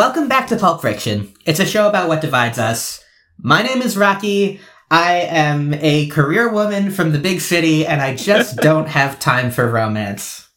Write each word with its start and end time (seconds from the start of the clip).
Welcome 0.00 0.28
back 0.28 0.46
to 0.46 0.56
Pulp 0.56 0.80
Friction. 0.80 1.30
It's 1.44 1.60
a 1.60 1.66
show 1.66 1.86
about 1.86 2.08
what 2.08 2.22
divides 2.22 2.58
us. 2.58 3.04
My 3.36 3.60
name 3.60 3.82
is 3.82 3.98
Rocky. 3.98 4.58
I 4.90 5.16
am 5.16 5.74
a 5.74 6.06
career 6.06 6.50
woman 6.50 6.90
from 6.90 7.12
the 7.12 7.18
big 7.18 7.42
city, 7.42 7.84
and 7.84 8.00
I 8.00 8.16
just 8.16 8.56
don't 8.62 8.88
have 8.88 9.18
time 9.18 9.50
for 9.50 9.70
romance. 9.70 10.48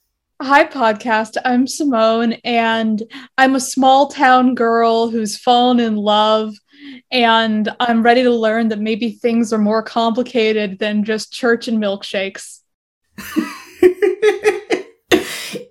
Hi, 0.41 0.63
podcast. 0.63 1.35
I'm 1.43 1.67
Simone, 1.67 2.37
and 2.45 3.03
I'm 3.37 3.55
a 3.55 3.59
small 3.59 4.07
town 4.07 4.55
girl 4.55 5.09
who's 5.09 5.37
fallen 5.37 5.81
in 5.81 5.98
love. 5.98 6.55
And 7.12 7.67
I'm 7.81 8.01
ready 8.01 8.23
to 8.23 8.31
learn 8.31 8.70
that 8.70 8.79
maybe 8.79 9.12
things 9.12 9.51
are 9.51 9.57
more 9.57 9.84
complicated 9.84 10.79
than 10.79 11.03
just 11.03 11.34
church 11.34 11.67
and 11.67 11.84
milkshakes. 11.84 12.62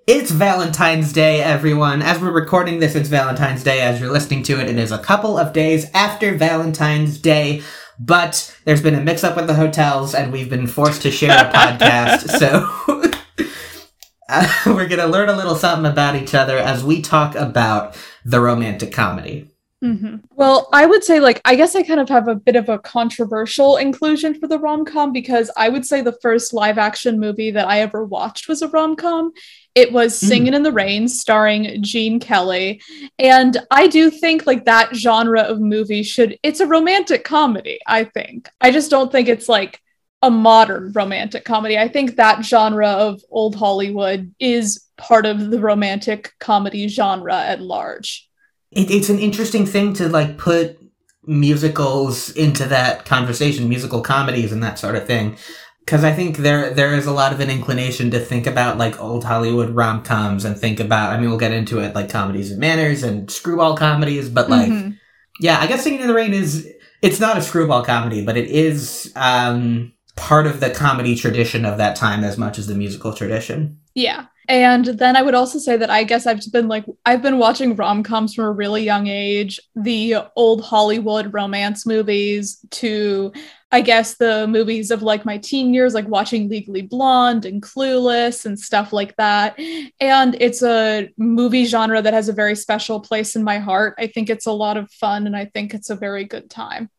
it's 0.05 0.31
Valentine's 0.31 1.13
Day, 1.13 1.41
everyone. 1.41 2.01
As 2.01 2.19
we're 2.19 2.31
recording 2.31 2.79
this, 2.79 2.95
it's 2.95 3.07
Valentine's 3.07 3.63
Day. 3.63 3.79
As 3.81 4.01
you're 4.01 4.11
listening 4.11 4.43
to 4.43 4.59
it, 4.59 4.67
it 4.67 4.77
is 4.77 4.91
a 4.91 4.97
couple 4.97 5.37
of 5.37 5.53
days 5.53 5.89
after 5.93 6.35
Valentine's 6.35 7.17
Day. 7.17 7.61
But 7.99 8.53
there's 8.65 8.81
been 8.81 8.95
a 8.95 9.01
mix 9.01 9.23
up 9.23 9.37
with 9.37 9.47
the 9.47 9.53
hotels, 9.53 10.13
and 10.13 10.31
we've 10.31 10.49
been 10.49 10.67
forced 10.67 11.03
to 11.03 11.11
share 11.11 11.47
a 11.47 11.51
podcast. 11.51 12.29
So 12.43 12.67
uh, 14.29 14.47
we're 14.65 14.87
going 14.87 14.99
to 14.99 15.07
learn 15.07 15.29
a 15.29 15.37
little 15.37 15.55
something 15.55 15.89
about 15.89 16.15
each 16.15 16.33
other 16.33 16.57
as 16.57 16.83
we 16.83 17.01
talk 17.01 17.35
about 17.35 17.95
the 18.25 18.41
romantic 18.41 18.91
comedy. 18.91 19.49
Mm-hmm. 19.83 20.17
Well, 20.31 20.69
I 20.71 20.85
would 20.85 21.03
say, 21.03 21.19
like, 21.19 21.41
I 21.43 21.55
guess 21.55 21.75
I 21.75 21.83
kind 21.83 21.99
of 21.99 22.07
have 22.09 22.29
a 22.29 22.35
bit 22.35 22.55
of 22.55 22.69
a 22.69 22.79
controversial 22.79 23.75
inclusion 23.75 24.39
for 24.39 24.47
the 24.47 24.57
rom 24.57 24.85
com 24.85 25.11
because 25.11 25.51
I 25.57 25.67
would 25.69 25.85
say 25.85 26.01
the 26.01 26.17
first 26.21 26.53
live 26.53 26.77
action 26.77 27.19
movie 27.19 27.51
that 27.51 27.67
I 27.67 27.81
ever 27.81 28.05
watched 28.05 28.47
was 28.47 28.61
a 28.61 28.69
rom 28.69 28.95
com. 28.95 29.31
It 29.75 29.91
was 29.91 30.13
Mm. 30.13 30.27
Singing 30.27 30.53
in 30.53 30.63
the 30.63 30.71
Rain, 30.71 31.07
starring 31.07 31.81
Gene 31.81 32.19
Kelly. 32.19 32.81
And 33.17 33.57
I 33.71 33.87
do 33.87 34.09
think, 34.09 34.45
like, 34.45 34.65
that 34.65 34.95
genre 34.95 35.41
of 35.41 35.59
movie 35.59 36.03
should, 36.03 36.37
it's 36.43 36.59
a 36.59 36.67
romantic 36.67 37.23
comedy, 37.23 37.79
I 37.87 38.03
think. 38.03 38.49
I 38.61 38.71
just 38.71 38.91
don't 38.91 39.11
think 39.11 39.27
it's 39.27 39.49
like 39.49 39.79
a 40.21 40.31
modern 40.31 40.91
romantic 40.93 41.43
comedy. 41.43 41.77
I 41.77 41.87
think 41.87 42.15
that 42.15 42.45
genre 42.45 42.87
of 42.87 43.21
old 43.29 43.55
Hollywood 43.55 44.33
is 44.39 44.85
part 44.97 45.25
of 45.25 45.51
the 45.51 45.59
romantic 45.59 46.31
comedy 46.39 46.87
genre 46.87 47.35
at 47.35 47.61
large. 47.61 48.29
It, 48.71 48.89
it's 48.89 49.09
an 49.09 49.19
interesting 49.19 49.65
thing 49.65 49.93
to 49.95 50.07
like 50.07 50.37
put 50.37 50.79
musicals 51.25 52.29
into 52.31 52.65
that 52.65 53.05
conversation, 53.05 53.67
musical 53.67 54.01
comedies 54.01 54.51
and 54.51 54.63
that 54.63 54.79
sort 54.79 54.95
of 54.95 55.05
thing. 55.05 55.37
Because 55.85 56.03
I 56.03 56.13
think 56.13 56.37
there 56.37 56.73
there 56.73 56.93
is 56.95 57.05
a 57.05 57.11
lot 57.11 57.33
of 57.33 57.39
an 57.39 57.49
inclination 57.49 58.09
to 58.11 58.19
think 58.19 58.47
about 58.47 58.77
like 58.77 59.01
old 59.01 59.23
Hollywood 59.23 59.71
rom 59.71 60.01
coms 60.03 60.45
and 60.45 60.57
think 60.57 60.79
about. 60.79 61.11
I 61.11 61.19
mean, 61.19 61.29
we'll 61.29 61.37
get 61.39 61.51
into 61.51 61.79
it 61.79 61.93
like 61.93 62.09
comedies 62.09 62.51
and 62.51 62.59
manners 62.59 63.03
and 63.03 63.29
screwball 63.29 63.75
comedies, 63.75 64.29
but 64.29 64.49
like, 64.49 64.69
Mhm. 64.69 64.97
yeah, 65.39 65.59
I 65.59 65.67
guess 65.67 65.83
Singing 65.83 66.01
in 66.01 66.07
the 66.07 66.13
Rain 66.13 66.33
is 66.33 66.67
it's 67.01 67.19
not 67.19 67.37
a 67.37 67.41
screwball 67.41 67.83
comedy, 67.83 68.23
but 68.23 68.37
it 68.37 68.49
is 68.49 69.11
um, 69.17 69.91
part 70.15 70.47
of 70.47 70.61
the 70.61 70.69
comedy 70.69 71.15
tradition 71.15 71.65
of 71.65 71.77
that 71.77 71.97
time 71.97 72.23
as 72.23 72.37
much 72.37 72.57
as 72.57 72.67
the 72.67 72.75
musical 72.75 73.13
tradition. 73.13 73.77
Yeah. 73.93 74.25
And 74.49 74.85
then 74.85 75.15
I 75.15 75.21
would 75.21 75.35
also 75.35 75.57
say 75.57 75.77
that 75.77 75.89
I 75.89 76.03
guess 76.03 76.27
I've 76.27 76.41
been 76.51 76.67
like 76.67 76.85
I've 77.05 77.21
been 77.21 77.37
watching 77.37 77.75
rom-coms 77.75 78.33
from 78.33 78.45
a 78.45 78.51
really 78.51 78.83
young 78.83 79.07
age, 79.07 79.59
the 79.75 80.15
old 80.35 80.63
Hollywood 80.63 81.33
romance 81.33 81.85
movies 81.85 82.57
to 82.71 83.31
I 83.73 83.81
guess 83.81 84.17
the 84.17 84.45
movies 84.45 84.91
of 84.91 85.01
like 85.01 85.25
my 85.25 85.39
teen 85.39 85.73
years 85.73 85.95
like 85.95 86.07
watching 86.07 86.47
Legally 86.47 86.83
Blonde 86.83 87.43
and 87.43 87.59
Clueless 87.59 88.45
and 88.45 88.59
stuff 88.59 88.93
like 88.93 89.15
that. 89.15 89.59
And 89.99 90.37
it's 90.39 90.61
a 90.61 91.09
movie 91.17 91.65
genre 91.65 91.99
that 91.99 92.13
has 92.13 92.29
a 92.29 92.33
very 92.33 92.55
special 92.55 92.99
place 92.99 93.35
in 93.35 93.43
my 93.43 93.57
heart. 93.57 93.95
I 93.97 94.05
think 94.05 94.29
it's 94.29 94.45
a 94.45 94.51
lot 94.51 94.77
of 94.77 94.91
fun 94.91 95.25
and 95.25 95.35
I 95.35 95.45
think 95.45 95.73
it's 95.73 95.89
a 95.89 95.95
very 95.95 96.23
good 96.23 96.51
time. 96.51 96.91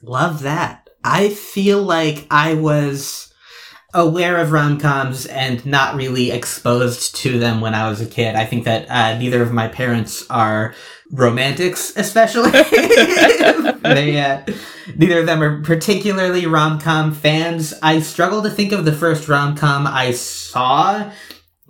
Love 0.00 0.44
that. 0.44 0.88
I 1.04 1.28
feel 1.28 1.82
like 1.82 2.26
I 2.30 2.54
was 2.54 3.33
aware 3.94 4.38
of 4.38 4.52
rom 4.52 4.78
coms 4.78 5.24
and 5.26 5.64
not 5.64 5.94
really 5.94 6.32
exposed 6.32 7.14
to 7.16 7.38
them 7.38 7.60
when 7.60 7.74
I 7.74 7.88
was 7.88 8.00
a 8.00 8.06
kid. 8.06 8.34
I 8.34 8.44
think 8.44 8.64
that 8.64 8.90
uh, 8.90 9.16
neither 9.16 9.40
of 9.40 9.52
my 9.52 9.68
parents 9.68 10.26
are 10.28 10.74
romantics, 11.12 11.96
especially. 11.96 12.50
they, 13.82 14.20
uh, 14.20 14.42
neither 14.96 15.20
of 15.20 15.26
them 15.26 15.42
are 15.42 15.62
particularly 15.62 16.46
rom 16.46 16.80
com 16.80 17.12
fans. 17.12 17.72
I 17.82 18.00
struggle 18.00 18.42
to 18.42 18.50
think 18.50 18.72
of 18.72 18.84
the 18.84 18.92
first 18.92 19.28
rom 19.28 19.56
com 19.56 19.86
I 19.86 20.10
saw. 20.10 21.10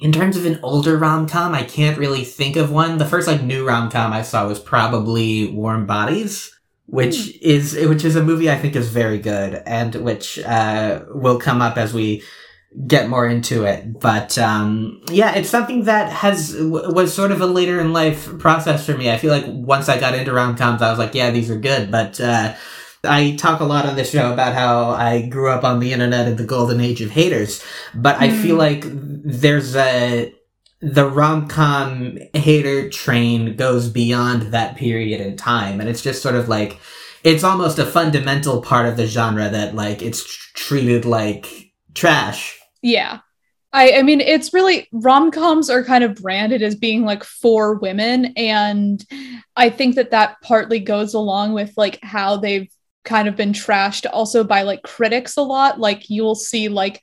In 0.01 0.11
terms 0.11 0.37
of 0.37 0.47
an 0.47 0.59
older 0.63 0.97
rom 0.97 1.29
com, 1.29 1.55
I 1.55 1.63
can't 1.63 1.99
really 1.99 2.25
think 2.25 2.57
of 2.57 2.71
one. 2.71 2.99
The 2.99 3.07
first 3.07 3.29
like 3.29 3.43
new 3.43 3.67
rom 3.67 3.91
com 3.91 4.13
I 4.13 4.23
saw 4.23 4.49
was 4.49 4.59
probably 4.59 5.51
Warm 5.51 5.87
Bodies 5.87 6.54
which 6.87 7.37
is 7.41 7.75
which 7.75 8.05
is 8.05 8.17
a 8.17 8.23
movie 8.23 8.51
I 8.51 8.59
think 8.59 8.77
is 8.77 8.89
very 8.89 9.19
good 9.19 9.63
and 9.67 9.95
which 9.97 10.39
uh, 10.41 11.05
will 11.09 11.39
come 11.39 11.63
up 11.63 11.77
as 11.77 11.95
we 11.95 12.23
get 12.87 13.09
more 13.09 13.27
into 13.27 13.65
it. 13.65 14.01
But 14.01 14.37
um, 14.39 15.01
yeah, 15.11 15.35
it's 15.35 15.49
something 15.49 15.85
that 15.85 16.13
has 16.13 16.53
w- 16.53 16.93
was 16.93 17.15
sort 17.15 17.31
of 17.31 17.41
a 17.41 17.47
later 17.47 17.81
in 17.81 17.93
life 17.93 18.39
process 18.39 18.85
for 18.85 18.97
me. 18.97 19.11
I 19.11 19.17
feel 19.17 19.31
like 19.31 19.45
once 19.47 19.89
I 19.89 19.99
got 19.99 20.15
into 20.15 20.33
rom 20.33 20.57
coms, 20.57 20.83
I 20.83 20.91
was 20.91 20.99
like, 20.99 21.15
yeah, 21.15 21.31
these 21.31 21.51
are 21.51 21.59
good. 21.59 21.91
But 21.91 22.21
uh, 22.21 22.55
I 23.05 23.37
talk 23.37 23.61
a 23.61 23.65
lot 23.65 23.87
on 23.87 23.97
this 23.97 24.11
show 24.11 24.33
about 24.33 24.55
how 24.55 24.91
I 24.91 25.27
grew 25.27 25.51
up 25.51 25.65
on 25.65 25.79
the 25.81 25.93
internet 25.93 26.27
in 26.27 26.37
the 26.37 26.45
golden 26.45 26.81
age 26.81 27.01
of 27.01 27.11
haters. 27.11 27.63
But 27.95 28.21
I 28.21 28.31
feel 28.31 28.57
like 28.57 28.85
there's 28.87 29.77
a 29.77 30.35
the 30.93 31.09
rom 31.09 31.49
com 31.49 32.19
hater 32.35 32.91
train 32.91 33.57
goes 33.57 33.89
beyond 33.89 34.53
that 34.53 34.77
period 34.77 35.21
in 35.21 35.37
time. 35.37 35.81
And 35.81 35.89
it's 35.89 36.03
just 36.03 36.23
sort 36.23 36.35
of 36.35 36.49
like, 36.49 36.79
it's 37.23 37.43
almost 37.43 37.79
a 37.79 37.87
fundamental 37.87 38.61
part 38.61 38.87
of 38.87 38.99
the 38.99 39.07
genre 39.07 39.49
that, 39.49 39.75
like, 39.75 40.03
it's 40.03 40.23
tr- 40.23 40.57
treated 40.57 41.05
like 41.07 41.73
trash. 41.95 42.59
Yeah. 42.83 43.21
I, 43.73 43.95
I 43.95 44.03
mean, 44.03 44.21
it's 44.21 44.53
really 44.53 44.89
rom 44.93 45.31
coms 45.31 45.71
are 45.71 45.83
kind 45.83 46.05
of 46.05 46.17
branded 46.17 46.63
as 46.63 46.77
being 46.77 47.05
like 47.05 47.25
for 47.25 47.75
women. 47.77 48.27
And 48.37 49.05
I 49.57 49.71
think 49.71 49.97
that 49.97 50.11
that 50.11 50.37
partly 50.43 50.81
goes 50.81 51.15
along 51.15 51.55
with 51.55 51.73
like 51.77 51.99
how 52.03 52.37
they've 52.37 52.71
kind 53.05 53.27
of 53.27 53.37
been 53.37 53.53
trashed 53.53 54.07
also 54.13 54.45
by 54.45 54.63
like 54.63 54.83
critics 54.83 55.37
a 55.37 55.43
lot. 55.43 55.81
Like 55.81 56.11
you'll 56.11 56.37
see 56.37 56.69
like, 56.69 57.03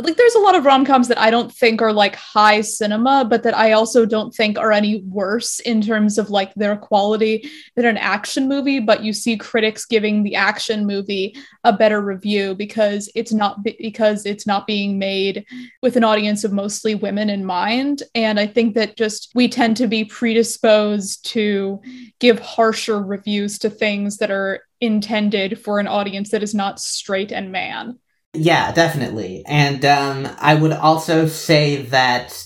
like 0.00 0.16
there's 0.16 0.34
a 0.34 0.40
lot 0.40 0.54
of 0.54 0.64
rom-coms 0.64 1.08
that 1.08 1.18
I 1.18 1.30
don't 1.30 1.52
think 1.52 1.82
are 1.82 1.92
like 1.92 2.14
high 2.14 2.60
cinema, 2.60 3.24
but 3.28 3.42
that 3.42 3.56
I 3.56 3.72
also 3.72 4.06
don't 4.06 4.34
think 4.34 4.58
are 4.58 4.72
any 4.72 5.02
worse 5.02 5.60
in 5.60 5.80
terms 5.80 6.18
of 6.18 6.30
like 6.30 6.54
their 6.54 6.76
quality 6.76 7.48
than 7.74 7.84
an 7.84 7.96
action 7.96 8.48
movie. 8.48 8.80
But 8.80 9.02
you 9.02 9.12
see 9.12 9.36
critics 9.36 9.84
giving 9.84 10.22
the 10.22 10.36
action 10.36 10.86
movie 10.86 11.36
a 11.64 11.72
better 11.72 12.00
review 12.00 12.54
because 12.54 13.10
it's 13.14 13.32
not 13.32 13.62
because 13.62 14.24
it's 14.26 14.46
not 14.46 14.66
being 14.66 14.98
made 14.98 15.44
with 15.82 15.96
an 15.96 16.04
audience 16.04 16.44
of 16.44 16.52
mostly 16.52 16.94
women 16.94 17.28
in 17.28 17.44
mind. 17.44 18.02
And 18.14 18.38
I 18.38 18.46
think 18.46 18.74
that 18.74 18.96
just 18.96 19.32
we 19.34 19.48
tend 19.48 19.76
to 19.78 19.86
be 19.86 20.04
predisposed 20.04 21.24
to 21.30 21.80
give 22.20 22.38
harsher 22.38 23.02
reviews 23.02 23.58
to 23.60 23.70
things 23.70 24.18
that 24.18 24.30
are 24.30 24.60
intended 24.80 25.60
for 25.60 25.80
an 25.80 25.88
audience 25.88 26.30
that 26.30 26.42
is 26.42 26.54
not 26.54 26.78
straight 26.78 27.32
and 27.32 27.50
man. 27.50 27.98
Yeah, 28.34 28.72
definitely. 28.72 29.42
And 29.46 29.84
um, 29.84 30.28
I 30.38 30.54
would 30.54 30.72
also 30.72 31.26
say 31.26 31.82
that 31.82 32.44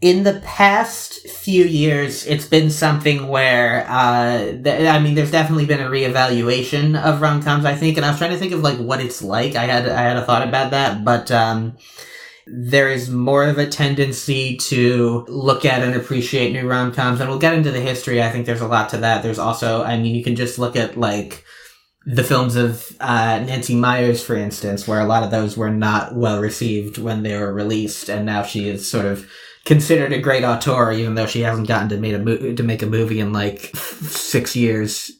in 0.00 0.24
the 0.24 0.40
past 0.44 1.28
few 1.28 1.64
years, 1.64 2.26
it's 2.26 2.46
been 2.48 2.70
something 2.70 3.28
where, 3.28 3.86
uh, 3.88 4.38
th- 4.62 4.88
I 4.88 5.00
mean, 5.00 5.14
there's 5.14 5.32
definitely 5.32 5.66
been 5.66 5.80
a 5.80 5.90
reevaluation 5.90 7.00
of 7.00 7.22
rom 7.22 7.42
coms, 7.42 7.64
I 7.66 7.74
think, 7.76 7.96
and 7.96 8.06
I 8.06 8.10
was 8.10 8.18
trying 8.18 8.32
to 8.32 8.38
think 8.38 8.52
of 8.52 8.60
like 8.62 8.78
what 8.78 9.00
it's 9.00 9.22
like. 9.22 9.56
I 9.56 9.66
had 9.66 9.88
I 9.88 10.02
had 10.02 10.16
a 10.18 10.24
thought 10.26 10.46
about 10.48 10.72
that, 10.72 11.04
but 11.04 11.30
um, 11.30 11.76
there 12.46 12.90
is 12.90 13.08
more 13.10 13.44
of 13.44 13.58
a 13.58 13.66
tendency 13.68 14.56
to 14.56 15.24
look 15.28 15.64
at 15.64 15.82
and 15.82 15.94
appreciate 15.94 16.52
new 16.52 16.68
rom 16.68 16.92
coms, 16.92 17.20
and 17.20 17.28
we'll 17.30 17.38
get 17.38 17.54
into 17.54 17.70
the 17.70 17.80
history. 17.80 18.22
I 18.22 18.30
think 18.30 18.46
there's 18.46 18.60
a 18.60 18.66
lot 18.66 18.88
to 18.90 18.98
that. 18.98 19.22
There's 19.22 19.38
also, 19.38 19.82
I 19.84 19.98
mean, 19.98 20.14
you 20.14 20.24
can 20.24 20.36
just 20.36 20.58
look 20.58 20.74
at 20.76 20.96
like 20.96 21.44
the 22.04 22.24
films 22.24 22.56
of 22.56 22.96
uh, 23.00 23.38
Nancy 23.46 23.74
Meyers, 23.74 24.24
for 24.24 24.34
instance, 24.34 24.88
where 24.88 25.00
a 25.00 25.06
lot 25.06 25.22
of 25.22 25.30
those 25.30 25.56
were 25.56 25.70
not 25.70 26.14
well 26.14 26.40
received 26.40 26.98
when 26.98 27.22
they 27.22 27.36
were 27.38 27.52
released, 27.52 28.08
and 28.08 28.26
now 28.26 28.42
she 28.42 28.68
is 28.68 28.88
sort 28.88 29.06
of 29.06 29.28
considered 29.64 30.12
a 30.12 30.20
great 30.20 30.44
auteur, 30.44 30.92
even 30.92 31.14
though 31.14 31.26
she 31.26 31.40
hasn't 31.40 31.68
gotten 31.68 31.88
to 31.90 31.98
make 31.98 32.14
a 32.14 32.18
mo- 32.18 32.54
to 32.54 32.62
make 32.62 32.82
a 32.82 32.86
movie 32.86 33.20
in 33.20 33.32
like 33.32 33.74
six 33.76 34.56
years. 34.56 35.10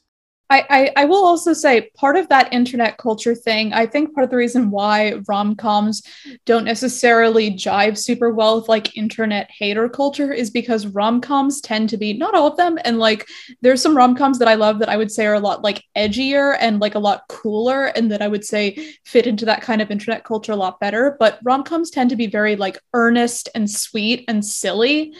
I, 0.52 0.66
I, 0.68 0.92
I 0.96 1.04
will 1.06 1.24
also 1.24 1.54
say 1.54 1.88
part 1.96 2.18
of 2.18 2.28
that 2.28 2.52
internet 2.52 2.98
culture 2.98 3.34
thing, 3.34 3.72
I 3.72 3.86
think 3.86 4.14
part 4.14 4.24
of 4.24 4.30
the 4.30 4.36
reason 4.36 4.70
why 4.70 5.14
rom 5.26 5.56
coms 5.56 6.02
don't 6.44 6.66
necessarily 6.66 7.50
jive 7.50 7.96
super 7.96 8.30
well 8.34 8.60
with 8.60 8.68
like 8.68 8.94
internet 8.94 9.50
hater 9.50 9.88
culture 9.88 10.30
is 10.30 10.50
because 10.50 10.86
rom 10.88 11.22
coms 11.22 11.62
tend 11.62 11.88
to 11.88 11.96
be, 11.96 12.12
not 12.12 12.34
all 12.34 12.48
of 12.48 12.58
them, 12.58 12.78
and 12.84 12.98
like 12.98 13.26
there's 13.62 13.80
some 13.80 13.96
rom 13.96 14.14
coms 14.14 14.38
that 14.40 14.48
I 14.48 14.54
love 14.54 14.78
that 14.80 14.90
I 14.90 14.98
would 14.98 15.10
say 15.10 15.24
are 15.24 15.34
a 15.34 15.40
lot 15.40 15.64
like 15.64 15.84
edgier 15.96 16.58
and 16.60 16.80
like 16.80 16.96
a 16.96 16.98
lot 16.98 17.26
cooler, 17.28 17.86
and 17.86 18.10
that 18.12 18.20
I 18.20 18.28
would 18.28 18.44
say 18.44 18.94
fit 19.06 19.26
into 19.26 19.46
that 19.46 19.62
kind 19.62 19.80
of 19.80 19.90
internet 19.90 20.24
culture 20.24 20.52
a 20.52 20.56
lot 20.56 20.80
better. 20.80 21.16
But 21.18 21.38
rom 21.42 21.62
coms 21.62 21.90
tend 21.90 22.10
to 22.10 22.16
be 22.16 22.26
very 22.26 22.56
like 22.56 22.78
earnest 22.92 23.48
and 23.54 23.70
sweet 23.70 24.26
and 24.28 24.44
silly. 24.44 25.14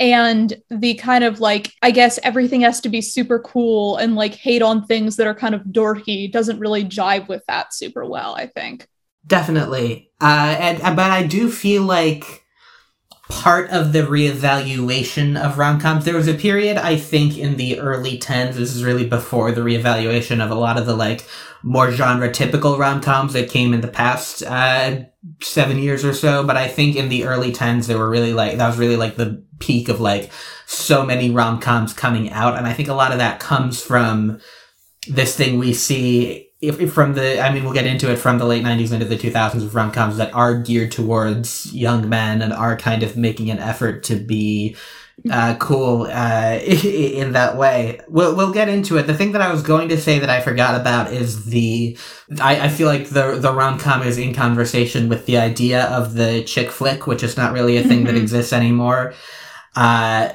And 0.00 0.54
the 0.70 0.94
kind 0.94 1.24
of 1.24 1.40
like, 1.40 1.72
I 1.82 1.90
guess 1.90 2.18
everything 2.22 2.62
has 2.62 2.80
to 2.80 2.88
be 2.88 3.02
super 3.02 3.38
cool 3.40 3.96
and 3.98 4.14
like 4.14 4.34
hate 4.34 4.62
on 4.62 4.77
things 4.84 5.16
that 5.16 5.26
are 5.26 5.34
kind 5.34 5.54
of 5.54 5.62
dorky 5.62 6.30
doesn't 6.30 6.58
really 6.58 6.84
jive 6.84 7.28
with 7.28 7.44
that 7.46 7.74
super 7.74 8.04
well, 8.04 8.34
I 8.34 8.46
think. 8.46 8.88
Definitely. 9.26 10.10
Uh, 10.20 10.56
and, 10.58 10.96
but 10.96 11.10
I 11.10 11.26
do 11.26 11.50
feel 11.50 11.82
like 11.82 12.44
part 13.28 13.70
of 13.70 13.92
the 13.92 14.00
reevaluation 14.00 15.38
of 15.38 15.58
rom-coms 15.58 16.04
there 16.06 16.14
was 16.14 16.28
a 16.28 16.34
period 16.34 16.78
i 16.78 16.96
think 16.96 17.36
in 17.36 17.56
the 17.56 17.78
early 17.78 18.18
10s 18.18 18.54
this 18.54 18.74
is 18.74 18.82
really 18.82 19.06
before 19.06 19.52
the 19.52 19.60
reevaluation 19.60 20.42
of 20.42 20.50
a 20.50 20.54
lot 20.54 20.78
of 20.78 20.86
the 20.86 20.96
like 20.96 21.26
more 21.62 21.90
genre 21.90 22.32
typical 22.32 22.78
rom-coms 22.78 23.34
that 23.34 23.50
came 23.50 23.74
in 23.74 23.82
the 23.82 23.88
past 23.88 24.42
uh, 24.44 25.00
seven 25.42 25.78
years 25.78 26.06
or 26.06 26.14
so 26.14 26.42
but 26.42 26.56
i 26.56 26.66
think 26.66 26.96
in 26.96 27.10
the 27.10 27.24
early 27.24 27.52
10s 27.52 27.86
there 27.86 27.98
were 27.98 28.08
really 28.08 28.32
like 28.32 28.56
that 28.56 28.66
was 28.66 28.78
really 28.78 28.96
like 28.96 29.16
the 29.16 29.44
peak 29.58 29.90
of 29.90 30.00
like 30.00 30.30
so 30.64 31.04
many 31.04 31.30
rom-coms 31.30 31.92
coming 31.92 32.30
out 32.30 32.56
and 32.56 32.66
i 32.66 32.72
think 32.72 32.88
a 32.88 32.94
lot 32.94 33.12
of 33.12 33.18
that 33.18 33.40
comes 33.40 33.82
from 33.82 34.40
this 35.08 35.36
thing 35.36 35.58
we 35.58 35.72
see 35.72 36.48
if, 36.60 36.80
if 36.80 36.92
from 36.92 37.14
the 37.14 37.40
I 37.40 37.52
mean 37.52 37.64
we'll 37.64 37.72
get 37.72 37.86
into 37.86 38.10
it 38.10 38.16
from 38.16 38.38
the 38.38 38.44
late 38.44 38.64
90s 38.64 38.92
into 38.92 39.04
the 39.06 39.16
2000s 39.16 39.62
of 39.62 39.74
rom-coms 39.74 40.16
that 40.16 40.34
are 40.34 40.54
geared 40.58 40.90
towards 40.92 41.72
young 41.72 42.08
men 42.08 42.42
and 42.42 42.52
are 42.52 42.76
kind 42.76 43.02
of 43.02 43.16
making 43.16 43.50
an 43.50 43.58
effort 43.58 44.02
to 44.04 44.16
be 44.16 44.76
uh, 45.32 45.56
cool 45.58 46.02
uh, 46.02 46.58
in 46.62 47.32
that 47.32 47.56
way. 47.56 48.00
We'll 48.08 48.36
we'll 48.36 48.52
get 48.52 48.68
into 48.68 48.98
it. 48.98 49.08
The 49.08 49.14
thing 49.14 49.32
that 49.32 49.42
I 49.42 49.50
was 49.50 49.62
going 49.62 49.88
to 49.88 50.00
say 50.00 50.20
that 50.20 50.30
I 50.30 50.40
forgot 50.40 50.80
about 50.80 51.12
is 51.12 51.46
the 51.46 51.98
I, 52.40 52.60
I 52.66 52.68
feel 52.68 52.86
like 52.86 53.08
the 53.08 53.36
the 53.36 53.52
rom 53.52 53.78
com 53.80 54.02
is 54.02 54.16
in 54.16 54.32
conversation 54.32 55.08
with 55.08 55.26
the 55.26 55.36
idea 55.38 55.86
of 55.86 56.14
the 56.14 56.44
chick 56.44 56.70
flick, 56.70 57.06
which 57.08 57.24
is 57.24 57.36
not 57.36 57.52
really 57.52 57.76
a 57.76 57.82
thing 57.82 58.04
that 58.04 58.14
Mhm. 58.14 58.22
exists 58.22 58.52
anymore. 58.52 59.12
Uh, 59.78 60.32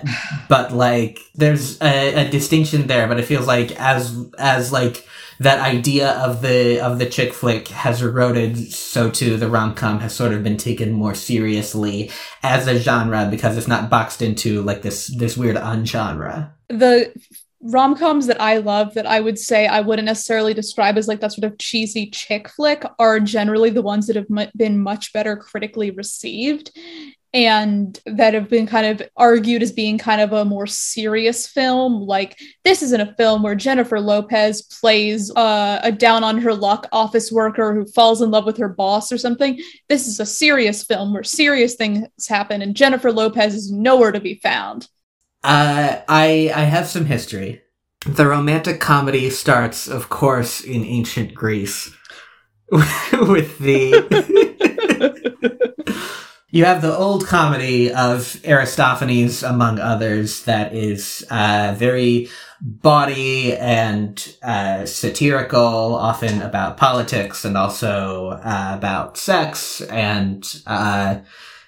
but 0.48 0.72
like 0.72 1.20
there's 1.36 1.78
a, 1.82 2.28
a 2.28 2.30
distinction 2.30 2.88
there, 2.88 3.10
but 3.10 3.20
it 3.20 3.26
feels 3.26 3.46
like 3.46 3.78
as 3.78 4.18
as 4.38 4.72
like 4.72 5.06
that 5.42 5.60
idea 5.60 6.12
of 6.12 6.42
the 6.42 6.80
of 6.80 6.98
the 6.98 7.06
chick 7.06 7.34
flick 7.34 7.68
has 7.68 8.02
eroded, 8.02 8.72
so 8.72 9.10
too 9.10 9.36
the 9.36 9.50
rom 9.50 9.76
com 9.76 10.00
has 10.00 10.16
sort 10.16 10.32
of 10.32 10.44
been 10.44 10.56
taken 10.56 10.94
more 10.94 11.14
seriously 11.14 12.10
as 12.42 12.68
a 12.68 12.80
genre 12.80 13.28
because 13.30 13.58
it's 13.58 13.68
not 13.68 13.90
boxed 13.90 14.22
into 14.22 14.62
like 14.62 14.82
this 14.82 15.08
this 15.08 15.36
weird 15.36 15.58
ungenre. 15.58 16.50
The 16.70 17.14
rom 17.60 17.98
coms 17.98 18.28
that 18.28 18.40
I 18.40 18.60
love 18.60 18.94
that 18.94 19.06
I 19.06 19.20
would 19.20 19.38
say 19.38 19.68
I 19.68 19.82
wouldn't 19.82 20.06
necessarily 20.06 20.54
describe 20.54 20.98
as 20.98 21.10
like 21.10 21.20
that 21.20 21.34
sort 21.34 21.52
of 21.52 21.58
cheesy 21.58 22.10
chick 22.10 22.48
flick 22.48 22.86
are 22.98 23.20
generally 23.20 23.72
the 23.72 23.82
ones 23.82 24.08
that 24.08 24.16
have 24.16 24.30
mu- 24.30 24.46
been 24.56 24.80
much 24.80 25.12
better 25.12 25.36
critically 25.36 25.92
received 25.92 26.72
and 27.34 28.00
that 28.06 28.36
have 28.36 28.48
been 28.48 28.68
kind 28.68 28.86
of 28.86 29.08
argued 29.18 29.64
as 29.64 29.72
being 29.72 29.98
kind 29.98 30.22
of 30.22 30.34
a 30.34 30.46
more 30.46 30.68
serious 30.68 31.48
film. 31.48 32.04
Like, 32.04 32.40
this 32.64 32.84
isn't 32.84 33.02
a 33.02 33.16
film 33.16 33.42
where 33.42 33.56
Jennifer 33.56 34.00
Lopez 34.00 34.62
plays 34.62 35.32
uh, 35.36 35.80
a 35.84 35.92
down 35.92 36.24
on 36.24 36.38
her 36.38 36.54
luck 36.54 36.88
office 36.92 37.32
worker 37.32 37.74
who 37.74 37.86
falls 37.86 38.22
in 38.22 38.30
love 38.30 38.46
with 38.46 38.58
her 38.58 38.70
boss 38.70 39.12
or 39.12 39.18
something. 39.18 39.60
This 39.90 40.08
is 40.08 40.20
a 40.20 40.26
serious 40.26 40.84
film 40.84 41.12
where 41.12 41.24
serious 41.24 41.74
things 41.74 42.08
happen, 42.28 42.62
and 42.62 42.76
Jennifer 42.76 43.12
Lopez 43.12 43.56
is 43.56 43.72
nowhere 43.72 44.12
to 44.12 44.20
be 44.20 44.36
found. 44.36 44.88
Uh, 45.44 46.02
I 46.08 46.52
I 46.56 46.64
have 46.64 46.88
some 46.88 47.06
history. 47.06 47.64
The 48.06 48.28
romantic 48.28 48.80
comedy 48.80 49.30
starts, 49.30 49.88
of 49.88 50.10
course, 50.10 50.62
in 50.62 50.84
ancient 50.84 51.34
Greece 51.34 51.90
with 52.72 53.58
the. 53.58 54.72
You 56.54 56.66
have 56.66 56.84
the 56.84 56.96
old 56.96 57.26
comedy 57.26 57.92
of 57.92 58.40
Aristophanes, 58.46 59.42
among 59.42 59.80
others, 59.80 60.44
that 60.44 60.72
is 60.72 61.26
uh, 61.32 61.74
very 61.76 62.30
bawdy 62.62 63.58
and 63.58 64.38
uh, 64.44 64.86
satirical, 64.86 65.96
often 65.96 66.44
about 66.44 66.78
politics 66.78 67.44
and 67.44 67.58
also 67.58 68.40
uh, 68.44 68.76
about 68.78 69.18
sex 69.18 69.82
and. 69.82 70.62
Uh, 70.68 71.18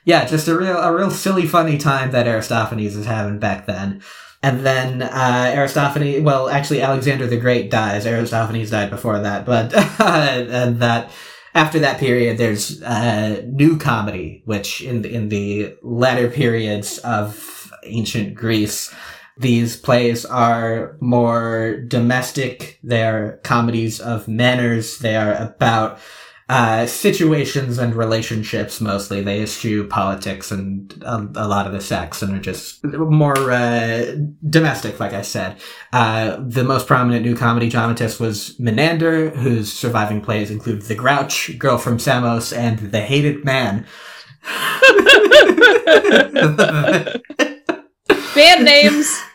yeah, 0.07 0.23
just 0.25 0.47
a 0.47 0.55
real, 0.55 0.77
a 0.77 0.95
real 0.95 1.09
silly, 1.09 1.47
funny 1.47 1.79
time 1.79 2.11
that 2.11 2.27
Aristophanes 2.27 2.95
is 2.95 3.07
having 3.07 3.39
back 3.39 3.65
then. 3.65 4.03
And 4.43 4.63
then 4.63 5.01
uh, 5.01 5.51
Aristophanes, 5.55 6.21
well, 6.21 6.47
actually, 6.47 6.83
Alexander 6.83 7.25
the 7.25 7.37
Great 7.37 7.71
dies. 7.71 8.05
Aristophanes 8.05 8.69
died 8.69 8.91
before 8.91 9.17
that, 9.17 9.47
but 9.47 9.73
and 9.99 10.79
that 10.79 11.09
after 11.55 11.79
that 11.79 11.99
period, 11.99 12.37
there's 12.37 12.83
uh, 12.83 13.41
new 13.47 13.77
comedy, 13.77 14.43
which 14.45 14.81
in 14.81 15.01
the, 15.01 15.13
in 15.13 15.29
the 15.29 15.75
latter 15.81 16.29
periods 16.29 16.97
of 16.99 17.71
ancient 17.85 18.35
Greece, 18.35 18.93
these 19.37 19.77
plays 19.77 20.25
are 20.25 20.97
more 20.99 21.81
domestic. 21.87 22.79
They're 22.83 23.39
comedies 23.43 24.01
of 24.01 24.27
manners. 24.27 24.99
They 24.99 25.15
are 25.15 25.33
about 25.33 25.99
uh, 26.47 26.85
situations 26.85 27.79
and 27.79 27.95
relationships 27.95 28.79
mostly. 28.79 29.21
They 29.21 29.41
eschew 29.41 29.87
politics 29.87 30.51
and 30.51 30.93
a, 31.03 31.27
a 31.35 31.47
lot 31.47 31.65
of 31.65 31.73
the 31.73 31.81
sex 31.81 32.21
and 32.21 32.35
are 32.35 32.41
just 32.41 32.83
more 32.83 33.51
uh, 33.51 34.15
domestic, 34.47 34.99
like 34.99 35.13
I 35.13 35.23
said. 35.23 35.59
Uh, 35.91 36.37
the 36.39 36.63
most 36.63 36.85
prominent 36.85 37.25
new 37.25 37.35
comedy 37.35 37.69
dramatist 37.69 38.19
was 38.19 38.59
Menander, 38.59 39.31
whose 39.31 39.73
surviving 39.73 40.21
plays 40.21 40.51
include 40.51 40.83
The 40.83 40.95
Grouch, 40.95 41.57
Girl 41.57 41.79
from 41.79 41.97
Samos, 41.97 42.53
and 42.53 42.77
The 42.77 43.01
Hated 43.01 43.43
Man. 43.43 43.87
Band 48.35 48.65
names. 48.65 49.19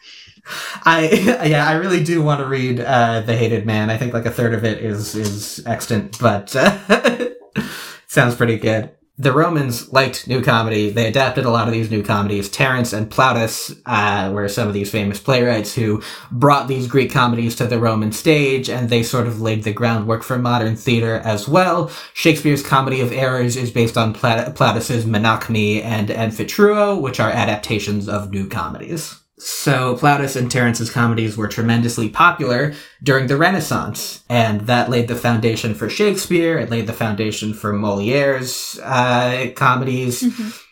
I 0.85 1.11
yeah, 1.47 1.69
I 1.69 1.75
really 1.75 2.03
do 2.03 2.23
want 2.23 2.41
to 2.41 2.47
read 2.47 2.81
uh, 2.81 3.21
The 3.21 3.37
Hated 3.37 3.67
Man. 3.67 3.91
I 3.91 3.97
think 3.97 4.13
like 4.13 4.27
a 4.27 4.31
third 4.31 4.55
of 4.55 4.65
it 4.65 4.79
is 4.79 5.15
is 5.15 5.65
extant, 5.67 6.19
but 6.19 6.55
uh, 6.57 7.31
sounds 8.07 8.35
pretty 8.35 8.57
good. 8.57 8.91
The 9.21 9.33
Romans 9.33 9.93
liked 9.93 10.27
new 10.29 10.41
comedy. 10.41 10.89
They 10.89 11.07
adapted 11.07 11.45
a 11.45 11.51
lot 11.51 11.69
of 11.69 11.75
these 11.75 11.91
new 11.91 12.03
comedies. 12.03 12.49
Terence 12.49 12.95
and 12.95 13.11
Plautus 13.11 13.79
uh, 13.85 14.33
were 14.33 14.49
some 14.49 14.67
of 14.67 14.73
these 14.73 14.91
famous 14.91 15.21
playwrights 15.21 15.75
who 15.75 16.03
brought 16.33 16.69
these 16.69 16.87
Greek 16.87 17.13
comedies 17.13 17.55
to 17.57 17.67
the 17.67 17.79
Roman 17.79 18.13
stage, 18.13 18.71
and 18.71 18.89
they 18.89 19.03
sort 19.03 19.27
of 19.27 19.43
laid 19.43 19.63
the 19.63 19.75
groundwork 19.75 20.23
for 20.23 20.39
modern 20.39 20.75
theater 20.75 21.17
as 21.17 21.47
well. 21.47 21.91
Shakespeare's 22.15 22.63
Comedy 22.63 23.03
of 23.03 23.13
Errors 23.13 23.57
is 23.57 23.71
based 23.71 23.99
on 23.99 24.15
Pla- 24.15 24.53
Plautus's 24.53 25.05
Menaechmi 25.05 25.85
and 25.85 26.09
Amphitryo, 26.09 26.99
which 26.99 27.21
are 27.21 27.29
adaptations 27.29 28.09
of 28.09 28.31
new 28.31 28.49
comedies. 28.49 29.20
So 29.43 29.97
Plautus 29.97 30.37
and 30.37 30.51
Terence's 30.51 30.91
comedies 30.91 31.35
were 31.35 31.49
tremendously 31.49 32.11
popular 32.11 32.75
during 33.03 33.27
the 33.27 33.39
Renaissance, 33.39 34.23
and 34.29 34.63
that 34.63 34.91
laid 34.91 35.09
the 35.09 35.17
foundation 35.17 35.75
for 35.75 35.89
Shakespeare. 35.89 36.59
It 36.59 36.69
laid 36.69 36.87
the 36.87 36.93
foundation 36.93 37.55
for 37.55 37.73
Moliere's 37.73 38.79
uh, 38.83 39.51
comedies. 39.57 40.23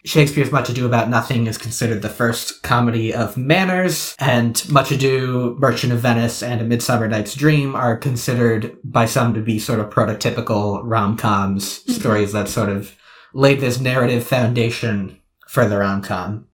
Shakespeare's 0.04 0.52
Much 0.52 0.68
Ado 0.68 0.84
About 0.84 1.08
Nothing 1.08 1.46
is 1.46 1.56
considered 1.56 2.02
the 2.02 2.10
first 2.10 2.62
comedy 2.62 3.14
of 3.14 3.38
manners, 3.38 4.14
and 4.18 4.62
Much 4.70 4.90
Ado, 4.90 5.56
Merchant 5.58 5.94
of 5.94 6.00
Venice, 6.00 6.42
and 6.42 6.60
A 6.60 6.64
Midsummer 6.64 7.08
Night's 7.08 7.34
Dream 7.34 7.74
are 7.74 7.96
considered 7.96 8.76
by 8.84 9.06
some 9.06 9.32
to 9.32 9.40
be 9.40 9.58
sort 9.58 9.80
of 9.80 9.88
prototypical 9.88 10.82
rom-coms, 10.84 11.90
stories 11.94 12.32
that 12.32 12.48
sort 12.48 12.68
of 12.68 12.94
laid 13.32 13.60
this 13.60 13.80
narrative 13.80 14.26
foundation 14.26 15.20
for 15.46 15.66
the 15.66 15.78
rom-com. 15.78 16.47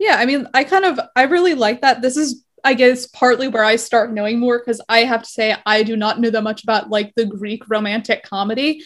Yeah, 0.00 0.16
I 0.16 0.24
mean, 0.24 0.48
I 0.54 0.64
kind 0.64 0.86
of 0.86 0.98
I 1.14 1.24
really 1.24 1.54
like 1.54 1.82
that. 1.82 2.00
This 2.02 2.16
is 2.16 2.44
I 2.64 2.74
guess 2.74 3.06
partly 3.06 3.48
where 3.48 3.64
I 3.64 3.76
start 3.76 4.12
knowing 4.12 4.38
more 4.38 4.58
because 4.58 4.80
I 4.88 5.00
have 5.00 5.22
to 5.22 5.28
say 5.28 5.56
I 5.64 5.82
do 5.82 5.96
not 5.96 6.20
know 6.20 6.30
that 6.30 6.42
much 6.42 6.62
about 6.62 6.90
like 6.90 7.14
the 7.14 7.26
Greek 7.26 7.68
romantic 7.68 8.22
comedy. 8.22 8.82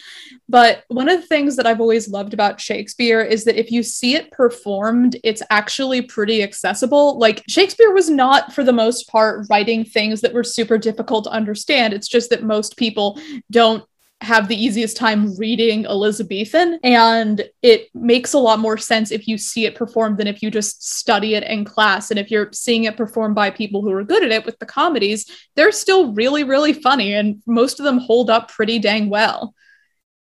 But 0.47 0.83
one 0.89 1.09
of 1.09 1.19
the 1.19 1.27
things 1.27 1.55
that 1.55 1.65
I've 1.65 1.81
always 1.81 2.07
loved 2.09 2.33
about 2.33 2.61
Shakespeare 2.61 3.21
is 3.21 3.43
that 3.45 3.59
if 3.59 3.71
you 3.71 3.83
see 3.83 4.15
it 4.15 4.31
performed, 4.31 5.17
it's 5.23 5.41
actually 5.49 6.01
pretty 6.01 6.43
accessible. 6.43 7.17
Like 7.17 7.43
Shakespeare 7.49 7.91
was 7.91 8.09
not, 8.09 8.53
for 8.53 8.63
the 8.63 8.73
most 8.73 9.09
part, 9.09 9.45
writing 9.49 9.83
things 9.83 10.21
that 10.21 10.33
were 10.33 10.43
super 10.43 10.77
difficult 10.77 11.25
to 11.25 11.31
understand. 11.31 11.93
It's 11.93 12.07
just 12.07 12.29
that 12.29 12.43
most 12.43 12.77
people 12.77 13.19
don't 13.51 13.83
have 14.25 14.47
the 14.47 14.61
easiest 14.61 14.97
time 14.97 15.35
reading 15.37 15.85
Elizabethan. 15.85 16.79
And 16.83 17.47
it 17.61 17.89
makes 17.93 18.33
a 18.33 18.39
lot 18.39 18.59
more 18.59 18.77
sense 18.77 19.11
if 19.11 19.27
you 19.27 19.37
see 19.37 19.65
it 19.65 19.75
performed 19.75 20.17
than 20.17 20.27
if 20.27 20.41
you 20.41 20.51
just 20.51 20.83
study 20.83 21.35
it 21.35 21.43
in 21.43 21.63
class. 21.63 22.11
And 22.11 22.19
if 22.19 22.29
you're 22.29 22.49
seeing 22.51 22.83
it 22.83 22.97
performed 22.97 23.35
by 23.35 23.49
people 23.51 23.81
who 23.81 23.91
are 23.91 24.03
good 24.03 24.23
at 24.23 24.31
it 24.31 24.45
with 24.45 24.59
the 24.59 24.65
comedies, 24.65 25.25
they're 25.55 25.71
still 25.71 26.13
really, 26.13 26.43
really 26.43 26.73
funny. 26.73 27.13
And 27.13 27.41
most 27.45 27.79
of 27.79 27.85
them 27.85 27.99
hold 27.99 28.29
up 28.29 28.51
pretty 28.51 28.79
dang 28.79 29.09
well. 29.09 29.53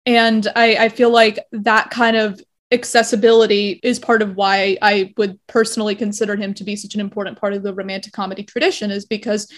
And 0.06 0.48
I, 0.56 0.86
I 0.86 0.90
feel 0.90 1.12
like 1.12 1.40
that 1.52 1.92
kind 1.92 2.16
of 2.18 2.42
accessibility 2.72 3.80
is 3.84 4.00
part 4.00 4.22
of 4.22 4.36
why 4.36 4.78
I 4.82 5.14
would 5.18 5.40
personally 5.48 5.96
consider 5.96 6.36
him 6.36 6.54
to 6.54 6.64
be 6.64 6.76
such 6.76 6.96
an 6.96 7.02
important 7.02 7.40
part 7.40 7.54
of 7.54 7.64
the 7.64 7.74
romantic 7.74 8.14
comedy 8.14 8.44
tradition, 8.44 8.92
is 8.92 9.06
because 9.06 9.52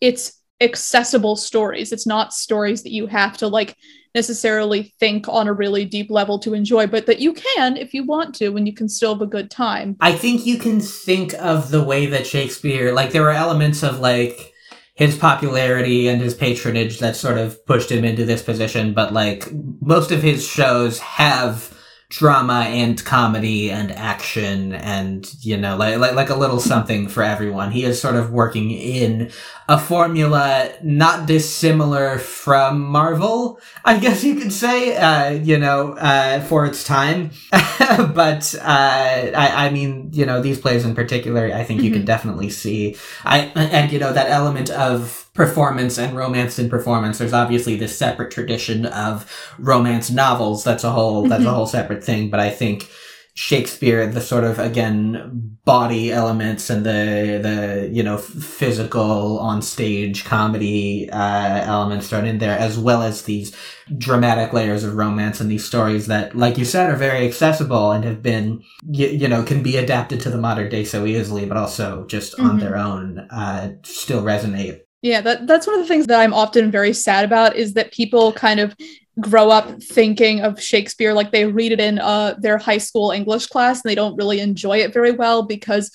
it's 0.00 0.40
accessible 0.60 1.36
stories. 1.36 1.92
It's 1.92 2.06
not 2.06 2.32
stories 2.32 2.82
that 2.82 2.92
you 2.92 3.06
have 3.06 3.36
to 3.38 3.48
like 3.48 3.76
necessarily 4.14 4.94
think 5.00 5.28
on 5.28 5.48
a 5.48 5.52
really 5.52 5.84
deep 5.84 6.08
level 6.10 6.38
to 6.38 6.54
enjoy, 6.54 6.86
but 6.86 7.06
that 7.06 7.18
you 7.18 7.32
can 7.32 7.76
if 7.76 7.92
you 7.92 8.04
want 8.04 8.34
to 8.36 8.56
and 8.56 8.66
you 8.66 8.72
can 8.72 8.88
still 8.88 9.14
have 9.14 9.22
a 9.22 9.26
good 9.26 9.50
time. 9.50 9.96
I 10.00 10.12
think 10.12 10.46
you 10.46 10.58
can 10.58 10.80
think 10.80 11.34
of 11.34 11.70
the 11.70 11.82
way 11.82 12.06
that 12.06 12.26
Shakespeare, 12.26 12.92
like, 12.92 13.10
there 13.10 13.22
were 13.22 13.30
elements 13.30 13.82
of 13.82 13.98
like 13.98 14.52
his 14.94 15.16
popularity 15.16 16.06
and 16.06 16.22
his 16.22 16.34
patronage 16.34 17.00
that 17.00 17.16
sort 17.16 17.36
of 17.38 17.66
pushed 17.66 17.90
him 17.90 18.04
into 18.04 18.24
this 18.24 18.42
position, 18.42 18.94
but 18.94 19.12
like, 19.12 19.48
most 19.80 20.12
of 20.12 20.22
his 20.22 20.46
shows 20.46 21.00
have 21.00 21.76
drama 22.18 22.60
and 22.68 23.04
comedy 23.04 23.70
and 23.70 23.90
action 23.92 24.72
and 24.72 25.34
you 25.40 25.56
know 25.56 25.76
like, 25.76 25.98
like 25.98 26.14
like 26.14 26.30
a 26.30 26.34
little 26.36 26.60
something 26.60 27.08
for 27.08 27.22
everyone. 27.22 27.70
He 27.72 27.84
is 27.84 28.00
sort 28.00 28.16
of 28.16 28.30
working 28.30 28.70
in 28.70 29.30
a 29.68 29.78
formula 29.78 30.70
not 30.82 31.26
dissimilar 31.26 32.18
from 32.18 32.80
marvel 32.82 33.58
i 33.82 33.98
guess 33.98 34.22
you 34.22 34.34
could 34.34 34.52
say 34.52 34.94
uh 34.96 35.30
you 35.30 35.58
know 35.58 35.92
uh 35.94 36.40
for 36.42 36.66
its 36.66 36.84
time. 36.84 37.30
But 38.14 38.54
uh 38.60 39.32
I, 39.44 39.66
I 39.66 39.70
mean 39.70 40.10
you 40.12 40.26
know 40.26 40.40
these 40.42 40.58
plays 40.60 40.84
in 40.84 40.94
particular 40.94 41.50
i 41.54 41.64
think 41.64 41.82
you 41.82 41.90
Mhm. 41.90 41.94
can 41.94 42.04
definitely 42.04 42.50
see. 42.50 42.96
I 43.24 43.38
and 43.54 43.92
you 43.92 43.98
know 43.98 44.12
that 44.12 44.28
element 44.30 44.70
of 44.70 45.23
performance 45.34 45.98
and 45.98 46.16
romance 46.16 46.58
in 46.58 46.68
performance 46.70 47.18
there's 47.18 47.32
obviously 47.32 47.76
this 47.76 47.96
separate 47.98 48.30
tradition 48.30 48.86
of 48.86 49.28
romance 49.58 50.10
novels 50.10 50.62
that's 50.64 50.84
a 50.84 50.90
whole 50.90 51.22
that's 51.28 51.44
a 51.44 51.46
Mhm. 51.48 51.54
whole 51.54 51.66
separate 51.66 52.02
thing 52.04 52.30
but 52.30 52.40
i 52.40 52.50
think 52.50 52.88
shakespeare 53.36 54.06
the 54.06 54.20
sort 54.20 54.44
of 54.44 54.60
again 54.60 55.56
bawdy 55.64 56.12
elements 56.12 56.70
and 56.70 56.86
the 56.86 57.40
the 57.42 57.88
you 57.92 58.00
know 58.00 58.16
physical 58.16 59.40
on 59.40 59.60
stage 59.60 60.24
comedy 60.24 61.10
uh 61.10 61.64
elements 61.64 62.06
thrown 62.08 62.26
in 62.26 62.38
there 62.38 62.56
as 62.56 62.78
well 62.78 63.02
as 63.02 63.22
these 63.22 63.50
dramatic 63.98 64.52
layers 64.52 64.84
of 64.84 64.94
romance 64.94 65.40
and 65.40 65.50
these 65.50 65.64
stories 65.64 66.06
that 66.06 66.36
like 66.36 66.56
you 66.56 66.64
said 66.64 66.88
are 66.88 66.96
very 66.96 67.26
accessible 67.26 67.90
and 67.90 68.04
have 68.04 68.22
been 68.22 68.62
you, 68.88 69.08
you 69.08 69.26
know 69.26 69.42
can 69.42 69.64
be 69.64 69.76
adapted 69.78 70.20
to 70.20 70.30
the 70.30 70.38
modern 70.38 70.68
day 70.70 70.84
so 70.84 71.04
easily 71.04 71.44
but 71.44 71.56
also 71.56 72.06
just 72.06 72.38
on 72.38 72.56
Mhm. 72.56 72.60
their 72.60 72.76
own 72.76 73.18
uh 73.30 73.70
still 73.82 74.22
resonate 74.22 74.78
Yeah, 75.04 75.20
that 75.20 75.46
that's 75.46 75.66
one 75.66 75.78
of 75.78 75.82
the 75.82 75.86
things 75.86 76.06
that 76.06 76.18
I'm 76.18 76.32
often 76.32 76.70
very 76.70 76.94
sad 76.94 77.26
about 77.26 77.56
is 77.56 77.74
that 77.74 77.92
people 77.92 78.32
kind 78.32 78.58
of 78.58 78.74
grow 79.20 79.50
up 79.50 79.82
thinking 79.82 80.40
of 80.40 80.58
Shakespeare 80.58 81.12
like 81.12 81.30
they 81.30 81.44
read 81.44 81.72
it 81.72 81.78
in 81.78 81.98
uh, 81.98 82.36
their 82.38 82.56
high 82.56 82.78
school 82.78 83.10
English 83.10 83.48
class 83.48 83.84
and 83.84 83.90
they 83.90 83.94
don't 83.94 84.16
really 84.16 84.40
enjoy 84.40 84.78
it 84.78 84.94
very 84.94 85.12
well 85.12 85.42
because 85.42 85.90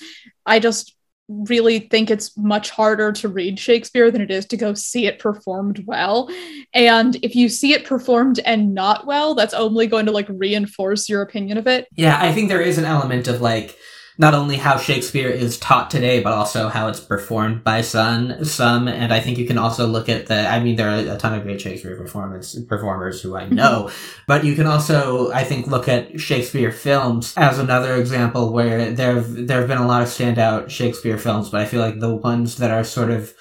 I 0.46 0.60
just 0.60 0.94
really 1.28 1.80
think 1.80 2.08
it's 2.08 2.36
much 2.36 2.70
harder 2.70 3.10
to 3.10 3.28
read 3.28 3.58
Shakespeare 3.58 4.12
than 4.12 4.20
it 4.20 4.30
is 4.30 4.46
to 4.46 4.56
go 4.56 4.74
see 4.74 5.06
it 5.06 5.18
performed 5.18 5.84
well. 5.86 6.30
And 6.72 7.16
if 7.16 7.34
you 7.34 7.48
see 7.48 7.72
it 7.72 7.84
performed 7.84 8.38
and 8.44 8.74
not 8.74 9.06
well, 9.06 9.34
that's 9.34 9.54
only 9.54 9.88
going 9.88 10.06
to 10.06 10.12
like 10.12 10.26
reinforce 10.28 11.08
your 11.08 11.22
opinion 11.22 11.58
of 11.58 11.66
it. 11.66 11.88
Yeah, 11.96 12.16
I 12.20 12.32
think 12.32 12.48
there 12.48 12.62
is 12.62 12.78
an 12.78 12.84
element 12.84 13.26
of 13.26 13.40
like 13.40 13.76
not 14.20 14.34
only 14.34 14.56
how 14.56 14.76
Shakespeare 14.76 15.30
is 15.30 15.56
taught 15.56 15.90
today, 15.90 16.22
but 16.22 16.34
also 16.34 16.68
how 16.68 16.88
it's 16.88 17.00
performed 17.00 17.64
by 17.64 17.80
some. 17.80 18.44
Some, 18.44 18.86
and 18.86 19.14
I 19.14 19.20
think 19.20 19.38
you 19.38 19.46
can 19.46 19.56
also 19.56 19.86
look 19.86 20.10
at 20.10 20.26
the. 20.26 20.46
I 20.46 20.60
mean, 20.60 20.76
there 20.76 20.90
are 20.90 21.14
a 21.14 21.16
ton 21.16 21.32
of 21.32 21.42
great 21.42 21.58
Shakespeare 21.58 21.96
performance 21.96 22.54
performers 22.68 23.22
who 23.22 23.34
I 23.34 23.48
know, 23.48 23.90
but 24.26 24.44
you 24.44 24.54
can 24.54 24.66
also, 24.66 25.32
I 25.32 25.42
think, 25.44 25.68
look 25.68 25.88
at 25.88 26.20
Shakespeare 26.20 26.70
films 26.70 27.32
as 27.38 27.58
another 27.58 27.96
example 27.96 28.52
where 28.52 28.92
there 28.92 29.22
there 29.22 29.60
have 29.60 29.68
been 29.68 29.78
a 29.78 29.86
lot 29.86 30.02
of 30.02 30.08
standout 30.08 30.68
Shakespeare 30.68 31.16
films, 31.16 31.48
but 31.48 31.62
I 31.62 31.64
feel 31.64 31.80
like 31.80 31.98
the 31.98 32.14
ones 32.14 32.58
that 32.58 32.70
are 32.70 32.84
sort 32.84 33.10
of 33.10 33.32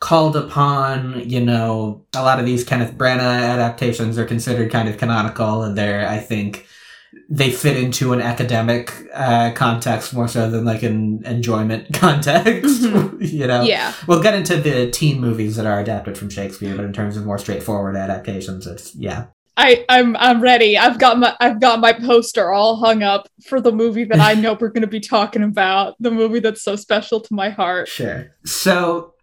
called 0.00 0.36
upon, 0.36 1.28
you 1.30 1.40
know, 1.40 2.04
a 2.16 2.22
lot 2.22 2.40
of 2.40 2.46
these 2.46 2.64
Kenneth 2.64 2.98
Branagh 2.98 3.48
adaptations 3.48 4.18
are 4.18 4.26
considered 4.26 4.72
kind 4.72 4.88
of 4.88 4.98
canonical, 4.98 5.62
and 5.62 5.78
they're, 5.78 6.08
I 6.08 6.18
think, 6.18 6.66
they 7.28 7.50
fit 7.50 7.76
into 7.76 8.12
an 8.12 8.20
academic 8.20 8.92
uh, 9.12 9.50
context 9.54 10.14
more 10.14 10.28
so 10.28 10.48
than 10.48 10.64
like 10.64 10.82
an 10.84 11.22
enjoyment 11.24 11.92
context. 11.92 12.82
you 13.20 13.46
know, 13.46 13.62
Yeah. 13.62 13.92
we'll 14.06 14.22
get 14.22 14.34
into 14.34 14.56
the 14.56 14.90
teen 14.90 15.20
movies 15.20 15.56
that 15.56 15.66
are 15.66 15.80
adapted 15.80 16.16
from 16.16 16.30
Shakespeare, 16.30 16.76
but 16.76 16.84
in 16.84 16.92
terms 16.92 17.16
of 17.16 17.24
more 17.26 17.38
straightforward 17.38 17.96
adaptations, 17.96 18.66
it's 18.66 18.94
yeah. 18.94 19.26
I, 19.58 19.86
I'm 19.88 20.14
I'm 20.18 20.42
ready. 20.42 20.76
I've 20.76 20.98
got 20.98 21.18
my 21.18 21.34
I've 21.40 21.60
got 21.60 21.80
my 21.80 21.94
poster 21.94 22.52
all 22.52 22.76
hung 22.76 23.02
up 23.02 23.26
for 23.48 23.58
the 23.58 23.72
movie 23.72 24.04
that 24.04 24.20
I 24.20 24.34
know 24.40 24.52
we're 24.60 24.68
gonna 24.68 24.86
be 24.86 25.00
talking 25.00 25.42
about. 25.42 25.94
The 25.98 26.10
movie 26.10 26.40
that's 26.40 26.62
so 26.62 26.76
special 26.76 27.20
to 27.20 27.34
my 27.34 27.48
heart. 27.48 27.88
Sure. 27.88 28.28
So, 28.44 29.14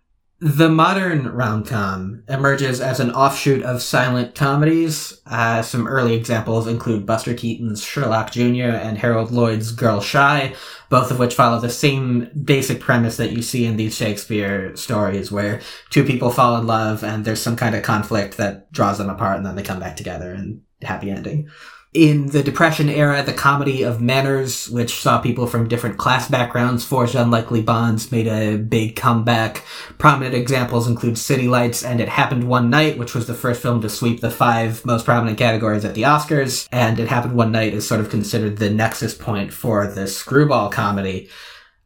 the 0.43 0.67
modern 0.67 1.29
rom 1.29 1.63
com 1.63 2.21
emerges 2.27 2.81
as 2.81 2.99
an 2.99 3.11
offshoot 3.11 3.63
of 3.63 3.81
silent 3.81 4.35
comedies. 4.35 5.21
Uh, 5.25 5.61
some 5.61 5.87
early 5.87 6.15
examples 6.15 6.67
include 6.67 7.05
Buster 7.05 7.33
Keaton's 7.33 7.81
Sherlock 7.81 8.33
Jr. 8.33 8.75
and 8.75 8.97
Harold 8.97 9.31
Lloyd's 9.31 9.71
Girl 9.71 10.01
Shy, 10.01 10.53
both 10.89 11.11
of 11.11 11.17
which 11.17 11.33
follow 11.33 11.61
the 11.61 11.69
same 11.69 12.29
basic 12.43 12.81
premise 12.81 13.15
that 13.15 13.31
you 13.31 13.41
see 13.41 13.63
in 13.63 13.77
these 13.77 13.95
Shakespeare 13.95 14.75
stories, 14.75 15.31
where 15.31 15.61
two 15.91 16.03
people 16.03 16.29
fall 16.29 16.57
in 16.59 16.67
love 16.67 17.05
and 17.05 17.23
there's 17.23 17.41
some 17.41 17.55
kind 17.55 17.73
of 17.73 17.83
conflict 17.83 18.35
that 18.35 18.69
draws 18.73 18.97
them 18.97 19.09
apart 19.09 19.37
and 19.37 19.45
then 19.45 19.55
they 19.55 19.63
come 19.63 19.79
back 19.79 19.95
together 19.95 20.33
and 20.33 20.61
happy 20.81 21.09
ending. 21.09 21.49
In 21.93 22.25
the 22.25 22.41
Depression 22.41 22.89
era, 22.89 23.21
the 23.21 23.33
comedy 23.33 23.83
of 23.83 24.01
manners, 24.01 24.67
which 24.67 24.99
saw 24.99 25.21
people 25.21 25.45
from 25.45 25.67
different 25.67 25.99
class 25.99 26.27
backgrounds 26.27 26.83
forge 26.83 27.13
unlikely 27.13 27.61
bonds, 27.61 28.11
made 28.11 28.25
a 28.25 28.57
big 28.57 28.95
comeback. 28.95 29.63
Prominent 29.99 30.33
examples 30.33 30.87
include 30.87 31.19
City 31.19 31.47
Lights 31.47 31.83
and 31.83 32.01
It 32.01 32.09
Happened 32.09 32.49
One 32.49 32.71
Night, 32.71 32.97
which 32.97 33.13
was 33.13 33.27
the 33.27 33.35
first 33.35 33.61
film 33.61 33.79
to 33.81 33.89
sweep 33.89 34.21
the 34.21 34.31
five 34.31 34.83
most 34.83 35.05
prominent 35.05 35.37
categories 35.37 35.85
at 35.85 35.93
the 35.93 36.01
Oscars. 36.01 36.67
And 36.71 36.99
It 36.99 37.09
Happened 37.09 37.35
One 37.35 37.51
Night 37.51 37.75
is 37.75 37.87
sort 37.87 38.01
of 38.01 38.09
considered 38.09 38.57
the 38.57 38.71
nexus 38.71 39.13
point 39.13 39.53
for 39.53 39.85
the 39.85 40.07
screwball 40.07 40.71
comedy 40.71 41.29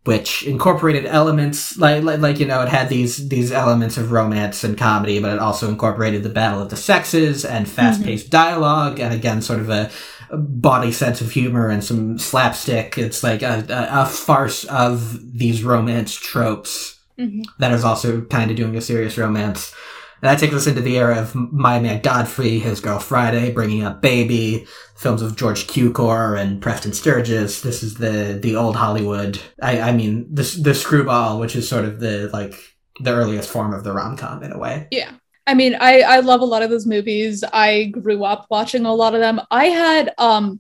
which 0.08 0.44
incorporated 0.44 1.06
elements 1.06 1.78
like, 1.78 2.02
like 2.04 2.20
like 2.20 2.40
you 2.40 2.46
know 2.48 2.62
it 2.62 2.70
had 2.70 2.88
these 2.90 3.28
these 3.30 3.52
elements 3.52 3.98
of 3.98 4.12
romance 4.12 4.64
and 4.64 4.78
comedy 4.78 5.20
but 5.20 5.34
it 5.34 5.40
also 5.40 5.68
incorporated 5.70 6.24
the 6.24 6.30
battle 6.30 6.62
of 6.62 6.70
the 6.70 6.76
sexes 6.78 7.44
and 7.46 7.68
fast-paced 7.70 8.30
dialogue 8.30 9.00
and 9.00 9.14
again 9.14 9.42
sort 9.42 9.60
of 9.60 9.70
a, 9.70 9.90
bawdy 10.32 10.92
sense 10.92 11.22
of 11.22 11.32
humor 11.32 11.70
and 11.70 11.82
some 11.84 12.20
slapstick. 12.20 12.98
It's 12.98 13.24
like 13.24 13.42
a, 13.44 13.64
a, 13.70 14.02
a 14.02 14.06
farce 14.06 14.66
of 14.66 15.18
these 15.40 15.64
romance 15.64 16.14
tropes 16.14 16.96
Mhm. 17.18 17.44
that 17.60 17.72
is 17.72 17.84
also 17.84 18.22
kind 18.22 18.52
of 18.52 18.58
doing 18.58 18.76
a 18.76 18.82
serious 18.82 19.18
romance 19.18 19.74
and 20.22 20.30
that 20.30 20.40
takes 20.40 20.54
us 20.54 20.68
into 20.68 20.82
the 20.82 20.98
era 20.98 21.20
of 21.20 21.36
My 21.36 21.80
Man 21.80 22.02
Godfrey, 22.02 22.60
His 22.60 22.80
Girl 22.80 23.00
Friday, 23.00 23.52
Bringing 23.52 23.84
Up 23.84 24.02
Baby, 24.02 24.66
films 24.96 25.22
of 25.22 25.36
George 25.36 25.68
Cukor 25.68 26.40
and 26.40 26.62
Preston 26.62 26.94
Sturges. 26.94 27.62
This 27.62 27.84
is 27.84 27.96
the 27.96 28.40
the 28.42 28.56
old 28.56 28.76
Hollywood. 28.76 29.40
I, 29.62 29.82
I 29.82 29.92
mean, 29.92 30.28
the 30.34 30.44
the 30.62 30.74
screwball, 30.74 31.40
which 31.40 31.56
is 31.56 31.68
sort 31.70 31.86
of 31.86 32.00
the 32.00 32.30
like 32.34 32.56
the 33.00 33.14
earliest 33.14 33.50
form 33.50 33.74
of 33.74 33.84
the 33.84 33.94
rom 33.94 34.18
com 34.18 34.44
in 34.44 34.52
a 34.52 34.58
way. 34.58 34.88
Yeah. 34.92 35.12
I 35.46 35.54
mean, 35.54 35.76
I 35.80 36.02
I 36.02 36.20
love 36.20 36.42
a 36.42 36.46
lot 36.46 36.64
of 36.64 36.70
those 36.70 36.86
movies. 36.86 37.44
I 37.54 37.86
grew 37.86 38.24
up 38.24 38.48
watching 38.50 38.86
a 38.86 38.94
lot 38.94 39.14
of 39.14 39.22
them. 39.22 39.40
I 39.50 39.66
had 39.66 40.14
um 40.18 40.60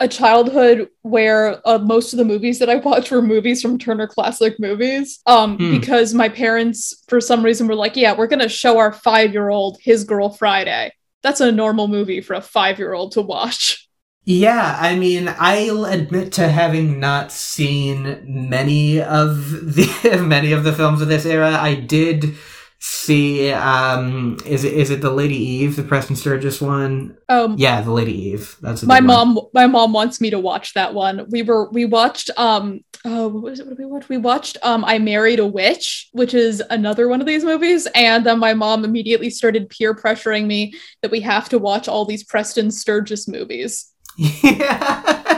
a 0.00 0.08
childhood 0.08 0.88
where 1.02 1.60
uh, 1.68 1.78
most 1.78 2.12
of 2.12 2.18
the 2.18 2.24
movies 2.24 2.58
that 2.60 2.70
I 2.70 2.76
watched 2.76 3.10
were 3.10 3.20
movies 3.22 3.60
from 3.60 3.78
Turner 3.78 4.06
Classic 4.06 4.54
Movies. 4.60 5.20
Um 5.26 5.56
Hmm. 5.58 5.70
because 5.78 6.14
my 6.14 6.28
parents 6.28 7.02
for 7.08 7.20
some 7.20 7.44
reason 7.44 7.66
were 7.66 7.74
like, 7.74 7.96
"Yeah, 7.96 8.14
we're 8.16 8.28
going 8.28 8.40
to 8.48 8.48
show 8.48 8.78
our 8.78 8.92
5-year-old 8.92 9.78
His 9.80 10.04
Girl 10.04 10.28
Friday." 10.30 10.92
That's 11.22 11.40
a 11.40 11.50
normal 11.50 11.88
movie 11.88 12.20
for 12.20 12.34
a 12.34 12.40
5-year-old 12.40 13.12
to 13.12 13.22
watch. 13.22 13.88
Yeah, 14.24 14.76
I 14.78 14.94
mean, 14.94 15.34
I'll 15.38 15.86
admit 15.86 16.32
to 16.34 16.48
having 16.48 17.00
not 17.00 17.32
seen 17.32 18.22
many 18.26 19.00
of 19.00 19.74
the 19.74 19.88
many 20.36 20.52
of 20.52 20.64
the 20.64 20.72
films 20.72 21.00
of 21.00 21.08
this 21.08 21.24
era. 21.26 21.50
I 21.58 21.74
did 21.74 22.34
see 22.80 23.50
um 23.50 24.36
is 24.46 24.62
it 24.64 24.72
is 24.72 24.90
it 24.90 25.00
the 25.00 25.10
Lady 25.10 25.36
Eve, 25.36 25.76
the 25.76 25.82
Preston 25.82 26.14
Sturges 26.16 26.60
one? 26.60 27.16
Um, 27.28 27.56
Yeah, 27.58 27.80
the 27.80 27.90
Lady 27.92 28.12
Eve. 28.30 28.56
That's 28.62 28.82
my 28.84 29.00
good 29.00 29.08
one. 29.08 29.34
mom 29.34 29.38
my 29.52 29.66
mom 29.66 29.92
wants 29.92 30.20
me 30.20 30.30
to 30.30 30.38
watch 30.38 30.74
that 30.74 30.94
one 30.94 31.26
we 31.30 31.42
were 31.42 31.68
we 31.70 31.84
watched 31.84 32.30
um 32.36 32.80
oh 33.04 33.28
what 33.28 33.42
was 33.42 33.60
it 33.60 33.66
what 33.66 33.76
did 33.76 33.84
we 33.84 33.84
watch 33.90 34.08
we 34.08 34.16
watched 34.18 34.58
um 34.62 34.84
i 34.84 34.98
married 34.98 35.38
a 35.38 35.46
witch 35.46 36.08
which 36.12 36.34
is 36.34 36.60
another 36.70 37.08
one 37.08 37.20
of 37.20 37.26
these 37.28 37.44
movies 37.44 37.86
and 37.94 38.26
then 38.26 38.38
my 38.40 38.52
mom 38.54 38.84
immediately 38.84 39.30
started 39.30 39.68
peer 39.70 39.94
pressuring 39.94 40.46
me 40.46 40.74
that 41.02 41.10
we 41.10 41.20
have 41.20 41.48
to 41.48 41.58
watch 41.60 41.86
all 41.88 42.04
these 42.04 42.24
preston 42.24 42.70
Sturges 42.70 43.28
movies 43.28 43.92
Yeah. 44.16 45.34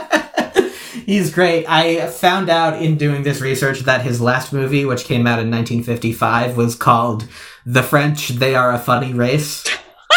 He's 1.11 1.29
great. 1.29 1.65
I 1.67 2.07
found 2.07 2.47
out 2.49 2.81
in 2.81 2.95
doing 2.95 3.23
this 3.23 3.41
research 3.41 3.81
that 3.81 4.01
his 4.01 4.21
last 4.21 4.53
movie, 4.53 4.85
which 4.85 5.03
came 5.03 5.27
out 5.27 5.39
in 5.39 5.51
1955, 5.51 6.55
was 6.55 6.73
called 6.73 7.27
The 7.65 7.83
French, 7.83 8.29
They 8.29 8.55
Are 8.55 8.71
a 8.71 8.79
Funny 8.79 9.11
Race. 9.11 9.67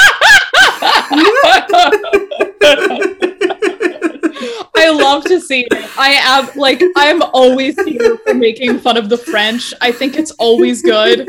I 4.76 4.90
love 4.92 5.24
to 5.24 5.40
see 5.40 5.66
it. 5.68 5.98
I 5.98 6.10
am 6.10 6.50
like 6.54 6.80
I'm 6.96 7.22
always 7.22 7.74
here 7.84 8.16
for 8.18 8.34
making 8.34 8.78
fun 8.78 8.96
of 8.96 9.08
the 9.08 9.18
French. 9.18 9.74
I 9.80 9.90
think 9.90 10.16
it's 10.16 10.30
always 10.38 10.80
good. 10.80 11.28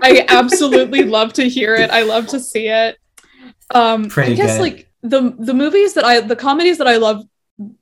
I 0.00 0.24
absolutely 0.30 1.02
love 1.02 1.34
to 1.34 1.46
hear 1.46 1.74
it. 1.74 1.90
I 1.90 2.00
love 2.00 2.28
to 2.28 2.40
see 2.40 2.68
it. 2.68 2.96
Um 3.74 4.08
Pretty 4.08 4.32
I 4.32 4.36
guess 4.36 4.56
good. 4.56 4.62
like 4.62 4.90
the 5.02 5.36
the 5.38 5.52
movies 5.52 5.92
that 5.92 6.06
I 6.06 6.22
the 6.22 6.34
comedies 6.34 6.78
that 6.78 6.88
I 6.88 6.96
love 6.96 7.26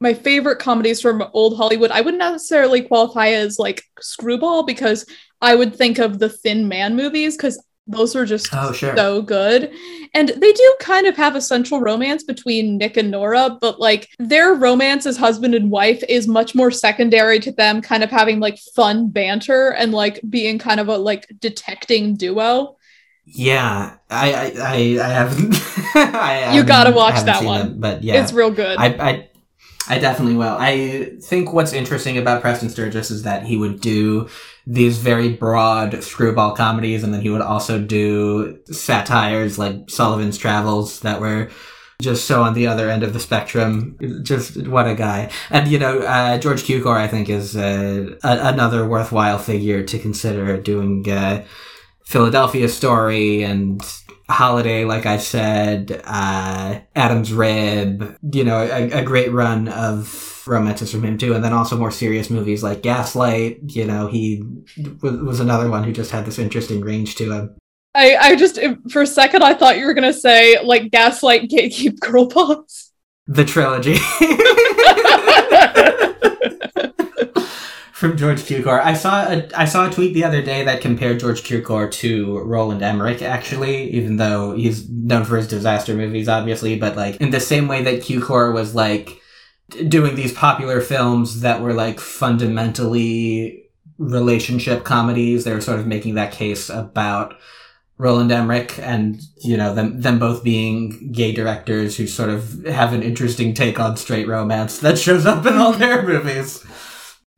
my 0.00 0.14
favorite 0.14 0.58
comedies 0.58 1.00
from 1.00 1.24
old 1.32 1.56
Hollywood, 1.56 1.90
I 1.90 2.00
wouldn't 2.00 2.18
necessarily 2.20 2.82
qualify 2.82 3.28
as 3.28 3.58
like 3.58 3.82
screwball 4.00 4.62
because 4.64 5.04
I 5.40 5.54
would 5.54 5.74
think 5.74 5.98
of 5.98 6.18
the 6.18 6.28
Thin 6.28 6.68
Man 6.68 6.94
movies 6.96 7.36
because 7.36 7.62
those 7.86 8.16
are 8.16 8.24
just 8.24 8.48
Oh, 8.52 8.72
sure. 8.72 8.96
so 8.96 9.20
good. 9.20 9.70
And 10.14 10.28
they 10.30 10.52
do 10.52 10.74
kind 10.80 11.06
of 11.06 11.16
have 11.16 11.34
a 11.36 11.40
central 11.40 11.80
romance 11.80 12.22
between 12.22 12.78
Nick 12.78 12.96
and 12.96 13.10
Nora, 13.10 13.58
but 13.60 13.78
like 13.80 14.08
their 14.18 14.54
romance 14.54 15.06
as 15.06 15.16
husband 15.18 15.54
and 15.54 15.70
wife 15.70 16.02
is 16.08 16.26
much 16.28 16.54
more 16.54 16.70
secondary 16.70 17.40
to 17.40 17.52
them 17.52 17.82
kind 17.82 18.02
of 18.04 18.10
having 18.10 18.40
like 18.40 18.58
fun 18.74 19.08
banter 19.08 19.70
and 19.72 19.92
like 19.92 20.20
being 20.30 20.58
kind 20.58 20.80
of 20.80 20.88
a 20.88 20.96
like 20.96 21.26
detecting 21.40 22.14
duo. 22.16 22.76
Yeah, 23.26 23.96
I 24.10 24.32
I 24.32 24.52
I, 24.58 24.74
I 25.04 25.08
haven't. 25.08 25.54
I 25.94 26.54
You 26.54 26.62
gotta 26.62 26.90
watch 26.92 27.22
that 27.24 27.42
one. 27.44 27.58
them, 27.70 27.80
but 27.80 28.02
yeah, 28.02 28.22
It's 28.22 28.32
real 28.32 28.50
good. 28.50 28.78
I, 28.78 28.86
I 28.86 29.28
I 29.88 29.98
definitely 29.98 30.36
will. 30.36 30.56
I 30.58 31.12
think 31.22 31.52
what's 31.52 31.72
interesting 31.72 32.16
about 32.16 32.40
Preston 32.40 32.70
Sturges 32.70 33.10
is 33.10 33.22
that 33.24 33.44
he 33.44 33.56
would 33.56 33.80
do 33.80 34.28
these 34.66 34.98
very 34.98 35.30
broad 35.34 36.02
screwball 36.02 36.56
comedies, 36.56 37.04
and 37.04 37.12
then 37.12 37.20
he 37.20 37.28
would 37.28 37.42
also 37.42 37.78
do 37.78 38.58
satires 38.66 39.58
like 39.58 39.90
Sullivan's 39.90 40.38
Travels 40.38 41.00
that 41.00 41.20
were 41.20 41.50
just 42.00 42.24
so 42.24 42.42
on 42.42 42.54
the 42.54 42.66
other 42.66 42.88
end 42.90 43.02
of 43.02 43.12
the 43.12 43.20
spectrum. 43.20 43.98
Just 44.22 44.66
what 44.66 44.88
a 44.88 44.94
guy! 44.94 45.30
And 45.50 45.68
you 45.68 45.78
know, 45.78 45.98
uh, 46.00 46.38
George 46.38 46.62
Cukor, 46.62 46.96
I 46.96 47.06
think, 47.06 47.28
is 47.28 47.54
uh, 47.54 48.16
a- 48.24 48.48
another 48.48 48.88
worthwhile 48.88 49.38
figure 49.38 49.82
to 49.82 49.98
consider 49.98 50.58
doing 50.60 51.08
uh, 51.10 51.44
Philadelphia 52.06 52.68
Story 52.68 53.42
and 53.42 53.82
Holiday, 54.28 54.84
like 54.84 55.06
I 55.06 55.18
said, 55.18 56.02
uh, 56.04 56.80
Adam's 56.96 57.32
Rib, 57.32 58.16
you 58.32 58.44
know, 58.44 58.58
a, 58.58 59.00
a 59.00 59.02
great 59.02 59.32
run 59.32 59.68
of 59.68 60.42
romances 60.46 60.90
from 60.90 61.04
him 61.04 61.18
too. 61.18 61.34
And 61.34 61.44
then 61.44 61.52
also 61.52 61.76
more 61.76 61.90
serious 61.90 62.30
movies 62.30 62.62
like 62.62 62.82
Gaslight, 62.82 63.74
you 63.74 63.84
know, 63.84 64.06
he 64.06 64.42
was, 65.02 65.20
was 65.20 65.40
another 65.40 65.68
one 65.68 65.84
who 65.84 65.92
just 65.92 66.10
had 66.10 66.24
this 66.24 66.38
interesting 66.38 66.80
range 66.80 67.16
to 67.16 67.32
him. 67.32 67.56
I, 67.94 68.16
I 68.16 68.36
just 68.36 68.58
for 68.90 69.02
a 69.02 69.06
second 69.06 69.44
I 69.44 69.54
thought 69.54 69.78
you 69.78 69.86
were 69.86 69.94
gonna 69.94 70.12
say 70.12 70.60
like 70.62 70.90
gaslight 70.90 71.48
gatekeep 71.48 72.00
girl 72.00 72.26
boss. 72.26 72.90
The 73.26 73.44
trilogy. 73.44 73.94
From 77.94 78.16
George 78.16 78.42
Cukor, 78.42 78.82
I 78.82 78.94
saw 78.94 79.22
a 79.22 79.48
I 79.56 79.66
saw 79.66 79.88
a 79.88 79.92
tweet 79.92 80.14
the 80.14 80.24
other 80.24 80.42
day 80.42 80.64
that 80.64 80.80
compared 80.80 81.20
George 81.20 81.44
Cukor 81.44 81.88
to 81.92 82.40
Roland 82.40 82.82
Emmerich. 82.82 83.22
Actually, 83.22 83.88
even 83.92 84.16
though 84.16 84.52
he's 84.52 84.90
known 84.90 85.24
for 85.24 85.36
his 85.36 85.46
disaster 85.46 85.94
movies, 85.94 86.28
obviously, 86.28 86.76
but 86.76 86.96
like 86.96 87.14
in 87.20 87.30
the 87.30 87.38
same 87.38 87.68
way 87.68 87.84
that 87.84 88.00
Cukor 88.02 88.52
was 88.52 88.74
like 88.74 89.20
doing 89.86 90.16
these 90.16 90.32
popular 90.32 90.80
films 90.80 91.42
that 91.42 91.62
were 91.62 91.72
like 91.72 92.00
fundamentally 92.00 93.62
relationship 93.98 94.82
comedies, 94.82 95.44
they 95.44 95.54
were 95.54 95.60
sort 95.60 95.78
of 95.78 95.86
making 95.86 96.16
that 96.16 96.32
case 96.32 96.68
about 96.70 97.36
Roland 97.96 98.32
Emmerich 98.32 98.76
and 98.80 99.22
you 99.36 99.56
know 99.56 99.72
them 99.72 100.00
them 100.00 100.18
both 100.18 100.42
being 100.42 101.12
gay 101.12 101.30
directors 101.30 101.96
who 101.96 102.08
sort 102.08 102.30
of 102.30 102.64
have 102.64 102.92
an 102.92 103.04
interesting 103.04 103.54
take 103.54 103.78
on 103.78 103.96
straight 103.96 104.26
romance 104.26 104.80
that 104.80 104.98
shows 104.98 105.26
up 105.26 105.46
in 105.46 105.54
all 105.54 105.72
their 105.72 106.02
movies. 106.02 106.64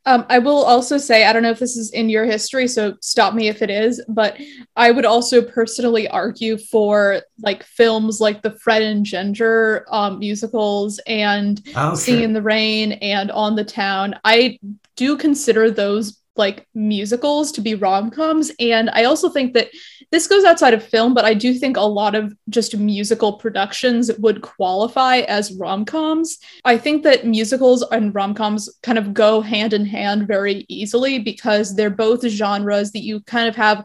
Um, 0.06 0.24
I 0.28 0.38
will 0.38 0.64
also 0.64 0.98
say, 0.98 1.26
I 1.26 1.32
don't 1.32 1.42
know 1.42 1.50
if 1.50 1.58
this 1.58 1.76
is 1.76 1.90
in 1.90 2.08
your 2.08 2.24
history, 2.24 2.68
so 2.68 2.94
stop 3.02 3.34
me 3.34 3.48
if 3.48 3.60
it 3.60 3.70
is, 3.70 4.02
but 4.08 4.36
I 4.76 4.92
would 4.92 5.04
also 5.04 5.42
personally 5.42 6.06
argue 6.08 6.56
for 6.58 7.20
like 7.42 7.64
films 7.64 8.20
like 8.20 8.40
the 8.42 8.52
Fred 8.52 8.82
and 8.82 9.04
Ginger 9.04 9.84
um, 9.90 10.20
musicals 10.20 11.00
and 11.06 11.60
Oh, 11.74 11.94
Singing 11.94 12.20
sure. 12.20 12.24
in 12.26 12.32
the 12.34 12.42
Rain 12.42 12.92
and 12.92 13.30
On 13.32 13.56
the 13.56 13.64
Town. 13.64 14.14
I 14.24 14.58
do 14.94 15.16
consider 15.16 15.70
those 15.70 16.18
like 16.36 16.66
musicals 16.74 17.52
to 17.52 17.60
be 17.60 17.74
rom 17.74 18.10
coms. 18.10 18.50
And 18.58 18.90
I 18.90 19.04
also 19.04 19.28
think 19.28 19.54
that 19.54 19.68
this 20.12 20.26
goes 20.26 20.44
outside 20.44 20.74
of 20.74 20.84
film, 20.84 21.14
but 21.14 21.24
I 21.24 21.34
do 21.34 21.54
think 21.54 21.76
a 21.76 21.80
lot 21.80 22.14
of 22.14 22.34
just 22.48 22.76
musical 22.76 23.34
productions 23.34 24.10
would 24.18 24.42
qualify 24.42 25.18
as 25.18 25.52
rom 25.52 25.84
coms. 25.84 26.38
I 26.64 26.78
think 26.78 27.02
that 27.02 27.26
musicals 27.26 27.82
and 27.90 28.14
rom 28.14 28.34
coms 28.34 28.68
kind 28.82 28.98
of 28.98 29.14
go 29.14 29.40
hand 29.40 29.72
in 29.72 29.84
hand 29.84 30.28
very 30.28 30.64
easily 30.68 31.18
because 31.18 31.74
they're 31.74 31.90
both 31.90 32.26
genres 32.26 32.92
that 32.92 33.02
you 33.02 33.20
kind 33.20 33.48
of 33.48 33.56
have 33.56 33.84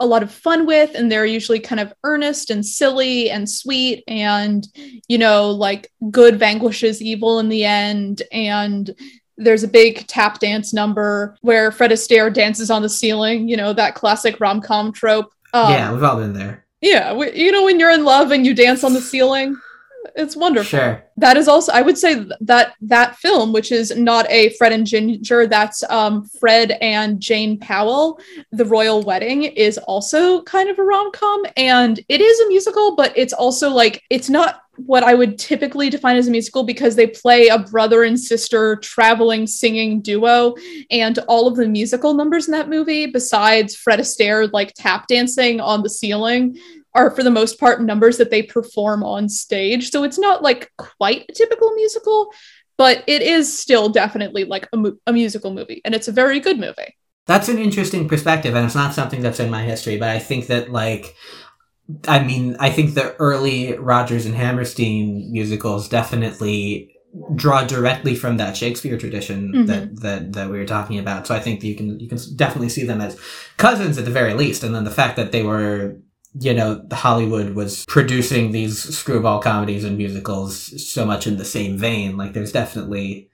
a 0.00 0.06
lot 0.06 0.22
of 0.22 0.32
fun 0.32 0.66
with 0.66 0.94
and 0.94 1.12
they're 1.12 1.26
usually 1.26 1.60
kind 1.60 1.78
of 1.78 1.92
earnest 2.04 2.50
and 2.50 2.64
silly 2.64 3.30
and 3.30 3.48
sweet 3.48 4.02
and 4.08 4.66
you 5.08 5.18
know 5.18 5.50
like 5.50 5.92
good 6.10 6.38
vanquishes 6.38 7.02
evil 7.02 7.38
in 7.38 7.50
the 7.50 7.64
end 7.64 8.22
and 8.32 8.94
there's 9.40 9.62
a 9.64 9.68
big 9.68 10.06
tap 10.06 10.38
dance 10.38 10.72
number 10.72 11.36
where 11.40 11.72
Fred 11.72 11.90
Astaire 11.90 12.32
dances 12.32 12.70
on 12.70 12.82
the 12.82 12.88
ceiling, 12.88 13.48
you 13.48 13.56
know, 13.56 13.72
that 13.72 13.94
classic 13.94 14.38
rom 14.38 14.60
com 14.60 14.92
trope. 14.92 15.32
Um, 15.52 15.72
yeah, 15.72 15.92
we've 15.92 16.02
all 16.02 16.16
been 16.16 16.32
there. 16.32 16.64
Yeah. 16.80 17.08
w- 17.08 17.32
You 17.34 17.50
know, 17.50 17.64
when 17.64 17.80
you're 17.80 17.90
in 17.90 18.04
love 18.04 18.30
and 18.30 18.46
you 18.46 18.54
dance 18.54 18.84
on 18.84 18.94
the 18.94 19.00
ceiling, 19.00 19.56
it's 20.16 20.34
wonderful. 20.34 20.78
Sure. 20.78 21.04
That 21.18 21.36
is 21.36 21.46
also, 21.46 21.72
I 21.72 21.82
would 21.82 21.98
say 21.98 22.26
that 22.40 22.74
that 22.80 23.16
film, 23.16 23.52
which 23.52 23.70
is 23.70 23.94
not 23.96 24.28
a 24.30 24.50
Fred 24.56 24.72
and 24.72 24.86
Ginger, 24.86 25.46
that's 25.46 25.82
um, 25.90 26.24
Fred 26.40 26.72
and 26.80 27.20
Jane 27.20 27.58
Powell, 27.58 28.18
The 28.52 28.64
Royal 28.64 29.02
Wedding, 29.02 29.44
is 29.44 29.76
also 29.78 30.42
kind 30.42 30.70
of 30.70 30.78
a 30.78 30.82
rom 30.82 31.12
com. 31.12 31.44
And 31.56 32.00
it 32.08 32.20
is 32.20 32.40
a 32.40 32.48
musical, 32.48 32.96
but 32.96 33.12
it's 33.16 33.34
also 33.34 33.70
like, 33.70 34.02
it's 34.08 34.30
not 34.30 34.62
what 34.86 35.02
I 35.02 35.14
would 35.14 35.38
typically 35.38 35.90
define 35.90 36.16
as 36.16 36.28
a 36.28 36.30
musical 36.30 36.64
because 36.64 36.96
they 36.96 37.06
play 37.06 37.48
a 37.48 37.58
brother 37.58 38.02
and 38.02 38.18
sister 38.18 38.76
traveling 38.76 39.46
singing 39.46 40.00
duo. 40.00 40.54
And 40.90 41.18
all 41.28 41.46
of 41.46 41.56
the 41.56 41.68
musical 41.68 42.14
numbers 42.14 42.46
in 42.48 42.52
that 42.52 42.68
movie, 42.68 43.06
besides 43.06 43.76
Fred 43.76 44.00
Astaire 44.00 44.50
like 44.52 44.72
tap 44.74 45.06
dancing 45.06 45.60
on 45.60 45.82
the 45.82 45.90
ceiling, 45.90 46.58
are 46.94 47.10
for 47.10 47.22
the 47.22 47.30
most 47.30 47.60
part 47.60 47.82
numbers 47.82 48.18
that 48.18 48.30
they 48.30 48.42
perform 48.42 49.04
on 49.04 49.28
stage. 49.28 49.90
So 49.90 50.02
it's 50.02 50.18
not 50.18 50.42
like 50.42 50.70
quite 50.76 51.26
a 51.28 51.32
typical 51.32 51.72
musical, 51.74 52.32
but 52.76 53.04
it 53.06 53.22
is 53.22 53.56
still 53.56 53.88
definitely 53.88 54.44
like 54.44 54.68
a, 54.72 54.76
mu- 54.76 54.96
a 55.06 55.12
musical 55.12 55.52
movie. 55.54 55.80
And 55.84 55.94
it's 55.94 56.08
a 56.08 56.12
very 56.12 56.40
good 56.40 56.58
movie. 56.58 56.96
That's 57.26 57.48
an 57.48 57.58
interesting 57.58 58.08
perspective, 58.08 58.56
and 58.56 58.66
it's 58.66 58.74
not 58.74 58.92
something 58.92 59.22
that's 59.22 59.38
in 59.38 59.50
my 59.50 59.62
history, 59.62 59.98
but 59.98 60.08
I 60.08 60.18
think 60.18 60.48
that, 60.48 60.72
like, 60.72 61.14
I 62.08 62.22
mean, 62.22 62.56
I 62.60 62.70
think 62.70 62.94
the 62.94 63.14
early 63.16 63.76
Rogers 63.78 64.26
and 64.26 64.34
Hammerstein 64.34 65.30
musicals 65.32 65.88
definitely 65.88 66.94
draw 67.34 67.64
directly 67.64 68.14
from 68.14 68.36
that 68.36 68.56
Shakespeare 68.56 68.96
tradition 68.96 69.52
Mhm. 69.52 69.66
that, 69.66 70.00
that 70.00 70.32
that 70.34 70.50
we 70.50 70.58
were 70.58 70.64
talking 70.66 70.98
about. 70.98 71.26
So 71.26 71.34
I 71.34 71.40
think 71.40 71.62
you 71.64 71.74
can 71.74 71.98
you 71.98 72.08
can 72.08 72.18
definitely 72.36 72.68
see 72.68 72.84
them 72.84 73.00
as 73.00 73.16
cousins 73.56 73.98
at 73.98 74.04
the 74.04 74.10
very 74.12 74.34
least, 74.34 74.62
and 74.62 74.74
then 74.74 74.84
the 74.84 74.90
fact 74.90 75.16
that 75.16 75.32
they 75.32 75.42
were 75.42 75.96
you 76.38 76.54
know 76.54 76.80
Hollywood 76.92 77.54
was 77.56 77.84
producing 77.88 78.52
these 78.52 78.78
screwball 78.96 79.40
comedies 79.40 79.82
and 79.84 79.98
musicals 79.98 80.54
so 80.88 81.04
much 81.04 81.26
in 81.26 81.36
the 81.38 81.44
same 81.44 81.76
vein, 81.76 82.16
like 82.16 82.32
there's 82.32 82.52
definitely 82.52 83.28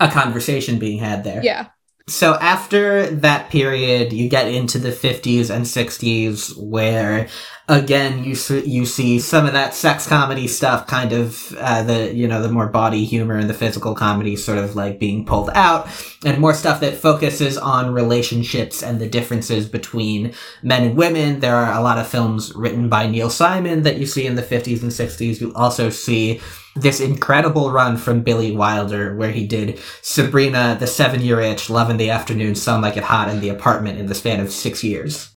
a 0.00 0.08
conversation 0.08 0.78
being 0.78 0.98
had 0.98 1.24
there. 1.24 1.42
Yeah. 1.44 1.66
So 2.08 2.34
after 2.34 3.06
that 3.06 3.50
period, 3.50 4.12
you 4.12 4.28
get 4.28 4.48
into 4.48 4.78
the 4.78 4.90
50s 4.90 5.50
and 5.50 5.64
60s 5.64 6.56
where 6.58 7.28
again 7.68 8.24
you 8.24 8.34
see, 8.34 8.64
you 8.66 8.84
see 8.84 9.20
some 9.20 9.46
of 9.46 9.52
that 9.52 9.72
sex 9.72 10.06
comedy 10.08 10.48
stuff 10.48 10.88
kind 10.88 11.12
of 11.12 11.54
uh, 11.58 11.82
the 11.84 12.12
you 12.12 12.26
know 12.26 12.42
the 12.42 12.50
more 12.50 12.66
body 12.66 13.04
humor 13.04 13.36
and 13.36 13.48
the 13.48 13.54
physical 13.54 13.94
comedy 13.94 14.34
sort 14.34 14.58
of 14.58 14.74
like 14.74 14.98
being 14.98 15.24
pulled 15.24 15.48
out 15.50 15.88
and 16.24 16.38
more 16.38 16.54
stuff 16.54 16.80
that 16.80 16.96
focuses 16.96 17.56
on 17.56 17.94
relationships 17.94 18.82
and 18.82 19.00
the 19.00 19.08
differences 19.08 19.68
between 19.68 20.34
men 20.62 20.82
and 20.82 20.96
women. 20.96 21.38
There 21.38 21.56
are 21.56 21.78
a 21.78 21.82
lot 21.82 21.98
of 21.98 22.08
films 22.08 22.52
written 22.56 22.88
by 22.88 23.06
Neil 23.06 23.30
Simon 23.30 23.84
that 23.84 23.98
you 23.98 24.06
see 24.06 24.26
in 24.26 24.34
the 24.34 24.42
50s 24.42 24.82
and 24.82 24.90
60s 24.90 25.40
you 25.40 25.54
also 25.54 25.88
see 25.88 26.40
this 26.74 27.00
incredible 27.00 27.70
run 27.70 27.96
from 27.96 28.22
Billy 28.22 28.54
Wilder 28.54 29.14
where 29.16 29.32
he 29.32 29.46
did 29.46 29.78
Sabrina, 30.00 30.76
The 30.78 30.86
Seven 30.86 31.20
Year 31.20 31.40
Itch, 31.40 31.68
Love 31.68 31.90
in 31.90 31.96
the 31.96 32.10
Afternoon, 32.10 32.54
Some 32.54 32.80
Like 32.80 32.96
It 32.96 33.04
Hot, 33.04 33.28
and 33.28 33.40
The 33.40 33.50
Apartment 33.50 33.98
in 33.98 34.06
the 34.06 34.14
span 34.14 34.40
of 34.40 34.50
six 34.50 34.82
years. 34.82 35.34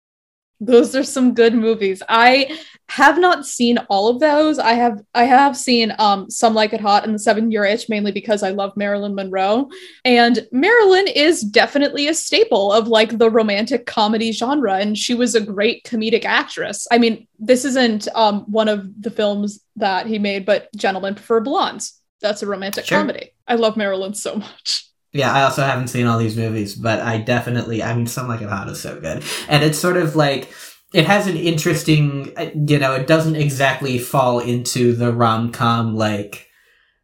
Those 0.61 0.95
are 0.95 1.05
some 1.05 1.35
good 1.35 1.55
movies. 1.55 2.03
I 2.09 2.59
have 2.91 3.19
not 3.19 3.47
seen 3.47 3.79
all 3.89 4.09
of 4.09 4.21
those. 4.21 4.59
I 4.59 4.75
have 4.75 5.01
I 5.15 5.25
have 5.25 5.57
seen 5.57 5.95
um 5.99 6.31
Some 6.31 6.55
Like 6.55 6.73
It 6.73 6.81
Hot 6.81 7.05
and 7.05 7.15
The 7.15 7.19
Seven 7.19 7.51
Year 7.51 7.65
Itch 7.65 7.89
mainly 7.89 8.13
because 8.13 8.43
I 8.43 8.51
love 8.51 8.77
Marilyn 8.77 9.15
Monroe. 9.15 9.69
And 10.05 10.47
Marilyn 10.53 11.07
is 11.09 11.41
definitely 11.41 12.09
a 12.09 12.15
staple 12.15 12.73
of 12.73 12.87
like 12.89 13.17
the 13.19 13.31
romantic 13.31 13.87
comedy 13.87 14.33
genre 14.33 14.75
and 14.77 14.97
she 14.99 15.15
was 15.15 15.35
a 15.35 15.41
great 15.41 15.85
comedic 15.85 16.25
actress. 16.25 16.87
I 16.93 16.99
mean, 16.99 17.27
this 17.39 17.65
isn't 17.65 18.07
um 18.15 18.41
one 18.43 18.69
of 18.69 18.87
the 19.01 19.11
films 19.11 19.61
that 19.77 20.07
he 20.07 20.19
made, 20.19 20.45
but 20.45 20.69
Gentlemen 20.77 21.15
Prefer 21.15 21.41
Blondes. 21.41 22.01
That's 22.21 22.43
a 22.43 22.47
romantic 22.47 22.85
Sure. 22.85 22.99
comedy. 22.99 23.31
I 23.49 23.57
love 23.57 23.77
Marilyn 23.77 24.15
so 24.15 24.37
much. 24.37 24.87
Yeah, 25.13 25.33
I 25.33 25.43
also 25.45 25.63
haven't 25.63 25.89
seen 25.89 26.07
all 26.07 26.19
these 26.19 26.37
movies, 26.37 26.75
but 26.75 27.01
I 27.01 27.19
definitely, 27.19 27.83
I 27.83 27.95
mean, 27.95 28.07
Some 28.07 28.27
Like 28.29 28.41
It 28.41 28.49
Hot 28.49 28.69
is 28.69 28.81
so 28.81 29.01
good. 29.01 29.23
And 29.49 29.63
it's 29.63 29.79
sort 29.79 29.97
of 29.97 30.17
like, 30.17 30.53
it 30.95 31.07
has 31.07 31.27
an 31.27 31.37
interesting, 31.37 32.33
uh, 32.37 32.51
you 32.55 32.79
know, 32.79 32.95
it 32.95 33.09
doesn't 33.09 33.35
exactly 33.35 33.99
fall 33.99 34.39
into 34.39 34.95
the 34.95 35.13
rom-com, 35.13 35.97
like, 35.97 36.49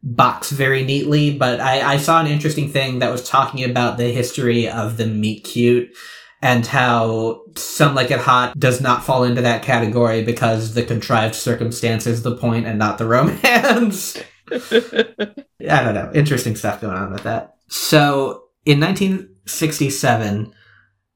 box 0.01 0.49
very 0.49 0.83
neatly, 0.83 1.37
but 1.37 1.59
I, 1.59 1.93
I 1.93 1.97
saw 1.97 2.21
an 2.21 2.27
interesting 2.27 2.69
thing 2.69 2.99
that 2.99 3.11
was 3.11 3.27
talking 3.27 3.69
about 3.69 3.97
the 3.97 4.11
history 4.11 4.67
of 4.67 4.95
the 4.95 5.05
meet 5.05 5.43
cute 5.43 5.93
and 6.41 6.65
how 6.65 7.43
Some 7.55 7.93
Like 7.93 8.09
It 8.09 8.19
Hot 8.19 8.57
does 8.57 8.81
not 8.81 9.03
fall 9.03 9.25
into 9.25 9.41
that 9.41 9.61
category 9.61 10.23
because 10.23 10.73
the 10.73 10.83
contrived 10.83 11.35
circumstance 11.35 12.07
is 12.07 12.23
the 12.23 12.35
point 12.35 12.65
and 12.65 12.79
not 12.79 12.97
the 12.97 13.05
romance. 13.05 14.17
I 14.51 15.83
don't 15.83 15.93
know. 15.93 16.11
Interesting 16.15 16.55
stuff 16.55 16.81
going 16.81 16.95
on 16.95 17.11
with 17.11 17.23
that. 17.23 17.55
So, 17.67 18.45
in 18.65 18.79
1967, 18.79 20.53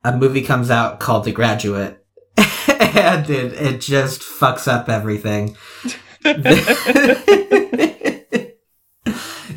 a 0.04 0.18
movie 0.18 0.44
comes 0.44 0.70
out 0.70 1.00
called 1.00 1.24
The 1.24 1.32
Graduate, 1.32 2.05
and 2.80 3.30
it, 3.30 3.54
it 3.54 3.82
just 3.82 4.22
fucks 4.22 4.68
up 4.68 4.90
everything. 4.90 5.56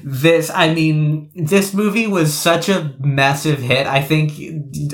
this, 0.05 0.51
I 0.51 0.75
mean, 0.75 1.31
this 1.35 1.73
movie 1.73 2.07
was 2.07 2.35
such 2.35 2.69
a 2.69 2.95
massive 2.99 3.61
hit. 3.61 3.87
I 3.87 4.03
think, 4.03 4.33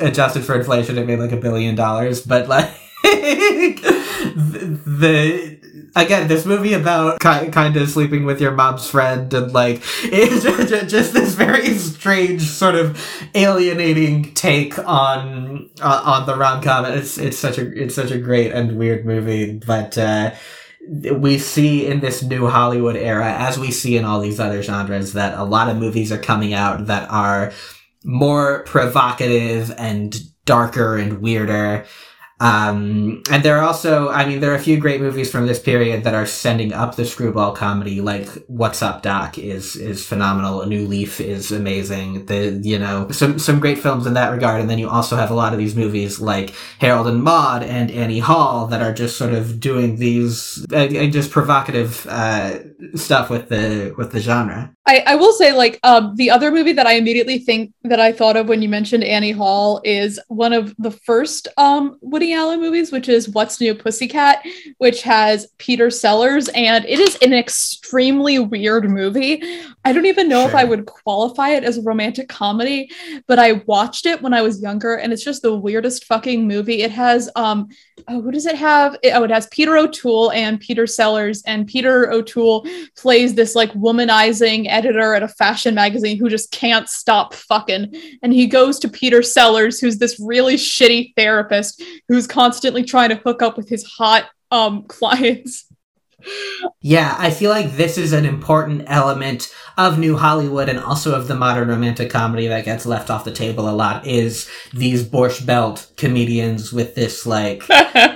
adjusted 0.01 0.45
for 0.45 0.55
inflation, 0.55 0.99
it 0.99 1.07
made 1.07 1.19
like 1.19 1.33
a 1.33 1.37
billion 1.37 1.75
dollars, 1.75 2.25
but 2.25 2.49
like, 2.49 2.71
the, 3.03 4.81
the 4.87 5.64
again, 5.97 6.29
this 6.29 6.45
movie 6.45 6.73
about 6.75 7.21
ki- 7.21 7.49
kind 7.51 7.77
of 7.77 7.89
sleeping 7.89 8.25
with 8.25 8.41
your 8.41 8.53
mom's 8.53 8.89
friend 8.89 9.33
and 9.33 9.53
like 9.53 9.83
it's 10.05 10.43
just, 10.91 11.13
this 11.15 11.35
very 11.35 11.77
strange 11.79 12.43
sort 12.43 12.75
of 12.75 13.01
alienating 13.35 14.35
take 14.35 14.79
on 14.79 15.71
uh, 15.81 16.03
on 16.05 16.27
the 16.27 16.37
rom 16.37 16.63
com. 16.63 16.85
It's 16.87 17.19
it's 17.19 17.39
such 17.39 17.59
a 17.59 17.83
it's 17.83 17.95
such 17.95 18.11
a 18.11 18.19
great 18.19 18.53
and 18.53 18.77
weird 18.79 19.05
movie, 19.05 19.61
but. 19.67 19.97
uh 19.99 20.35
we 21.17 21.39
see 21.39 21.87
in 21.87 22.01
this 22.01 22.23
new 22.23 22.47
Hollywood 22.47 22.95
era, 22.95 23.33
as 23.33 23.59
we 23.59 23.71
see 23.71 23.97
in 23.97 24.05
all 24.05 24.21
these 24.21 24.39
other 24.39 24.63
genres, 24.63 25.15
that 25.15 25.39
a 25.39 25.43
lot 25.43 25.71
of 25.71 25.79
movies 25.79 26.13
are 26.13 26.19
coming 26.19 26.53
out 26.53 26.89
that 26.89 27.09
are 27.11 27.53
more 28.05 28.63
provocative 28.65 29.73
and 29.79 30.15
darker 30.45 30.97
and 30.99 31.23
weirder. 31.23 31.87
Um, 32.41 33.23
and 33.31 33.45
there 33.45 33.59
are 33.59 33.65
also, 33.65 34.09
I 34.09 34.27
mean, 34.27 34.41
there 34.41 34.51
are 34.51 34.57
a 34.57 34.61
few 34.61 34.79
great 34.79 35.01
movies 35.01 35.31
from 35.31 35.47
this 35.47 35.61
period 35.61 36.03
that 36.05 36.15
are 36.15 36.27
sending 36.27 36.73
up 36.73 36.97
the 36.97 37.05
screwball 37.05 37.53
comedy, 37.53 38.01
like 38.01 38.29
What's 38.49 38.83
Up 38.83 39.03
Doc 39.03 39.39
is, 39.39 39.77
is 39.77 40.05
phenomenal. 40.05 40.61
A 40.61 40.67
New 40.67 40.87
Leaf 40.87 41.21
is 41.21 41.53
amazing. 41.53 42.27
The, 42.27 42.61
you 42.63 42.79
know, 42.79 43.09
some, 43.11 43.39
some 43.39 43.61
great 43.61 43.79
films 43.79 44.07
in 44.07 44.15
that 44.15 44.31
regard. 44.31 44.61
And 44.61 44.69
then 44.69 44.81
you 44.81 44.89
also 44.89 45.17
have 45.17 45.31
a 45.31 45.35
lot 45.35 45.53
of 45.53 45.59
these 45.59 45.77
movies 45.77 46.21
like 46.21 46.55
Harold 46.81 47.07
and 47.07 47.23
Maude 47.23 47.63
and 47.63 47.91
Annie 47.91 48.19
Hall 48.19 48.67
that 48.67 48.83
are 48.83 48.93
just 48.93 49.17
sort 49.17 49.33
of 49.33 49.61
doing 49.61 49.97
these, 49.97 50.67
uh, 50.73 50.77
uh, 50.77 51.07
just 51.07 51.31
provocative, 51.31 52.05
uh, 52.11 52.59
stuff 52.95 53.31
with 53.31 53.49
the, 53.49 53.95
with 53.97 54.13
the 54.13 54.21
genre. 54.21 54.75
I, 54.87 55.03
I 55.07 55.15
will 55.15 55.33
say, 55.33 55.53
like, 55.53 55.81
um, 55.83 56.15
the 56.17 56.31
other 56.31 56.51
movie 56.51 56.73
that 56.73 56.87
I 56.87 56.95
immediately 56.95 57.39
think 57.39 57.73
that 57.85 58.01
I 58.01 58.13
thought 58.13 58.37
of 58.37 58.49
when 58.49 58.61
you 58.61 58.69
mentioned 58.69 59.03
Annie 59.03 59.31
Hall 59.31 59.81
is 59.83 60.21
one 60.29 60.53
of 60.53 60.75
the 60.79 60.91
first 60.91 61.49
um, 61.57 61.99
Woody 62.03 62.35
Allen 62.35 62.61
movies, 62.61 62.93
which 62.93 63.09
is 63.09 63.29
What's 63.29 63.61
New 63.61 63.75
Pussycat, 63.75 64.45
which 64.79 65.03
has 65.03 65.47
Peter 65.57 65.91
Sellers, 65.91 66.49
and 66.51 66.85
it 66.85 66.99
is 66.99 67.17
an 67.23 67.33
extremely 67.33 68.39
weird 68.39 68.91
movie. 68.91 69.43
I 69.87 69.93
don't 69.93 70.07
even 70.07 70.29
know 70.29 70.47
if 70.47 70.55
I 70.55 70.65
would 70.65 70.87
qualify 70.87 71.51
it 71.51 71.65
as 71.65 71.79
a 71.79 71.83
romantic 71.83 72.29
comedy, 72.29 72.91
but 73.27 73.39
I 73.39 73.65
watched 73.67 74.05
it 74.05 74.21
when 74.21 74.35
I 74.35 74.43
was 74.43 74.61
younger, 74.61 74.97
and 74.97 75.13
it's 75.13 75.25
just 75.25 75.43
the 75.43 75.57
weirdest 75.57 76.05
fucking 76.05 76.47
movie. 76.47 76.83
It 76.83 76.91
has 76.91 77.31
um, 77.37 77.69
oh, 78.09 78.21
who 78.21 78.31
does 78.31 78.47
it 78.47 78.57
have? 78.57 78.97
It- 79.03 79.13
oh, 79.15 79.25
it 79.25 79.31
has 79.31 79.47
Peter 79.49 79.77
O'Toole 79.77 80.33
and 80.33 80.61
Peter 80.61 80.87
Sellers, 80.87 81.43
and 81.47 81.67
Peter 81.67 82.11
O'Toole 82.13 82.67
plays 82.97 83.35
this 83.35 83.55
like 83.55 83.73
womanizing 83.73 84.67
editor 84.69 85.15
at 85.15 85.23
a 85.23 85.29
fashion 85.29 85.75
magazine 85.75 86.19
who 86.19 86.29
just 86.29 86.51
can't 86.51 86.89
stop 86.89 87.35
fucking. 87.35 87.95
And 88.23 88.33
he 88.33 88.47
goes 88.47 88.79
to 88.81 88.89
Peter 88.89 89.23
Sellers, 89.23 89.81
who's 89.81 89.99
this 89.99 90.21
really 90.21 90.55
shitty 90.57 91.15
therapist 91.17 91.83
who's 92.09 92.27
constantly 92.27 92.85
trying 92.85 93.11
to 93.11 93.17
hook 93.17 93.43
up 93.43 93.57
with 93.57 93.69
his 93.69 93.85
hot 93.85 94.29
um 94.51 94.83
clients. 94.89 95.67
Yeah, 96.81 97.15
I 97.19 97.31
feel 97.31 97.51
like 97.51 97.73
this 97.73 97.97
is 97.99 98.13
an 98.13 98.25
important 98.25 98.85
element 98.87 99.53
of 99.77 99.99
New 99.99 100.17
Hollywood 100.17 100.69
and 100.69 100.79
also 100.79 101.15
of 101.15 101.29
the 101.29 101.35
modern 101.35 101.69
romantic 101.69 102.11
comedy 102.11 102.47
that 102.47 102.65
gets 102.65 102.87
left 102.87 103.11
off 103.11 103.25
the 103.25 103.33
table 103.33 103.69
a 103.69 103.73
lot 103.73 104.07
is 104.07 104.49
these 104.73 105.05
Borscht 105.05 105.47
Belt 105.47 105.91
comedians 105.97 106.73
with 106.73 106.95
this 106.95 107.27
like 107.27 107.65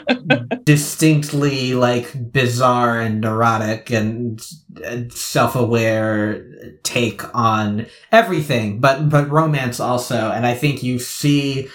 distinctly 0.64 1.74
like 1.74 2.32
bizarre 2.32 3.00
and 3.00 3.20
neurotic 3.20 3.90
and, 3.90 4.40
self-aware 5.08 6.44
take 6.84 7.34
on 7.34 7.84
everything, 8.12 8.80
but 8.80 9.08
but 9.08 9.28
romance 9.28 9.80
also. 9.80 10.30
And 10.30 10.46
I 10.46 10.54
think 10.54 10.84
you 10.84 11.00
see 11.00 11.68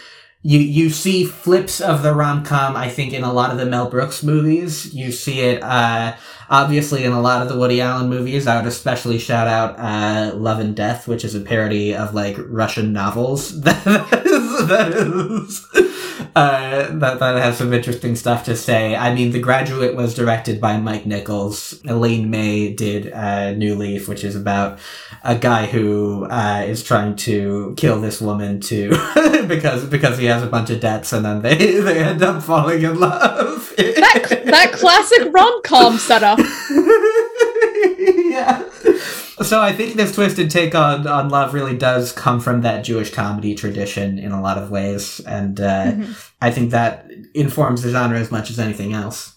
you 0.43 0.59
you 0.59 0.89
see 0.89 1.23
flips 1.25 1.79
of 1.79 2.03
the 2.03 2.13
rom 2.13 2.43
com. 2.43 2.75
I 2.75 2.89
think 2.89 3.13
in 3.13 3.23
a 3.23 3.31
lot 3.31 3.51
of 3.51 3.57
the 3.57 3.65
Mel 3.65 3.89
Brooks 3.89 4.23
movies, 4.23 4.93
you 4.93 5.11
see 5.11 5.39
it. 5.39 5.63
Uh, 5.63 6.15
obviously, 6.49 7.05
in 7.05 7.13
a 7.13 7.21
lot 7.21 7.41
of 7.41 7.47
the 7.47 7.57
Woody 7.57 7.79
Allen 7.79 8.09
movies, 8.09 8.45
I 8.45 8.57
would 8.57 8.67
especially 8.67 9.19
shout 9.19 9.47
out 9.47 9.79
uh, 9.79 10.35
Love 10.35 10.59
and 10.59 10.75
Death, 10.75 11.07
which 11.07 11.23
is 11.23 11.33
a 11.33 11.39
parody 11.39 11.95
of 11.95 12.13
like 12.13 12.35
Russian 12.37 12.91
novels. 12.91 13.61
that 13.63 14.23
is, 14.25 14.67
that 14.67 14.91
is 14.91 15.92
uh, 16.35 16.87
that 16.97 17.19
that 17.19 17.37
has 17.37 17.57
some 17.57 17.73
interesting 17.73 18.15
stuff 18.15 18.43
to 18.45 18.55
say. 18.55 18.95
I 18.95 19.13
mean, 19.13 19.31
The 19.31 19.39
Graduate 19.39 19.95
was 19.95 20.15
directed 20.15 20.59
by 20.59 20.77
Mike 20.77 21.05
Nichols. 21.05 21.79
Elaine 21.85 22.29
May 22.29 22.73
did 22.73 23.11
uh, 23.11 23.51
New 23.53 23.75
Leaf, 23.75 24.07
which 24.07 24.23
is 24.23 24.35
about 24.35 24.79
a 25.23 25.35
guy 25.35 25.67
who 25.67 26.25
uh, 26.25 26.63
is 26.65 26.83
trying 26.83 27.15
to 27.17 27.73
kill 27.77 28.01
this 28.01 28.19
woman 28.19 28.59
to 28.61 28.89
because 29.47 29.85
because 29.85 30.17
he 30.17 30.25
has 30.25 30.41
a 30.41 30.47
bunch 30.47 30.69
of 30.69 30.79
debts, 30.79 31.13
and 31.13 31.23
then 31.23 31.41
they 31.41 31.55
they 31.79 32.03
end 32.03 32.23
up 32.23 32.41
falling 32.41 32.81
in 32.81 32.99
love. 32.99 33.73
that 33.77 34.41
that 34.45 34.71
classic 34.73 35.31
rom-com 35.33 35.97
setup. 35.97 36.39
yeah. 37.97 38.63
So 39.41 39.61
I 39.61 39.73
think 39.73 39.95
this 39.95 40.13
twisted 40.13 40.49
take 40.51 40.75
on, 40.75 41.07
on 41.07 41.29
love 41.29 41.53
really 41.53 41.75
does 41.75 42.11
come 42.11 42.39
from 42.39 42.61
that 42.61 42.83
Jewish 42.83 43.11
comedy 43.11 43.55
tradition 43.55 44.19
in 44.19 44.31
a 44.31 44.41
lot 44.41 44.57
of 44.57 44.69
ways, 44.69 45.19
and 45.25 45.59
uh, 45.59 45.91
Mhm. 45.93 46.15
I 46.41 46.51
think 46.51 46.71
that 46.71 47.09
informs 47.33 47.81
the 47.81 47.89
genre 47.91 48.19
as 48.19 48.31
much 48.31 48.51
as 48.51 48.59
anything 48.59 48.93
else. 48.93 49.33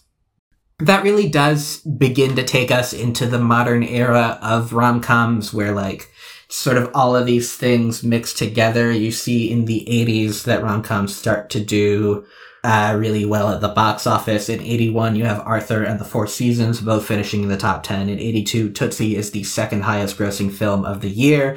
That 0.80 1.02
really 1.02 1.28
does 1.28 1.78
begin 1.78 2.36
to 2.36 2.42
take 2.44 2.70
us 2.70 2.92
into 2.92 3.26
the 3.26 3.38
modern 3.38 3.82
era 3.82 4.38
of 4.42 4.74
rom 4.74 5.00
coms 5.00 5.54
where, 5.54 5.72
like, 5.72 6.10
sort 6.48 6.76
of 6.76 6.90
all 6.94 7.16
of 7.16 7.24
these 7.24 7.54
things 7.54 8.02
mixed 8.02 8.36
together. 8.36 8.92
You 8.92 9.10
see 9.10 9.50
in 9.50 9.64
the 9.64 9.86
80s 9.88 10.42
that 10.44 10.62
rom 10.62 10.82
coms 10.82 11.16
start 11.16 11.48
to 11.50 11.60
do 11.60 12.24
uh, 12.66 12.96
really 12.98 13.24
well 13.24 13.50
at 13.52 13.60
the 13.60 13.68
box 13.68 14.08
office. 14.08 14.48
In 14.48 14.60
81, 14.60 15.14
you 15.14 15.24
have 15.24 15.38
Arthur 15.46 15.84
and 15.84 16.00
the 16.00 16.04
Four 16.04 16.26
Seasons 16.26 16.80
both 16.80 17.06
finishing 17.06 17.44
in 17.44 17.48
the 17.48 17.56
top 17.56 17.84
10. 17.84 18.08
In 18.08 18.18
82, 18.18 18.72
Tootsie 18.72 19.14
is 19.14 19.30
the 19.30 19.44
second 19.44 19.82
highest 19.82 20.18
grossing 20.18 20.52
film 20.52 20.84
of 20.84 21.00
the 21.00 21.08
year. 21.08 21.56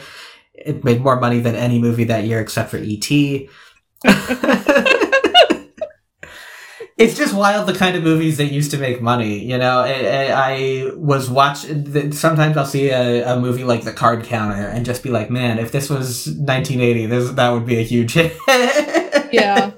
It 0.54 0.84
made 0.84 1.02
more 1.02 1.20
money 1.20 1.40
than 1.40 1.56
any 1.56 1.80
movie 1.80 2.04
that 2.04 2.26
year 2.26 2.40
except 2.40 2.70
for 2.70 2.78
E.T. 2.78 3.50
it's 7.00 7.18
just 7.18 7.34
wild 7.34 7.68
the 7.68 7.74
kind 7.74 7.96
of 7.96 8.04
movies 8.04 8.38
that 8.38 8.52
used 8.52 8.70
to 8.72 8.78
make 8.78 9.02
money. 9.02 9.44
You 9.44 9.58
know, 9.58 9.80
I, 9.80 10.28
I 10.32 10.92
was 10.96 11.28
watching. 11.28 12.12
Sometimes 12.12 12.56
I'll 12.56 12.68
see 12.68 12.90
a, 12.90 13.34
a 13.36 13.40
movie 13.40 13.64
like 13.64 13.84
The 13.84 13.94
Card 13.94 14.26
Counter 14.26 14.68
and 14.68 14.86
just 14.86 15.02
be 15.02 15.10
like, 15.10 15.32
man, 15.32 15.58
if 15.58 15.72
this 15.72 15.90
was 15.90 16.28
1980, 16.28 17.08
this 17.08 17.32
that 17.32 17.50
would 17.50 17.66
be 17.66 17.78
a 17.78 17.84
huge 17.84 18.14
hit. 18.14 18.38
yeah, 19.32 19.72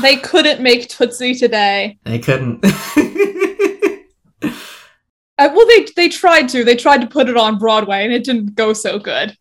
they 0.00 0.16
couldn't 0.16 0.60
make 0.60 0.88
Tootsie 0.88 1.34
today. 1.34 1.98
They 2.04 2.18
couldn't. 2.18 2.64
Uh, 5.36 5.50
well, 5.52 5.66
they 5.66 5.86
they 5.96 6.08
tried 6.08 6.48
to. 6.48 6.64
They 6.64 6.76
tried 6.76 7.00
to 7.00 7.08
put 7.08 7.28
it 7.28 7.36
on 7.36 7.58
Broadway, 7.58 8.04
and 8.04 8.12
it 8.12 8.22
didn't 8.24 8.54
go 8.54 8.72
so 8.72 8.98
good. 8.98 9.36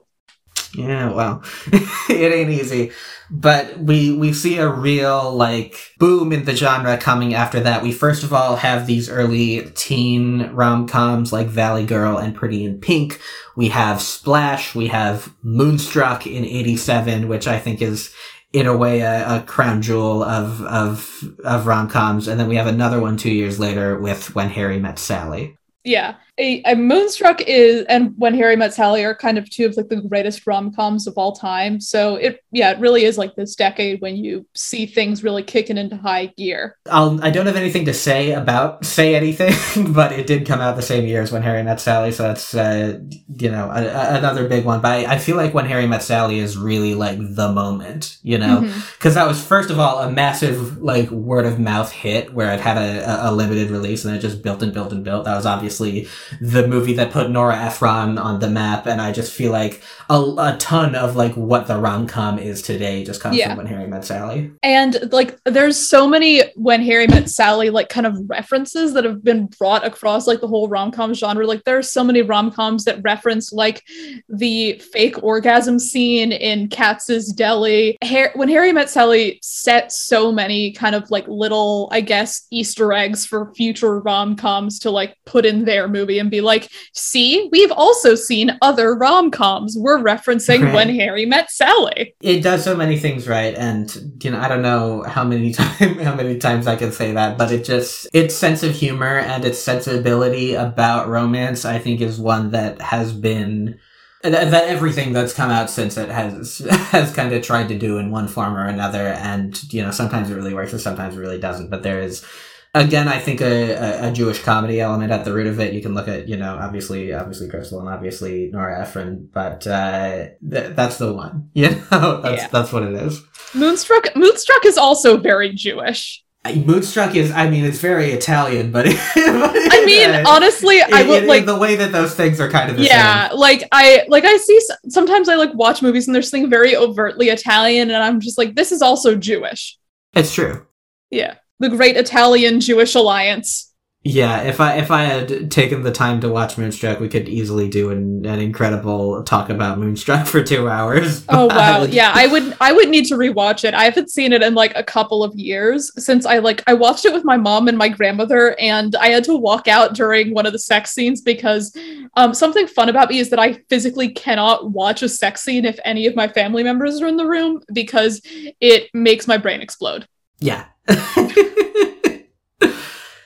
Yeah, 0.75 1.11
well, 1.11 1.43
it 2.09 2.33
ain't 2.33 2.49
easy. 2.49 2.91
But 3.29 3.79
we 3.79 4.15
we 4.15 4.33
see 4.33 4.57
a 4.57 4.67
real 4.67 5.31
like 5.31 5.91
boom 5.99 6.31
in 6.31 6.45
the 6.45 6.55
genre 6.55 6.97
coming 6.97 7.35
after 7.35 7.59
that. 7.59 7.83
We 7.83 7.91
first 7.91 8.23
of 8.23 8.33
all 8.33 8.55
have 8.55 8.87
these 8.87 9.09
early 9.09 9.69
teen 9.75 10.51
rom 10.51 10.87
coms 10.87 11.31
like 11.31 11.47
Valley 11.47 11.85
Girl 11.85 12.17
and 12.17 12.35
Pretty 12.35 12.65
in 12.65 12.79
Pink. 12.79 13.19
We 13.55 13.69
have 13.69 14.01
Splash. 14.01 14.73
We 14.73 14.87
have 14.87 15.31
Moonstruck 15.43 16.25
in 16.25 16.43
'87, 16.43 17.27
which 17.27 17.47
I 17.47 17.59
think 17.59 17.81
is 17.81 18.11
in 18.53 18.67
a 18.67 18.77
way 18.77 19.01
a, 19.01 19.37
a 19.37 19.41
crown 19.41 19.81
jewel 19.81 20.23
of 20.23 20.61
of 20.61 21.23
of 21.43 21.67
rom 21.67 21.89
coms. 21.89 22.27
And 22.27 22.39
then 22.39 22.47
we 22.47 22.55
have 22.55 22.67
another 22.67 23.01
one 23.01 23.17
two 23.17 23.31
years 23.31 23.59
later 23.59 23.99
with 23.99 24.33
When 24.35 24.49
Harry 24.49 24.79
Met 24.79 24.99
Sally. 24.99 25.57
Yeah, 25.83 26.15
a, 26.39 26.63
a 26.63 26.75
Moonstruck 26.75 27.41
is 27.41 27.85
and 27.85 28.13
When 28.17 28.33
Harry 28.33 28.55
Met 28.55 28.73
Sally 28.73 29.03
are 29.03 29.13
kind 29.13 29.37
of 29.37 29.47
two 29.49 29.67
of 29.67 29.77
like 29.77 29.89
the 29.89 30.01
greatest 30.01 30.47
rom 30.47 30.73
coms 30.73 31.05
of 31.05 31.13
all 31.15 31.33
time. 31.33 31.79
So 31.79 32.15
it 32.15 32.43
yeah, 32.51 32.71
it 32.71 32.79
really 32.79 33.03
is 33.03 33.19
like 33.19 33.35
this 33.35 33.55
decade 33.55 34.01
when 34.01 34.15
you 34.15 34.47
see 34.55 34.87
things 34.87 35.23
really 35.23 35.43
kicking 35.43 35.77
into 35.77 35.95
high 35.95 36.27
gear. 36.37 36.77
I'll 36.89 37.23
I 37.23 37.29
don't 37.29 37.45
have 37.45 37.55
anything 37.55 37.85
to 37.85 37.93
say 37.93 38.31
about 38.31 38.83
say 38.83 39.13
anything, 39.13 39.93
but 39.93 40.11
it 40.11 40.25
did 40.25 40.47
come 40.47 40.59
out 40.59 40.75
the 40.75 40.81
same 40.81 41.05
year 41.05 41.21
as 41.21 41.31
When 41.31 41.43
Harry 41.43 41.61
Met 41.61 41.79
Sally, 41.79 42.11
so 42.11 42.23
that's 42.23 42.55
uh, 42.55 42.99
you 43.37 43.51
know 43.51 43.69
a, 43.69 43.85
a, 43.85 44.17
another 44.17 44.47
big 44.47 44.65
one. 44.65 44.81
But 44.81 44.91
I, 44.91 45.13
I, 45.13 45.17
feel 45.19 45.35
like 45.35 45.53
When 45.53 45.65
Harry 45.65 45.85
Met 45.85 46.01
Sally 46.01 46.39
is 46.39 46.57
really 46.57 46.95
like 46.95 47.19
the 47.19 47.51
moment, 47.51 48.17
you 48.23 48.39
know, 48.39 48.61
because 48.61 48.71
mm-hmm. 48.71 49.13
that 49.13 49.27
was 49.27 49.45
first 49.45 49.69
of 49.69 49.79
all 49.79 49.99
a 49.99 50.11
massive 50.11 50.81
like 50.81 51.11
word 51.11 51.45
of 51.45 51.59
mouth 51.59 51.91
hit 51.91 52.33
where 52.33 52.51
it 52.51 52.59
had 52.59 52.77
a, 52.77 53.29
a 53.29 53.31
limited 53.31 53.69
release 53.69 54.03
and 54.03 54.15
it 54.15 54.19
just 54.19 54.41
built 54.41 54.63
and 54.63 54.73
built 54.73 54.91
and 54.91 55.03
built. 55.03 55.25
That 55.25 55.35
was 55.35 55.45
obviously 55.45 56.07
the 56.41 56.67
movie 56.67 56.93
that 56.93 57.11
put 57.11 57.29
Nora 57.29 57.55
Ephron 57.57 58.17
on 58.17 58.39
the 58.39 58.49
map, 58.49 58.85
and 58.85 59.01
I 59.01 59.11
just 59.11 59.33
feel 59.33 59.51
like 59.51 59.81
a, 60.09 60.19
a 60.19 60.55
ton 60.59 60.95
of 60.95 61.15
like 61.15 61.33
what 61.33 61.67
the 61.67 61.77
rom 61.77 62.07
com 62.07 62.39
is 62.39 62.61
today 62.61 63.03
just 63.03 63.21
comes 63.21 63.37
yeah. 63.37 63.49
from 63.49 63.57
When 63.57 63.67
Harry 63.67 63.87
Met 63.87 64.05
Sally. 64.05 64.51
And 64.61 65.11
like, 65.11 65.39
there's 65.45 65.77
so 65.77 66.07
many 66.07 66.41
When 66.55 66.81
Harry 66.81 67.07
Met 67.07 67.29
Sally 67.29 67.69
like 67.69 67.89
kind 67.89 68.05
of 68.05 68.17
references 68.29 68.93
that 68.93 69.03
have 69.03 69.23
been 69.23 69.47
brought 69.47 69.85
across 69.85 70.27
like 70.27 70.41
the 70.41 70.47
whole 70.47 70.67
rom 70.67 70.91
com 70.91 71.13
genre. 71.13 71.45
Like, 71.45 71.63
there 71.63 71.77
are 71.77 71.83
so 71.83 72.03
many 72.03 72.21
rom 72.21 72.51
coms 72.51 72.85
that 72.85 73.01
reference 73.03 73.51
like 73.51 73.83
the 74.29 74.73
fake 74.91 75.21
orgasm 75.23 75.79
scene 75.79 76.31
in 76.31 76.69
Katz's 76.69 77.31
Deli. 77.31 77.97
when 78.35 78.49
Harry 78.49 78.71
Met 78.71 78.89
Sally 78.89 79.39
set 79.41 79.91
so 79.91 80.31
many 80.31 80.71
kind 80.71 80.95
of 80.95 81.09
like 81.11 81.27
little, 81.27 81.89
I 81.91 82.01
guess, 82.01 82.45
Easter 82.51 82.93
eggs 82.93 83.25
for 83.25 83.53
future 83.53 83.99
rom 83.99 84.35
coms 84.35 84.79
to 84.79 84.91
like 84.91 85.17
put 85.25 85.45
in 85.45 85.65
their 85.65 85.87
movie 85.87 86.12
and 86.19 86.31
be 86.31 86.41
like, 86.41 86.69
see, 86.93 87.49
we've 87.51 87.71
also 87.71 88.15
seen 88.15 88.57
other 88.61 88.95
rom 88.95 89.31
coms. 89.31 89.75
We're 89.77 89.99
referencing 89.99 90.63
right. 90.63 90.73
when 90.73 90.89
Harry 90.95 91.25
met 91.25 91.51
Sally. 91.51 92.15
It 92.21 92.41
does 92.41 92.63
so 92.63 92.75
many 92.75 92.97
things 92.97 93.27
right, 93.27 93.55
and 93.55 94.19
you 94.23 94.31
know, 94.31 94.39
I 94.39 94.47
don't 94.47 94.61
know 94.61 95.03
how 95.03 95.23
many 95.23 95.53
time 95.53 95.99
how 95.99 96.15
many 96.15 96.37
times 96.37 96.67
I 96.67 96.75
can 96.75 96.91
say 96.91 97.13
that, 97.13 97.37
but 97.37 97.51
it 97.51 97.65
just 97.65 98.07
its 98.13 98.35
sense 98.35 98.63
of 98.63 98.75
humor 98.75 99.19
and 99.19 99.45
its 99.45 99.59
sensibility 99.59 100.53
about 100.55 101.07
romance, 101.07 101.65
I 101.65 101.79
think, 101.79 102.01
is 102.01 102.19
one 102.19 102.51
that 102.51 102.81
has 102.81 103.13
been 103.13 103.79
that 104.23 104.53
everything 104.69 105.11
that's 105.11 105.33
come 105.33 105.51
out 105.51 105.69
since 105.69 105.97
it 105.97 106.09
has 106.09 106.59
has 106.91 107.13
kind 107.13 107.33
of 107.33 107.43
tried 107.43 107.67
to 107.67 107.77
do 107.77 107.97
in 107.97 108.09
one 108.09 108.27
form 108.27 108.55
or 108.55 108.65
another 108.65 109.07
and 109.07 109.61
you 109.73 109.81
know 109.81 109.91
sometimes 109.91 110.29
it 110.29 110.35
really 110.35 110.53
works 110.53 110.71
and 110.71 110.81
sometimes 110.81 111.15
it 111.15 111.19
really 111.19 111.39
doesn't 111.39 111.69
but 111.69 111.83
there 111.83 111.99
is 111.99 112.25
again, 112.73 113.07
I 113.07 113.19
think 113.19 113.41
a, 113.41 114.07
a, 114.07 114.11
Jewish 114.11 114.41
comedy 114.41 114.81
element 114.81 115.11
at 115.11 115.25
the 115.25 115.33
root 115.33 115.47
of 115.47 115.59
it. 115.59 115.73
You 115.73 115.81
can 115.81 115.93
look 115.93 116.07
at, 116.07 116.27
you 116.27 116.37
know, 116.37 116.57
obviously, 116.59 117.13
obviously 117.13 117.49
Crystal 117.49 117.79
and 117.79 117.89
obviously 117.89 118.49
Nora 118.51 118.81
Ephron, 118.81 119.29
but 119.31 119.65
uh, 119.67 120.27
th- 120.49 120.75
that's 120.75 120.97
the 120.97 121.13
one. 121.13 121.49
You 121.63 121.69
know, 121.69 122.19
that's 122.21 122.41
yeah. 122.41 122.47
that's 122.51 122.73
what 122.73 122.83
it 122.83 122.93
is. 122.93 123.21
Moonstruck. 123.53 124.15
Moonstruck 124.15 124.65
is 124.65 124.77
also 124.77 125.17
very 125.17 125.53
Jewish. 125.53 126.23
Moonstruck 126.45 127.15
is, 127.15 127.31
I 127.31 127.49
mean, 127.49 127.63
it's 127.63 127.79
very 127.79 128.11
Italian, 128.11 128.71
but, 128.71 128.85
but 128.85 128.95
I 129.15 129.83
mean, 129.85 130.09
uh, 130.09 130.23
honestly, 130.27 130.77
it, 130.77 130.91
I 130.91 131.03
would 131.07 131.23
it, 131.23 131.29
like 131.29 131.45
the 131.45 131.57
way 131.57 131.75
that 131.75 131.93
those 131.93 132.15
things 132.15 132.41
are 132.41 132.49
kind 132.49 132.69
of 132.69 132.79
yeah, 132.79 133.29
same. 133.29 133.39
like 133.39 133.63
I 133.71 134.03
like 134.09 134.25
I 134.25 134.35
see 134.37 134.59
sometimes 134.89 135.29
I 135.29 135.35
like 135.35 135.53
watch 135.53 135.81
movies 135.81 136.07
and 136.07 136.13
there's 136.13 136.29
something 136.29 136.49
very 136.49 136.75
overtly 136.75 137.29
Italian, 137.29 137.91
and 137.91 138.03
I'm 138.03 138.19
just 138.19 138.37
like, 138.37 138.55
this 138.55 138.73
is 138.73 138.81
also 138.81 139.15
Jewish. 139.15 139.77
It's 140.15 140.33
true. 140.33 140.65
Yeah 141.11 141.35
the 141.63 141.69
great 141.69 141.97
Italian 141.97 142.59
Jewish 142.59 142.93
alliance. 142.93 143.73
Yeah, 144.05 144.41
if 144.41 144.59
I 144.59 144.75
if 144.79 144.91
I 144.91 145.03
had 145.03 145.49
taken 145.49 145.81
the 145.81 145.91
time 145.91 146.19
to 146.21 146.29
watch 146.29 146.57
Moonstruck, 146.57 146.99
we 146.99 147.07
could 147.07 147.29
easily 147.29 147.69
do 147.69 147.89
an, 147.89 148.25
an 148.25 148.39
incredible 148.39 149.23
talk 149.23 149.49
about 149.49 149.79
Moonstruck 149.79 150.27
for 150.27 150.43
two 150.43 150.67
hours. 150.67 151.23
Oh 151.29 151.45
wow, 151.45 151.83
yeah, 151.89 152.11
I 152.13 152.27
would 152.27 152.53
I 152.59 152.73
would 152.73 152.89
need 152.89 153.05
to 153.05 153.15
rewatch 153.15 153.63
it. 153.63 153.73
I 153.73 153.85
haven't 153.85 154.09
seen 154.09 154.33
it 154.33 154.43
in 154.43 154.55
like 154.55 154.73
a 154.75 154.83
couple 154.83 155.23
of 155.23 155.33
years 155.35 155.89
since 156.03 156.25
I 156.25 156.39
like 156.39 156.61
I 156.67 156.73
watched 156.73 157.05
it 157.05 157.13
with 157.13 157.23
my 157.23 157.37
mom 157.37 157.69
and 157.69 157.77
my 157.77 157.87
grandmother, 157.87 158.59
and 158.59 158.93
I 158.97 159.07
had 159.07 159.23
to 159.23 159.37
walk 159.37 159.69
out 159.69 159.93
during 159.93 160.33
one 160.33 160.45
of 160.45 160.51
the 160.51 160.59
sex 160.59 160.91
scenes 160.91 161.21
because 161.21 161.73
um, 162.17 162.33
something 162.33 162.67
fun 162.67 162.89
about 162.89 163.09
me 163.09 163.19
is 163.19 163.29
that 163.29 163.39
I 163.39 163.53
physically 163.69 164.09
cannot 164.09 164.71
watch 164.71 165.01
a 165.01 165.07
sex 165.07 165.43
scene 165.43 165.63
if 165.63 165.79
any 165.85 166.07
of 166.07 166.15
my 166.15 166.27
family 166.27 166.63
members 166.63 167.01
are 167.01 167.07
in 167.07 167.15
the 167.15 167.25
room 167.25 167.61
because 167.71 168.21
it 168.25 168.89
makes 168.93 169.29
my 169.29 169.37
brain 169.37 169.61
explode. 169.61 170.09
Yeah. 170.39 170.65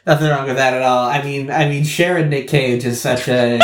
Nothing 0.05 0.29
wrong 0.29 0.47
with 0.47 0.55
that 0.55 0.73
at 0.73 0.81
all. 0.83 1.09
I 1.09 1.21
mean, 1.23 1.51
I 1.51 1.67
mean, 1.67 1.83
Cher 1.83 2.17
and 2.17 2.29
Nick 2.29 2.47
Cage 2.47 2.85
is 2.85 3.01
such 3.01 3.27
a. 3.27 3.57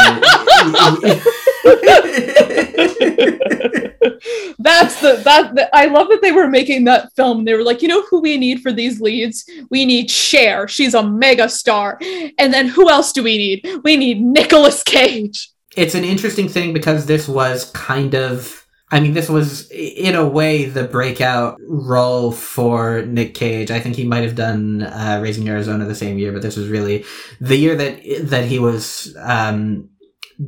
That's 4.59 5.01
the 5.01 5.21
that 5.23 5.55
the, 5.55 5.69
I 5.75 5.85
love 5.85 6.07
that 6.09 6.21
they 6.21 6.31
were 6.31 6.47
making 6.47 6.85
that 6.85 7.13
film. 7.15 7.45
They 7.45 7.53
were 7.53 7.63
like, 7.63 7.81
you 7.81 7.87
know 7.87 8.03
who 8.03 8.21
we 8.21 8.37
need 8.37 8.61
for 8.61 8.71
these 8.71 8.99
leads? 9.01 9.49
We 9.69 9.85
need 9.85 10.09
Cher. 10.09 10.67
She's 10.67 10.93
a 10.93 11.03
mega 11.03 11.49
star. 11.49 11.99
And 12.37 12.53
then 12.53 12.67
who 12.67 12.89
else 12.89 13.11
do 13.11 13.23
we 13.23 13.37
need? 13.37 13.67
We 13.83 13.97
need 13.97 14.21
Nicolas 14.21 14.81
Cage. 14.83 15.49
It's 15.75 15.95
an 15.95 16.03
interesting 16.03 16.47
thing 16.47 16.73
because 16.73 17.05
this 17.05 17.27
was 17.27 17.71
kind 17.71 18.15
of 18.15 18.62
I 18.93 18.99
mean, 18.99 19.13
this 19.13 19.27
was 19.27 19.71
in 19.71 20.13
a 20.13 20.23
way 20.23 20.65
the 20.65 20.83
breakout 20.83 21.57
role 21.67 22.31
for 22.31 23.01
Nick 23.01 23.33
Cage. 23.33 23.71
I 23.71 23.79
think 23.79 23.95
he 23.95 24.03
might 24.03 24.23
have 24.23 24.35
done 24.35 24.83
uh, 24.83 25.19
Raising 25.19 25.49
Arizona 25.49 25.85
the 25.85 25.95
same 25.95 26.19
year, 26.19 26.31
but 26.31 26.43
this 26.43 26.55
was 26.55 26.67
really 26.67 27.03
the 27.41 27.55
year 27.55 27.75
that 27.75 28.03
that 28.29 28.45
he 28.45 28.59
was 28.59 29.17
um, 29.19 29.89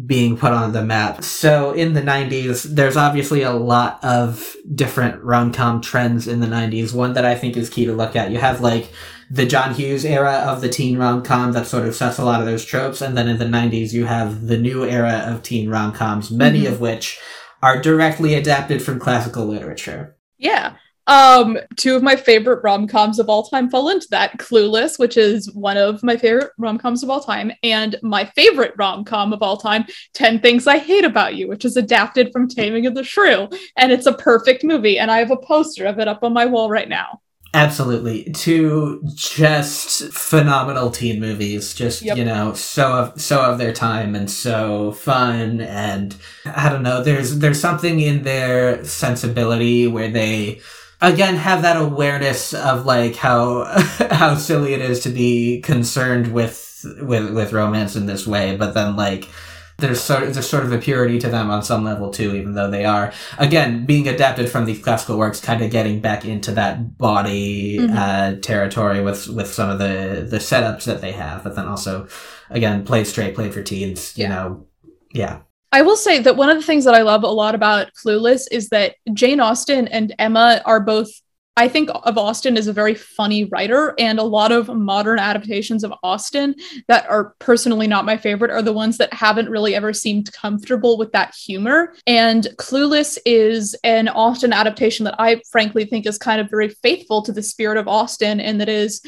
being 0.06 0.38
put 0.38 0.52
on 0.52 0.74
the 0.74 0.84
map. 0.84 1.24
So 1.24 1.72
in 1.72 1.94
the 1.94 2.04
90s, 2.04 2.64
there's 2.76 2.96
obviously 2.96 3.42
a 3.42 3.52
lot 3.52 4.04
of 4.04 4.56
different 4.76 5.24
rom-com 5.24 5.82
trends 5.82 6.28
in 6.28 6.40
the 6.40 6.46
90s. 6.46 6.94
One 6.94 7.14
that 7.14 7.26
I 7.26 7.34
think 7.34 7.58
is 7.58 7.68
key 7.68 7.86
to 7.86 7.94
look 7.94 8.16
at. 8.16 8.30
You 8.30 8.38
have 8.38 8.62
like 8.62 8.92
the 9.32 9.48
John 9.48 9.74
Hughes 9.74 10.06
era 10.06 10.34
of 10.34 10.62
the 10.62 10.70
teen 10.70 11.00
rom-com 11.00 11.54
that 11.54 11.66
sort 11.66 11.88
of 11.88 11.96
sets 11.96 12.20
a 12.20 12.26
lot 12.26 12.42
of 12.42 12.46
those 12.46 12.64
tropes. 12.64 13.02
And 13.02 13.18
then 13.18 13.28
in 13.28 13.40
the 13.40 13.46
90s, 13.46 13.92
you 13.92 14.06
have 14.06 14.46
the 14.46 14.58
new 14.58 14.86
era 14.86 15.24
of 15.26 15.42
teen 15.42 15.68
rom-coms, 15.68 16.30
many 16.30 16.66
mm-hmm. 16.66 16.74
of 16.74 16.80
which 16.80 17.18
are 17.62 17.82
directly 17.82 18.36
adapted 18.36 18.82
from 18.82 19.00
classical 19.00 19.46
literature. 19.46 20.16
Yeah. 20.38 20.76
Um, 21.08 21.60
two 21.76 21.96
of 21.96 22.02
my 22.02 22.16
favorite 22.16 22.64
rom-coms 22.64 23.20
of 23.20 23.30
all 23.30 23.44
time 23.44 23.70
fall 23.70 23.90
into 23.90 24.08
that. 24.10 24.38
Clueless, 24.40 24.98
which 24.98 25.18
is 25.18 25.52
one 25.54 25.78
of 25.78 26.02
my 26.04 26.18
favorite 26.18 26.52
rom-coms 26.58 27.04
of 27.04 27.10
all 27.10 27.22
time, 27.22 27.52
and 27.62 27.96
my 28.02 28.26
favorite 28.26 28.74
rom-com 28.78 29.32
of 29.32 29.42
all 29.44 29.58
time, 29.58 29.86
10 30.14 30.40
Things 30.40 30.66
I 30.66 30.80
Hate 30.80 31.06
About 31.06 31.36
You, 31.36 31.48
which 31.48 31.64
is 31.64 31.78
adapted 31.78 32.32
from 32.34 32.48
Taming 32.48 32.88
of 32.88 32.96
the 32.96 33.04
Shrew. 33.04 33.48
And 33.78 33.92
it's 33.92 34.08
a 34.08 34.14
perfect 34.14 34.64
movie, 34.64 34.98
and 34.98 35.12
I 35.12 35.20
have 35.20 35.32
a 35.32 35.38
poster 35.38 35.86
of 35.86 36.00
it 36.00 36.08
up 36.08 36.24
on 36.24 36.34
my 36.34 36.46
wall 36.48 36.70
right 36.70 36.90
now. 36.90 37.22
Absolutely. 37.56 38.26
Two 38.34 39.02
just 39.16 40.12
phenomenal 40.12 40.92
teen 40.92 41.22
movies. 41.22 41.74
Just, 41.74 42.02
yep. 42.02 42.18
you 42.18 42.26
know, 42.26 42.54
so 42.54 42.92
of 42.92 43.22
so 43.22 43.42
of 43.42 43.58
their 43.58 43.72
time 43.72 44.14
and 44.14 44.30
so 44.30 44.92
fun 44.92 45.62
and 45.62 46.16
I 46.46 46.68
don't 46.68 46.84
know, 46.84 47.02
there's 47.02 47.40
there's 47.40 47.60
something 47.60 48.02
in 48.02 48.24
their 48.24 48.84
sensibility 48.84 49.88
where 49.88 50.10
they 50.10 50.60
again 51.02 51.36
have 51.36 51.62
that 51.62 51.78
awareness 51.82 52.54
of 52.54 52.86
like 52.86 53.16
how 53.16 53.64
how 54.12 54.36
silly 54.36 54.74
it 54.74 54.82
is 54.82 55.00
to 55.04 55.10
be 55.10 55.62
concerned 55.62 56.34
with 56.34 56.86
with 57.00 57.34
with 57.34 57.54
romance 57.54 57.96
in 57.96 58.06
this 58.06 58.28
way, 58.28 58.58
but 58.58 58.74
then 58.74 58.98
like 58.98 59.30
there's 59.78 60.00
sort 60.02 60.24
of, 60.24 60.34
there's 60.34 60.50
sort 60.50 60.64
of 60.64 60.72
a 60.72 60.78
purity 60.78 61.20
to 61.20 61.30
them 61.30 61.50
on 61.50 61.62
some 61.62 61.84
level 61.84 62.10
too, 62.10 62.34
even 62.36 62.54
though 62.54 62.70
they 62.70 62.86
are 62.86 63.12
again 63.38 63.86
being 63.86 64.08
adapted 64.08 64.50
from 64.50 64.66
these 64.66 64.82
classical 64.82 65.18
works, 65.18 65.42
kind 65.42 65.62
of 65.62 65.70
getting 65.72 66.00
back 66.00 66.24
into 66.26 66.52
that 66.54 66.98
body 66.98 67.78
Mhm. 67.80 67.96
uh, 67.96 68.40
territory 68.42 69.02
with 69.02 69.28
with 69.28 69.54
some 69.54 69.70
of 69.70 69.80
the 69.80 70.26
the 70.30 70.38
setups 70.38 70.86
that 70.86 71.02
they 71.02 71.12
have, 71.12 71.44
but 71.44 71.56
then 71.56 71.68
also 71.68 72.08
again 72.50 72.86
played 72.86 73.08
straight, 73.08 73.36
played 73.36 73.54
for 73.54 73.62
teens. 73.62 74.14
You 74.16 74.24
Yeah. 74.24 74.30
know, 74.30 74.66
yeah, 75.14 75.38
I 75.72 75.82
will 75.82 75.98
say 75.98 76.20
that 76.20 76.38
one 76.38 76.50
of 76.50 76.56
the 76.58 76.64
things 76.64 76.86
that 76.86 76.94
I 76.96 77.02
love 77.02 77.24
a 77.24 77.28
lot 77.28 77.54
about 77.54 77.88
Clueless 78.02 78.44
is 78.52 78.70
that 78.70 78.96
Jane 79.14 79.42
Austen 79.42 79.88
and 79.90 80.16
Emma 80.20 80.62
are 80.66 80.80
both. 80.80 81.10
I 81.58 81.70
think 81.70 81.90
of 81.94 82.18
Austen 82.18 82.58
as 82.58 82.68
a 82.68 82.74
very 82.74 82.96
funny 82.96 83.46
writer, 83.46 83.96
and 83.98 84.20
a 84.20 84.24
lot 84.24 84.52
of 84.52 84.68
modern 84.68 85.20
adaptations 85.20 85.86
of 85.86 85.94
Austen 86.04 86.54
that 86.90 87.08
are 87.10 87.34
personally 87.40 87.88
not 87.88 88.04
my 88.04 88.18
favorite 88.18 88.52
are 88.52 88.62
the 88.62 88.74
ones 88.74 88.98
that 88.98 89.14
haven't 89.14 89.50
really 89.50 89.74
ever 89.74 89.94
seemed 89.94 90.34
comfortable 90.34 90.98
with 90.98 91.14
that 91.14 91.34
humor. 91.34 91.94
And 92.06 92.50
Clueless 92.58 93.18
is 93.26 93.74
an 93.86 94.10
Austen 94.10 94.52
adaptation 94.52 95.06
that 95.06 95.16
I 95.18 95.42
frankly 95.50 95.86
think 95.86 96.06
is 96.06 96.18
kind 96.18 96.42
of 96.42 96.50
very 96.50 96.70
faithful 96.70 97.22
to 97.22 97.32
the 97.32 97.44
spirit 97.44 97.78
of 97.78 97.88
Austen, 97.88 98.42
and 98.42 98.60
that 98.60 98.70
is 98.70 99.02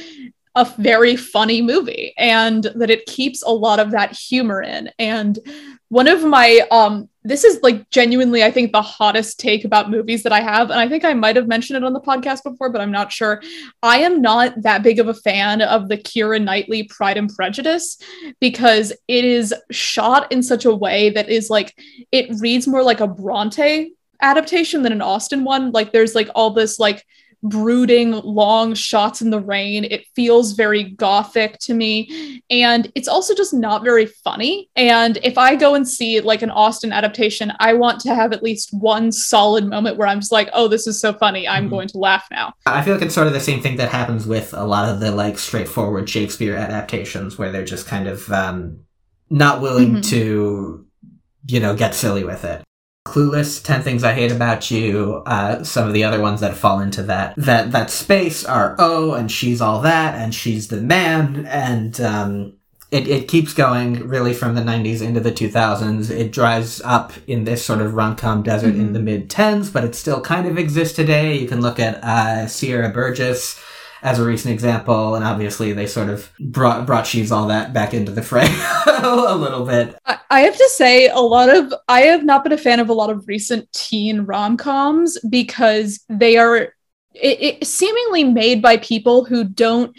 a 0.55 0.65
very 0.77 1.17
funny 1.17 1.61
movie, 1.61 2.13
and 2.17 2.63
that 2.75 2.89
it 2.89 3.05
keeps 3.07 3.43
a 3.43 3.51
lot 3.51 3.79
of 3.79 3.91
that 3.91 4.13
humor 4.13 4.61
in. 4.61 4.89
And 4.97 5.37
one 5.89 6.07
of 6.07 6.23
my 6.23 6.61
um 6.71 7.09
this 7.23 7.43
is 7.43 7.59
like 7.61 7.89
genuinely 7.89 8.43
i 8.43 8.51
think 8.51 8.71
the 8.71 8.81
hottest 8.81 9.39
take 9.39 9.65
about 9.65 9.89
movies 9.89 10.23
that 10.23 10.31
i 10.31 10.39
have 10.39 10.69
and 10.69 10.79
i 10.79 10.87
think 10.87 11.03
i 11.05 11.13
might 11.13 11.35
have 11.35 11.47
mentioned 11.47 11.77
it 11.77 11.83
on 11.83 11.93
the 11.93 11.99
podcast 11.99 12.43
before 12.43 12.69
but 12.69 12.81
i'm 12.81 12.91
not 12.91 13.11
sure. 13.11 13.41
I 13.81 13.99
am 13.99 14.21
not 14.21 14.61
that 14.63 14.83
big 14.83 14.99
of 14.99 15.07
a 15.07 15.13
fan 15.13 15.61
of 15.61 15.87
the 15.87 15.97
Keira 15.97 16.41
Knightley 16.41 16.83
pride 16.83 17.17
and 17.17 17.33
prejudice 17.33 17.97
because 18.39 18.91
it 19.07 19.25
is 19.25 19.53
shot 19.71 20.31
in 20.31 20.43
such 20.43 20.65
a 20.65 20.75
way 20.75 21.09
that 21.11 21.29
is 21.29 21.49
like 21.49 21.77
it 22.11 22.29
reads 22.39 22.67
more 22.67 22.83
like 22.83 22.99
a 22.99 23.07
bronte 23.07 23.91
adaptation 24.21 24.81
than 24.81 24.91
an 24.91 25.01
austen 25.01 25.43
one. 25.43 25.71
Like 25.71 25.91
there's 25.91 26.15
like 26.15 26.29
all 26.35 26.51
this 26.51 26.79
like 26.79 27.05
brooding 27.43 28.11
long 28.11 28.73
shots 28.73 29.21
in 29.21 29.29
the 29.29 29.39
rain 29.39 29.83
it 29.85 30.05
feels 30.15 30.53
very 30.53 30.83
gothic 30.83 31.57
to 31.59 31.73
me 31.73 32.41
and 32.49 32.91
it's 32.95 33.07
also 33.07 33.35
just 33.35 33.53
not 33.53 33.83
very 33.83 34.07
funny 34.07 34.69
and 34.75 35.17
if 35.23 35.37
i 35.37 35.55
go 35.55 35.75
and 35.75 35.87
see 35.87 36.19
like 36.19 36.41
an 36.41 36.49
Austen 36.49 36.91
adaptation 36.91 37.53
i 37.59 37.73
want 37.73 37.99
to 38.01 38.13
have 38.15 38.33
at 38.33 38.41
least 38.41 38.69
one 38.73 39.11
solid 39.11 39.65
moment 39.67 39.97
where 39.97 40.07
i'm 40.07 40.19
just 40.19 40.31
like 40.31 40.49
oh 40.53 40.67
this 40.67 40.87
is 40.87 40.99
so 40.99 41.13
funny 41.13 41.47
i'm 41.47 41.67
Mhm. 41.67 41.69
going 41.69 41.87
to 41.89 41.97
laugh 41.99 42.25
now 42.31 42.53
I 42.65 42.81
feel 42.81 42.95
like 42.95 43.03
it's 43.03 43.15
sort 43.15 43.27
of 43.27 43.33
the 43.33 43.39
same 43.39 43.61
thing 43.61 43.77
that 43.77 43.89
happens 43.89 44.25
with 44.25 44.53
a 44.53 44.65
lot 44.65 44.89
of 44.89 44.99
the 44.99 45.11
like 45.11 45.37
straightforward 45.37 46.09
Shakespeare 46.09 46.55
adaptations, 46.55 47.37
where 47.37 47.51
they're 47.51 47.63
just 47.63 47.87
kind 47.87 48.07
of 48.07 48.29
um, 48.31 48.79
not 49.29 49.61
willing 49.61 49.95
Mhm. 49.97 50.09
to, 50.09 50.85
you 51.47 51.59
know, 51.59 51.75
get 51.75 51.95
silly 51.95 52.23
with 52.23 52.43
it. 52.43 52.61
Clueless, 53.07 53.63
Ten 53.63 53.81
Things 53.81 54.03
I 54.03 54.13
Hate 54.13 54.31
About 54.31 54.69
You. 54.69 55.23
Uh, 55.25 55.63
some 55.63 55.87
of 55.87 55.93
the 55.93 56.03
other 56.03 56.19
ones 56.21 56.41
that 56.41 56.55
fall 56.55 56.79
into 56.79 57.01
that 57.03 57.33
that 57.37 57.71
that 57.71 57.89
space 57.89 58.43
are 58.45 58.75
Oh, 58.79 59.13
and 59.13 59.31
she's 59.31 59.61
all 59.61 59.81
that, 59.81 60.15
and 60.15 60.33
she's 60.35 60.67
the 60.67 60.81
man, 60.81 61.45
and 61.47 61.99
um, 62.01 62.53
it 62.91 63.07
it 63.07 63.27
keeps 63.27 63.53
going 63.53 64.07
really 64.07 64.33
from 64.33 64.55
the 64.55 64.61
'90s 64.61 65.01
into 65.01 65.19
the 65.19 65.31
2000s. 65.31 66.09
It 66.09 66.31
dries 66.31 66.81
up 66.81 67.13
in 67.27 67.43
this 67.45 67.63
sort 67.65 67.81
of 67.81 67.93
rom-com 67.93 68.43
desert 68.43 68.75
in 68.75 68.89
Mhm. 68.89 68.93
the 68.93 68.99
mid 68.99 69.29
10s, 69.29 69.71
but 69.71 69.83
it 69.83 69.95
still 69.95 70.21
kind 70.21 70.47
of 70.47 70.57
exists 70.57 70.95
today. 70.95 71.37
You 71.37 71.47
can 71.47 71.61
look 71.61 71.79
at 71.79 72.03
uh, 72.03 72.47
Sierra 72.47 72.89
Burgess 72.89 73.59
as 74.01 74.19
a 74.19 74.25
recent 74.25 74.53
example, 74.53 75.15
and 75.15 75.23
obviously 75.23 75.73
they 75.73 75.87
sort 75.87 76.09
of 76.09 76.31
brought 76.39 76.85
brought 76.85 77.07
she's 77.07 77.31
all 77.31 77.47
that 77.47 77.73
back 77.73 77.93
into 77.93 78.11
the 78.11 78.21
fray 78.21 78.47
a 78.87 79.35
little 79.35 79.65
bit. 79.65 79.97
I- 80.05 80.41
have 80.41 80.55
to 80.57 80.69
say, 80.73 81.09
a 81.09 81.19
lot 81.19 81.49
of 81.49 81.73
I 81.87 82.01
have 82.01 82.23
not 82.23 82.43
been 82.43 82.51
a 82.53 82.57
fan 82.57 82.79
of 82.79 82.89
a 82.89 82.93
lot 82.93 83.09
of 83.09 83.27
recent 83.27 83.71
teen 83.73 84.21
rom 84.21 84.55
coms 84.57 85.17
because 85.29 86.03
they 86.09 86.37
are 86.37 86.57
it, 86.57 87.41
it 87.61 87.67
seemingly 87.67 88.23
made 88.23 88.61
by 88.61 88.77
people 88.77 89.25
who 89.25 89.43
don't 89.43 89.95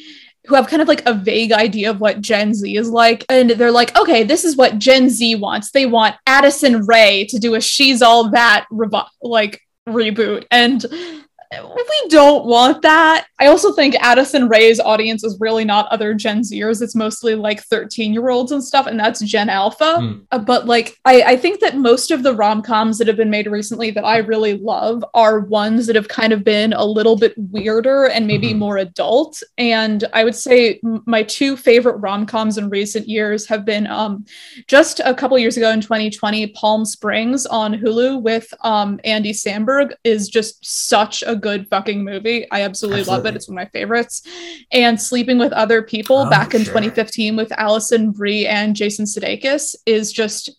who 0.46 0.54
have 0.54 0.68
kind 0.68 0.80
of 0.80 0.88
like 0.88 1.04
a 1.04 1.12
vague 1.12 1.52
idea 1.52 1.90
of 1.90 2.00
what 2.00 2.20
Gen 2.22 2.54
Z 2.54 2.74
is 2.74 2.88
like, 2.88 3.24
and 3.28 3.50
they're 3.50 3.70
like, 3.72 3.94
okay, 3.98 4.22
this 4.22 4.44
is 4.44 4.56
what 4.56 4.78
Gen 4.78 5.10
Z 5.10 5.34
wants. 5.34 5.72
They 5.72 5.84
want 5.84 6.14
Addison 6.26 6.86
Rae 6.86 7.26
to 7.30 7.38
do 7.38 7.54
a 7.54 7.60
She's 7.60 8.00
All 8.00 8.30
That 8.30 8.66
revo- 8.72 9.08
like 9.20 9.60
reboot, 9.86 10.46
and 10.50 10.86
we 11.50 12.08
don't 12.08 12.44
want 12.44 12.82
that. 12.82 13.26
I 13.40 13.46
also 13.46 13.72
think 13.72 13.94
Addison 14.00 14.48
Rae's 14.48 14.80
audience 14.80 15.24
is 15.24 15.38
really 15.40 15.64
not 15.64 15.86
other 15.88 16.12
Gen 16.12 16.42
Zers. 16.42 16.82
It's 16.82 16.94
mostly 16.94 17.34
like 17.34 17.62
13 17.62 18.12
year 18.12 18.28
olds 18.28 18.52
and 18.52 18.62
stuff, 18.62 18.86
and 18.86 18.98
that's 19.00 19.20
Gen 19.20 19.48
Alpha. 19.48 19.96
Mm. 19.98 20.26
Uh, 20.30 20.38
but 20.38 20.66
like, 20.66 20.98
I, 21.04 21.22
I 21.22 21.36
think 21.36 21.60
that 21.60 21.76
most 21.76 22.10
of 22.10 22.22
the 22.22 22.34
rom 22.34 22.60
coms 22.62 22.98
that 22.98 23.06
have 23.06 23.16
been 23.16 23.30
made 23.30 23.46
recently 23.46 23.90
that 23.92 24.04
I 24.04 24.18
really 24.18 24.54
love 24.58 25.04
are 25.14 25.40
ones 25.40 25.86
that 25.86 25.96
have 25.96 26.08
kind 26.08 26.32
of 26.32 26.44
been 26.44 26.72
a 26.74 26.84
little 26.84 27.16
bit 27.16 27.34
weirder 27.36 28.06
and 28.06 28.26
maybe 28.26 28.52
Mhm. 28.52 28.58
more 28.58 28.76
adult. 28.78 29.42
And 29.56 30.04
I 30.12 30.24
would 30.24 30.36
say 30.36 30.80
my 30.82 31.22
two 31.22 31.56
favorite 31.56 31.96
rom 31.98 32.26
coms 32.26 32.58
in 32.58 32.68
recent 32.68 33.08
years 33.08 33.46
have 33.46 33.64
been 33.64 33.86
um, 33.86 34.26
just 34.66 35.00
a 35.04 35.14
couple 35.14 35.38
years 35.38 35.56
ago 35.56 35.70
in 35.70 35.80
2020, 35.80 36.48
Palm 36.48 36.84
Springs 36.84 37.46
on 37.46 37.72
Hulu 37.74 38.20
with 38.22 38.52
um, 38.64 39.00
Andy 39.04 39.32
Samberg 39.32 39.92
is 40.04 40.28
just 40.28 40.64
such 40.64 41.22
a 41.26 41.37
good 41.38 41.68
fucking 41.68 42.04
movie. 42.04 42.46
I 42.50 42.62
absolutely, 42.62 43.04
love 43.04 43.26
it. 43.26 43.36
It's 43.36 43.48
one 43.48 43.58
of 43.58 43.64
my 43.64 43.70
favorites. 43.70 44.22
And 44.72 45.00
Sleeping 45.00 45.38
with 45.38 45.52
Other 45.52 45.82
People 45.82 46.18
Oh, 46.18 46.30
back 46.30 46.54
in 46.54 46.62
sure. 46.62 46.72
2015 46.72 47.36
with 47.36 47.52
Alison 47.52 48.10
Brie 48.10 48.46
and 48.46 48.76
Jason 48.76 49.04
Sudeikis 49.04 49.76
is 49.86 50.12
just 50.12 50.50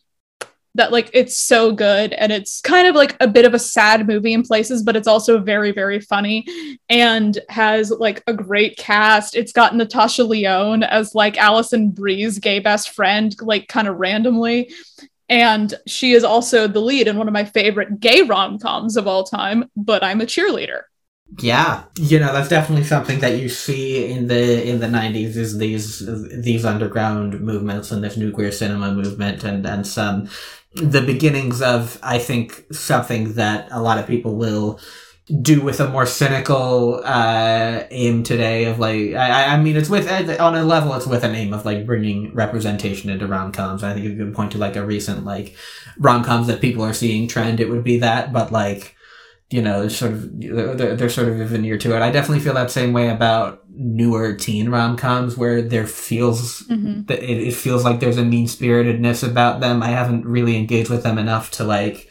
that 0.76 0.92
like 0.92 1.10
it's 1.13 1.38
so 1.38 1.72
good 1.72 2.13
and 2.13 2.32
it's 2.32 2.62
kind 2.62 2.88
of 2.88 2.96
like 2.96 3.18
a 3.20 3.28
bit 3.28 3.44
of 3.44 3.54
a 3.56 3.60
sad 3.60 4.08
movie 4.08 4.34
in 4.34 4.44
places 4.44 4.84
but 4.84 4.96
it's 4.96 5.08
also 5.08 5.39
very 5.39 5.72
very 5.72 6.00
funny 6.00 6.46
and 6.89 7.39
has 7.50 7.89
like 7.92 8.24
a 8.28 8.34
great 8.34 8.78
cast 8.78 9.36
it's 9.36 9.52
got 9.52 9.76
natasha 9.76 10.24
lyonne 10.24 10.84
as 10.84 11.15
like 11.15 11.38
alison 11.39 11.89
brie's 11.89 12.38
gay 12.38 12.60
best 12.60 12.92
friend 12.92 13.36
like 13.42 13.68
kind 13.68 13.88
of 13.88 13.98
randomly 13.98 14.72
and 15.30 15.76
she 15.88 16.13
is 16.13 16.24
also 16.24 16.68
the 16.68 16.82
lead 16.82 17.08
in 17.08 17.18
one 17.18 17.28
of 17.28 17.34
my 17.34 17.46
favorite 17.46 18.00
gay 18.00 18.22
rom-coms 18.24 18.98
of 18.98 19.08
all 19.08 19.24
time 19.24 19.70
but 19.76 20.04
i'm 20.04 20.22
a 20.22 20.26
cheerleader. 20.26 20.82
Yeah, 21.38 21.84
you 21.96 22.20
know 22.20 22.34
that's 22.34 22.50
definitely 22.50 22.86
something 22.86 23.20
that 23.20 23.38
you 23.38 23.50
see 23.50 24.12
in 24.12 24.28
the 24.28 24.68
in 24.68 24.80
the 24.80 24.88
'90s 24.88 25.36
is 25.36 25.60
these 25.60 26.04
these 26.44 26.65
underground 26.65 27.39
movements 27.39 27.92
and 27.92 28.04
this 28.04 28.18
new 28.18 28.32
queer 28.32 28.52
cinema 28.52 28.92
movement 28.92 29.44
and 29.44 29.63
and 29.63 29.86
some 29.86 30.28
the 30.74 31.02
beginnings 31.02 31.62
of 31.62 32.00
I 32.02 32.18
think 32.18 32.65
something 32.72 33.34
that 33.34 33.68
a 33.72 33.82
lot 33.82 34.00
of 34.00 34.08
people 34.08 34.36
will 34.36 34.80
do 35.42 35.62
with 35.62 35.80
a 35.80 35.88
more 35.88 36.06
cynical 36.08 37.02
uh 37.06 37.84
aim 37.92 38.24
today 38.24 38.65
of 38.65 38.80
like 38.80 39.13
I, 39.13 39.54
I 39.54 39.62
mean 39.62 39.78
it's 39.78 39.89
with 39.89 40.10
on 40.39 40.56
a 40.56 40.63
level 40.63 40.94
it's 40.96 41.06
with 41.06 41.24
an 41.24 41.36
aim 41.36 41.54
of 41.54 41.65
like 41.65 41.86
bringing 41.86 42.34
representation 42.34 43.12
into 43.12 43.28
rom-coms 43.28 43.84
i 43.84 43.94
think 43.94 44.06
you 44.06 44.15
can 44.15 44.34
point 44.34 44.54
to 44.54 44.58
like 44.58 44.76
a 44.76 44.86
recent 44.86 45.26
like 45.26 45.56
rom-coms 46.00 46.48
that 46.48 46.62
people 46.62 46.84
are 46.84 46.94
seeing 46.94 47.28
trend 47.28 47.60
it 47.60 47.70
would 47.70 47.84
be 47.84 48.00
that 48.00 48.34
but 48.34 48.52
like 48.52 48.96
you 49.52 49.63
know, 49.63 49.80
there's 49.80 49.98
sort 49.98 50.12
of 50.12 50.39
they're, 50.39 50.96
they're 50.96 51.10
sort 51.10 51.28
of 51.28 51.39
a 51.39 51.46
veneer 51.46 51.76
to 51.80 51.96
it. 51.96 52.04
I 52.04 52.12
definitely 52.12 52.44
feel 52.44 52.54
that 52.54 52.70
same 52.70 52.94
way 52.94 53.10
about 53.10 53.63
newer 53.72 54.36
teen 54.36 54.70
rom 54.70 54.96
coms 54.96 55.36
where 55.38 55.63
there 55.63 55.88
feels 55.88 56.62
Mhm. 56.68 57.08
that 57.08 57.24
it, 57.24 57.48
it 57.48 57.56
feels 57.56 57.84
like 57.84 58.00
there's 58.00 58.20
a 58.20 58.24
mean 58.24 58.46
spiritedness 58.46 59.24
about 59.28 59.60
them. 59.60 59.82
I 59.82 59.88
haven't 59.88 60.28
really 60.28 60.56
engaged 60.56 60.92
with 60.92 61.02
them 61.02 61.18
enough 61.18 61.50
to 61.54 61.63
like 61.63 62.09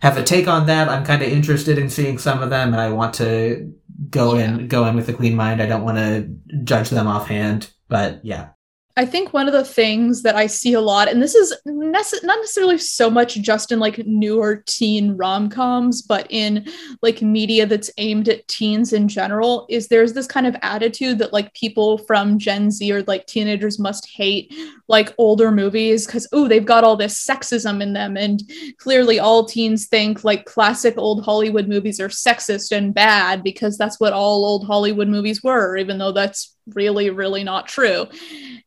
have 0.00 0.16
a 0.16 0.22
take 0.22 0.48
on 0.48 0.66
that. 0.66 0.88
I'm 0.88 1.04
kind 1.04 1.22
of 1.22 1.28
interested 1.28 1.78
in 1.78 1.90
seeing 1.90 2.18
some 2.18 2.42
of 2.42 2.50
them, 2.50 2.72
and 2.72 2.80
I 2.80 2.90
want 2.90 3.14
to 3.14 3.72
go 4.10 4.36
in 4.36 4.68
go 4.68 4.86
in 4.86 4.96
with 4.96 5.08
a 5.08 5.12
clean 5.12 5.34
mind. 5.34 5.62
I 5.62 5.66
don't 5.66 5.84
want 5.84 5.98
to 5.98 6.28
judge 6.64 6.90
them 6.90 7.06
offhand, 7.06 7.72
but 7.88 8.24
yeah. 8.24 8.50
I 8.98 9.04
think 9.04 9.34
one 9.34 9.46
of 9.46 9.52
the 9.52 9.64
things 9.64 10.22
that 10.22 10.36
I 10.36 10.46
see 10.46 10.72
a 10.72 10.80
lot, 10.80 11.08
and 11.08 11.20
this 11.22 11.34
is 11.34 11.54
nece- 11.68 12.24
not 12.24 12.38
necessarily 12.38 12.78
so 12.78 13.10
much 13.10 13.34
just 13.34 13.70
in 13.70 13.78
like 13.78 14.06
newer 14.06 14.62
teen 14.66 15.18
rom 15.18 15.50
coms, 15.50 16.00
but 16.00 16.26
in 16.30 16.66
like 17.02 17.20
media 17.20 17.66
that's 17.66 17.90
aimed 17.98 18.30
at 18.30 18.48
teens 18.48 18.94
in 18.94 19.06
general, 19.06 19.66
is 19.68 19.88
there's 19.88 20.14
this 20.14 20.26
kind 20.26 20.46
of 20.46 20.56
attitude 20.62 21.18
that 21.18 21.34
like 21.34 21.52
people 21.52 21.98
from 21.98 22.38
Gen 22.38 22.70
Z 22.70 22.90
or 22.90 23.02
like 23.02 23.26
teenagers 23.26 23.78
must 23.78 24.08
hate 24.08 24.54
like 24.88 25.12
older 25.18 25.52
movies 25.52 26.06
because, 26.06 26.26
oh, 26.32 26.48
they've 26.48 26.64
got 26.64 26.82
all 26.82 26.96
this 26.96 27.22
sexism 27.22 27.82
in 27.82 27.92
them. 27.92 28.16
And 28.16 28.42
clearly 28.78 29.18
all 29.18 29.44
teens 29.44 29.88
think 29.88 30.24
like 30.24 30.46
classic 30.46 30.94
old 30.96 31.22
Hollywood 31.22 31.68
movies 31.68 32.00
are 32.00 32.08
sexist 32.08 32.74
and 32.74 32.94
bad 32.94 33.42
because 33.42 33.76
that's 33.76 34.00
what 34.00 34.14
all 34.14 34.46
old 34.46 34.64
Hollywood 34.66 35.08
movies 35.08 35.42
were, 35.42 35.76
even 35.76 35.98
though 35.98 36.12
that's 36.12 36.56
really, 36.74 37.10
really 37.10 37.44
not 37.44 37.68
true 37.68 38.06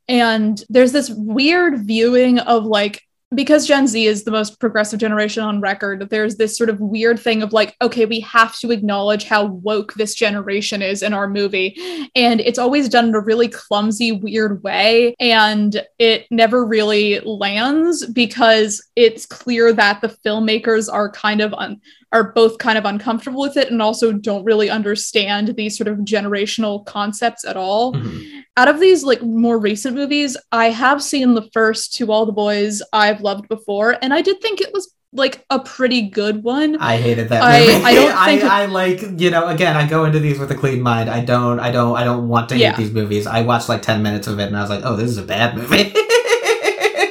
and 0.09 0.61
there's 0.67 0.91
this 0.91 1.09
weird 1.11 1.85
viewing 1.85 2.39
of 2.39 2.65
like 2.65 3.03
because 3.35 3.67
Gen 3.67 3.85
Z 3.85 4.07
is 4.07 4.23
the 4.23 4.31
most 4.31 4.59
progressive 4.59 4.99
generation 4.99 5.43
on 5.43 5.61
record, 5.61 6.09
there's 6.09 6.37
this 6.37 6.57
sort 6.57 6.69
of 6.69 6.79
weird 6.79 7.19
thing 7.19 7.43
of 7.43 7.53
like, 7.53 7.75
okay, 7.79 8.07
we 8.07 8.19
have 8.21 8.57
to 8.59 8.71
acknowledge 8.71 9.25
how 9.25 9.45
woke 9.45 9.93
this 9.93 10.15
generation 10.15 10.81
is 10.81 11.03
in 11.03 11.13
our 11.13 11.29
movie. 11.29 11.77
And 12.15 12.41
it's 12.41 12.57
always 12.57 12.89
done 12.89 13.09
in 13.09 13.15
a 13.15 13.19
really 13.19 13.47
clumsy, 13.47 14.11
weird 14.11 14.63
way. 14.63 15.15
And 15.19 15.79
it 15.99 16.25
never 16.31 16.65
really 16.65 17.19
lands 17.19 18.03
because 18.07 18.83
it's 18.95 19.27
clear 19.27 19.73
that 19.73 20.01
the 20.01 20.15
filmmakers 20.25 20.91
are 20.91 21.11
kind 21.11 21.41
of 21.41 21.53
un- 21.53 21.81
are 22.11 22.31
both 22.33 22.57
kind 22.57 22.77
of 22.77 22.85
uncomfortable 22.85 23.41
with 23.41 23.55
it 23.55 23.69
and 23.71 23.81
also 23.81 24.11
don't 24.11 24.43
really 24.43 24.69
understand 24.69 25.49
these 25.55 25.77
sort 25.77 25.87
of 25.87 25.97
generational 25.99 26.83
concepts 26.85 27.45
at 27.45 27.55
all. 27.55 27.93
Mhm. 27.93 28.23
Out 28.57 28.67
of 28.67 28.79
these 28.79 29.03
like 29.03 29.21
more 29.21 29.59
recent 29.59 29.95
movies, 29.95 30.35
I 30.51 30.69
have 30.71 31.03
seen 31.03 31.35
the 31.35 31.47
first 31.53 31.93
To 31.95 32.11
All 32.11 32.25
the 32.25 32.31
Boys 32.31 32.81
I've 32.93 33.21
loved 33.21 33.47
before, 33.47 33.95
and 34.01 34.13
I 34.13 34.21
did 34.21 34.41
think 34.41 34.59
it 34.59 34.71
was 34.73 34.93
like 35.11 35.43
a 35.49 35.59
pretty 35.59 36.03
good 36.03 36.43
one. 36.43 36.77
I 36.79 36.97
hated 36.97 37.29
that 37.29 37.41
I- 37.43 37.59
movie. 37.61 37.73
I 37.85 37.93
don't 37.95 38.17
think- 38.25 38.43
I, 38.43 38.63
I 38.63 38.65
like 38.65 39.01
you 39.21 39.31
know 39.31 39.47
again 39.47 39.75
I 39.77 39.87
go 39.87 40.05
into 40.05 40.19
these 40.19 40.37
with 40.39 40.51
a 40.51 40.55
clean 40.55 40.81
mind. 40.81 41.09
I 41.09 41.21
don't 41.23 41.59
I 41.59 41.71
don't 41.71 41.95
I 41.95 42.03
don't 42.03 42.27
want 42.27 42.49
to 42.49 42.55
hate 42.55 42.75
these 42.75 42.91
movies. 42.91 43.25
I 43.27 43.41
watched 43.41 43.69
like 43.69 43.81
ten 43.81 44.01
minutes 44.03 44.27
of 44.27 44.39
it 44.39 44.43
and 44.47 44.57
I 44.57 44.61
was 44.61 44.69
like, 44.69 44.81
oh, 44.83 44.95
this 44.95 45.09
is 45.09 45.17
a 45.17 45.23
bad 45.23 45.55
movie. 45.55 45.93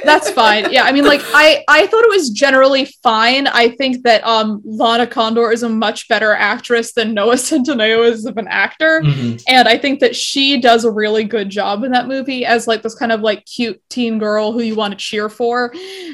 That's 0.09 0.31
fine. 0.31 0.73
Yeah, 0.73 0.85
I 0.85 0.93
mean, 0.93 1.05
like 1.05 1.21
I 1.35 1.65
I 1.69 1.87
thought 1.87 2.03
it 2.05 2.11
was 2.11 2.31
generally 2.31 2.87
fine. 3.03 3.47
I 3.47 3.69
think 3.71 4.03
that 4.05 4.25
um 4.25 4.63
Lana 4.65 5.07
Condor 5.07 5.53
is 5.53 5.63
a 5.63 5.69
much 5.69 6.09
better 6.09 6.33
actress 6.33 6.93
than 6.93 7.15
Noah 7.15 7.35
Centineo 7.35 8.05
is 8.11 8.25
of 8.25 8.37
an 8.39 8.49
actor. 8.49 9.03
Mhm. 9.05 9.43
And 9.47 9.69
I 9.69 9.77
think 9.79 10.01
that 10.01 10.17
she 10.17 10.61
does 10.61 10.85
a 10.85 10.91
really 10.91 11.25
good 11.25 11.51
job 11.51 11.85
in 11.85 11.93
that 11.93 12.09
movie 12.09 12.45
as 12.45 12.67
like 12.67 12.83
this 12.83 12.95
kind 12.95 13.13
of 13.13 13.21
like 13.21 13.45
cute 13.45 13.81
teen 13.89 14.19
girl 14.19 14.53
who 14.53 14.61
you 14.61 14.75
want 14.75 14.93
to 14.93 14.99
cheer 14.99 15.29
for. 15.29 15.73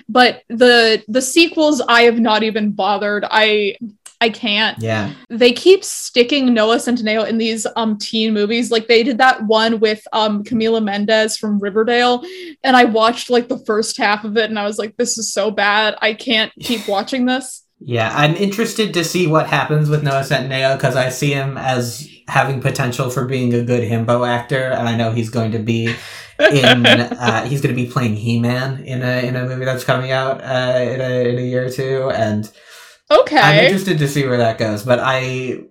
But 0.09 0.43
the 0.49 1.03
the 1.09 1.23
sequels 1.23 1.81
I 1.89 2.03
have 2.03 2.19
not 2.19 2.43
even 2.43 2.73
bothered. 2.73 3.25
I 3.31 3.77
I 4.25 4.31
can't. 4.31 4.79
Yeah. 4.81 5.13
They 5.29 5.53
keep 5.53 5.85
sticking 5.85 6.55
Noah 6.55 6.77
Centineo 6.77 7.29
in 7.29 7.37
these 7.37 7.67
um 7.77 7.99
teen 7.99 8.33
movies. 8.33 8.71
Like 8.71 8.89
they 8.89 9.03
did 9.03 9.19
that 9.19 9.45
one 9.45 9.81
with 9.81 10.03
um 10.15 10.43
Camila 10.45 10.83
Mendes 10.83 11.37
from 11.37 11.59
Riverdale 11.59 12.25
and 12.63 12.75
I 12.75 12.85
watched 12.85 13.29
like 13.29 13.49
the 13.49 13.59
first 13.67 13.99
half 13.99 14.25
of 14.25 14.39
it 14.39 14.49
and 14.49 14.59
I 14.59 14.65
was 14.65 14.79
like 14.79 14.97
this 14.97 15.19
is 15.19 15.31
so 15.31 15.51
bad. 15.51 15.97
I 16.01 16.15
can't 16.15 16.51
keep 16.59 16.89
watching 16.89 17.27
this. 17.27 17.65
Yeah, 17.81 18.11
I'm 18.17 18.35
interested 18.37 18.95
to 18.95 19.05
see 19.05 19.27
what 19.27 19.47
happens 19.47 19.91
with 19.91 20.03
Noah 20.03 20.23
Centineo 20.23 20.75
because 20.75 20.97
I 20.97 21.11
see 21.11 21.35
him 21.35 21.59
as 21.59 22.09
having 22.29 22.63
potential 22.63 23.11
for 23.11 23.27
being 23.27 23.53
a 23.53 23.63
good 23.63 23.83
himbo 23.83 24.27
actor, 24.27 24.71
and 24.71 24.89
I 24.89 24.97
know 24.97 25.13
he's 25.13 25.29
going 25.29 25.53
to 25.53 25.59
be 25.59 25.95
in. 26.39 26.87
uh, 26.87 27.45
he's 27.45 27.61
going 27.61 27.77
to 27.77 27.83
be 27.83 27.91
playing 27.91 28.17
He-Man 28.17 28.85
in 28.85 29.03
a 29.03 29.27
in 29.27 29.37
a 29.37 29.45
movie 29.47 29.67
that's 29.67 29.85
coming 29.85 30.13
out 30.13 30.41
uh, 30.41 30.79
in 30.79 31.01
a 31.03 31.29
in 31.29 31.39
a 31.39 31.43
year 31.43 31.67
or 31.67 31.71
two, 31.71 32.11
and 32.15 32.51
I'm 33.43 33.65
interested 33.65 33.99
to 33.99 34.09
see 34.09 34.27
where 34.27 34.39
that 34.39 34.59
goes. 34.59 34.85
But 34.85 35.01
I 35.01 35.65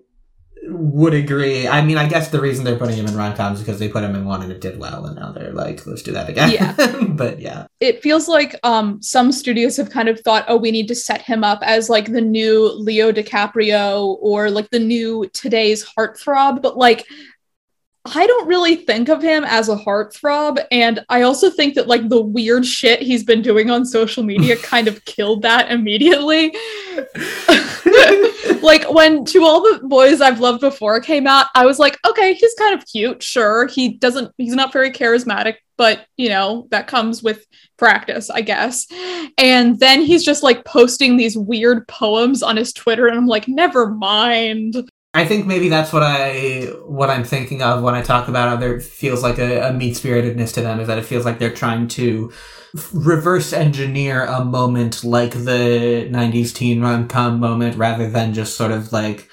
would 0.65 1.13
agree. 1.13 1.67
I 1.67 1.83
mean, 1.83 1.97
I 1.97 2.07
guess 2.07 2.29
the 2.29 2.39
reason 2.39 2.63
they're 2.63 2.77
putting 2.77 2.95
him 2.95 3.05
in 3.05 3.15
rom 3.15 3.35
coms 3.35 3.59
is 3.59 3.65
because 3.65 3.79
they 3.79 3.89
put 3.89 4.03
him 4.03 4.15
in 4.15 4.25
one 4.25 4.41
and 4.41 4.51
it 4.51 4.61
did 4.61 4.79
well, 4.79 5.05
and 5.05 5.15
now 5.15 5.31
they're 5.31 5.53
like, 5.53 5.85
let's 5.85 6.03
do 6.03 6.11
that 6.13 6.29
again. 6.29 6.51
Yeah. 6.51 7.03
but 7.09 7.39
yeah, 7.39 7.67
it 7.79 8.01
feels 8.01 8.27
like 8.27 8.57
um 8.63 9.01
some 9.01 9.31
studios 9.31 9.75
have 9.77 9.89
kind 9.89 10.07
of 10.07 10.19
thought 10.21 10.45
oh 10.47 10.55
we 10.55 10.71
need 10.71 10.87
to 10.87 10.95
set 10.95 11.21
him 11.21 11.43
up 11.43 11.59
as 11.63 11.89
like 11.89 12.11
the 12.11 12.21
new 12.21 12.71
leo 12.75 13.11
dicaprio 13.11 14.17
or 14.21 14.49
like 14.49 14.69
the 14.69 14.79
new 14.79 15.29
today's 15.33 15.85
heartthrob 15.85 16.61
but 16.61 16.77
like 16.77 17.05
i 18.05 18.27
don't 18.27 18.47
really 18.47 18.75
think 18.75 19.09
of 19.09 19.21
him 19.21 19.43
as 19.45 19.69
a 19.69 19.75
heartthrob 19.75 20.63
and 20.71 21.03
i 21.09 21.21
also 21.21 21.49
think 21.49 21.73
that 21.73 21.87
like 21.87 22.09
the 22.09 22.21
weird 22.21 22.65
shit 22.65 23.01
he's 23.01 23.23
been 23.23 23.41
doing 23.41 23.69
on 23.69 23.85
social 23.85 24.23
media 24.23 24.55
kind 24.63 24.87
of 24.87 25.03
killed 25.05 25.41
that 25.41 25.71
immediately. 25.71 26.53
Like 28.63 28.89
when 28.89 29.25
to 29.25 29.43
all 29.43 29.61
the 29.61 29.81
boys 29.83 30.21
i've 30.21 30.39
loved 30.39 30.61
before 30.61 31.01
came 31.01 31.27
out 31.27 31.47
i 31.53 31.65
was 31.65 31.79
like 31.79 31.99
okay 32.07 32.33
he's 32.33 32.53
kind 32.57 32.73
of 32.73 32.85
cute 32.85 33.21
sure 33.21 33.67
he 33.67 33.89
doesn't 33.89 34.33
he's 34.37 34.55
not 34.55 34.71
very 34.71 34.89
charismatic 34.89 35.55
but 35.77 36.05
you 36.15 36.29
know 36.29 36.67
that 36.71 36.87
comes 36.87 37.21
with 37.21 37.45
practice 37.77 38.29
i 38.29 38.39
guess. 38.41 38.87
And 39.37 39.77
then 39.79 40.01
he's 40.01 40.23
just 40.23 40.43
like 40.43 40.63
posting 40.63 41.17
these 41.17 41.37
weird 41.37 41.87
poems 41.89 42.41
on 42.41 42.55
his 42.55 42.71
twitter 42.71 43.07
and 43.07 43.17
i'm 43.17 43.27
like 43.27 43.49
never 43.49 43.89
mind 43.89 44.89
I 45.15 45.25
think 45.25 45.45
maybe 45.45 45.69
that's 45.69 45.93
what 45.93 46.01
I 46.03 46.71
what 46.85 47.09
I'm 47.11 47.23
thinking 47.23 47.61
of 47.61 47.83
when 47.83 47.93
I 47.93 48.01
talk 48.01 48.27
about 48.27 48.49
how 48.49 48.55
there 48.55 48.79
feels 48.79 49.21
like 49.21 49.37
a, 49.37 49.69
a 49.69 49.73
mean 49.73 49.93
spiritedness 49.93 50.53
to 50.53 50.61
them 50.61 50.79
is 50.79 50.87
that 50.87 50.97
it 50.97 51.05
feels 51.05 51.23
like 51.25 51.37
they're 51.37 51.53
trying 51.53 51.87
to 51.89 52.31
reverse 52.93 53.53
engineer 53.53 54.25
a 54.25 54.43
moment 54.43 55.03
like 55.03 55.31
the 55.33 56.07
'90s 56.11 56.53
teen 56.53 56.81
rom 56.81 57.07
com 57.07 57.39
moment 57.39 57.77
rather 57.77 58.09
than 58.09 58.33
just 58.33 58.57
sort 58.57 58.71
of 58.71 58.91
like 58.91 59.29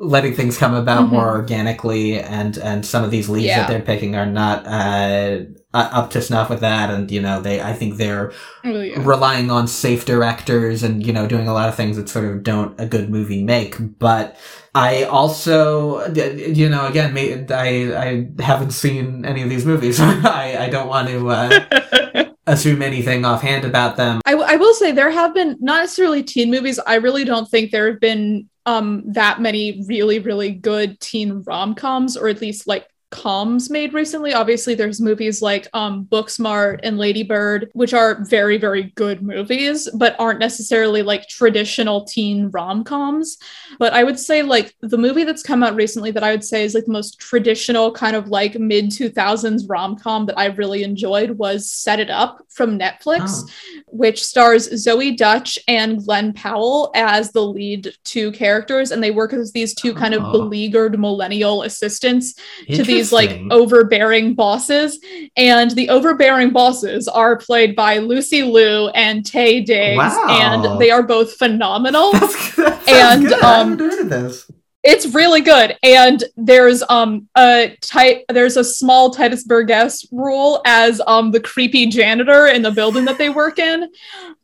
letting 0.00 0.34
things 0.34 0.58
come 0.58 0.74
about 0.74 1.04
Mhm. 1.06 1.10
more 1.10 1.30
organically 1.30 2.18
and 2.18 2.58
and 2.58 2.84
some 2.84 3.04
of 3.04 3.12
these 3.12 3.28
leads 3.28 3.46
Yeah. 3.46 3.58
that 3.60 3.68
they're 3.68 3.80
picking 3.82 4.16
are 4.16 4.26
not 4.26 4.66
uh, 4.66 5.38
uh, 5.72 5.88
up 5.92 6.10
to 6.10 6.20
snuff 6.20 6.50
with 6.50 6.60
that 6.60 6.90
and 6.90 7.08
you 7.12 7.22
know 7.22 7.40
they 7.40 7.62
I 7.62 7.72
think 7.74 7.96
they're 7.98 8.32
Oh, 8.64 8.80
yeah. 8.80 8.98
relying 9.00 9.52
on 9.52 9.68
safe 9.68 10.04
directors 10.04 10.82
and 10.82 11.06
you 11.06 11.12
know 11.12 11.28
doing 11.28 11.46
a 11.46 11.54
lot 11.54 11.68
of 11.68 11.76
things 11.76 11.96
that 11.96 12.08
sort 12.08 12.24
of 12.24 12.42
don't 12.42 12.78
a 12.80 12.86
good 12.86 13.08
movie 13.08 13.44
make 13.44 13.76
but 14.00 14.36
i 14.74 15.04
also 15.04 16.04
you 16.14 16.68
know 16.68 16.86
again 16.86 17.14
may- 17.14 17.46
i 17.50 17.68
i 18.06 18.42
haven't 18.42 18.72
seen 18.72 19.24
any 19.24 19.42
of 19.42 19.48
these 19.48 19.64
movies 19.64 20.00
i 20.00 20.56
i 20.60 20.68
don't 20.68 20.88
want 20.88 21.08
to 21.08 21.28
uh, 21.30 22.24
assume 22.46 22.82
anything 22.82 23.24
offhand 23.24 23.64
about 23.64 23.96
them 23.96 24.20
I, 24.26 24.32
w- 24.32 24.48
I 24.48 24.56
will 24.56 24.74
say 24.74 24.92
there 24.92 25.10
have 25.10 25.32
been 25.32 25.56
not 25.60 25.80
necessarily 25.80 26.22
teen 26.22 26.50
movies. 26.50 26.78
I 26.86 26.96
really 26.96 27.24
don't 27.24 27.48
think 27.48 27.70
there 27.70 27.90
have 27.90 28.00
been 28.00 28.48
um 28.66 29.02
that 29.12 29.40
many 29.40 29.82
really 29.86 30.18
really 30.18 30.50
good 30.50 31.00
teen 31.00 31.42
rom 31.46 31.74
coms, 31.74 32.16
or 32.16 32.28
at 32.28 32.40
least 32.42 32.66
like 32.66 32.86
coms 33.14 33.70
made 33.70 33.94
recently. 33.94 34.34
Obviously, 34.34 34.74
there's 34.74 35.00
movies 35.00 35.40
like 35.40 35.68
um 35.72 36.04
Booksmart 36.10 36.80
and 36.82 36.98
Lady 36.98 37.22
Bird, 37.22 37.70
which 37.72 37.94
are 37.94 38.24
very 38.24 38.58
very 38.58 38.84
good 38.96 39.22
movies, 39.22 39.88
but 39.94 40.16
aren't 40.18 40.40
necessarily 40.40 41.02
like 41.02 41.28
traditional 41.28 42.04
teen 42.04 42.50
rom 42.50 42.82
coms. 42.82 43.38
But 43.78 43.92
I 43.92 44.02
would 44.02 44.18
say 44.18 44.42
like 44.42 44.74
the 44.80 44.98
movie 44.98 45.22
that's 45.24 45.42
come 45.44 45.62
out 45.62 45.76
recently 45.76 46.10
that 46.10 46.24
I 46.24 46.32
would 46.32 46.44
say 46.44 46.64
is 46.64 46.74
like 46.74 46.86
the 46.86 46.92
most 46.92 47.18
traditional 47.20 47.92
kind 47.92 48.16
of 48.16 48.28
like 48.28 48.58
mid 48.58 48.86
2000s 48.86 49.62
rom 49.68 49.96
com 49.96 50.26
that 50.26 50.38
I 50.38 50.46
really 50.46 50.82
enjoyed 50.82 51.30
was 51.38 51.70
Set 51.70 52.00
It 52.00 52.10
Up 52.10 52.44
from 52.50 52.78
Netflix 52.78 53.20
Oh, 53.26 53.46
which 53.88 54.24
stars 54.24 54.68
Zoey 54.70 55.16
Deutch 55.16 55.58
and 55.68 56.04
Glenn 56.04 56.32
Powell 56.32 56.90
as 56.96 57.30
the 57.30 57.42
lead 57.44 57.94
two 58.04 58.32
characters, 58.32 58.90
and 58.90 59.02
they 59.02 59.10
work 59.12 59.32
as 59.32 59.52
these 59.52 59.72
two 59.74 59.94
kind 59.94 60.14
of 60.14 60.22
Oh. 60.24 60.32
beleaguered 60.32 60.98
millennial 60.98 61.62
assistants 61.62 62.34
to 62.72 62.82
these 62.82 63.03
like 63.12 63.30
interesting. 63.30 63.52
overbearing 63.52 64.34
bosses. 64.34 64.98
And 65.36 65.70
the 65.72 65.88
overbearing 65.88 66.50
bosses 66.50 67.08
are 67.08 67.36
played 67.36 67.74
by 67.74 67.98
Lucy 67.98 68.42
Liu 68.42 68.88
and 68.88 69.24
Taye 69.24 69.64
Diggs, 69.64 69.96
Wow. 69.98 70.26
and 70.28 70.80
they 70.80 70.90
are 70.90 71.02
both 71.02 71.34
phenomenal. 71.34 72.12
That's, 72.12 72.56
that 72.56 72.88
and, 72.88 73.26
good. 73.28 73.42
I 73.42 73.60
um, 73.60 73.70
haven't 73.70 73.90
heard 73.90 74.00
of 74.00 74.08
this 74.10 74.50
it's 74.84 75.06
really 75.14 75.40
good. 75.40 75.76
And 75.82 76.22
there's 76.36 76.82
um 76.88 77.26
a 77.36 77.76
tight 77.80 78.24
there's 78.28 78.56
a 78.56 78.64
small 78.64 79.12
tituss 79.12 79.44
burgess 79.44 80.06
role 80.12 80.60
as 80.66 81.00
um 81.06 81.30
the 81.30 81.40
creepy 81.40 81.86
janitor 81.86 82.46
in 82.46 82.62
the 82.62 82.70
building 82.70 83.06
that 83.06 83.16
they 83.18 83.30
work 83.30 83.58
in. 83.58 83.90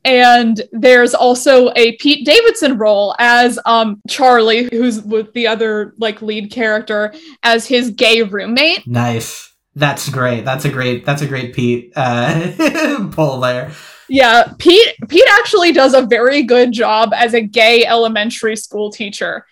And 0.04 0.62
there's 0.72 1.14
also 1.14 1.70
a 1.76 1.96
pete 1.98 2.24
davidson 2.24 2.78
role 2.78 3.14
as 3.18 3.58
um 3.66 4.00
charlie 4.08 4.68
who's 4.72 5.02
with 5.02 5.32
the 5.34 5.46
other 5.46 5.94
like 5.98 6.22
lead 6.22 6.50
character 6.50 7.12
as 7.42 7.66
his 7.66 7.90
gay 7.90 8.22
roommate. 8.22 8.86
Nice. 8.86 9.52
That's 9.76 10.08
great. 10.08 10.44
That's 10.44 10.64
a 10.64 10.70
great 10.70 11.04
that's 11.04 11.22
a 11.22 11.26
great 11.26 11.54
pete 11.54 11.92
uh 11.94 13.08
pull 13.12 13.40
there. 13.40 13.72
Yeah 14.08 14.54
pete 14.58 14.94
pete 15.08 15.28
actually 15.32 15.72
does 15.72 15.92
a 15.92 16.06
very 16.06 16.42
good 16.42 16.72
job 16.72 17.12
as 17.14 17.34
a 17.34 17.42
gay 17.42 17.84
elementary 17.84 18.56
school 18.56 18.90
teacher 18.90 19.44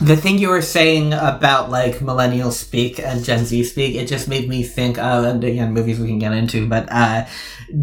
The 0.00 0.16
thing 0.16 0.38
you 0.38 0.48
were 0.48 0.62
saying 0.62 1.12
about 1.12 1.70
like 1.70 2.00
millennial 2.00 2.52
speak 2.52 3.00
and 3.00 3.24
Gen 3.24 3.44
Z 3.44 3.64
speak, 3.64 3.96
it 3.96 4.06
just 4.06 4.28
made 4.28 4.48
me 4.48 4.62
think 4.62 4.96
of, 4.96 5.24
and 5.24 5.42
again, 5.42 5.72
movies 5.72 5.98
we 5.98 6.06
can 6.06 6.20
get 6.20 6.32
into, 6.32 6.68
but 6.68 6.86
uh, 6.90 7.26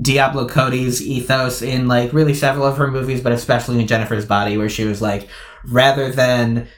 Diablo 0.02 0.48
Cody's 0.48 1.06
ethos 1.06 1.62
in 1.62 1.90
like 1.90 2.14
really 2.14 2.34
several 2.34 2.66
of 2.66 2.78
her 2.78 2.90
movies, 2.90 3.20
but 3.20 3.34
especially 3.34 3.82
in 3.82 3.88
Jennifer's 3.88 4.26
Body, 4.26 4.58
where 4.58 4.70
she 4.70 4.86
was 4.86 5.02
like, 5.02 5.28
rather 5.66 6.10
than 6.10 6.70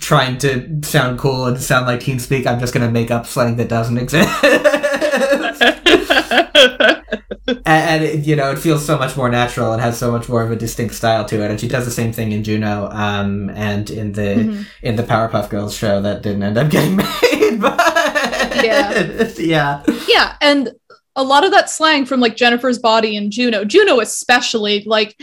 trying 0.00 0.38
to 0.38 0.80
sound 0.82 1.20
cool 1.20 1.46
and 1.46 1.60
sound 1.60 1.86
like 1.86 2.00
teen 2.00 2.18
speak, 2.18 2.48
I'm 2.48 2.58
just 2.58 2.74
gonna 2.74 2.90
make 2.90 3.12
up 3.12 3.26
slang 3.26 3.56
that 3.56 3.68
doesn't 3.68 3.96
exist. 3.96 4.28
and, 7.50 7.66
and 7.66 8.04
it, 8.04 8.26
you 8.26 8.36
know 8.36 8.50
it 8.50 8.58
feels 8.58 8.84
so 8.84 8.96
much 8.98 9.16
more 9.16 9.28
natural 9.28 9.72
and 9.72 9.80
has 9.82 9.98
so 9.98 10.10
much 10.10 10.28
more 10.28 10.42
of 10.42 10.50
a 10.50 10.56
distinct 10.56 10.94
style 10.94 11.24
to 11.24 11.42
it 11.44 11.50
and 11.50 11.60
she 11.60 11.68
does 11.68 11.84
the 11.84 11.90
same 11.90 12.12
thing 12.12 12.32
in 12.32 12.42
juno 12.44 12.88
um 12.92 13.50
and 13.50 13.90
in 13.90 14.12
the 14.12 14.20
Mhm. 14.20 14.66
in 14.82 14.96
the 14.96 15.02
powerpuff 15.02 15.48
girls 15.50 15.74
show 15.76 16.00
that 16.02 16.22
didn't 16.22 16.42
end 16.42 16.56
up 16.58 16.70
getting 16.70 16.96
made 16.96 17.60
but 17.60 17.76
Yeah. 18.64 19.28
yeah 19.38 19.82
yeah 20.08 20.36
and 20.40 20.72
a 21.16 21.24
lot 21.24 21.44
of 21.44 21.50
that 21.50 21.68
slang 21.68 22.06
from 22.06 22.20
like 22.20 22.36
Jennifer's 22.36 22.78
Body 22.78 23.16
and 23.16 23.32
Juno, 23.32 23.64
Juno 23.64 23.98
especially, 24.00 24.84
like 24.86 25.20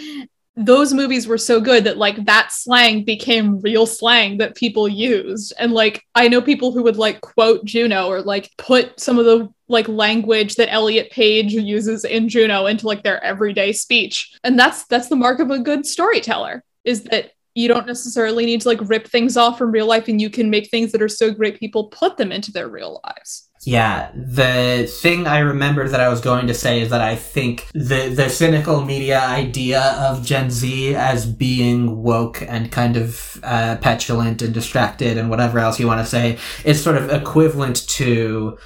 those 0.58 0.92
movies 0.92 1.28
were 1.28 1.38
so 1.38 1.62
good 1.62 1.84
that 1.84 1.98
like 1.98 2.26
that 2.26 2.52
slang 2.52 3.04
became 3.04 3.62
real 3.62 3.86
slang 3.86 4.40
that 4.40 4.56
people 4.56 4.88
used. 4.88 5.54
And 5.60 5.72
like 5.72 6.04
I 6.16 6.28
know 6.28 6.42
people 6.42 6.72
who 6.72 6.82
would 6.84 6.98
like 6.98 7.22
quote 7.22 7.64
Juno 7.64 8.08
or 8.08 8.22
like 8.22 8.50
put 8.58 9.00
some 9.00 9.20
of 9.20 9.26
the 9.26 9.54
like 9.68 9.88
language 9.88 10.56
that 10.56 10.74
Elliot 10.74 11.12
Page 11.12 11.54
uses 11.54 12.04
in 12.04 12.28
Juno 12.28 12.66
into 12.66 12.88
like 12.88 13.04
their 13.04 13.24
everyday 13.24 13.72
speech. 13.72 14.36
And 14.44 14.58
that's 14.58 14.86
that's 14.86 15.10
the 15.10 15.16
mark 15.16 15.40
of 15.40 15.52
a 15.52 15.60
good 15.60 15.86
storyteller 15.86 16.64
is 16.84 17.04
that 17.04 17.34
you 17.54 17.68
don't 17.68 17.88
necessarily 17.88 18.46
need 18.46 18.62
to 18.62 18.68
like 18.68 18.90
rip 18.90 19.08
things 19.08 19.38
off 19.38 19.60
from 19.60 19.72
real 19.72 19.88
life 19.88 20.08
and 20.08 20.20
you 20.20 20.30
can 20.30 20.50
make 20.50 20.70
things 20.70 20.92
that 20.92 21.02
are 21.04 21.10
so 21.10 21.32
great 21.32 21.60
people 21.60 21.88
put 21.90 22.18
them 22.18 22.32
into 22.32 22.52
their 22.52 22.68
real 22.68 23.00
lives. 23.04 23.47
Yeah, 23.68 24.12
the 24.16 24.90
thing 24.90 25.28
I 25.28 25.40
remember 25.40 25.90
that 25.90 26.00
I 26.00 26.08
was 26.08 26.22
going 26.22 26.48
to 26.48 26.54
say 26.54 26.80
is 26.80 26.90
that 26.92 27.02
I 27.02 27.18
think 27.18 27.68
the 27.74 28.08
the 28.08 28.30
cynical 28.30 28.86
media 28.86 29.20
idea 29.20 29.82
of 30.00 30.26
Gen 30.26 30.50
Z 30.50 30.96
as 30.96 31.26
being 31.26 32.02
woke 32.02 32.42
and 32.42 32.72
kind 32.72 32.96
of 32.96 33.38
uh, 33.44 33.76
petulant 33.82 34.42
and 34.42 34.54
distracted 34.54 35.18
and 35.18 35.30
whatever 35.30 35.60
else 35.60 35.82
you 35.82 35.86
want 35.86 36.00
to 36.00 36.06
say 36.06 36.38
is 36.64 36.82
sort 36.82 36.96
of 36.96 37.10
equivalent 37.10 37.86
to 37.90 38.58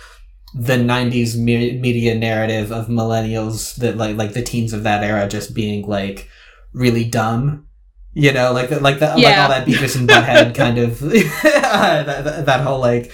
the 0.53 0.77
90s 0.77 1.35
me- 1.35 1.79
media 1.79 2.13
narrative 2.13 2.71
of 2.71 2.85
millennials 2.85 3.75
that 3.77 3.97
like 3.97 4.15
like 4.17 4.33
the 4.33 4.43
teens 4.43 4.71
of 4.71 4.83
that 4.83 5.03
era 5.03 5.27
just 5.27 5.55
being 5.55 5.87
like 5.87 6.29
really 6.73 7.05
dumb. 7.05 7.65
You 8.13 8.33
know 8.33 8.51
like 8.53 8.69
like 8.69 8.99
that 8.99 9.17
like 9.17 9.37
all 9.37 9.49
that 9.49 9.65
Beavis 9.65 9.97
and 9.97 10.07
Butthead 10.07 10.53
kind 10.53 10.77
of 10.77 10.99
that, 10.99 12.05
that, 12.05 12.45
that 12.45 12.61
whole 12.61 12.79
like 12.79 13.11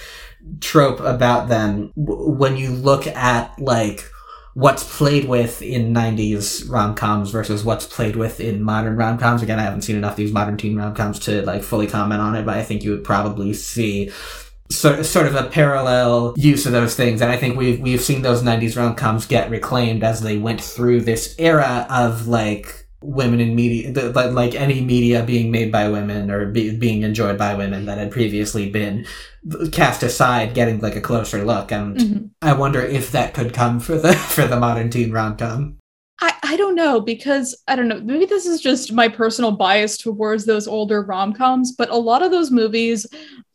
trope 0.60 1.00
about 1.00 1.48
them 1.48 1.92
when 1.96 2.56
you 2.56 2.70
look 2.70 3.06
at 3.06 3.58
like 3.58 4.10
what's 4.54 4.96
played 4.96 5.28
with 5.28 5.62
in 5.62 5.94
90s 5.94 6.68
rom-coms 6.68 7.30
versus 7.30 7.64
what's 7.64 7.86
played 7.86 8.16
with 8.16 8.40
in 8.40 8.62
modern 8.62 8.96
rom-coms. 8.96 9.42
Again 9.42 9.58
i 9.58 9.62
haven't 9.62 9.82
seen 9.82 9.96
enough 9.96 10.12
of 10.12 10.16
these 10.16 10.32
modern 10.32 10.56
teen 10.56 10.76
rom-coms 10.76 11.18
to 11.20 11.42
like 11.42 11.62
fully 11.62 11.86
comment 11.86 12.20
on 12.20 12.34
it 12.34 12.44
but 12.44 12.56
i 12.56 12.62
think 12.62 12.82
you 12.82 12.90
would 12.90 13.04
probably 13.04 13.52
see 13.52 14.10
sort 14.70 15.04
sort 15.06 15.26
of 15.26 15.34
a 15.34 15.44
parallel 15.44 16.34
use 16.36 16.66
of 16.66 16.72
those 16.72 16.94
things, 16.94 17.20
and 17.20 17.30
I 17.30 17.36
think 17.36 17.56
we've 17.56 17.80
we've 17.80 18.00
seen 18.00 18.22
those 18.22 18.42
'90s 18.42 18.76
rom-coms 18.76 19.26
get 19.26 19.50
reclaimed 19.50 20.04
as 20.04 20.20
they 20.20 20.38
went 20.38 20.60
through 20.60 21.02
this 21.02 21.34
era 21.38 21.86
of 21.90 22.28
like 22.28 22.87
women 23.00 23.40
in 23.40 23.54
media, 23.54 23.92
the, 23.92 24.10
like, 24.12 24.32
like 24.32 24.54
any 24.54 24.80
media 24.80 25.22
being 25.22 25.50
made 25.50 25.70
by 25.70 25.88
women 25.88 26.30
or 26.30 26.46
be, 26.46 26.76
being 26.76 27.02
enjoyed 27.02 27.38
by 27.38 27.54
women 27.54 27.86
that 27.86 27.98
had 27.98 28.10
previously 28.10 28.68
been 28.70 29.06
cast 29.72 30.02
aside, 30.02 30.54
getting 30.54 30.80
like 30.80 30.96
a 30.96 31.00
closer 31.00 31.44
look, 31.44 31.70
and 31.70 31.96
Mhm. 31.96 32.30
I 32.42 32.52
wonder 32.54 32.80
if 32.82 33.12
that 33.12 33.34
could 33.34 33.52
come 33.52 33.78
for 33.80 33.96
the 33.96 34.12
for 34.34 34.46
the 34.46 34.58
modern 34.58 34.90
teen 34.90 35.12
rom-com. 35.12 35.76
I, 36.20 36.34
I 36.42 36.56
don't 36.56 36.74
know 36.74 37.00
because 37.00 37.54
I 37.68 37.76
don't 37.76 37.86
know. 37.86 38.00
Maybe 38.00 38.26
this 38.26 38.46
is 38.46 38.60
just 38.60 38.92
my 38.92 39.08
personal 39.08 39.52
bias 39.52 39.96
towards 39.96 40.44
those 40.46 40.66
older 40.66 41.02
rom 41.02 41.32
coms, 41.32 41.70
but 41.70 41.90
a 41.90 41.96
lot 41.96 42.22
of 42.22 42.32
those 42.32 42.50
movies 42.50 43.06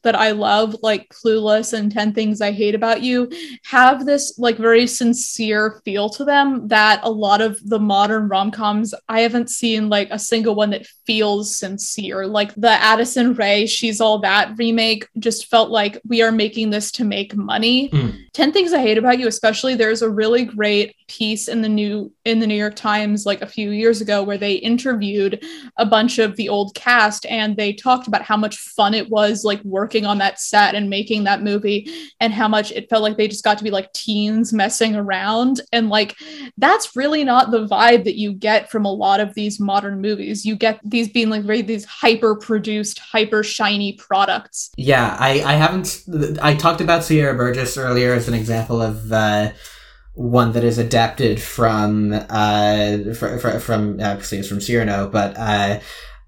that 0.03 0.15
I 0.15 0.31
love, 0.31 0.75
like 0.81 1.09
Clueless 1.09 1.73
and 1.73 1.91
10 1.91 2.13
Things 2.13 2.41
I 2.41 2.51
Hate 2.51 2.75
About 2.75 3.01
You, 3.01 3.29
have 3.63 4.05
this 4.05 4.37
like 4.37 4.57
very 4.57 4.87
sincere 4.87 5.81
feel 5.83 6.09
to 6.11 6.23
them 6.23 6.67
that 6.67 6.99
a 7.03 7.09
lot 7.09 7.41
of 7.41 7.59
the 7.67 7.79
modern 7.79 8.27
rom 8.27 8.51
coms, 8.51 8.93
I 9.09 9.21
haven't 9.21 9.49
seen 9.49 9.89
like 9.89 10.09
a 10.11 10.19
single 10.19 10.55
one 10.55 10.69
that 10.71 10.87
feels 11.05 11.55
sincere. 11.55 12.27
Like 12.27 12.53
the 12.55 12.69
Addison 12.69 13.33
Rae, 13.33 13.65
She's 13.65 14.01
All 14.01 14.19
That 14.19 14.53
remake 14.57 15.07
just 15.19 15.49
felt 15.49 15.69
like 15.69 15.99
we 16.07 16.21
are 16.21 16.31
making 16.31 16.69
this 16.69 16.91
to 16.93 17.03
make 17.03 17.35
money. 17.35 17.87
Hmm. 17.87 18.09
10 18.33 18.51
Things 18.51 18.73
I 18.73 18.79
Hate 18.79 18.97
About 18.97 19.19
You, 19.19 19.27
especially, 19.27 19.75
there's 19.75 20.01
a 20.01 20.09
really 20.09 20.43
great 20.43 20.95
piece 21.07 21.47
in 21.47 21.61
the 21.61 21.69
new 21.69 22.11
in 22.25 22.39
the 22.39 22.47
New 22.47 22.55
York 22.55 22.75
Times 22.75 23.25
like 23.25 23.41
a 23.41 23.47
few 23.47 23.69
years 23.69 24.01
ago 24.01 24.23
where 24.23 24.37
they 24.37 24.53
interviewed 24.53 25.43
a 25.77 25.85
bunch 25.85 26.17
of 26.17 26.35
the 26.35 26.49
old 26.49 26.73
cast 26.73 27.25
and 27.27 27.55
they 27.55 27.73
talked 27.73 28.07
about 28.07 28.23
how 28.23 28.37
much 28.37 28.57
fun 28.57 28.93
it 28.93 29.09
was 29.09 29.43
like 29.43 29.61
working 29.63 29.92
on 30.01 30.17
that 30.17 30.39
set 30.39 30.75
and 30.75 30.89
making 30.89 31.23
that 31.23 31.41
movie 31.41 31.87
and 32.19 32.33
how 32.33 32.47
much 32.47 32.71
it 32.71 32.89
felt 32.89 33.03
like 33.03 33.17
they 33.17 33.27
just 33.27 33.43
got 33.43 33.57
to 33.57 33.63
be 33.63 33.71
like 33.71 33.91
teens 33.93 34.51
messing 34.51 34.95
around 34.95 35.61
and 35.71 35.89
like 35.89 36.15
that's 36.57 36.95
really 36.95 37.23
not 37.23 37.51
the 37.51 37.67
vibe 37.67 38.03
that 38.03 38.17
you 38.17 38.33
get 38.33 38.69
from 38.71 38.85
a 38.85 38.91
lot 38.91 39.19
of 39.19 39.33
these 39.35 39.59
modern 39.59 40.01
movies. 40.01 40.45
You 40.45 40.55
get 40.55 40.79
these 40.83 41.09
being 41.09 41.29
like 41.29 41.43
very 41.43 41.61
these 41.61 41.85
hyper 41.85 42.35
produced, 42.35 42.99
hyper 42.99 43.43
shiny 43.43 43.93
products. 43.93 44.71
Yeah, 44.77 45.15
I, 45.19 45.41
I 45.43 45.53
haven't. 45.53 46.03
I 46.41 46.55
talked 46.55 46.81
about 46.81 47.03
Sierra 47.03 47.35
Burgess 47.35 47.77
earlier 47.77 48.13
as 48.13 48.27
an 48.27 48.33
example 48.33 48.81
of 48.81 49.11
uh, 49.11 49.51
one 50.13 50.51
that 50.51 50.63
is 50.63 50.77
adapted 50.77 51.41
from 51.41 52.13
uh, 52.13 52.97
fr- 53.15 53.37
fr- 53.37 53.59
from 53.59 53.99
obviously 53.99 54.39
it's 54.39 54.47
from 54.47 54.61
Cyrano, 54.61 55.09
but 55.09 55.35
uh, 55.37 55.79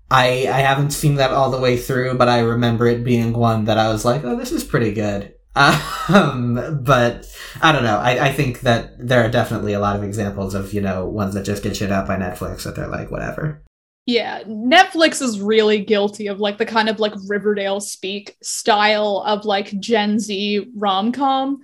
I 0.10 0.48
I 0.48 0.60
haven't 0.62 0.92
seen 0.92 1.16
that 1.16 1.32
all 1.32 1.50
the 1.50 1.60
way 1.60 1.78
through, 1.78 2.16
but 2.16 2.30
I 2.30 2.40
remember 2.40 2.88
it 2.88 3.04
being 3.04 3.34
one 3.34 3.66
that 3.66 3.78
I 3.78 3.90
was 3.90 4.06
like, 4.06 4.24
oh, 4.24 4.36
this 4.36 4.52
is 4.52 4.64
pretty 4.64 4.94
good. 4.94 5.34
Um, 6.08 6.84
but 6.84 7.26
I 7.64 7.72
don't 7.72 7.84
know. 7.84 7.98
I, 7.98 8.28
I 8.28 8.32
think 8.32 8.60
that 8.60 8.92
there 9.00 9.26
are 9.26 9.30
definitely 9.30 9.74
a 9.74 9.80
lot 9.80 9.96
of 9.96 10.04
examples 10.04 10.54
of 10.54 10.72
you 10.72 10.82
know 10.82 11.08
ones 11.08 11.34
that 11.34 11.46
just 11.46 11.64
get 11.64 11.76
shit 11.76 11.92
out 11.92 12.06
by 12.06 12.16
Netflix 12.16 12.64
that 12.64 12.76
they're 12.76 12.88
like 12.88 13.10
whatever. 13.10 13.64
Yeah, 14.06 14.44
Netflix 14.44 15.20
is 15.22 15.42
really 15.42 15.84
guilty 15.84 16.28
of 16.28 16.40
like 16.40 16.60
the 16.60 16.66
kind 16.66 16.90
of 16.90 17.00
like 17.00 17.14
Riverdale 17.28 17.80
speak 17.80 18.36
style 18.44 19.24
of 19.26 19.46
like 19.46 19.80
Gen 19.80 20.20
Z 20.20 20.68
rom 20.76 21.12
com. 21.12 21.62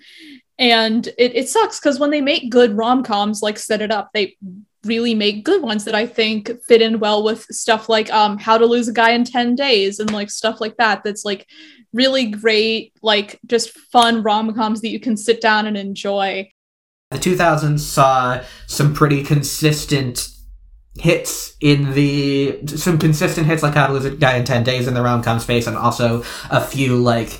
And 0.57 1.07
it, 1.19 1.35
it 1.35 1.49
sucks 1.49 1.79
because 1.79 1.99
when 1.99 2.09
they 2.09 2.21
make 2.21 2.49
good 2.49 2.75
rom 2.75 3.03
coms, 3.03 3.43
like 3.43 3.59
set 3.59 3.81
it 3.81 3.91
up, 3.91 4.09
they 4.13 4.37
really 4.85 5.13
make 5.13 5.45
good 5.45 5.61
ones 5.61 5.85
that 5.85 5.95
I 5.95 6.05
think 6.05 6.51
fit 6.63 6.81
in 6.81 6.99
well 6.99 7.23
with 7.23 7.43
stuff 7.51 7.89
like 7.89 8.11
um 8.11 8.37
How 8.37 8.57
to 8.57 8.65
Lose 8.65 8.87
a 8.87 8.93
Guy 8.93 9.11
in 9.11 9.23
10 9.23 9.55
Days 9.55 9.99
and 9.99 10.11
like 10.11 10.29
stuff 10.29 10.59
like 10.61 10.77
that. 10.77 11.03
That's 11.03 11.25
like 11.25 11.47
really 11.93 12.27
great, 12.27 12.93
like 13.01 13.39
just 13.45 13.71
fun 13.91 14.23
rom 14.23 14.53
coms 14.53 14.81
that 14.81 14.89
you 14.89 14.99
can 14.99 15.17
sit 15.17 15.41
down 15.41 15.67
and 15.67 15.77
enjoy. 15.77 16.49
The 17.11 17.17
2000s 17.17 17.79
saw 17.79 18.41
some 18.67 18.93
pretty 18.93 19.23
consistent 19.23 20.29
hits 20.99 21.55
in 21.61 21.93
the 21.93 22.59
some 22.67 22.97
consistent 22.97 23.47
hits 23.47 23.63
like 23.63 23.73
How 23.73 23.87
to 23.87 23.93
Lose 23.93 24.05
a 24.05 24.11
Guy 24.11 24.37
in 24.37 24.45
Ten 24.45 24.63
Days 24.63 24.87
in 24.87 24.93
the 24.93 25.01
rom 25.01 25.21
com 25.21 25.39
space, 25.39 25.67
and 25.67 25.77
also 25.77 26.23
a 26.49 26.61
few 26.61 26.97
like 26.97 27.39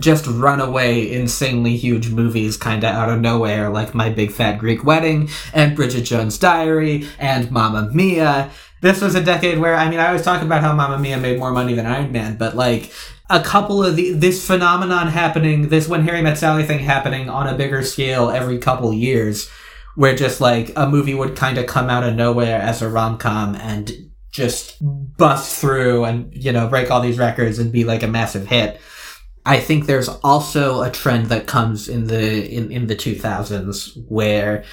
just 0.00 0.26
runaway 0.26 1.12
insanely 1.12 1.76
huge 1.76 2.10
movies 2.10 2.56
kind 2.56 2.82
of 2.82 2.90
out 2.90 3.08
of 3.08 3.20
nowhere 3.20 3.70
like 3.70 3.94
My 3.94 4.10
Big 4.10 4.32
Fat 4.32 4.58
Greek 4.58 4.82
Wedding 4.82 5.28
and 5.54 5.76
Bridget 5.76 6.02
Jones' 6.02 6.38
Diary 6.38 7.06
and 7.18 7.50
Mamma 7.52 7.90
Mia. 7.92 8.50
This 8.80 9.00
was 9.00 9.14
a 9.14 9.22
decade 9.22 9.58
where 9.58 9.74
I 9.74 9.88
mean 9.88 10.00
I 10.00 10.08
always 10.08 10.22
talk 10.22 10.42
about 10.42 10.62
how 10.62 10.74
Mamma 10.74 10.98
Mia 10.98 11.18
made 11.18 11.38
more 11.38 11.52
money 11.52 11.74
than 11.74 11.86
Iron 11.86 12.10
Man, 12.10 12.36
but 12.36 12.56
like 12.56 12.92
a 13.30 13.40
couple 13.40 13.84
of 13.84 13.96
the 13.96 14.12
this 14.12 14.44
phenomenon 14.44 15.08
happening, 15.08 15.68
this 15.68 15.88
when 15.88 16.02
Harry 16.02 16.22
Met 16.22 16.38
Sally 16.38 16.64
thing 16.64 16.80
happening 16.80 17.28
on 17.28 17.46
a 17.46 17.56
bigger 17.56 17.82
scale 17.82 18.30
every 18.30 18.58
couple 18.58 18.92
years, 18.92 19.48
where 19.94 20.16
just 20.16 20.40
like 20.40 20.72
a 20.76 20.88
movie 20.88 21.14
would 21.14 21.36
kind 21.36 21.58
of 21.58 21.66
come 21.66 21.90
out 21.90 22.04
of 22.04 22.14
nowhere 22.14 22.60
as 22.60 22.82
a 22.82 22.88
rom 22.88 23.18
com 23.18 23.54
and 23.54 23.92
just 24.30 24.76
bust 25.16 25.58
through 25.60 26.04
and 26.04 26.32
you 26.34 26.52
know 26.52 26.68
break 26.68 26.90
all 26.90 27.00
these 27.00 27.18
records 27.18 27.58
and 27.58 27.72
be 27.72 27.84
like 27.84 28.02
a 28.02 28.08
massive 28.08 28.48
hit. 28.48 28.80
I 29.46 29.60
think 29.60 29.86
there's 29.86 30.08
also 30.08 30.82
a 30.82 30.90
trend 30.90 31.26
that 31.26 31.46
comes 31.46 31.88
in 31.88 32.08
the 32.08 32.46
in, 32.50 32.72
in 32.72 32.88
the 32.88 32.96
2000s 32.96 33.96
where 34.08 34.64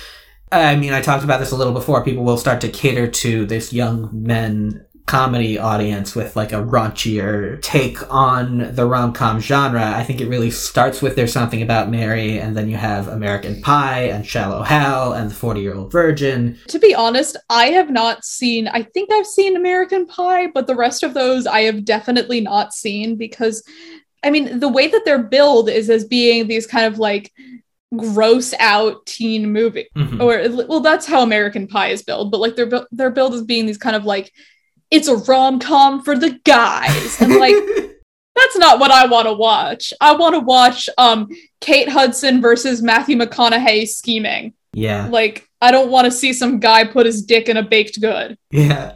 I 0.51 0.75
mean 0.75 0.93
I 0.93 1.01
talked 1.01 1.23
about 1.23 1.39
this 1.39 1.51
a 1.51 1.55
little 1.55 1.73
before 1.73 2.03
people 2.03 2.23
will 2.23 2.37
start 2.37 2.59
to 2.61 2.69
cater 2.69 3.07
to 3.07 3.45
this 3.45 3.71
young 3.71 4.09
men 4.11 4.85
comedy 5.05 5.57
audience 5.57 6.15
with 6.15 6.35
like 6.35 6.53
a 6.53 6.63
raunchier 6.63 7.61
take 7.61 7.97
on 8.11 8.73
the 8.73 8.85
rom-com 8.85 9.39
genre. 9.39 9.91
I 9.91 10.03
think 10.03 10.21
it 10.21 10.29
really 10.29 10.49
starts 10.49 11.01
with 11.01 11.15
There's 11.15 11.33
Something 11.33 11.61
About 11.61 11.89
Mary 11.89 12.39
and 12.39 12.55
then 12.55 12.69
you 12.69 12.77
have 12.77 13.09
American 13.09 13.61
Pie 13.61 14.03
and 14.03 14.25
Shallow 14.25 14.63
Hal 14.63 15.13
and 15.13 15.29
The 15.29 15.35
40-Year-Old 15.35 15.91
Virgin. 15.91 16.57
To 16.69 16.79
be 16.79 16.95
honest, 16.95 17.35
I 17.49 17.65
have 17.65 17.89
not 17.89 18.23
seen, 18.23 18.69
I 18.69 18.83
think 18.83 19.11
I've 19.11 19.27
seen 19.27 19.57
American 19.57 20.05
Pie, 20.07 20.47
but 20.47 20.67
the 20.67 20.75
rest 20.75 21.03
of 21.03 21.13
those 21.13 21.45
I 21.45 21.61
have 21.61 21.83
definitely 21.83 22.39
not 22.39 22.73
seen 22.73 23.17
because, 23.17 23.61
I 24.23 24.29
mean, 24.29 24.59
the 24.59 24.69
way 24.69 24.87
that 24.87 25.03
they're 25.05 25.23
billed 25.23 25.69
is 25.69 25.89
as 25.89 26.05
being 26.05 26.47
these 26.47 26.65
kind 26.65 26.85
of 26.85 26.99
like 26.99 27.31
gross 27.95 28.53
out 28.59 29.05
teen 29.05 29.51
movie. 29.51 29.87
Mhm. 29.95 30.19
Or, 30.21 30.65
well, 30.67 30.79
that's 30.79 31.05
how 31.05 31.21
American 31.21 31.67
Pie 31.67 31.89
is 31.89 32.01
billed, 32.03 32.31
but 32.31 32.39
like 32.39 32.55
they're, 32.55 32.71
they're 32.91 33.11
billed 33.11 33.33
as 33.35 33.43
being 33.43 33.65
these 33.65 33.77
kind 33.77 33.95
of 33.95 34.05
like, 34.05 34.31
it's 34.89 35.07
a 35.07 35.15
rom 35.17 35.59
com 35.59 36.03
for 36.03 36.17
the 36.17 36.39
guys. 36.43 37.21
And 37.21 37.35
like, 37.35 37.55
that's 38.35 38.57
not 38.57 38.79
what 38.79 38.91
I 38.91 39.05
want 39.05 39.27
to 39.27 39.33
watch. 39.33 39.93
I 40.01 40.15
want 40.15 40.33
to 40.35 40.39
watch 40.39 40.89
um 40.97 41.27
Kate 41.61 41.89
Hudson 41.89 42.41
versus 42.41 42.81
Matthew 42.81 43.15
McConaughey 43.17 43.87
scheming. 43.87 44.53
yeah. 44.73 45.07
Like, 45.07 45.47
I 45.61 45.71
don't 45.71 45.89
want 45.91 46.05
to 46.05 46.11
see 46.11 46.33
some 46.33 46.59
guy 46.59 46.83
put 46.85 47.05
his 47.05 47.21
dick 47.23 47.47
in 47.47 47.57
a 47.57 47.63
baked 47.63 48.01
good. 48.01 48.37
Yeah. 48.51 48.95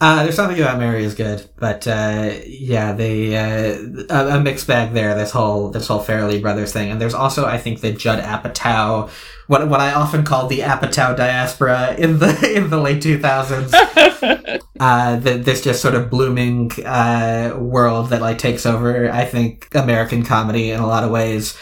Uh, 0.00 0.22
there's 0.22 0.36
something 0.36 0.60
about 0.60 0.78
Mary 0.78 1.02
is 1.02 1.14
good, 1.14 1.48
but 1.56 1.86
uh, 1.88 2.32
yeah, 2.46 2.92
they 2.92 3.36
uh, 3.36 4.36
a, 4.36 4.40
mixed 4.40 4.68
bag 4.68 4.92
there. 4.92 5.16
This 5.16 5.32
whole 5.32 5.70
this 5.70 5.88
whole 5.88 6.00
Farrelly 6.00 6.40
brothers 6.40 6.72
thing, 6.72 6.90
and 6.90 7.00
there's 7.00 7.14
also 7.14 7.46
I 7.46 7.58
think 7.58 7.80
the 7.80 7.90
Judd 7.90 8.22
Apatow, 8.22 9.10
what 9.48 9.68
what 9.68 9.80
I 9.80 9.94
often 9.94 10.24
call 10.24 10.46
the 10.46 10.60
Apatow 10.60 11.16
diaspora 11.16 11.96
in 11.98 12.20
the 12.20 12.52
in 12.56 12.70
the 12.70 12.78
late 12.78 13.02
2000s. 13.02 14.60
uh, 14.80 15.16
the, 15.16 15.38
this 15.38 15.62
just 15.62 15.82
sort 15.82 15.96
of 15.96 16.10
blooming 16.10 16.70
uh, 16.84 17.56
world 17.58 18.10
that 18.10 18.20
like 18.20 18.38
takes 18.38 18.66
over. 18.66 19.10
I 19.10 19.24
think 19.24 19.74
American 19.74 20.24
comedy 20.24 20.70
in 20.70 20.78
a 20.78 20.86
lot 20.86 21.02
of 21.02 21.10
ways 21.10 21.58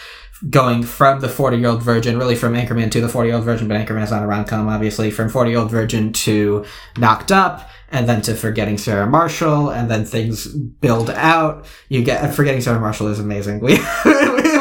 going 0.51 0.83
from 0.83 1.21
the 1.21 1.29
40 1.29 1.57
year 1.57 1.69
old 1.69 1.83
virgin, 1.83 2.19
really 2.19 2.37
from 2.37 2.55
Anchorman 2.55 2.91
to 2.91 3.01
the 3.01 3.09
40 3.09 3.29
year 3.29 3.37
old 3.37 3.45
virgin, 3.45 3.69
but 3.69 3.81
Anchorman 3.81 4.03
is 4.03 4.11
not 4.11 4.23
a 4.23 4.27
rom 4.27 4.45
com, 4.45 4.69
obviously, 4.69 5.11
from 5.11 5.29
40 5.29 5.51
year 5.51 5.61
old 5.61 5.71
virgin 5.71 6.13
to 6.13 6.65
Knocked 6.99 7.33
Up, 7.33 7.69
and 7.91 8.09
then 8.09 8.21
to 8.23 8.35
Forgetting 8.35 8.79
Sarah 8.79 9.07
Marshall, 9.07 9.71
and 9.71 9.91
then 9.91 10.05
things 10.05 10.47
build 10.47 11.11
out. 11.11 11.67
You 11.89 12.03
get 12.03 12.35
Forgetting 12.35 12.61
Sarah 12.61 12.81
Marshall 12.81 13.09
is 13.09 13.19
amazing. 13.19 13.61
We 13.67 13.79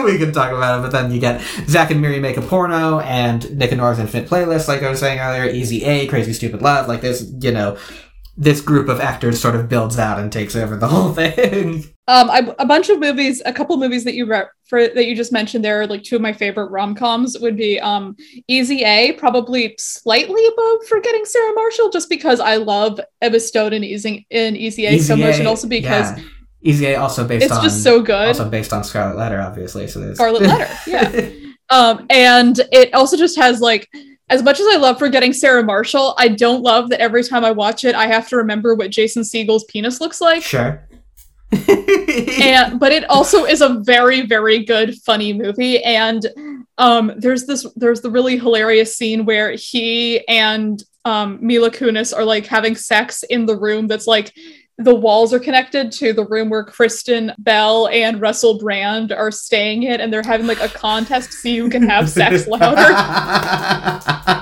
we 0.05 0.17
can 0.19 0.31
talk 0.31 0.51
about 0.51 0.79
it, 0.79 0.81
but 0.83 0.91
then 0.91 1.11
you 1.11 1.19
get 1.19 1.41
Zack 1.67 1.89
and 1.91 1.99
Miri 2.01 2.19
make 2.19 2.37
a 2.37 2.41
porno, 2.41 2.99
and 2.99 3.57
Nick 3.57 3.71
and 3.71 3.81
Nora's 3.81 3.99
Infinite 3.99 4.29
Playlist, 4.29 4.67
like 4.67 4.83
I 4.83 4.89
was 4.89 4.99
saying 4.99 5.19
earlier, 5.19 5.49
Easy 5.49 5.83
A, 5.83 6.07
Crazy 6.07 6.31
Stupid 6.31 6.61
Love, 6.61 6.87
like 6.87 7.01
this, 7.01 7.29
you 7.41 7.51
know. 7.51 7.77
This 8.37 8.59
group 8.59 8.89
of 8.89 8.99
actors 8.99 9.39
sort 9.39 9.55
of 9.55 9.69
builds 9.69 9.97
out 9.97 10.19
and 10.19 10.31
takes 10.31 10.55
over 10.55 10.75
the 10.75 10.87
whole 10.89 11.13
thing. 11.13 11.85
Um, 12.07 12.29
I, 12.29 12.53
a 12.59 12.65
bunch 12.65 12.89
of 12.89 12.99
movies, 12.99 13.41
a 13.45 13.53
couple 13.53 13.77
movies 13.77 14.03
that 14.03 14.13
you 14.13 14.25
re- 14.25 14.45
for 14.67 14.87
that 14.87 15.05
you 15.05 15.15
just 15.15 15.31
mentioned 15.31 15.63
there 15.63 15.81
are 15.81 15.87
like 15.87 16.03
two 16.03 16.17
of 16.17 16.21
my 16.21 16.33
favorite 16.33 16.69
rom 16.69 16.95
coms 16.95 17.37
would 17.39 17.55
be 17.55 17.79
um 17.79 18.15
Easy 18.47 18.83
A, 18.83 19.13
probably 19.13 19.75
slightly 19.79 20.45
above 20.47 20.87
Forgetting 20.87 21.25
Sarah 21.25 21.53
Marshall, 21.53 21.89
just 21.89 22.09
because 22.09 22.39
I 22.39 22.57
love 22.57 22.99
Emma 23.21 23.39
Stone 23.39 23.73
in 23.73 23.83
Easy 23.83 24.27
in 24.29 24.55
Easy 24.55 24.85
A 24.85 24.99
so 24.99 25.15
much, 25.15 25.39
and 25.39 25.47
also 25.47 25.67
because 25.67 26.17
yeah. 26.17 26.23
Easy 26.61 26.85
A 26.87 26.95
also 26.95 27.27
based 27.27 27.45
it's 27.45 27.53
on 27.53 27.63
just 27.63 27.83
so 27.83 28.01
good. 28.01 28.27
also 28.27 28.49
based 28.49 28.73
on 28.73 28.83
Scarlet 28.83 29.17
Letter, 29.17 29.39
obviously. 29.39 29.87
So 29.87 29.99
there's 29.99 30.17
Scarlet 30.17 30.41
Letter, 30.41 30.77
yeah. 30.87 31.29
Um, 31.69 32.05
and 32.09 32.59
it 32.71 32.93
also 32.93 33.17
just 33.17 33.37
has 33.37 33.61
like 33.61 33.89
as 34.29 34.41
much 34.41 34.59
as 34.59 34.65
I 34.69 34.77
love 34.77 34.97
Forgetting 34.97 35.33
Sarah 35.33 35.63
Marshall, 35.63 36.15
I 36.17 36.29
don't 36.29 36.63
love 36.63 36.89
that 36.89 37.01
every 37.01 37.23
time 37.23 37.45
I 37.45 37.51
watch 37.51 37.83
it, 37.83 37.95
I 37.95 38.07
have 38.07 38.27
to 38.29 38.37
remember 38.37 38.73
what 38.73 38.89
Jason 38.89 39.23
Segel's 39.23 39.65
penis 39.65 40.01
looks 40.01 40.21
like. 40.21 40.43
sure. 40.43 40.87
and 41.67 42.79
but 42.79 42.91
it 42.91 43.07
also 43.09 43.45
is 43.45 43.61
a 43.61 43.79
very 43.85 44.25
very 44.25 44.65
good 44.65 44.95
funny 45.03 45.31
movie 45.31 45.81
and 45.83 46.25
um 46.79 47.13
there's 47.17 47.45
this 47.45 47.65
there's 47.75 48.01
the 48.01 48.09
really 48.09 48.35
hilarious 48.35 48.97
scene 48.97 49.25
where 49.25 49.51
he 49.51 50.27
and 50.27 50.83
um 51.05 51.37
Mila 51.41 51.69
Kunis 51.69 52.17
are 52.17 52.25
like 52.25 52.47
having 52.47 52.75
sex 52.75 53.23
in 53.23 53.45
the 53.45 53.57
room 53.57 53.87
that's 53.87 54.07
like 54.07 54.33
the 54.77 54.93
walls 54.93 55.33
are 55.33 55.39
connected 55.39 55.91
to 55.93 56.11
the 56.11 56.25
room 56.25 56.49
where 56.49 56.63
Kristen 56.63 57.31
Bell 57.37 57.87
and 57.87 58.19
Russell 58.19 58.57
Brand 58.57 59.11
are 59.11 59.31
staying 59.31 59.83
in 59.83 60.01
and 60.01 60.11
they're 60.11 60.23
having 60.23 60.47
like 60.47 60.61
a 60.61 60.67
contest 60.67 61.31
to 61.31 61.37
see 61.37 61.57
who 61.57 61.69
can 61.69 61.87
have 61.87 62.09
sex 62.09 62.45
louder 62.47 62.81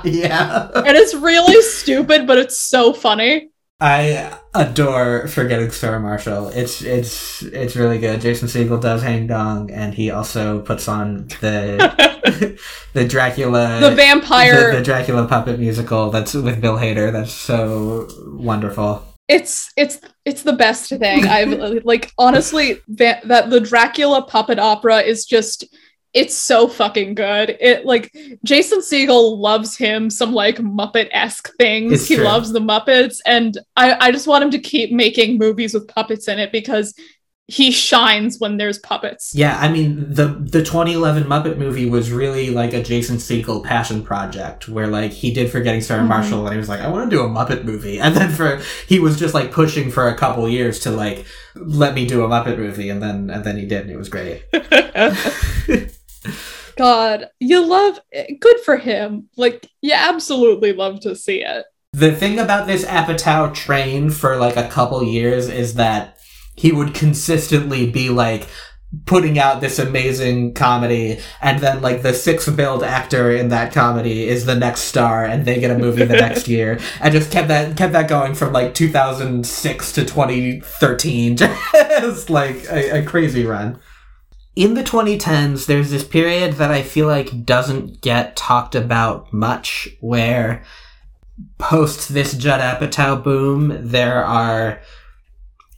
yeah. 0.04 0.72
and 0.76 0.98
it's 0.98 1.14
really 1.14 1.62
stupid 1.62 2.26
but 2.26 2.38
it's 2.38 2.58
so 2.58 2.94
funny 2.94 3.50
I 3.84 4.40
adore 4.54 5.28
Forgetting 5.28 5.70
Sarah 5.72 6.00
Marshall. 6.00 6.48
It's 6.50 6.82
it's 6.82 7.42
it's 7.42 7.76
really 7.76 8.00
good. 8.00 8.22
Jason 8.22 8.48
Segel 8.48 8.80
does 8.80 9.02
hang 9.02 9.28
dong, 9.28 9.72
and 9.72 9.94
he 9.94 10.10
also 10.10 10.62
puts 10.62 10.88
on 10.88 11.28
the 11.42 12.58
the 12.94 13.06
Dracula 13.06 13.82
the 13.82 13.94
vampire 13.94 14.72
the, 14.72 14.78
the 14.78 14.84
Dracula 14.84 15.28
puppet 15.28 15.60
musical 15.60 16.12
that's 16.12 16.34
with 16.34 16.62
Bill 16.62 16.78
Hader. 16.78 17.12
That's 17.12 17.34
so 17.34 18.08
wonderful. 18.28 19.06
It's 19.34 19.72
it's 19.76 20.00
it's 20.26 20.44
the 20.44 20.54
best 20.54 20.90
thing. 20.90 21.28
I've 21.28 21.84
like 21.86 22.12
honestly 22.18 22.80
va- 22.88 23.22
that 23.26 23.50
the 23.50 23.60
dracula 23.60 24.22
puppet 24.24 24.60
opera 24.60 25.00
is 25.00 25.26
just 25.26 25.66
it's 26.14 26.36
so 26.36 26.68
fucking 26.68 27.16
good. 27.16 27.58
It 27.60 27.86
like 27.86 28.16
jason 28.44 28.80
Segel 28.80 29.38
loves 29.40 29.76
him 29.76 30.10
some 30.10 30.32
like 30.32 30.58
muppet-esque 30.58 31.50
things. 31.58 31.94
It's 31.94 32.08
he 32.08 32.16
true. 32.16 32.24
loves 32.26 32.52
the 32.52 32.60
muppets 32.60 33.18
and 33.26 33.58
i 33.76 34.08
i 34.08 34.12
just 34.12 34.28
want 34.28 34.44
him 34.44 34.52
to 34.52 34.60
keep 34.60 34.92
making 34.92 35.38
movies 35.38 35.74
with 35.74 35.88
puppets 35.88 36.28
in 36.28 36.40
it 36.40 36.52
because 36.52 36.94
he 37.48 37.72
shines 37.72 38.40
when 38.40 38.56
there's 38.58 38.80
puppets 38.80 39.34
Yeah, 39.36 39.58
I 39.60 39.70
mean 39.70 40.14
the 40.14 40.28
the 40.28 40.64
2011 40.64 41.24
Muppet 41.26 41.58
movie 41.58 41.90
was 41.90 42.10
really 42.12 42.52
like 42.52 42.74
a 42.74 42.82
Jason 42.82 43.18
Segel 43.18 43.62
passion 43.64 44.02
project 44.02 44.70
where 44.70 44.88
like 44.88 45.12
he 45.12 45.34
did 45.34 45.52
Forgetting 45.52 45.82
Sarah 45.82 46.04
Mhm. 46.04 46.08
Marshall 46.08 46.46
and 46.46 46.54
he 46.54 46.58
was 46.58 46.70
like 46.70 46.80
I 46.80 46.88
want 46.88 47.10
to 47.10 47.16
do 47.16 47.22
a 47.22 47.28
Muppet 47.28 47.66
movie 47.66 48.00
and 48.00 48.16
then 48.16 48.30
for 48.32 48.62
he 48.88 49.00
was 49.00 49.20
just 49.20 49.34
like 49.34 49.52
pushing 49.52 49.92
for 49.92 50.08
a 50.08 50.16
couple 50.16 50.48
years 50.48 50.80
to 50.82 50.92
like 50.92 51.26
let 51.56 51.94
me 51.94 52.06
do 52.08 52.24
a 52.24 52.30
Muppet 52.30 52.58
movie 52.58 52.90
and 52.90 53.02
then 53.04 53.30
and 53.30 53.44
then 53.44 53.58
he 53.58 53.66
did 53.66 53.82
and 53.82 53.92
it 53.92 53.98
was 53.98 54.10
great. 54.10 54.44
god 56.78 57.30
you 57.40 57.64
love 57.66 58.00
it. 58.12 58.40
good 58.40 58.60
for 58.62 58.78
him 58.78 59.28
like 59.38 59.68
you 59.82 59.92
absolutely 59.94 60.74
love 60.74 61.00
to 61.02 61.16
see 61.16 61.44
it 61.44 61.66
The 61.92 62.16
thing 62.16 62.40
about 62.40 62.66
this 62.68 62.84
Apatow 62.86 63.54
train 63.54 64.10
for 64.10 64.38
like 64.38 64.56
a 64.58 64.68
couple 64.70 65.04
years 65.04 65.50
is 65.50 65.76
that 65.76 66.18
he 66.56 66.72
would 66.72 66.94
consistently 66.94 67.90
be 67.90 68.10
like 68.10 68.48
putting 69.06 69.40
out 69.40 69.60
this 69.60 69.80
amazing 69.80 70.54
comedy 70.54 71.20
and 71.42 71.60
then 71.60 71.82
like 71.82 72.04
the 72.04 72.14
sixth 72.14 72.56
billed 72.56 72.84
actor 72.84 73.32
in 73.32 73.50
that 73.50 73.74
comedy 73.74 74.28
is 74.28 74.46
the 74.46 74.56
next 74.56 74.82
star 74.82 75.26
and 75.26 75.46
they 75.46 75.60
get 75.60 75.72
a 75.72 75.78
movie 75.78 76.06
the 76.06 76.14
next 76.14 76.48
year 76.48 76.80
and 77.02 77.12
just 77.12 77.32
kept 77.32 77.48
that 77.48 77.76
kept 77.76 77.94
that 77.94 78.08
going 78.08 78.36
from 78.36 78.54
like 78.54 78.76
2006 78.76 79.92
to 79.94 80.06
2013 80.06 81.38
just 81.38 82.30
like 82.30 82.64
a, 82.70 83.00
a 83.00 83.06
crazy 83.06 83.46
run. 83.46 83.80
In 84.56 84.76
the 84.76 84.84
2010s 84.84 85.66
there's 85.66 85.90
this 85.90 86.04
period 86.04 86.54
that 86.54 86.70
i 86.70 86.84
feel 86.84 87.08
like 87.08 87.46
doesn't 87.46 88.02
get 88.02 88.36
talked 88.36 88.76
about 88.76 89.34
much 89.34 89.88
where 90.02 90.64
post 91.58 92.14
this 92.14 92.34
Judd 92.34 92.62
Apatow 92.62 93.24
boom, 93.24 93.76
there 93.80 94.24
are 94.24 94.82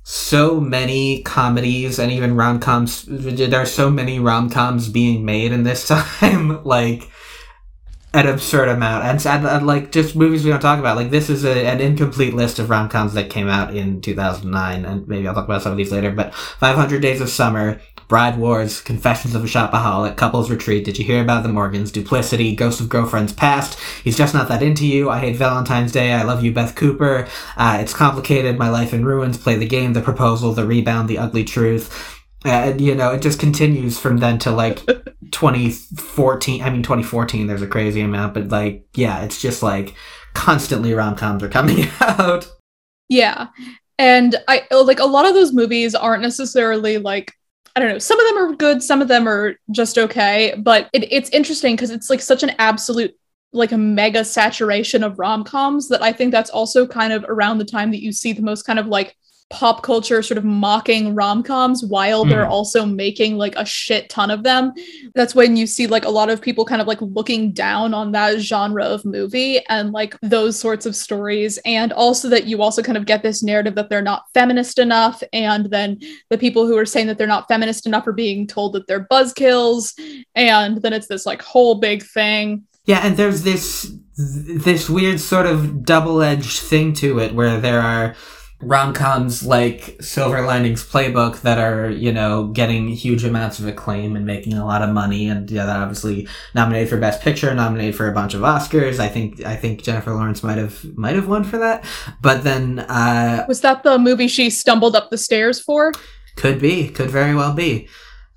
so 0.08 0.62
many 0.62 1.24
comedies 1.24 1.97
and 1.97 2.12
even 2.12 2.36
rom 2.36 2.60
coms. 2.60 3.06
There 3.08 3.60
are 3.60 3.66
so 3.66 3.89
many 3.89 4.20
rom 4.20 4.51
coms 4.51 4.88
being 4.88 5.26
made 5.26 5.51
in 5.51 5.64
this 5.64 5.88
time, 6.22 6.64
like 6.64 7.10
an 8.14 8.28
absurd 8.28 8.70
amount, 8.70 9.03
and, 9.03 9.26
and, 9.26 9.47
and, 9.47 9.68
like 9.68 9.91
just 9.91 10.16
movies 10.16 10.45
we 10.45 10.51
don't 10.51 10.60
talk 10.60 10.78
about. 10.78 10.95
Like 10.95 11.10
this 11.10 11.28
is 11.28 11.43
a, 11.43 11.66
an 11.66 11.82
incomplete 11.82 12.36
list 12.36 12.60
of 12.60 12.70
rom 12.70 12.88
coms 12.88 13.16
that 13.16 13.32
came 13.32 13.47
out 13.47 13.76
in 13.76 13.99
2009, 13.99 14.86
and 14.86 15.08
maybe 15.08 15.28
I'll 15.28 15.34
talk 15.34 15.45
about 15.45 15.64
some 15.64 15.72
of 15.72 15.78
these 15.78 15.91
later. 15.91 16.12
But 16.12 16.36
500 16.36 17.01
Days 17.01 17.20
of 17.20 17.30
Summer. 17.30 17.82
Bride 18.08 18.38
Wars, 18.38 18.82
Confessions 18.82 19.34
of 19.36 19.43
a 19.43 19.47
Shopaholic, 19.47 20.16
Couples 20.16 20.49
Retreat, 20.51 20.86
Did 20.86 20.97
You 20.99 21.06
Hear 21.06 21.22
About 21.22 21.43
the 21.43 21.49
Morgans, 21.49 21.91
Duplicity, 21.91 22.56
Ghost 22.56 22.80
of 22.80 22.89
Girlfriends 22.89 23.34
Past, 23.34 23.80
He's 24.03 24.18
Just 24.18 24.34
Not 24.34 24.47
That 24.47 24.62
Into 24.62 24.86
You, 24.86 25.10
I 25.10 25.20
Hate 25.20 25.36
Valentine's 25.36 25.91
Day, 25.91 26.14
I 26.14 26.24
Love 26.24 26.43
You, 26.43 26.51
Beth 26.51 26.76
Cooper, 26.76 27.28
uh, 27.58 27.78
It's 27.82 27.93
Complicated, 27.93 28.58
My 28.58 28.70
Life 28.70 28.93
in 28.93 29.06
Ruins, 29.06 29.38
Play 29.38 29.56
the 29.56 29.68
Game, 29.68 29.93
The 29.93 30.01
Proposal, 30.01 30.53
The 30.53 30.66
Rebound, 30.66 31.10
The 31.10 31.18
Ugly 31.18 31.45
Truth. 31.45 32.22
And, 32.45 32.80
you 32.80 32.93
know, 32.93 33.12
it 33.12 33.24
just 33.24 33.39
continues 33.39 33.97
from 33.97 34.18
then 34.18 34.38
to 34.39 34.51
like 34.51 34.86
2014. 35.32 36.62
I 36.62 36.70
mean, 36.70 36.84
2014, 36.84 37.47
there's 37.47 37.64
a 37.64 37.68
crazy 37.68 38.01
amount, 38.01 38.36
but 38.36 38.49
like, 38.49 38.86
yeah, 38.93 39.24
it's 39.24 39.41
just 39.41 39.64
like 39.64 39.95
constantly 40.36 40.93
rom 40.93 41.16
coms 41.16 41.41
are 41.41 41.49
coming 41.49 41.88
out. 42.01 42.47
Yeah. 43.10 43.47
And 43.97 44.36
I 44.47 44.64
like 44.72 44.99
a 44.99 45.06
lot 45.06 45.26
of 45.26 45.34
those 45.34 45.53
movies 45.53 45.95
aren't 45.95 46.22
necessarily 46.22 46.97
like 46.97 47.34
I 47.76 47.82
don't 47.82 47.89
know. 47.89 47.99
Some 47.99 48.19
of 48.19 48.26
them 48.26 48.38
are 48.38 48.55
good, 48.55 48.82
some 48.82 49.01
of 49.01 49.09
them 49.09 49.28
are 49.28 49.55
just 49.71 49.97
okay, 49.97 50.55
but 50.57 50.89
it, 50.93 51.11
it's 51.11 51.30
interesting 51.32 51.76
because 51.76 51.91
it's 51.91 52.09
like 52.09 52.21
such 52.21 52.41
an 52.41 52.51
absolute 52.57 53.15
like 53.51 53.71
a 53.71 53.78
mega 53.78 54.23
saturation 54.26 55.03
of 55.03 55.17
rom-coms 55.17 55.88
that 55.88 56.01
I 56.01 56.11
think 56.11 56.32
that's 56.32 56.49
also 56.49 56.86
kind 56.86 57.13
of 57.13 57.23
around 57.28 57.57
the 57.57 57.65
time 57.65 57.91
that 57.91 58.01
you 58.01 58.11
see 58.11 58.34
the 58.34 58.41
most 58.41 58.63
kind 58.63 58.80
of 58.80 58.88
like 58.88 59.15
pop 59.52 59.84
culture 59.84 60.24
sort 60.24 60.39
of 60.39 60.43
mocking 60.43 61.14
rom-coms 61.14 61.86
while 61.86 62.26
they're 62.26 62.46
Mhm. 62.46 62.50
also 62.50 62.84
making 62.84 63.38
like 63.38 63.56
a 63.58 63.66
shit 63.66 64.10
ton 64.10 64.32
of 64.32 64.41
them. 64.43 64.74
That's 65.14 65.36
when 65.36 65.56
you 65.56 65.68
see 65.68 65.86
like 65.86 66.04
a 66.04 66.10
lot 66.10 66.32
of 66.32 66.41
people 66.41 66.66
kind 66.66 66.82
of 66.82 66.88
like 66.88 66.98
looking 67.00 67.52
down 67.52 67.93
on 67.93 68.12
that 68.14 68.39
genre 68.39 68.84
of 68.84 69.06
movie 69.06 69.60
and 69.70 69.91
like 69.91 70.18
those 70.24 70.58
sorts 70.60 70.88
of 70.88 70.96
stories 70.96 71.60
and 71.64 71.93
also 71.93 72.28
that 72.30 72.46
you 72.48 72.64
also 72.64 72.82
kind 72.82 72.98
of 72.98 73.06
get 73.06 73.22
this 73.22 73.43
narrative 73.43 73.76
that 73.76 73.89
they're 73.89 74.02
not 74.02 74.24
feminist 74.34 74.80
enough 74.80 75.22
and 75.32 75.68
then 75.70 76.00
the 76.32 76.38
people 76.39 76.66
who 76.66 76.76
are 76.76 76.86
saying 76.86 77.06
that 77.08 77.20
they're 77.20 77.28
not 77.28 77.48
feminist 77.48 77.86
enough 77.86 78.08
are 78.08 78.14
being 78.14 78.48
told 78.48 78.74
that 78.74 78.88
they're 78.88 79.08
buzzkills 79.12 79.93
and 80.34 80.82
then 80.82 80.91
it's 80.91 81.08
this 81.08 81.26
like 81.28 81.43
whole 81.43 81.76
big 81.76 82.04
thing. 82.04 82.64
Yeah, 82.86 83.02
and 83.06 83.16
there's 83.16 83.43
this 83.43 83.91
this 84.18 84.89
weird 84.89 85.20
sort 85.20 85.46
of 85.46 85.84
double-edged 85.84 86.60
thing 86.60 86.93
to 86.93 87.20
it 87.20 87.34
where 87.36 87.60
there 87.60 87.82
are 87.82 88.16
rom-coms 88.62 89.45
like 89.45 89.97
Silver 90.01 90.41
Linings 90.41 90.84
Playbook 90.84 91.41
that 91.41 91.58
are, 91.58 91.89
you 91.89 92.12
know, 92.12 92.47
getting 92.47 92.88
huge 92.88 93.24
amounts 93.24 93.60
of 93.60 93.68
acclaim 93.68 94.16
and 94.16 94.26
making 94.26 94.53
a 94.53 94.66
lot 94.66 94.82
of 94.82 94.89
money 94.89 95.28
and 95.28 95.49
yeah, 95.51 95.66
that 95.66 95.78
obviously 95.78 96.28
nominated 96.53 96.89
for 96.89 96.97
Best 96.97 97.22
Picture, 97.22 97.53
nominated 97.53 97.95
for 97.95 98.08
a 98.08 98.14
bunch 98.14 98.34
of 98.34 98.41
Oscars. 98.41 98.99
I 98.99 99.08
think 99.10 99.43
I 99.45 99.56
think 99.56 99.84
Jennifer 99.84 100.14
Lawrence 100.14 100.41
might 100.41 100.58
have 100.58 100.84
might 100.97 101.16
have 101.16 101.28
won 101.28 101.43
for 101.43 101.58
that. 101.58 101.86
But 102.22 102.43
then 102.43 102.80
uh 102.80 103.45
Was 103.47 103.62
that 103.62 103.84
the 103.84 103.99
movie 103.99 104.28
she 104.28 104.49
stumbled 104.49 104.95
up 104.95 105.10
the 105.10 105.18
stairs 105.18 105.60
for? 105.60 105.91
could 106.36 106.60
be, 106.60 106.89
could 106.89 107.10
very 107.10 107.34
well 107.34 107.53
be. 107.53 107.88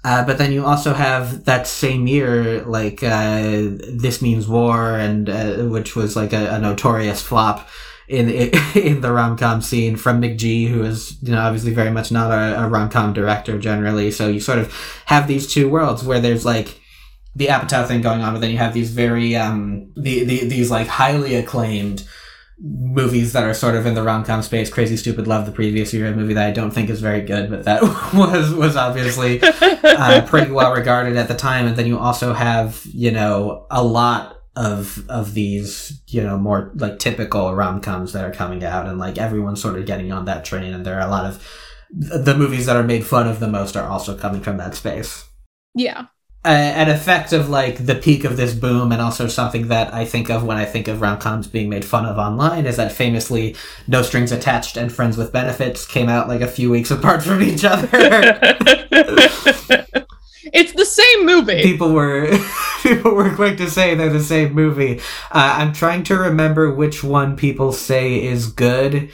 Uh, 0.05 0.25
but 0.25 0.39
then 0.39 0.53
you 0.53 0.64
also 0.64 0.95
have 0.95 1.45
that 1.45 1.66
same 1.66 2.07
year, 2.07 2.62
like 2.64 3.03
uh, 3.03 3.41
"This 3.91 4.23
Means 4.23 4.47
War," 4.47 4.97
and 4.97 5.29
uh, 5.29 5.57
which 5.64 5.97
was 5.97 6.14
like 6.14 6.33
a, 6.33 6.55
a 6.55 6.59
notorious 6.61 7.21
flop 7.21 7.69
in 8.09 8.31
in 8.75 9.01
the 9.01 9.13
rom 9.13 9.37
com 9.37 9.61
scene 9.61 9.97
from 9.97 10.21
McG, 10.21 10.69
who 10.69 10.83
is 10.83 11.21
you 11.23 11.33
know 11.33 11.41
obviously 11.41 11.73
very 11.73 11.91
much 11.91 12.11
not 12.11 12.31
a, 12.31 12.65
a 12.65 12.69
rom 12.69 12.89
com 12.89 13.13
director 13.13 13.59
generally. 13.59 14.11
So 14.11 14.29
you 14.29 14.41
sort 14.41 14.59
of 14.59 14.75
have 15.07 15.29
these 15.29 15.53
two 15.53 15.69
worlds 15.69 16.03
where 16.03 16.21
there's 16.21 16.45
like 16.45 16.81
the 17.37 17.47
Apatow 17.47 17.87
thing 17.87 18.01
going 18.01 18.23
on, 18.23 18.33
but 18.33 18.41
then 18.41 18.51
you 18.51 18.59
have 18.59 18.75
these 18.75 18.91
very 18.91 19.37
um 19.37 19.93
the, 19.97 20.25
the 20.25 20.49
these 20.49 20.71
like 20.71 20.87
highly 20.87 21.35
acclaimed 21.35 22.07
movies 22.61 23.35
that 23.35 23.45
are 23.45 23.55
sort 23.55 23.77
of 23.77 23.87
in 23.87 23.95
the 23.95 24.03
rom 24.03 24.25
com 24.25 24.43
space. 24.43 24.71
Crazy 24.71 24.97
Stupid 24.97 25.27
Love 25.27 25.47
the 25.47 25.53
previous 25.53 25.93
year, 25.93 26.07
a 26.07 26.17
movie 26.17 26.35
that 26.35 26.47
I 26.47 26.51
don't 26.51 26.73
think 26.73 26.91
is 26.91 27.01
very 27.01 27.21
good, 27.21 27.51
but 27.51 27.65
that 27.65 27.83
was 28.15 28.53
was 28.55 28.77
obviously 28.77 29.41
uh, 29.43 30.27
pretty 30.27 30.51
well 30.51 30.73
regarded 30.73 31.17
at 31.17 31.29
the 31.29 31.37
time. 31.37 31.67
And 31.67 31.77
then 31.77 31.87
you 31.87 31.99
also 31.99 32.33
have 32.33 32.83
you 32.87 33.11
know 33.11 33.67
a 33.71 33.83
lot 33.83 34.38
of 34.59 35.09
of 35.09 35.33
these 35.35 36.03
you 36.09 36.23
know 36.23 36.37
more 36.37 36.73
like 36.75 36.99
typical 36.99 37.55
rom 37.55 37.81
coms 37.81 38.13
that 38.13 38.25
are 38.25 38.33
coming 38.33 38.63
out, 38.65 38.87
and 38.87 38.99
like 38.99 39.17
everyone's 39.19 39.63
sort 39.63 39.79
of 39.79 39.87
getting 39.87 40.13
on 40.13 40.25
that 40.27 40.45
train. 40.45 40.75
And 40.75 40.85
there 40.85 40.99
are 41.01 41.07
a 41.07 41.11
lot 41.11 41.25
of 41.25 41.43
the 41.91 42.35
movies 42.37 42.67
that 42.67 42.77
are 42.77 42.83
made 42.83 43.07
fun 43.07 43.27
of 43.29 43.41
the 43.41 43.49
most 43.49 43.77
are 43.77 43.89
also 43.89 44.15
coming 44.17 44.43
from 44.43 44.59
that 44.59 44.75
space 44.75 45.25
Yeah. 45.75 46.07
uh, 46.45 46.49
an 46.83 46.91
effect 46.91 47.33
of 47.33 47.49
like 47.49 47.87
the 47.87 47.95
peak 47.95 48.25
of 48.25 48.37
this 48.37 48.53
boom 48.53 48.93
and 48.93 49.01
also 49.01 49.27
something 49.27 49.69
that 49.69 49.95
I 49.95 50.05
think 50.05 50.29
of 50.29 50.45
when 50.45 50.59
I 50.59 50.67
think 50.67 50.87
of 50.89 51.01
rom-coms 51.01 51.47
being 51.47 51.71
made 51.71 51.87
fun 51.87 52.05
of 52.05 52.19
online 52.19 52.67
is 52.67 52.77
that 52.77 52.93
famously 52.93 53.57
No 53.87 54.03
Strings 54.03 54.33
Attached 54.33 54.77
and 54.77 54.93
Friends 54.93 55.17
with 55.17 55.33
Benefits 55.33 55.87
came 55.87 56.11
out 56.11 56.29
like 56.29 56.43
a 56.43 56.47
few 56.59 56.71
weeks 56.71 56.91
apart 56.97 57.23
from 57.23 57.41
each 57.43 57.65
other. 57.65 57.89
it's 60.53 60.73
the 60.73 60.85
same 60.85 61.27
movie. 61.27 61.63
people 61.63 61.93
were 61.93 62.29
people 62.83 63.15
were 63.15 63.35
quick 63.35 63.57
to 63.59 63.71
say 63.71 63.95
they're 63.95 64.11
the 64.11 64.23
same 64.23 64.53
movie. 64.55 64.99
Uh, 65.31 65.57
I'm 65.59 65.73
trying 65.73 66.03
to 66.05 66.17
remember 66.17 66.73
which 66.73 67.03
one 67.05 67.37
people 67.37 67.73
say 67.73 68.23
is 68.23 68.47
good. 68.53 69.11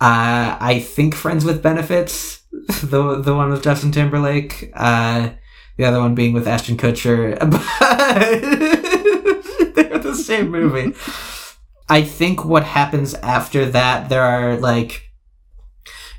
Uh, 0.00 0.56
I 0.60 0.78
think 0.80 1.14
Friends 1.14 1.44
with 1.44 1.62
Benefits, 1.62 2.42
the 2.82 3.20
the 3.20 3.34
one 3.34 3.50
with 3.50 3.62
Justin 3.62 3.92
Timberlake. 3.92 4.70
Uh, 4.74 5.30
the 5.76 5.84
other 5.84 6.00
one 6.00 6.14
being 6.14 6.32
with 6.32 6.48
Ashton 6.48 6.76
Kutcher. 6.76 7.38
But 9.74 9.88
they're 9.90 9.98
the 9.98 10.14
same 10.14 10.50
movie. 10.50 10.94
I 11.88 12.02
think 12.02 12.44
what 12.44 12.64
happens 12.64 13.14
after 13.14 13.64
that, 13.66 14.08
there 14.08 14.22
are 14.22 14.56
like 14.56 15.07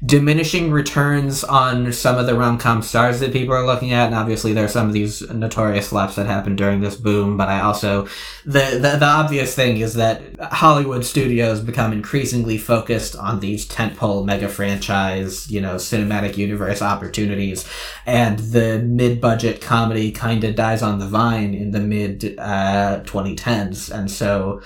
diminishing 0.05 0.71
returns 0.71 1.43
on 1.43 1.91
some 1.91 2.17
of 2.17 2.25
the 2.25 2.33
rom-com 2.33 2.81
stars 2.81 3.19
that 3.19 3.33
people 3.33 3.53
are 3.53 3.65
looking 3.65 3.91
at 3.91 4.05
and 4.05 4.15
obviously 4.15 4.53
there 4.53 4.63
are 4.63 4.69
some 4.69 4.87
of 4.87 4.93
these 4.93 5.21
notorious 5.29 5.89
flops 5.89 6.15
that 6.15 6.25
happened 6.25 6.57
during 6.57 6.79
this 6.79 6.95
boom 6.95 7.35
but 7.35 7.49
i 7.49 7.59
also 7.59 8.07
the, 8.45 8.79
the 8.81 8.95
the 8.97 9.05
obvious 9.05 9.53
thing 9.53 9.77
is 9.77 9.95
that 9.95 10.21
hollywood 10.53 11.03
studios 11.03 11.59
become 11.59 11.91
increasingly 11.91 12.57
focused 12.57 13.13
on 13.17 13.41
these 13.41 13.67
tentpole 13.67 14.25
mega 14.25 14.47
franchise 14.47 15.51
you 15.51 15.59
know 15.59 15.75
cinematic 15.75 16.37
universe 16.37 16.81
opportunities 16.81 17.67
and 18.05 18.39
the 18.39 18.79
mid-budget 18.79 19.59
comedy 19.59 20.13
kind 20.13 20.45
of 20.45 20.55
dies 20.55 20.81
on 20.81 20.99
the 20.99 21.07
vine 21.07 21.53
in 21.53 21.71
the 21.71 21.79
mid 21.79 22.35
uh 22.39 23.01
2010s 23.03 23.91
and 23.93 24.09
so 24.09 24.61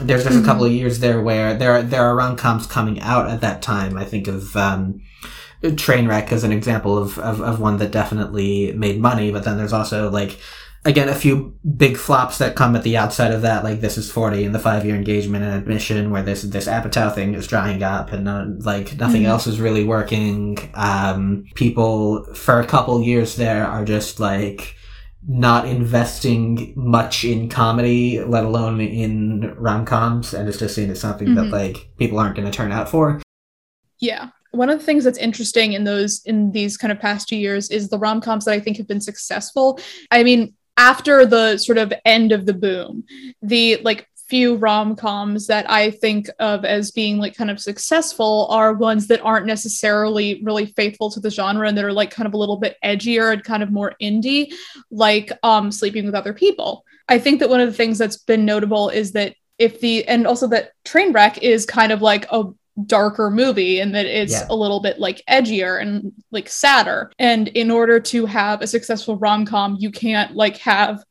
there's 0.00 0.24
just 0.24 0.38
a 0.40 0.44
couple 0.44 0.64
of 0.64 0.72
years 0.72 0.98
there 1.00 1.20
where 1.20 1.54
there 1.54 1.72
are, 1.72 1.82
there 1.82 2.02
are 2.02 2.14
rom 2.16 2.36
coms 2.36 2.66
coming 2.66 3.00
out 3.00 3.28
at 3.28 3.40
that 3.42 3.62
time. 3.62 3.96
I 3.96 4.04
think 4.04 4.28
of 4.28 4.56
um, 4.56 5.00
Trainwreck 5.62 6.32
as 6.32 6.44
an 6.44 6.52
example 6.52 6.96
of, 6.98 7.18
of, 7.18 7.40
of 7.40 7.60
one 7.60 7.76
that 7.78 7.90
definitely 7.90 8.72
made 8.72 9.00
money, 9.00 9.30
but 9.30 9.44
then 9.44 9.56
there's 9.56 9.72
also 9.72 10.10
like 10.10 10.38
again 10.86 11.10
a 11.10 11.14
few 11.14 11.54
big 11.76 11.94
flops 11.98 12.38
that 12.38 12.56
come 12.56 12.74
at 12.74 12.82
the 12.82 12.96
outside 12.96 13.32
of 13.32 13.42
that, 13.42 13.62
like 13.64 13.82
This 13.82 13.98
Is 13.98 14.10
Forty 14.10 14.44
and 14.44 14.54
the 14.54 14.58
Five 14.58 14.86
Year 14.86 14.96
Engagement 14.96 15.44
and 15.44 15.54
Admission, 15.54 16.10
where 16.10 16.22
this 16.22 16.42
this 16.42 16.66
Apatow 16.66 17.14
thing 17.14 17.34
is 17.34 17.46
drying 17.46 17.82
up 17.82 18.12
and 18.12 18.26
uh, 18.26 18.46
like 18.60 18.96
nothing 18.98 19.22
Mhm. 19.24 19.26
else 19.28 19.46
is 19.46 19.60
really 19.60 19.84
working. 19.84 20.56
Um, 20.74 21.44
people 21.54 22.24
for 22.34 22.60
a 22.60 22.66
couple 22.66 23.02
years 23.02 23.36
there 23.36 23.66
are 23.66 23.84
just 23.84 24.18
like 24.20 24.74
not 25.26 25.66
investing 25.68 26.72
much 26.76 27.24
in 27.24 27.48
comedy, 27.48 28.20
let 28.24 28.44
alone 28.44 28.80
in 28.80 29.54
rom 29.56 29.84
coms, 29.84 30.32
and 30.32 30.48
it's 30.48 30.58
just 30.58 30.74
seen 30.74 30.90
as 30.90 31.00
something 31.00 31.34
that 31.34 31.46
Mhm. 31.46 31.52
like 31.52 31.90
people 31.98 32.18
aren't 32.18 32.36
going 32.36 32.50
to 32.50 32.56
turn 32.56 32.72
out 32.72 32.88
for. 32.88 33.20
Yeah. 33.98 34.28
One 34.52 34.70
of 34.70 34.78
the 34.78 34.84
things 34.84 35.04
that's 35.04 35.18
interesting 35.18 35.74
in 35.74 35.84
those 35.84 36.22
in 36.24 36.50
these 36.52 36.76
kind 36.76 36.90
of 36.90 36.98
past 36.98 37.28
two 37.28 37.36
years 37.36 37.70
is 37.70 37.88
the 37.88 37.98
rom-coms 37.98 38.46
that 38.46 38.52
I 38.52 38.60
think 38.60 38.78
have 38.78 38.88
been 38.88 39.00
successful. 39.00 39.78
I 40.10 40.22
mean, 40.24 40.54
after 40.76 41.26
the 41.26 41.58
sort 41.58 41.76
of 41.78 41.92
end 42.04 42.32
of 42.32 42.46
the 42.46 42.54
boom, 42.54 43.04
the 43.42 43.78
like 43.84 44.08
few 44.30 44.54
rom-coms 44.54 45.48
that 45.48 45.68
I 45.68 45.90
think 45.90 46.30
of 46.38 46.64
as 46.64 46.92
being 46.92 47.18
like 47.18 47.36
kind 47.36 47.50
of 47.50 47.60
successful 47.60 48.46
are 48.50 48.72
ones 48.72 49.08
that 49.08 49.20
aren't 49.22 49.46
necessarily 49.46 50.40
really 50.44 50.66
faithful 50.66 51.10
to 51.10 51.20
the 51.20 51.30
genre 51.30 51.66
and 51.68 51.76
that 51.76 51.84
are 51.84 51.92
like 51.92 52.10
kind 52.12 52.26
of 52.28 52.34
a 52.34 52.36
little 52.36 52.56
bit 52.56 52.76
edgier 52.84 53.32
and 53.32 53.42
kind 53.44 53.62
of 53.62 53.72
more 53.72 53.94
indie, 54.00 54.52
like 54.90 55.32
um 55.42 55.72
Sleeping 55.72 56.06
with 56.06 56.14
Other 56.14 56.32
People. 56.32 56.84
I 57.08 57.18
think 57.18 57.40
that 57.40 57.50
one 57.50 57.60
of 57.60 57.68
the 57.68 57.76
things 57.76 57.98
that's 57.98 58.18
been 58.18 58.44
notable 58.44 58.88
is 58.88 59.12
that 59.12 59.34
if 59.58 59.80
the 59.80 60.06
and 60.06 60.26
also 60.26 60.46
that 60.48 60.72
Trainwreck 60.84 61.38
is 61.42 61.66
kind 61.66 61.90
of 61.92 62.00
like 62.00 62.30
a 62.30 62.44
darker 62.86 63.30
movie 63.30 63.80
and 63.80 63.94
that 63.94 64.06
it's 64.06 64.32
Yeah. 64.32 64.46
a 64.48 64.54
little 64.54 64.80
bit 64.80 64.98
like 64.98 65.22
edgier 65.28 65.82
and 65.82 66.12
like 66.30 66.48
sadder. 66.48 67.10
And 67.18 67.48
in 67.48 67.70
order 67.70 68.00
to 68.00 68.26
have 68.26 68.62
a 68.62 68.66
successful 68.66 69.16
rom 69.18 69.44
com, 69.44 69.76
you 69.80 69.90
can't 69.90 70.34
like 70.34 70.56
have 70.58 71.02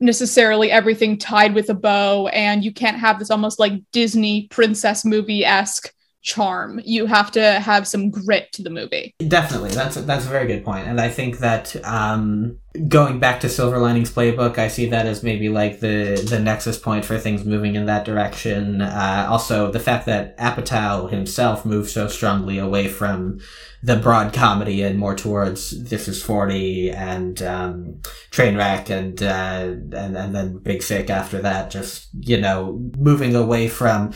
necessarily 0.00 0.70
everything 0.70 1.18
tied 1.18 1.54
with 1.54 1.70
a 1.70 1.74
bow 1.74 2.28
and 2.28 2.64
you 2.64 2.72
can't 2.72 2.98
have 2.98 3.18
this 3.18 3.30
almost 3.30 3.58
like 3.58 3.72
Disney 3.92 4.46
princess 4.48 5.04
movie 5.04 5.44
esque 5.44 5.92
charm. 6.28 6.78
You 6.84 7.06
have 7.06 7.30
to 7.32 7.42
have 7.58 7.88
some 7.88 8.10
grit 8.10 8.52
to 8.52 8.62
the 8.62 8.68
movie. 8.68 9.14
Definitely, 9.26 9.70
that's 9.70 9.96
a, 9.96 10.02
that's 10.02 10.26
a 10.26 10.28
very 10.28 10.46
good 10.46 10.62
point, 10.62 10.86
and 10.86 11.00
I 11.00 11.08
think 11.08 11.38
that 11.38 11.74
um, 11.86 12.58
going 12.86 13.18
back 13.18 13.40
to 13.40 13.48
Silver 13.48 13.78
Linings 13.78 14.12
Playbook, 14.12 14.58
I 14.58 14.68
see 14.68 14.86
that 14.90 15.06
as 15.06 15.22
maybe 15.22 15.48
like 15.48 15.80
the 15.80 16.22
the 16.28 16.38
nexus 16.38 16.78
point 16.78 17.06
for 17.06 17.18
things 17.18 17.46
moving 17.46 17.74
in 17.76 17.86
that 17.86 18.04
direction. 18.04 18.82
Uh, 18.82 19.26
also, 19.30 19.72
the 19.72 19.80
fact 19.80 20.04
that 20.04 20.36
Apatow 20.36 21.10
himself 21.10 21.64
moved 21.64 21.88
so 21.90 22.08
strongly 22.08 22.58
away 22.58 22.88
from 22.88 23.40
the 23.82 23.96
broad 23.96 24.34
comedy 24.34 24.82
and 24.82 24.98
more 24.98 25.14
towards 25.14 25.82
This 25.84 26.08
Is 26.08 26.22
Forty 26.22 26.90
and 26.90 27.40
um, 27.42 28.02
Trainwreck 28.30 28.90
and 28.90 29.22
uh, 29.22 29.96
and 29.96 30.14
and 30.16 30.34
then 30.34 30.58
Big 30.58 30.82
Sick 30.82 31.08
after 31.08 31.40
that, 31.40 31.70
just 31.70 32.08
you 32.20 32.38
know 32.38 32.78
moving 32.98 33.34
away 33.34 33.68
from. 33.68 34.12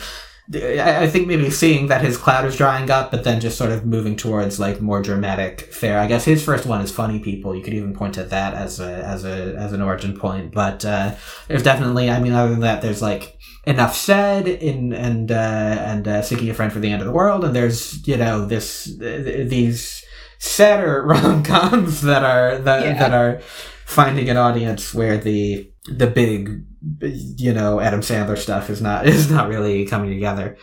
I 0.53 1.07
think 1.07 1.27
maybe 1.27 1.49
seeing 1.49 1.87
that 1.87 2.01
his 2.01 2.17
cloud 2.17 2.45
is 2.45 2.57
drying 2.57 2.91
up, 2.91 3.11
but 3.11 3.23
then 3.23 3.39
just 3.39 3.57
sort 3.57 3.71
of 3.71 3.85
moving 3.85 4.17
towards 4.17 4.59
like 4.59 4.81
more 4.81 5.01
dramatic 5.01 5.61
fare. 5.73 5.97
I 5.99 6.07
guess 6.07 6.25
his 6.25 6.43
first 6.43 6.65
one 6.65 6.81
is 6.81 6.91
Funny 6.91 7.19
People. 7.19 7.55
You 7.55 7.63
could 7.63 7.73
even 7.73 7.93
point 7.93 8.17
at 8.17 8.29
that 8.31 8.53
as 8.53 8.79
a 8.81 8.91
as 9.05 9.23
a 9.23 9.55
as 9.55 9.71
an 9.71 9.81
origin 9.81 10.17
point. 10.19 10.51
But 10.53 10.83
uh, 10.83 11.15
there's 11.47 11.63
definitely, 11.63 12.09
I 12.09 12.19
mean, 12.19 12.33
other 12.33 12.51
than 12.51 12.59
that, 12.59 12.81
there's 12.81 13.01
like 13.01 13.37
enough 13.65 13.95
said 13.95 14.47
in 14.49 14.91
and 14.91 15.31
uh, 15.31 15.35
and 15.79 16.07
uh, 16.07 16.21
seeking 16.21 16.49
a 16.49 16.53
friend 16.53 16.73
for 16.73 16.79
the 16.79 16.91
end 16.91 17.01
of 17.01 17.07
the 17.07 17.13
world, 17.13 17.45
and 17.45 17.55
there's 17.55 18.05
you 18.05 18.17
know 18.17 18.45
this 18.45 18.93
th- 18.99 19.47
these 19.49 20.03
sadder 20.39 21.03
rom 21.07 21.43
coms 21.43 22.01
that 22.01 22.23
are 22.25 22.57
that 22.59 22.83
Yeah. 22.83 22.99
that 22.99 23.13
are 23.13 23.39
finding 23.85 24.29
an 24.29 24.35
audience 24.35 24.93
where 24.93 25.17
the 25.17 25.71
the 25.87 26.07
big 26.07 26.65
you 27.01 27.53
know 27.53 27.79
Adam 27.79 28.01
Sandler 28.01 28.37
stuff 28.37 28.69
is 28.69 28.81
not 28.81 29.07
is 29.07 29.29
not 29.29 29.49
really 29.49 29.85
coming 29.85 30.11
together. 30.11 30.57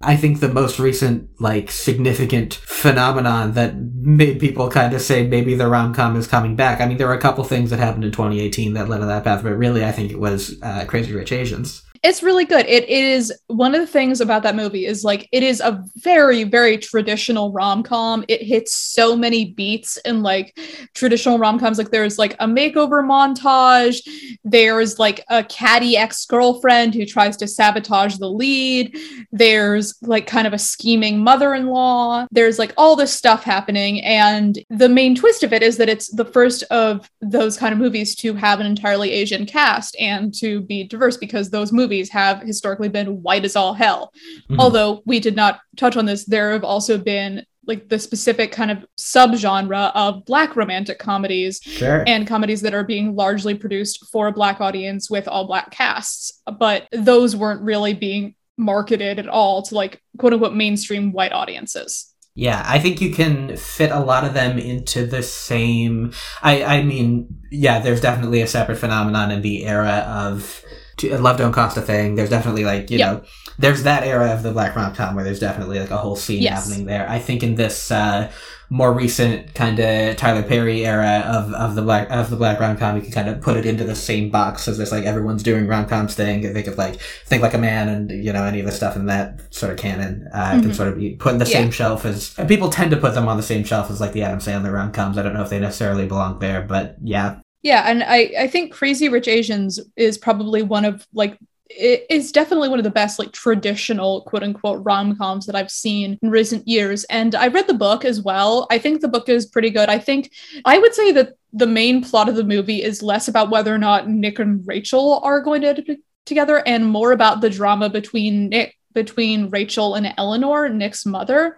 I 0.00 0.16
think 0.16 0.40
the 0.40 0.48
most 0.48 0.78
recent 0.78 1.30
like 1.40 1.70
significant 1.70 2.54
phenomenon 2.54 3.52
that 3.52 3.74
made 3.76 4.38
people 4.38 4.70
kind 4.70 4.92
of 4.92 5.00
say 5.00 5.26
maybe 5.26 5.54
the 5.54 5.68
rom 5.68 5.94
com 5.94 6.16
is 6.16 6.26
coming 6.26 6.56
back. 6.56 6.80
I 6.80 6.86
mean, 6.86 6.98
there 6.98 7.06
were 7.06 7.14
a 7.14 7.20
couple 7.20 7.42
things 7.44 7.70
that 7.70 7.78
happened 7.78 8.04
in 8.04 8.12
2018 8.12 8.74
that 8.74 8.88
led 8.88 8.98
to 8.98 9.06
that 9.06 9.24
path, 9.24 9.42
but 9.42 9.56
really, 9.56 9.84
I 9.84 9.92
think 9.92 10.12
it 10.12 10.20
was 10.20 10.56
uh, 10.62 10.84
Crazy 10.86 11.12
Rich 11.14 11.32
Asians. 11.32 11.82
It's 12.04 12.22
really 12.22 12.44
good. 12.44 12.66
It 12.66 12.86
is 12.86 13.32
one 13.46 13.74
of 13.74 13.80
the 13.80 13.86
things 13.86 14.20
about 14.20 14.42
that 14.42 14.54
movie 14.54 14.84
is 14.84 15.04
like 15.04 15.26
it 15.32 15.42
is 15.42 15.62
a 15.62 15.82
very 15.96 16.44
very 16.44 16.76
traditional 16.76 17.50
rom-com. 17.50 18.26
It 18.28 18.42
hits 18.42 18.74
so 18.74 19.16
many 19.16 19.52
beats 19.52 19.96
in 20.04 20.22
like 20.22 20.54
traditional 20.92 21.38
rom-coms 21.38 21.78
like 21.78 21.90
there's 21.90 22.18
like 22.18 22.34
a 22.34 22.46
makeover 22.46 23.02
montage, 23.02 24.06
there's 24.44 24.98
like 24.98 25.24
a 25.30 25.44
catty 25.44 25.96
ex-girlfriend 25.96 26.94
who 26.94 27.06
tries 27.06 27.38
to 27.38 27.48
sabotage 27.48 28.18
the 28.18 28.28
lead, 28.30 28.98
there's 29.32 29.94
like 30.02 30.26
kind 30.26 30.46
of 30.46 30.52
a 30.52 30.58
scheming 30.58 31.18
mother-in-law. 31.18 32.26
There's 32.30 32.58
like 32.58 32.74
all 32.76 32.96
this 32.96 33.14
stuff 33.14 33.44
happening 33.44 34.02
and 34.04 34.58
the 34.68 34.90
main 34.90 35.14
twist 35.14 35.42
of 35.42 35.54
it 35.54 35.62
is 35.62 35.78
that 35.78 35.88
it's 35.88 36.08
the 36.08 36.26
first 36.26 36.64
of 36.64 37.08
those 37.22 37.56
kind 37.56 37.72
of 37.72 37.78
movies 37.78 38.14
to 38.16 38.34
have 38.34 38.60
an 38.60 38.66
entirely 38.66 39.10
Asian 39.10 39.46
cast 39.46 39.96
and 39.98 40.34
to 40.34 40.60
be 40.60 40.84
diverse 40.84 41.16
because 41.16 41.48
those 41.48 41.72
movies 41.72 41.93
movies 41.94 42.10
have 42.10 42.42
historically 42.42 42.88
been 42.88 43.22
white 43.22 43.44
as 43.44 43.56
all 43.56 43.74
hell. 43.74 44.12
Mm-hmm. 44.50 44.60
Although 44.60 45.02
we 45.06 45.20
did 45.20 45.36
not 45.36 45.60
touch 45.76 45.96
on 45.96 46.06
this, 46.06 46.24
there 46.24 46.52
have 46.52 46.64
also 46.64 46.98
been 46.98 47.44
like 47.66 47.88
the 47.88 47.98
specific 47.98 48.52
kind 48.52 48.70
of 48.70 48.84
subgenre 48.98 49.90
of 49.94 50.24
black 50.26 50.54
romantic 50.54 50.98
comedies 50.98 51.60
sure. 51.62 52.04
and 52.06 52.26
comedies 52.26 52.60
that 52.60 52.74
are 52.74 52.84
being 52.84 53.14
largely 53.14 53.54
produced 53.54 54.06
for 54.12 54.26
a 54.26 54.32
black 54.32 54.60
audience 54.60 55.08
with 55.08 55.26
all 55.26 55.46
black 55.46 55.70
casts 55.70 56.42
but 56.58 56.86
those 56.92 57.34
weren't 57.34 57.62
really 57.62 57.94
being 57.94 58.34
marketed 58.58 59.18
at 59.18 59.26
all 59.26 59.62
to 59.62 59.74
like 59.74 60.02
quote 60.18 60.34
unquote 60.34 60.54
mainstream 60.54 61.10
white 61.10 61.32
audiences 61.32 62.14
yeah, 62.36 62.64
I 62.66 62.80
think 62.80 63.00
you 63.00 63.14
can 63.14 63.56
fit 63.56 63.92
a 63.92 64.00
lot 64.00 64.24
of 64.24 64.34
them 64.34 64.58
into 64.58 65.06
the 65.06 65.22
same. 65.22 66.12
I, 66.42 66.64
I 66.64 66.82
mean, 66.82 67.28
yeah, 67.52 67.78
there's 67.78 68.00
definitely 68.00 68.40
a 68.40 68.48
separate 68.48 68.78
phenomenon 68.78 69.30
in 69.30 69.40
the 69.40 69.64
era 69.64 70.04
of 70.08 70.64
to, 71.08 71.18
Love 71.18 71.36
Don't 71.36 71.52
Cost 71.52 71.76
a 71.76 71.82
Thing. 71.82 72.14
There's 72.14 72.30
definitely 72.30 72.64
like 72.64 72.90
you 72.90 72.98
know, 72.98 73.22
there's 73.58 73.82
that 73.84 74.04
era 74.04 74.32
of 74.32 74.42
the 74.42 74.52
black 74.52 74.74
rom 74.76 74.94
com 74.94 75.14
where 75.14 75.24
there's 75.24 75.40
definitely 75.40 75.78
like 75.78 75.90
a 75.90 75.96
whole 75.96 76.16
scene 76.16 76.42
yes. 76.42 76.66
happening 76.66 76.86
there. 76.86 77.08
I 77.08 77.18
think 77.18 77.42
in 77.42 77.54
this 77.54 77.90
uh, 77.90 78.30
more 78.70 78.92
recent 78.92 79.54
kind 79.54 79.78
of 79.78 80.16
Tyler 80.16 80.42
Perry 80.42 80.84
era 80.84 81.22
of, 81.26 81.52
of 81.52 81.74
the 81.74 81.82
black 81.82 82.10
of 82.10 82.30
the 82.30 82.36
black 82.36 82.58
rom 82.58 82.76
com, 82.76 82.96
you 82.96 83.02
can 83.02 83.12
kind 83.12 83.28
of 83.28 83.40
put 83.40 83.56
it 83.56 83.66
into 83.66 83.84
the 83.84 83.94
same 83.94 84.30
box 84.30 84.66
as 84.66 84.78
this 84.78 84.90
like 84.90 85.04
everyone's 85.04 85.42
doing 85.42 85.66
rom 85.66 85.86
coms 85.86 86.14
thing. 86.14 86.42
Think 86.42 86.66
of 86.66 86.76
like 86.76 86.96
Think 87.26 87.42
Like 87.42 87.54
a 87.54 87.58
Man 87.58 87.88
and 87.88 88.10
you 88.10 88.32
know 88.32 88.44
any 88.44 88.60
of 88.60 88.66
the 88.66 88.72
stuff 88.72 88.96
in 88.96 89.06
that 89.06 89.54
sort 89.54 89.72
of 89.72 89.78
canon 89.78 90.28
uh, 90.32 90.52
mm-hmm. 90.52 90.62
can 90.62 90.74
sort 90.74 90.88
of 90.88 90.98
be 90.98 91.14
put 91.14 91.32
in 91.32 91.38
the 91.38 91.44
yeah. 91.46 91.58
same 91.58 91.70
shelf 91.70 92.04
as 92.04 92.34
people 92.48 92.70
tend 92.70 92.90
to 92.90 92.96
put 92.96 93.14
them 93.14 93.28
on 93.28 93.36
the 93.36 93.42
same 93.42 93.64
shelf 93.64 93.90
as 93.90 94.00
like 94.00 94.12
the 94.12 94.22
Adam 94.22 94.38
Sandler 94.38 94.72
rom 94.72 94.92
coms. 94.92 95.18
I 95.18 95.22
don't 95.22 95.34
know 95.34 95.42
if 95.42 95.50
they 95.50 95.60
necessarily 95.60 96.06
belong 96.06 96.38
there, 96.38 96.62
but 96.62 96.96
yeah, 97.02 97.38
yeah, 97.64 97.84
and 97.86 98.04
I 98.04 98.30
I 98.38 98.46
think 98.46 98.72
Crazy 98.72 99.08
Rich 99.08 99.26
Asians 99.26 99.80
is 99.96 100.18
probably 100.18 100.62
one 100.62 100.84
of 100.84 101.06
like 101.14 101.38
it 101.70 102.04
is 102.10 102.30
definitely 102.30 102.68
one 102.68 102.78
of 102.78 102.84
the 102.84 102.90
best 102.90 103.18
like 103.18 103.32
traditional 103.32 104.20
quote 104.22 104.42
unquote 104.42 104.84
rom-coms 104.84 105.46
that 105.46 105.56
I've 105.56 105.70
seen 105.70 106.18
in 106.20 106.30
recent 106.30 106.68
years 106.68 107.04
and 107.04 107.34
I 107.34 107.48
read 107.48 107.66
the 107.66 107.74
book 107.74 108.04
as 108.04 108.20
well. 108.20 108.66
I 108.70 108.78
think 108.78 109.00
the 109.00 109.08
book 109.08 109.30
is 109.30 109.46
pretty 109.46 109.70
good. 109.70 109.88
I 109.88 109.98
think 109.98 110.30
I 110.66 110.78
would 110.78 110.94
say 110.94 111.10
that 111.12 111.32
the 111.54 111.66
main 111.66 112.04
plot 112.04 112.28
of 112.28 112.36
the 112.36 112.44
movie 112.44 112.82
is 112.82 113.02
less 113.02 113.28
about 113.28 113.48
whether 113.50 113.74
or 113.74 113.78
not 113.78 114.10
Nick 114.10 114.38
and 114.38 114.62
Rachel 114.66 115.20
are 115.24 115.40
going 115.40 115.62
to 115.62 115.68
end 115.68 115.98
together 116.26 116.62
and 116.66 116.86
more 116.86 117.12
about 117.12 117.40
the 117.40 117.50
drama 117.50 117.88
between 117.88 118.50
Nick 118.50 118.76
between 118.94 119.50
Rachel 119.50 119.94
and 119.94 120.14
Eleanor, 120.16 120.68
Nick's 120.68 121.04
mother. 121.04 121.56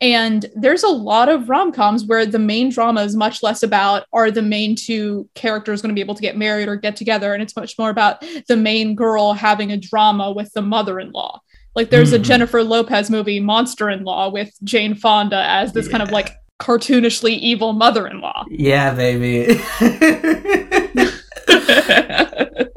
And 0.00 0.46
there's 0.54 0.82
a 0.82 0.88
lot 0.88 1.28
of 1.28 1.48
rom 1.48 1.72
coms 1.72 2.04
where 2.04 2.26
the 2.26 2.38
main 2.38 2.70
drama 2.70 3.02
is 3.02 3.16
much 3.16 3.42
less 3.42 3.62
about 3.62 4.06
are 4.12 4.30
the 4.30 4.42
main 4.42 4.76
two 4.76 5.28
characters 5.34 5.82
going 5.82 5.88
to 5.88 5.94
be 5.94 6.00
able 6.00 6.14
to 6.14 6.22
get 6.22 6.36
married 6.36 6.68
or 6.68 6.76
get 6.76 6.96
together. 6.96 7.32
And 7.32 7.42
it's 7.42 7.56
much 7.56 7.78
more 7.78 7.90
about 7.90 8.24
the 8.48 8.56
main 8.56 8.94
girl 8.94 9.32
having 9.32 9.72
a 9.72 9.76
drama 9.76 10.30
with 10.30 10.52
the 10.52 10.62
mother 10.62 11.00
in 11.00 11.10
law. 11.10 11.40
Like 11.74 11.90
there's 11.90 12.12
mm-hmm. 12.12 12.22
a 12.22 12.24
Jennifer 12.24 12.62
Lopez 12.62 13.10
movie, 13.10 13.40
Monster 13.40 13.90
in 13.90 14.04
Law, 14.04 14.30
with 14.30 14.52
Jane 14.62 14.94
Fonda 14.94 15.44
as 15.48 15.72
this 15.72 15.86
yeah. 15.86 15.92
kind 15.92 16.02
of 16.02 16.10
like 16.10 16.30
cartoonishly 16.60 17.30
evil 17.30 17.72
mother 17.72 18.06
in 18.06 18.20
law. 18.20 18.44
Yeah, 18.48 18.94
baby. 18.94 19.60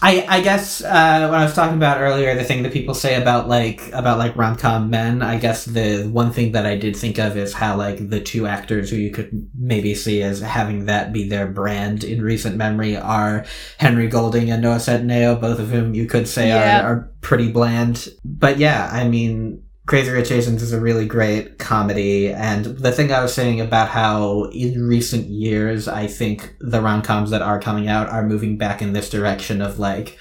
I 0.00 0.24
I 0.28 0.40
guess 0.42 0.82
uh, 0.82 1.28
when 1.28 1.40
I 1.40 1.44
was 1.44 1.54
talking 1.54 1.76
about 1.76 2.00
earlier 2.00 2.34
the 2.34 2.44
thing 2.44 2.62
that 2.62 2.72
people 2.72 2.94
say 2.94 3.20
about 3.20 3.48
like 3.48 3.90
about 3.92 4.18
like 4.18 4.36
rom 4.36 4.56
com 4.56 4.90
men, 4.90 5.22
I 5.22 5.38
guess 5.38 5.64
the 5.64 6.04
one 6.04 6.32
thing 6.32 6.52
that 6.52 6.66
I 6.66 6.76
did 6.76 6.96
think 6.96 7.18
of 7.18 7.36
is 7.36 7.52
how 7.52 7.76
like 7.76 8.08
the 8.08 8.20
two 8.20 8.46
actors 8.46 8.90
who 8.90 8.96
you 8.96 9.10
could 9.10 9.50
maybe 9.58 9.94
see 9.94 10.22
as 10.22 10.40
having 10.40 10.86
that 10.86 11.12
be 11.12 11.28
their 11.28 11.48
brand 11.48 12.04
in 12.04 12.22
recent 12.22 12.56
memory 12.56 12.96
are 12.96 13.44
Henry 13.78 14.06
Golding 14.06 14.50
and 14.50 14.62
Noah 14.62 14.76
Centineo, 14.76 15.40
both 15.40 15.58
of 15.58 15.68
whom 15.68 15.94
you 15.94 16.06
could 16.06 16.28
say 16.28 16.48
yeah. 16.48 16.82
are, 16.82 16.86
are 16.86 17.12
pretty 17.20 17.50
bland. 17.50 18.08
But 18.24 18.58
yeah, 18.58 18.88
I 18.92 19.08
mean 19.08 19.64
Crazy 19.88 20.10
Rich 20.10 20.30
Asians 20.30 20.62
is 20.62 20.74
a 20.74 20.80
really 20.80 21.06
great 21.06 21.58
comedy. 21.58 22.30
And 22.30 22.66
the 22.66 22.92
thing 22.92 23.10
I 23.10 23.22
was 23.22 23.32
saying 23.32 23.62
about 23.62 23.88
how 23.88 24.44
in 24.52 24.86
recent 24.86 25.28
years, 25.28 25.88
I 25.88 26.06
think 26.06 26.54
the 26.60 26.82
rom 26.82 27.00
coms 27.00 27.30
that 27.30 27.40
are 27.40 27.58
coming 27.58 27.88
out 27.88 28.10
are 28.10 28.22
moving 28.22 28.58
back 28.58 28.82
in 28.82 28.92
this 28.92 29.08
direction 29.08 29.62
of 29.62 29.78
like 29.78 30.18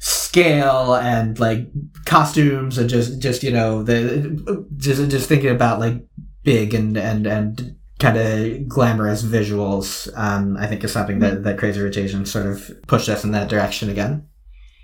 scale 0.00 0.96
and 0.96 1.38
like 1.38 1.68
costumes 2.06 2.76
and 2.76 2.90
just, 2.90 3.20
just, 3.20 3.44
you 3.44 3.52
know, 3.52 3.84
the, 3.84 4.66
just, 4.76 5.08
just 5.08 5.28
thinking 5.28 5.50
about 5.50 5.78
like 5.78 6.04
big 6.42 6.74
and, 6.74 6.96
and, 6.96 7.24
and 7.24 7.76
kind 8.00 8.16
of 8.16 8.66
glamorous 8.66 9.22
visuals, 9.22 10.12
um, 10.18 10.56
I 10.56 10.66
think 10.66 10.82
is 10.82 10.90
something 10.90 11.20
that, 11.20 11.44
that 11.44 11.56
Crazy 11.56 11.80
Rich 11.80 11.98
Asians 11.98 12.32
sort 12.32 12.46
of 12.46 12.68
pushed 12.88 13.08
us 13.08 13.22
in 13.22 13.30
that 13.30 13.48
direction 13.48 13.90
again. 13.90 14.26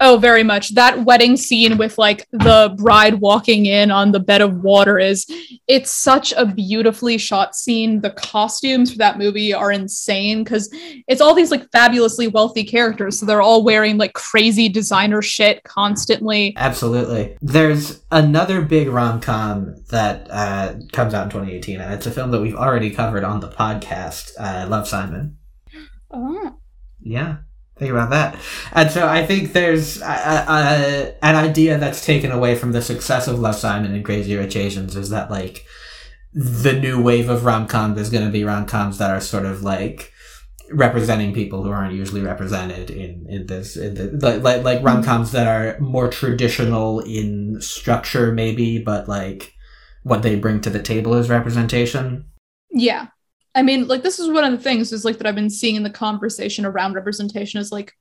Oh, 0.06 0.18
very 0.18 0.42
much. 0.42 0.74
That 0.74 1.06
wedding 1.06 1.34
scene 1.34 1.78
with 1.78 1.96
like 1.96 2.28
the 2.30 2.74
bride 2.76 3.22
walking 3.22 3.64
in 3.64 3.90
on 3.90 4.12
the 4.12 4.20
bed 4.20 4.42
of 4.42 4.62
water 4.62 4.98
is 4.98 5.24
it's 5.66 5.90
such 5.90 6.34
a 6.34 6.44
beautifully 6.44 7.16
shot 7.16 7.56
scene. 7.56 8.02
The 8.02 8.10
costumes 8.10 8.92
for 8.92 8.98
that 8.98 9.16
movie 9.16 9.54
are 9.54 9.72
insane 9.72 10.44
because 10.44 10.68
it's 11.08 11.22
all 11.22 11.34
these 11.34 11.50
like 11.50 11.66
fabulously 11.72 12.26
wealthy 12.28 12.64
characters. 12.64 13.18
So 13.18 13.24
they're 13.24 13.40
all 13.40 13.64
wearing 13.64 13.96
like 13.96 14.12
crazy 14.12 14.68
designer 14.68 15.22
shit 15.22 15.64
constantly. 15.64 16.52
Absolutely. 16.58 17.38
There's 17.40 18.04
another 18.10 18.60
big 18.60 18.88
rom 18.88 19.22
com 19.22 19.74
that 19.88 20.28
uh, 20.30 20.74
comes 20.92 21.14
out 21.14 21.24
in 21.24 21.30
2018, 21.30 21.80
and 21.80 21.94
it's 21.94 22.04
a 22.04 22.10
film 22.10 22.30
that 22.32 22.42
we've 22.42 22.54
already 22.54 22.90
covered 22.90 23.24
on 23.24 23.40
the 23.40 23.48
podcast, 23.48 24.32
uh, 24.38 24.66
Love 24.68 24.86
Simon. 24.86 25.38
Oh. 26.10 26.58
Yeah. 27.00 27.38
Think 27.76 27.90
about 27.90 28.10
that. 28.10 28.38
And 28.72 28.90
so 28.90 29.08
I 29.08 29.26
think 29.26 29.52
there's 29.52 30.00
a, 30.00 30.04
a, 30.04 31.24
an 31.24 31.34
idea 31.34 31.76
that's 31.76 32.04
taken 32.04 32.30
away 32.30 32.54
from 32.54 32.70
the 32.70 32.80
success 32.80 33.26
of 33.26 33.40
Love 33.40 33.56
Simon 33.56 33.94
and 33.94 34.04
Crazy 34.04 34.36
Rich 34.36 34.54
Asians 34.54 34.94
is 34.94 35.10
that 35.10 35.30
like 35.30 35.64
the 36.32 36.72
new 36.72 37.02
wave 37.02 37.28
of 37.28 37.44
rom 37.44 37.66
coms 37.66 37.98
is 37.98 38.10
going 38.10 38.24
to 38.24 38.30
be 38.30 38.44
rom 38.44 38.66
coms 38.66 38.98
that 38.98 39.10
are 39.10 39.20
sort 39.20 39.44
of 39.44 39.62
like 39.62 40.12
representing 40.70 41.34
people 41.34 41.62
who 41.62 41.70
aren't 41.70 41.94
usually 41.94 42.22
represented 42.22 42.90
in 42.90 43.26
in 43.28 43.46
this 43.46 43.76
in 43.76 43.94
the, 43.94 44.04
like 44.26 44.42
like, 44.42 44.62
like 44.64 44.82
rom 44.82 45.02
coms 45.02 45.32
that 45.32 45.46
are 45.46 45.78
more 45.80 46.08
traditional 46.08 47.00
in 47.00 47.60
structure 47.60 48.32
maybe, 48.32 48.82
but 48.82 49.08
like 49.08 49.52
what 50.04 50.22
they 50.22 50.36
bring 50.36 50.60
to 50.60 50.70
the 50.70 50.82
table 50.82 51.14
is 51.14 51.28
representation. 51.28 52.26
Yeah. 52.70 53.08
I 53.54 53.62
mean, 53.62 53.86
like 53.86 54.02
this 54.02 54.18
is 54.18 54.30
one 54.30 54.44
of 54.44 54.52
the 54.52 54.62
things 54.62 54.92
is 54.92 55.04
like 55.04 55.18
that 55.18 55.26
I've 55.26 55.34
been 55.34 55.50
seeing 55.50 55.76
in 55.76 55.82
the 55.82 55.90
conversation 55.90 56.64
around 56.66 56.94
representation 56.94 57.60
is 57.60 57.70
like 57.70 57.92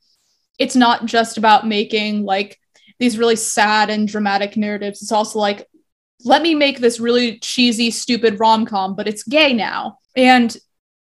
it's 0.60 0.76
not 0.76 1.06
just 1.06 1.38
about 1.38 1.68
making 1.68 2.24
like 2.24 2.60
these 3.00 3.18
really 3.18 3.36
sad 3.36 3.90
and 3.90 4.08
dramatic 4.08 4.58
narratives. 4.58 5.02
It's 5.02 5.12
also 5.12 5.40
like 5.40 5.68
let 6.26 6.42
me 6.42 6.56
make 6.56 6.80
this 6.80 7.00
really 7.00 7.38
cheesy, 7.40 7.92
stupid 7.92 8.40
rom-com, 8.40 8.96
but 8.96 9.08
it's 9.08 9.24
gay 9.24 9.54
now. 9.54 10.00
And 10.16 10.56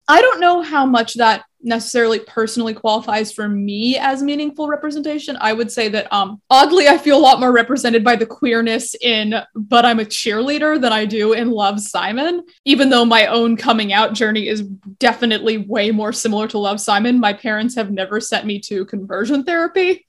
I 0.07 0.21
don't 0.21 0.41
know 0.41 0.61
how 0.61 0.85
much 0.85 1.15
that 1.15 1.45
necessarily 1.61 2.19
personally 2.19 2.73
qualifies 2.73 3.31
for 3.31 3.47
me 3.49 3.97
as 3.97 4.21
meaningful 4.21 4.67
representation. 4.67 5.37
I 5.41 5.53
would 5.53 5.71
say 5.71 5.89
that 5.89 6.11
um 6.13 6.41
oddly 6.49 6.87
I 6.87 6.97
feel 6.97 7.17
a 7.17 7.19
lot 7.19 7.39
more 7.39 7.51
represented 7.51 8.03
by 8.03 8.15
the 8.15 8.25
queerness 8.25 8.95
in 9.01 9.35
But 9.55 9.85
I'm 9.85 9.99
a 9.99 10.05
Cheerleader 10.05 10.79
than 10.79 10.93
I 10.93 11.05
do 11.05 11.33
in 11.33 11.51
Love 11.51 11.79
Simon. 11.79 12.43
Even 12.65 12.89
though 12.89 13.05
my 13.05 13.27
own 13.27 13.57
coming 13.57 13.93
out 13.93 14.13
journey 14.13 14.47
is 14.47 14.61
definitely 14.99 15.57
way 15.57 15.91
more 15.91 16.13
similar 16.13 16.47
to 16.49 16.59
Love 16.59 16.79
Simon, 16.79 17.19
my 17.19 17.33
parents 17.33 17.75
have 17.75 17.91
never 17.91 18.19
sent 18.19 18.45
me 18.45 18.59
to 18.61 18.85
conversion 18.85 19.43
therapy. 19.43 20.05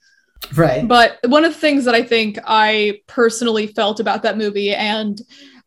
Right. 0.55 0.87
But 0.87 1.19
one 1.25 1.45
of 1.45 1.53
the 1.53 1.59
things 1.59 1.85
that 1.85 1.95
I 1.95 2.03
think 2.03 2.39
I 2.45 3.01
personally 3.07 3.67
felt 3.67 3.99
about 3.99 4.23
that 4.23 4.37
movie 4.37 4.73
and 4.73 5.19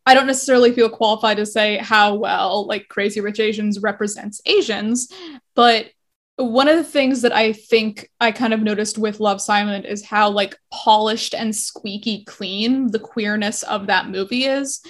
I 0.05 0.15
don't 0.15 0.27
necessarily 0.27 0.73
feel 0.73 0.89
qualified 0.89 1.37
to 1.37 1.47
say 1.47 1.77
how 1.77 2.15
well 2.15 2.67
like 2.67 2.89
Crazy 2.89 3.21
Rich 3.21 3.39
Asians 3.39 3.81
represents 3.81 4.41
Asians, 4.47 5.09
but 5.55 5.91
one 6.37 6.67
of 6.67 6.77
the 6.77 6.85
things 6.85 7.23
that 7.23 7.33
I 7.33 7.53
think 7.53 8.09
I 8.19 8.33
kind 8.33 8.55
of 8.55 8.63
noticed 8.63 8.99
with 8.99 9.21
Love 9.21 9.41
Simon 9.41 9.85
is 9.85 10.05
how 10.05 10.31
like 10.31 10.57
polished 10.73 11.35
and 11.35 11.55
squeaky 11.55 12.25
clean 12.25 12.91
the 12.91 12.99
queerness 12.99 13.63
of 13.65 13.87
that 13.87 14.09
movie 14.09 14.45
is. 14.45 14.81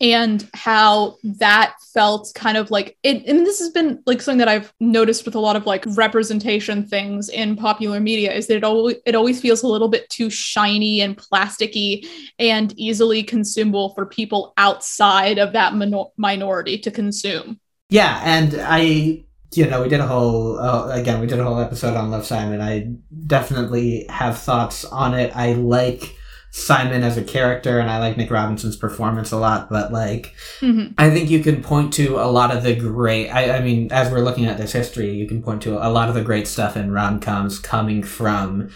and 0.00 0.48
how 0.54 1.16
that 1.24 1.74
felt 1.92 2.30
kind 2.34 2.56
of 2.56 2.70
like 2.70 2.96
it 3.02 3.26
and 3.26 3.44
this 3.44 3.58
has 3.58 3.70
been 3.70 4.00
like 4.06 4.22
something 4.22 4.38
that 4.38 4.48
I've 4.48 4.72
noticed 4.78 5.24
with 5.24 5.34
a 5.34 5.40
lot 5.40 5.56
of 5.56 5.66
like 5.66 5.84
representation 5.88 6.86
things 6.86 7.28
in 7.28 7.56
popular 7.56 7.98
media 7.98 8.32
is 8.32 8.46
that 8.46 8.56
it 8.58 8.64
always 8.64 8.96
it 9.06 9.14
always 9.14 9.40
feels 9.40 9.62
a 9.62 9.66
little 9.66 9.88
bit 9.88 10.08
too 10.08 10.30
shiny 10.30 11.00
and 11.00 11.16
plasticky 11.16 12.06
and 12.38 12.72
easily 12.78 13.22
consumable 13.22 13.92
for 13.94 14.06
people 14.06 14.52
outside 14.56 15.38
of 15.38 15.52
that 15.52 15.74
minor- 15.74 16.12
minority 16.16 16.78
to 16.78 16.90
consume. 16.90 17.58
Yeah, 17.90 18.20
and 18.22 18.54
I 18.60 19.24
you 19.52 19.66
know, 19.66 19.82
we 19.82 19.88
did 19.88 20.00
a 20.00 20.06
whole 20.06 20.58
uh, 20.58 20.88
again, 20.90 21.20
we 21.20 21.26
did 21.26 21.38
a 21.40 21.44
whole 21.44 21.58
episode 21.58 21.96
on 21.96 22.10
Love 22.10 22.26
Simon. 22.26 22.60
I 22.60 22.92
definitely 23.26 24.06
have 24.08 24.38
thoughts 24.38 24.84
on 24.84 25.14
it. 25.14 25.34
I 25.34 25.54
like 25.54 26.14
Simon 26.50 27.02
as 27.02 27.16
a 27.16 27.22
character 27.22 27.78
and 27.78 27.90
I 27.90 27.98
like 27.98 28.16
Nick 28.16 28.30
Robinson's 28.30 28.76
performance 28.76 29.32
a 29.32 29.36
lot, 29.38 29.68
but 29.70 29.92
like 29.92 30.34
Mhm. 30.60 30.94
I 30.98 31.10
think 31.10 31.30
you 31.30 31.40
can 31.42 31.62
point 31.62 31.92
to 31.94 32.16
a 32.18 32.30
lot 32.30 32.54
of 32.54 32.62
the 32.62 32.74
great 32.74 33.28
I, 33.30 33.58
I 33.58 33.60
mean, 33.60 33.88
as 33.92 34.10
we're 34.10 34.20
looking 34.24 34.46
at 34.46 34.58
this 34.58 34.72
history, 34.72 35.14
you 35.14 35.26
can 35.28 35.42
point 35.42 35.62
to 35.62 35.76
a 35.76 35.88
lot 35.90 36.08
of 36.08 36.14
the 36.14 36.22
great 36.22 36.48
stuff 36.48 36.76
in 36.76 36.90
rom 36.92 37.20
coms 37.20 37.58
coming 37.58 38.02
from 38.02 38.68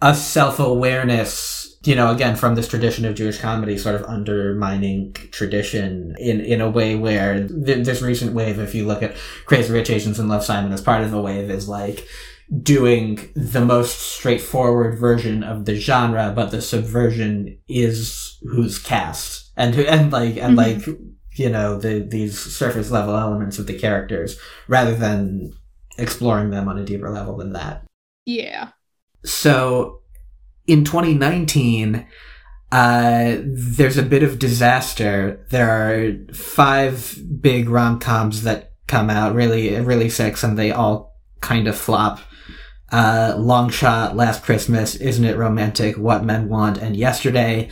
a 0.00 0.14
self 0.14 0.58
awareness 0.58 1.61
you 1.84 1.94
know, 1.94 2.10
again, 2.12 2.36
from 2.36 2.54
this 2.54 2.68
tradition 2.68 3.04
of 3.04 3.14
Jewish 3.14 3.38
comedy, 3.38 3.76
sort 3.76 3.94
of 3.96 4.04
undermining 4.04 5.12
tradition 5.32 6.14
in, 6.18 6.40
in 6.40 6.60
a 6.60 6.70
way 6.70 6.94
where 6.94 7.46
th- 7.48 7.84
this 7.84 8.02
recent 8.02 8.32
wave, 8.34 8.58
if 8.58 8.74
you 8.74 8.86
look 8.86 9.02
at 9.02 9.16
Crazy 9.46 9.72
Rich 9.72 9.90
Asians 9.90 10.18
and 10.18 10.28
Love 10.28 10.44
Simon 10.44 10.72
as 10.72 10.80
part 10.80 11.02
of 11.02 11.10
the 11.10 11.20
wave, 11.20 11.50
is 11.50 11.68
like 11.68 12.06
doing 12.62 13.30
the 13.34 13.64
most 13.64 13.98
straightforward 13.98 14.98
version 14.98 15.42
of 15.42 15.64
the 15.64 15.74
genre, 15.74 16.32
but 16.36 16.50
the 16.50 16.60
subversion 16.62 17.58
is 17.68 18.38
who's 18.42 18.78
cast 18.78 19.50
and 19.56 19.74
who, 19.74 19.82
and 19.82 20.12
like, 20.12 20.36
and 20.36 20.56
Mhm. 20.56 20.86
like, 20.86 20.98
you 21.36 21.48
know, 21.48 21.78
the, 21.78 22.00
these 22.00 22.38
surface 22.38 22.90
level 22.90 23.16
elements 23.16 23.58
of 23.58 23.66
the 23.66 23.78
characters 23.78 24.38
rather 24.68 24.94
than 24.94 25.52
exploring 25.98 26.50
them 26.50 26.68
on 26.68 26.78
a 26.78 26.84
deeper 26.84 27.10
level 27.10 27.36
than 27.38 27.54
that. 27.54 27.84
Yeah. 28.26 28.68
So 29.24 30.01
in 30.66 30.84
2019, 30.84 32.06
uh, 32.70 33.36
there's 33.42 33.98
a 33.98 34.02
bit 34.02 34.22
of 34.22 34.38
disaster. 34.38 35.44
There 35.50 35.70
are 35.70 36.34
five 36.34 37.18
big 37.40 37.68
rom 37.68 37.98
coms 37.98 38.42
that 38.42 38.72
come 38.86 39.10
out, 39.10 39.34
really, 39.34 39.78
really 39.80 40.08
six, 40.08 40.42
and 40.42 40.58
they 40.58 40.72
all 40.72 41.16
kind 41.40 41.68
of 41.68 41.76
flop. 41.76 42.20
Uh, 42.90 43.34
Long 43.38 43.70
Shot, 43.70 44.16
Last 44.16 44.42
Christmas, 44.42 44.96
Isn't 44.96 45.24
It 45.24 45.36
Romantic, 45.36 45.96
What 45.96 46.24
Men 46.24 46.48
Want, 46.48 46.78
and 46.78 46.96
Yesterday 46.96 47.70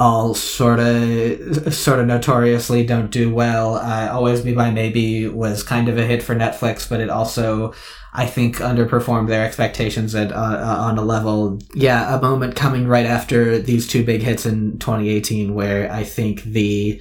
all 0.00 0.32
sort 0.34 0.80
of, 0.80 1.74
sort 1.74 2.00
of 2.00 2.06
notoriously 2.06 2.86
don't 2.86 3.10
do 3.10 3.32
well. 3.32 3.74
Uh, 3.74 4.08
Always 4.10 4.40
Be 4.40 4.54
My 4.54 4.70
Maybe 4.70 5.28
was 5.28 5.62
kind 5.62 5.88
of 5.88 5.98
a 5.98 6.06
hit 6.06 6.22
for 6.22 6.34
Netflix, 6.34 6.88
but 6.88 7.00
it 7.00 7.10
also 7.10 7.74
I 8.12 8.26
think 8.26 8.56
underperformed 8.56 9.28
their 9.28 9.44
expectations 9.44 10.14
at 10.14 10.32
uh, 10.32 10.34
uh, 10.34 10.76
on 10.80 10.98
a 10.98 11.02
level. 11.02 11.60
Yeah, 11.74 12.16
a 12.16 12.20
moment 12.20 12.56
coming 12.56 12.88
right 12.88 13.06
after 13.06 13.58
these 13.58 13.86
two 13.86 14.04
big 14.04 14.22
hits 14.22 14.46
in 14.46 14.78
2018, 14.78 15.54
where 15.54 15.90
I 15.90 16.02
think 16.02 16.42
the 16.42 17.00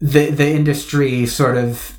the 0.00 0.30
the 0.30 0.50
industry 0.50 1.26
sort 1.26 1.56
of 1.56 1.98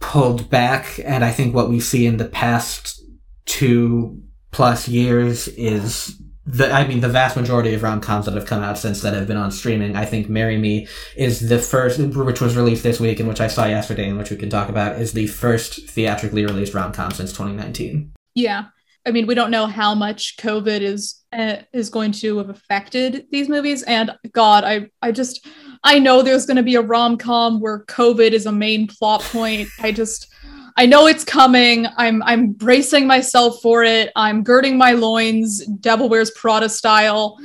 pulled 0.00 0.50
back, 0.50 1.00
and 1.04 1.24
I 1.24 1.30
think 1.30 1.54
what 1.54 1.70
we 1.70 1.80
see 1.80 2.06
in 2.06 2.18
the 2.18 2.28
past 2.28 3.02
two 3.46 4.22
plus 4.50 4.88
years 4.88 5.48
is. 5.48 6.20
The, 6.46 6.72
I 6.72 6.86
mean, 6.86 7.00
the 7.00 7.08
vast 7.08 7.36
majority 7.36 7.74
of 7.74 7.82
rom-coms 7.82 8.24
that 8.26 8.34
have 8.34 8.46
come 8.46 8.62
out 8.62 8.78
since 8.78 9.02
that 9.02 9.14
have 9.14 9.26
been 9.26 9.36
on 9.36 9.50
streaming. 9.50 9.94
I 9.94 10.04
think 10.04 10.28
"Marry 10.28 10.56
Me" 10.56 10.88
is 11.16 11.48
the 11.48 11.58
first, 11.58 12.00
which 12.00 12.40
was 12.40 12.56
released 12.56 12.82
this 12.82 12.98
week 12.98 13.20
and 13.20 13.28
which 13.28 13.40
I 13.40 13.46
saw 13.46 13.66
yesterday, 13.66 14.08
and 14.08 14.18
which 14.18 14.30
we 14.30 14.36
can 14.36 14.50
talk 14.50 14.68
about, 14.68 15.00
is 15.00 15.12
the 15.12 15.26
first 15.26 15.88
theatrically 15.88 16.44
released 16.44 16.74
rom-com 16.74 17.10
since 17.10 17.30
2019. 17.32 18.12
Yeah. 18.34 18.66
I 19.06 19.12
mean, 19.12 19.26
we 19.26 19.34
don't 19.34 19.50
know 19.50 19.66
how 19.66 19.94
much 19.94 20.36
COVID 20.36 20.80
is 20.80 21.22
uh, 21.32 21.56
is 21.72 21.88
going 21.88 22.12
to 22.12 22.38
have 22.38 22.50
affected 22.50 23.26
these 23.30 23.48
movies. 23.48 23.82
And 23.84 24.10
God, 24.32 24.64
I 24.64 24.90
I 25.00 25.12
just 25.12 25.46
I 25.84 25.98
know 25.98 26.22
there's 26.22 26.46
going 26.46 26.58
to 26.58 26.62
be 26.62 26.74
a 26.74 26.82
rom 26.82 27.16
com 27.16 27.60
where 27.60 27.84
COVID 27.86 28.32
is 28.32 28.46
a 28.46 28.52
main 28.52 28.86
plot 28.86 29.22
point. 29.22 29.68
I 29.80 29.92
just 29.92 30.29
I 30.76 30.86
know 30.86 31.06
it's 31.06 31.24
coming. 31.24 31.86
I'm 31.96 32.22
I'm 32.22 32.52
bracing 32.52 33.06
myself 33.06 33.60
for 33.62 33.84
it. 33.84 34.10
I'm 34.16 34.42
girding 34.42 34.78
my 34.78 34.92
loins, 34.92 35.64
Devil 35.66 36.08
Wears 36.08 36.30
Prada 36.32 36.68
style. 36.68 37.38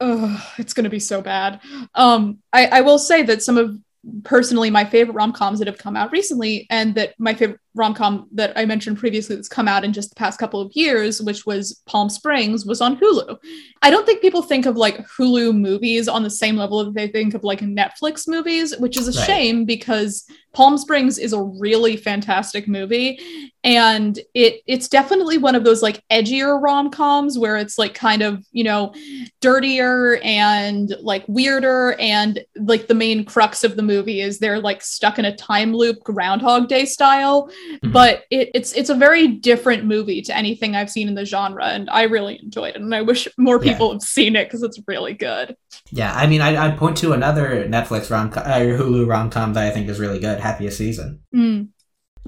Ugh, 0.00 0.40
it's 0.58 0.74
going 0.74 0.84
to 0.84 0.90
be 0.90 1.00
so 1.00 1.20
bad. 1.20 1.60
Um, 1.94 2.38
I, 2.52 2.66
I 2.66 2.80
will 2.82 2.98
say 2.98 3.22
that 3.22 3.42
some 3.42 3.58
of 3.58 3.76
personally 4.24 4.70
my 4.70 4.84
favorite 4.84 5.14
rom-coms 5.14 5.58
that 5.58 5.68
have 5.68 5.78
come 5.78 5.96
out 5.96 6.10
recently 6.12 6.66
and 6.70 6.94
that 6.94 7.14
my 7.18 7.34
favorite 7.34 7.60
rom-com 7.74 8.28
that 8.32 8.52
I 8.56 8.64
mentioned 8.64 8.98
previously 8.98 9.36
that's 9.36 9.48
come 9.48 9.68
out 9.68 9.84
in 9.84 9.92
just 9.92 10.08
the 10.10 10.16
past 10.16 10.38
couple 10.40 10.60
of 10.60 10.72
years 10.74 11.22
which 11.22 11.46
was 11.46 11.80
Palm 11.86 12.08
Springs 12.10 12.66
was 12.66 12.80
on 12.80 12.96
Hulu. 12.96 13.36
I 13.82 13.90
don't 13.90 14.04
think 14.04 14.20
people 14.20 14.42
think 14.42 14.66
of 14.66 14.76
like 14.76 15.06
Hulu 15.06 15.56
movies 15.56 16.08
on 16.08 16.22
the 16.22 16.30
same 16.30 16.56
level 16.56 16.84
that 16.84 16.94
they 16.94 17.08
think 17.08 17.34
of 17.34 17.44
like 17.44 17.60
Netflix 17.60 18.26
movies, 18.26 18.76
which 18.78 18.96
is 18.96 19.08
a 19.08 19.18
Right. 19.18 19.26
shame 19.26 19.64
because 19.64 20.24
Palm 20.52 20.76
Springs 20.78 21.18
is 21.18 21.32
a 21.32 21.42
really 21.42 21.96
fantastic 21.96 22.66
movie 22.66 23.20
and 23.64 24.18
it 24.34 24.60
it's 24.66 24.88
definitely 24.88 25.36
one 25.38 25.54
of 25.54 25.64
those 25.64 25.82
like 25.82 26.02
edgier 26.10 26.60
rom-coms 26.62 27.38
where 27.38 27.56
it's 27.56 27.76
like 27.78 27.94
kind 27.94 28.22
of, 28.22 28.44
you 28.52 28.64
know, 28.64 28.94
dirtier 29.40 30.18
and 30.22 30.94
like 31.02 31.24
weirder 31.28 31.94
and 31.98 32.44
like 32.56 32.86
the 32.88 32.94
main 32.94 33.24
crux 33.24 33.64
of 33.64 33.76
the 33.76 33.82
movie 33.82 34.20
is 34.20 34.38
they're 34.38 34.60
like 34.60 34.82
stuck 34.82 35.18
in 35.18 35.24
a 35.24 35.36
time 35.36 35.72
loop 35.74 36.02
groundhog 36.02 36.68
day 36.68 36.84
style 36.84 37.50
Mhm. 37.82 37.92
but 37.92 38.24
it, 38.30 38.50
it's 38.54 38.72
it's 38.72 38.90
a 38.90 38.94
very 38.94 39.28
different 39.28 39.84
movie 39.84 40.22
to 40.22 40.36
anything 40.36 40.74
i've 40.74 40.90
seen 40.90 41.08
in 41.08 41.14
the 41.14 41.24
genre 41.24 41.66
and 41.66 41.88
i 41.90 42.02
really 42.02 42.38
enjoyed 42.42 42.74
it 42.74 42.80
and 42.80 42.94
i 42.94 43.02
wish 43.02 43.28
more 43.38 43.62
Yeah. 43.62 43.72
people 43.72 43.92
have 43.92 44.02
seen 44.02 44.34
it 44.36 44.44
because 44.46 44.62
it's 44.62 44.80
really 44.88 45.14
good 45.14 45.56
Yeah, 45.90 46.12
I 46.14 46.26
mean, 46.26 46.40
I'd, 46.40 46.54
I'd 46.56 46.76
point 46.78 46.96
to 46.98 47.12
another 47.12 47.66
Netflix 47.68 48.10
rom-com 48.10 48.42
or 48.46 48.78
Hulu 48.78 49.06
rom 49.08 49.30
com 49.30 49.54
that 49.54 49.66
I 49.66 49.70
think 49.70 49.88
is 49.88 49.98
really 50.00 50.18
good, 50.18 50.38
Happiest 50.40 50.76
Season, 50.78 51.20
Mm. 51.34 51.68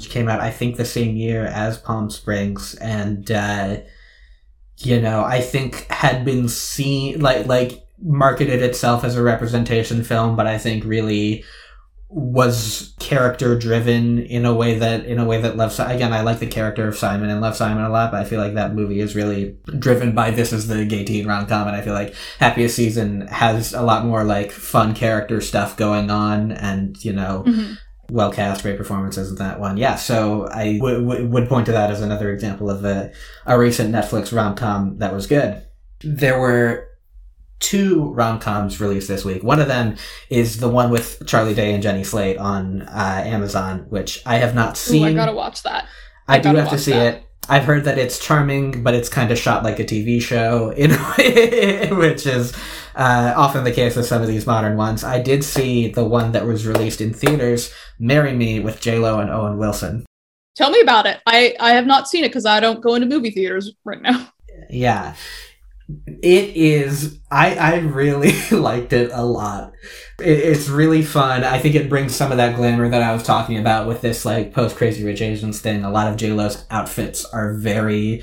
Which 0.01 0.11
came 0.11 0.29
out 0.29 0.41
I 0.41 0.51
think 0.51 0.77
the 0.77 0.85
same 0.87 1.15
year 1.17 1.45
as 1.45 1.77
Palm 1.77 2.09
Springs, 2.11 2.75
and 2.77 3.31
uh, 3.31 3.77
you 4.79 4.99
know, 5.01 5.23
I 5.25 5.41
think 5.43 5.87
had 5.91 6.25
been 6.25 6.49
seen 6.49 7.21
like 7.21 7.47
like 7.47 7.87
marketed 8.03 8.63
itself 8.63 9.05
as 9.05 9.15
a 9.17 9.23
representation 9.23 10.03
film, 10.03 10.37
but 10.37 10.47
I 10.47 10.57
think 10.57 10.85
really 10.85 11.45
was 12.09 12.93
character 12.99 13.57
driven 13.57 14.19
in 14.19 14.45
a 14.45 14.53
way 14.53 14.77
that 14.79 15.05
in 15.05 15.19
a 15.21 15.25
way 15.25 15.41
that 15.43 15.57
Love 15.57 15.79
again 15.79 16.13
I 16.13 16.23
like 16.23 16.41
the 16.41 16.47
character 16.47 16.89
of 16.89 16.97
Simon 16.97 17.31
and 17.31 17.41
Love 17.41 17.57
Simon 17.57 17.85
a 17.85 17.89
lot, 17.91 18.11
but 18.11 18.21
I 18.21 18.25
feel 18.25 18.41
like 18.41 18.55
that 18.55 18.75
movie 18.75 19.01
is 19.01 19.15
really 19.15 19.57
driven 19.79 20.13
by 20.13 20.31
this 20.33 20.53
is 20.53 20.67
the 20.67 20.85
gay 20.87 21.05
teen 21.05 21.27
rom 21.29 21.47
com, 21.47 21.69
and 21.69 21.77
I 21.77 21.83
feel 21.83 21.93
like 21.95 22.15
Happiest 22.39 22.75
Season 22.75 23.27
has 23.29 23.75
a 23.75 23.83
lot 23.83 24.07
more 24.07 24.25
like 24.25 24.51
fun 24.51 24.95
character 24.95 25.41
stuff 25.43 25.77
going 25.77 26.11
on, 26.11 26.53
and 26.53 26.97
you 27.05 27.13
know 27.13 27.45
Mhm. 27.47 27.77
Well 28.11 28.33
cast, 28.33 28.63
great 28.63 28.77
performances 28.77 29.31
in 29.31 29.37
that 29.37 29.61
one. 29.61 29.77
Yeah, 29.77 29.97
so 29.97 30.49
I 30.51 30.79
w- 30.79 31.07
w- 31.07 31.27
would 31.29 31.49
point 31.49 31.67
to 31.67 31.73
that 31.73 31.91
as 31.91 32.01
another 32.01 32.33
example 32.33 32.71
of 32.71 32.85
a, 32.85 33.13
a 33.47 33.59
recent 33.59 33.95
Netflix 33.95 34.35
rom 34.37 34.55
com 34.55 34.99
that 34.99 35.13
was 35.13 35.27
good. 35.27 35.63
There 36.03 36.39
were 36.41 36.89
two 37.59 38.11
rom 38.15 38.39
coms 38.41 38.81
released 38.81 39.09
this 39.09 39.25
week. 39.25 39.43
One 39.43 39.61
of 39.61 39.69
them 39.69 39.97
is 40.31 40.59
the 40.61 40.69
one 40.69 40.91
with 40.91 41.23
Charlie 41.27 41.55
Day 41.55 41.75
and 41.75 41.83
Jenny 41.83 42.05
Slate 42.05 42.39
on 42.39 42.83
uh, 42.83 43.23
Amazon, 43.25 43.87
which 43.91 44.23
I 44.27 44.37
have 44.37 44.55
not 44.55 44.73
Ooh, 44.73 44.77
seen. 44.77 45.05
i 45.05 45.13
gotta 45.13 45.33
watch 45.35 45.63
that 45.65 45.87
I, 46.27 46.37
I 46.37 46.39
do 46.39 46.55
have 46.55 46.71
to 46.71 46.79
see 46.79 46.93
that. 46.93 47.15
it. 47.15 47.23
I've 47.49 47.65
heard 47.65 47.85
that 47.85 47.99
it's 47.99 48.19
charming, 48.19 48.83
but 48.85 48.95
it's 48.95 49.09
kind 49.09 49.33
of 49.33 49.39
shot 49.39 49.65
like 49.65 49.81
a 49.81 49.85
TV 49.85 50.23
show, 50.23 50.71
in 50.71 50.91
which 51.99 52.27
is 52.27 52.55
uh, 52.95 53.32
often 53.36 53.64
the 53.64 53.72
case 53.72 53.97
with 53.97 54.07
some 54.07 54.22
of 54.22 54.28
these 54.28 54.47
modern 54.47 54.76
ones. 54.76 55.05
I 55.05 55.20
did 55.22 55.45
see 55.45 55.88
the 55.88 56.05
one 56.05 56.32
that 56.32 56.47
was 56.47 56.66
released 56.66 57.01
in 57.01 57.12
theaters, 57.12 57.72
"Marry 57.99 58.32
Me" 58.32 58.61
with 58.61 58.80
J 58.80 58.99
Lo 58.99 59.18
and 59.20 59.30
Owen 59.30 59.59
Wilson. 59.59 60.05
tell 60.57 60.70
me 60.70 60.80
about 60.80 61.07
it 61.07 61.20
i 61.26 61.55
i 61.61 61.70
have 61.72 61.86
not 61.86 62.09
seen 62.09 62.24
it 62.24 62.28
because 62.28 62.45
i 62.45 62.59
don't 62.61 62.80
go 62.82 62.95
into 62.95 63.07
movie 63.07 63.30
theaters 63.30 63.72
right 63.84 64.03
now 64.03 64.28
Yeah, 64.68 65.14
it 66.22 66.57
is. 66.57 67.18
I 67.30 67.55
I 67.57 67.74
really 67.78 68.32
liked 68.53 68.93
it 68.93 69.11
a 69.12 69.24
lot. 69.24 69.72
It, 70.20 70.38
it's 70.38 70.68
really 70.68 71.03
fun. 71.03 71.43
I 71.45 71.59
think 71.59 71.74
it 71.74 71.88
brings 71.88 72.14
some 72.14 72.30
of 72.30 72.36
that 72.36 72.57
glamour 72.57 72.88
that 72.88 73.03
I 73.03 73.12
was 73.12 73.22
talking 73.24 73.59
about 73.59 73.88
with 73.88 74.01
this 74.01 74.24
like 74.24 74.53
post 74.55 74.76
Crazy 74.76 75.03
Rich 75.05 75.22
Asians 75.22 75.61
thing. 75.61 75.82
A 75.84 75.91
lot 75.91 76.09
of 76.09 76.16
J 76.16 76.32
Lo's 76.32 76.64
outfits 76.70 77.24
are 77.24 77.55
very 77.55 78.22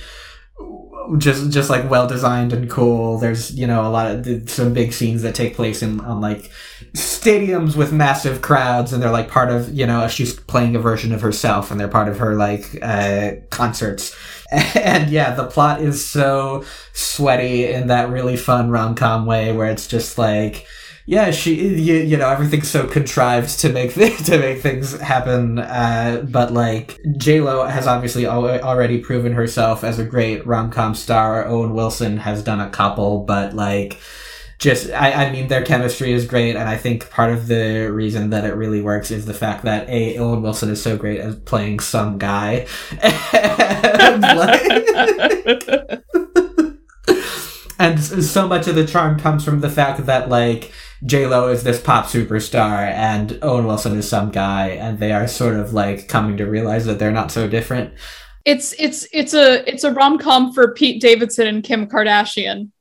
just 1.17 1.51
just 1.51 1.69
like 1.69 1.89
well 1.89 2.07
designed 2.07 2.53
and 2.53 2.69
cool. 2.69 3.17
There's 3.17 3.53
you 3.53 3.67
know 3.67 3.85
a 3.85 3.89
lot 3.89 4.07
of 4.07 4.49
some 4.49 4.73
big 4.73 4.93
scenes 4.93 5.21
that 5.21 5.35
take 5.35 5.55
place 5.55 5.81
in 5.81 5.99
on 6.01 6.21
like 6.21 6.51
stadiums 6.93 7.75
with 7.75 7.93
massive 7.93 8.41
crowds, 8.41 8.91
and 8.91 9.01
they're 9.01 9.11
like 9.11 9.29
part 9.29 9.49
of 9.49 9.73
you 9.73 9.85
know 9.85 10.07
she's 10.07 10.33
playing 10.33 10.75
a 10.75 10.79
version 10.79 11.13
of 11.13 11.21
herself, 11.21 11.71
and 11.71 11.79
they're 11.79 11.87
part 11.87 12.09
of 12.09 12.19
her 12.19 12.35
like 12.35 12.77
uh, 12.81 13.31
concerts. 13.49 14.15
And 14.49 15.09
yeah, 15.09 15.35
the 15.35 15.45
plot 15.45 15.81
is 15.81 16.05
so 16.05 16.63
sweaty 16.93 17.65
in 17.65 17.87
that 17.87 18.09
really 18.09 18.37
fun 18.37 18.69
rom 18.69 18.95
com 18.95 19.25
way 19.25 19.51
where 19.51 19.69
it's 19.69 19.87
just 19.87 20.17
like 20.17 20.65
yeah, 21.09 21.31
she 21.31 21.55
you, 21.55 21.95
you 21.95 22.17
know 22.17 22.29
everything's 22.29 22.69
so 22.69 22.85
contrived 22.85 23.59
to 23.61 23.69
make 23.71 23.93
th- 23.93 24.17
to 24.25 24.37
make 24.37 24.61
things 24.61 24.99
happen. 24.99 25.57
Uh, 25.57 26.25
but 26.29 26.51
like 26.51 26.99
J 27.15 27.39
Lo 27.39 27.65
has 27.65 27.87
obviously 27.87 28.25
al- 28.25 28.45
already 28.61 28.99
proven 28.99 29.31
herself 29.31 29.85
as 29.85 29.99
a 29.99 30.03
great 30.03 30.45
rom 30.45 30.69
com 30.69 30.93
star. 30.93 31.47
Owen 31.47 31.73
Wilson 31.73 32.17
has 32.17 32.43
done 32.43 32.59
a 32.59 32.69
couple, 32.69 33.23
but 33.23 33.55
like 33.55 33.97
just 34.59 34.91
I, 34.91 35.27
I 35.27 35.31
mean 35.31 35.47
their 35.47 35.63
chemistry 35.63 36.11
is 36.13 36.25
great 36.25 36.55
and 36.55 36.67
i 36.67 36.75
think 36.77 37.11
part 37.11 37.31
of 37.31 37.45
the 37.45 37.91
reason 37.91 38.31
that 38.31 38.43
it 38.43 38.55
really 38.55 38.81
works 38.81 39.11
is 39.11 39.27
the 39.27 39.33
fact 39.35 39.65
that 39.65 39.87
a 39.87 40.17
owen 40.17 40.41
wilson 40.41 40.71
is 40.71 40.81
so 40.81 40.97
great 40.97 41.19
at 41.19 41.45
playing 41.45 41.79
some 41.79 42.17
guy 42.17 42.65
like- 44.33 44.63
and 47.79 47.99
so 48.01 48.47
much 48.47 48.67
of 48.67 48.73
the 48.73 48.87
charm 48.87 49.19
comes 49.19 49.45
from 49.45 49.61
the 49.61 49.69
fact 49.69 50.05
that 50.07 50.27
like 50.27 50.71
j-lo 51.05 51.49
is 51.49 51.63
this 51.63 51.81
pop 51.81 52.05
superstar 52.05 52.89
and 52.91 53.37
owen 53.41 53.65
wilson 53.65 53.97
is 53.97 54.07
some 54.07 54.31
guy 54.31 54.69
and 54.69 54.99
they 54.99 55.11
are 55.11 55.27
sort 55.27 55.55
of 55.55 55.73
like 55.73 56.07
coming 56.07 56.37
to 56.37 56.45
realize 56.45 56.85
that 56.85 56.99
they're 56.99 57.11
not 57.11 57.31
so 57.31 57.47
different 57.47 57.93
It's 58.47 58.73
it's 58.79 59.05
it's 59.11 59.33
a 59.33 59.69
it's 59.69 59.83
a 59.83 59.91
rom 59.91 60.17
com 60.17 60.53
for 60.53 60.73
Pete 60.73 61.01
Davidson 61.01 61.47
and 61.47 61.61
Kim 61.61 61.85
Kardashian. 61.85 62.71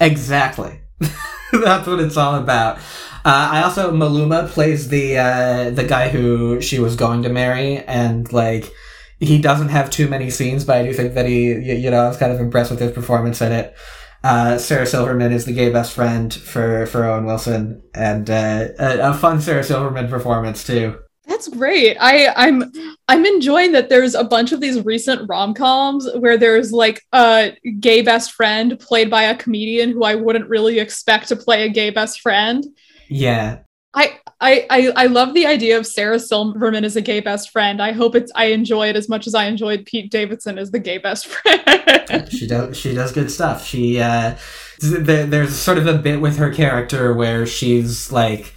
Exactly. 0.00 0.80
That's 1.52 1.86
what 1.86 2.00
it's 2.00 2.16
all 2.16 2.34
about. 2.34 2.78
Uh, 3.24 3.48
I 3.52 3.62
also 3.62 3.92
Maluma 3.92 4.48
plays 4.48 4.88
the 4.88 5.18
uh, 5.18 5.70
the 5.70 5.84
guy 5.84 6.08
who 6.08 6.60
she 6.60 6.80
was 6.80 6.96
going 6.96 7.22
to 7.22 7.28
marry, 7.28 7.78
and 7.78 8.30
like 8.32 8.72
he 9.20 9.40
doesn't 9.40 9.68
have 9.68 9.88
too 9.88 10.08
many 10.08 10.30
scenes, 10.30 10.64
but 10.64 10.78
I 10.78 10.82
do 10.82 10.92
think 10.92 11.14
that 11.14 11.26
he, 11.26 11.52
you 11.52 11.90
know, 11.92 12.04
I 12.04 12.08
was 12.08 12.16
kind 12.16 12.32
of 12.32 12.40
impressed 12.40 12.72
with 12.72 12.80
his 12.80 12.90
performance 12.90 13.40
in 13.40 13.52
it. 13.52 13.76
Uh, 14.24 14.56
Sarah 14.56 14.86
Silverman 14.86 15.32
is 15.32 15.44
the 15.44 15.52
gay 15.52 15.68
best 15.68 15.92
friend 15.92 16.32
for 16.32 16.86
for 16.86 17.04
Owen 17.04 17.26
Wilson, 17.26 17.82
and 17.94 18.30
uh, 18.30 18.68
a, 18.78 19.10
a 19.10 19.14
fun 19.14 19.38
Sarah 19.38 19.62
Silverman 19.62 20.08
performance 20.08 20.64
too. 20.64 20.98
That's 21.26 21.46
great. 21.48 21.98
I 22.00 22.28
I'm 22.34 22.72
I'm 23.06 23.26
enjoying 23.26 23.72
that 23.72 23.90
there's 23.90 24.14
a 24.14 24.24
bunch 24.24 24.52
of 24.52 24.62
these 24.62 24.82
recent 24.82 25.28
rom-coms 25.28 26.08
where 26.20 26.38
there's 26.38 26.72
like 26.72 27.02
a 27.12 27.52
gay 27.80 28.00
best 28.00 28.32
friend 28.32 28.78
played 28.80 29.10
by 29.10 29.24
a 29.24 29.36
comedian 29.36 29.90
who 29.90 30.04
I 30.04 30.14
wouldn't 30.14 30.48
really 30.48 30.78
expect 30.78 31.28
to 31.28 31.36
play 31.36 31.64
a 31.64 31.68
gay 31.68 31.90
best 31.90 32.22
friend. 32.22 32.64
Yeah, 33.08 33.58
I 33.92 34.20
I 34.44 34.66
I, 34.68 34.92
I 34.94 35.06
love 35.06 35.32
the 35.32 35.46
idea 35.46 35.78
of 35.78 35.86
Sarah 35.86 36.20
Silverman 36.20 36.84
as 36.84 36.96
a 36.96 37.00
gay 37.00 37.20
best 37.20 37.50
friend. 37.50 37.80
I 37.80 37.92
hope 37.92 38.14
it's 38.14 38.30
I 38.34 38.46
enjoy 38.46 38.88
it 38.88 38.96
as 38.96 39.08
much 39.08 39.26
as 39.26 39.34
I 39.34 39.46
enjoyed 39.46 39.86
Pete 39.86 40.10
Davidson 40.10 40.58
as 40.58 40.70
the 40.70 40.78
gay 40.78 40.98
best 40.98 41.26
friend. 41.26 42.28
she 42.30 42.46
does 42.46 42.76
she 42.76 42.94
does 42.94 43.10
good 43.10 43.30
stuff. 43.30 43.64
She 43.66 43.98
uh, 44.00 44.36
th- 44.80 45.30
there's 45.30 45.56
sort 45.56 45.78
of 45.78 45.86
a 45.86 45.94
bit 45.94 46.20
with 46.20 46.36
her 46.36 46.52
character 46.52 47.14
where 47.14 47.46
she's 47.46 48.12
like 48.12 48.52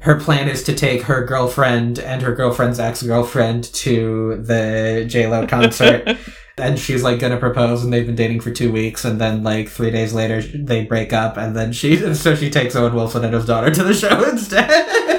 her 0.00 0.20
plan 0.20 0.48
is 0.48 0.62
to 0.64 0.74
take 0.74 1.02
her 1.02 1.24
girlfriend 1.24 1.98
and 1.98 2.22
her 2.22 2.34
girlfriend's 2.34 2.78
ex-girlfriend 2.78 3.64
to 3.72 4.36
the 4.36 5.04
J-Lo 5.08 5.46
concert. 5.48 6.18
and 6.58 6.78
she's 6.78 7.02
like 7.02 7.18
gonna 7.18 7.38
propose 7.38 7.82
and 7.82 7.92
they've 7.92 8.06
been 8.06 8.14
dating 8.14 8.40
for 8.40 8.50
two 8.52 8.70
weeks 8.70 9.04
and 9.04 9.20
then 9.20 9.42
like 9.42 9.68
three 9.68 9.90
days 9.90 10.12
later 10.12 10.42
they 10.42 10.84
break 10.84 11.12
up 11.12 11.36
and 11.36 11.56
then 11.56 11.72
she 11.72 11.96
so 12.14 12.36
she 12.36 12.50
takes 12.50 12.76
Owen 12.76 12.94
Wilson 12.94 13.24
and 13.24 13.34
his 13.34 13.46
daughter 13.46 13.70
to 13.72 13.82
the 13.82 13.94
show 13.94 14.22
instead. 14.30 15.13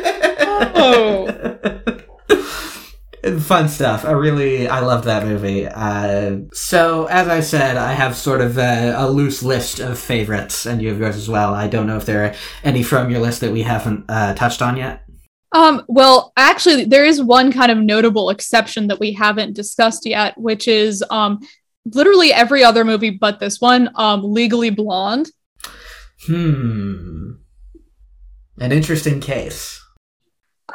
Fun 3.39 3.69
stuff. 3.69 4.05
I 4.05 4.11
really, 4.11 4.67
I 4.67 4.81
loved 4.81 5.05
that 5.05 5.25
movie. 5.25 5.67
Uh, 5.67 6.41
so, 6.53 7.05
as 7.05 7.27
I 7.27 7.39
said, 7.39 7.75
I 7.75 7.93
have 7.93 8.15
sort 8.15 8.39
of 8.39 8.59
a, 8.59 8.93
a 8.95 9.09
loose 9.09 9.41
list 9.41 9.79
of 9.79 9.97
favorites, 9.97 10.67
and 10.67 10.79
you 10.79 10.89
have 10.89 10.99
yours 10.99 11.15
as 11.15 11.27
well. 11.27 11.53
I 11.53 11.67
don't 11.67 11.87
know 11.87 11.97
if 11.97 12.05
there 12.05 12.25
are 12.25 12.35
any 12.63 12.83
from 12.83 13.09
your 13.09 13.21
list 13.21 13.41
that 13.41 13.51
we 13.51 13.63
haven't 13.63 14.05
uh, 14.09 14.35
touched 14.35 14.61
on 14.61 14.77
yet. 14.77 15.05
Um, 15.53 15.83
well, 15.87 16.33
actually, 16.37 16.85
there 16.85 17.05
is 17.05 17.21
one 17.21 17.51
kind 17.51 17.71
of 17.71 17.79
notable 17.79 18.29
exception 18.29 18.87
that 18.87 18.99
we 18.99 19.13
haven't 19.13 19.53
discussed 19.53 20.05
yet, 20.05 20.37
which 20.37 20.67
is 20.67 21.03
um, 21.09 21.39
literally 21.85 22.33
every 22.33 22.63
other 22.63 22.83
movie 22.83 23.11
but 23.11 23.39
this 23.39 23.61
one, 23.61 23.89
um, 23.95 24.23
Legally 24.23 24.69
Blonde. 24.69 25.29
Hmm. 26.25 27.33
An 28.59 28.71
interesting 28.71 29.19
case. 29.19 29.84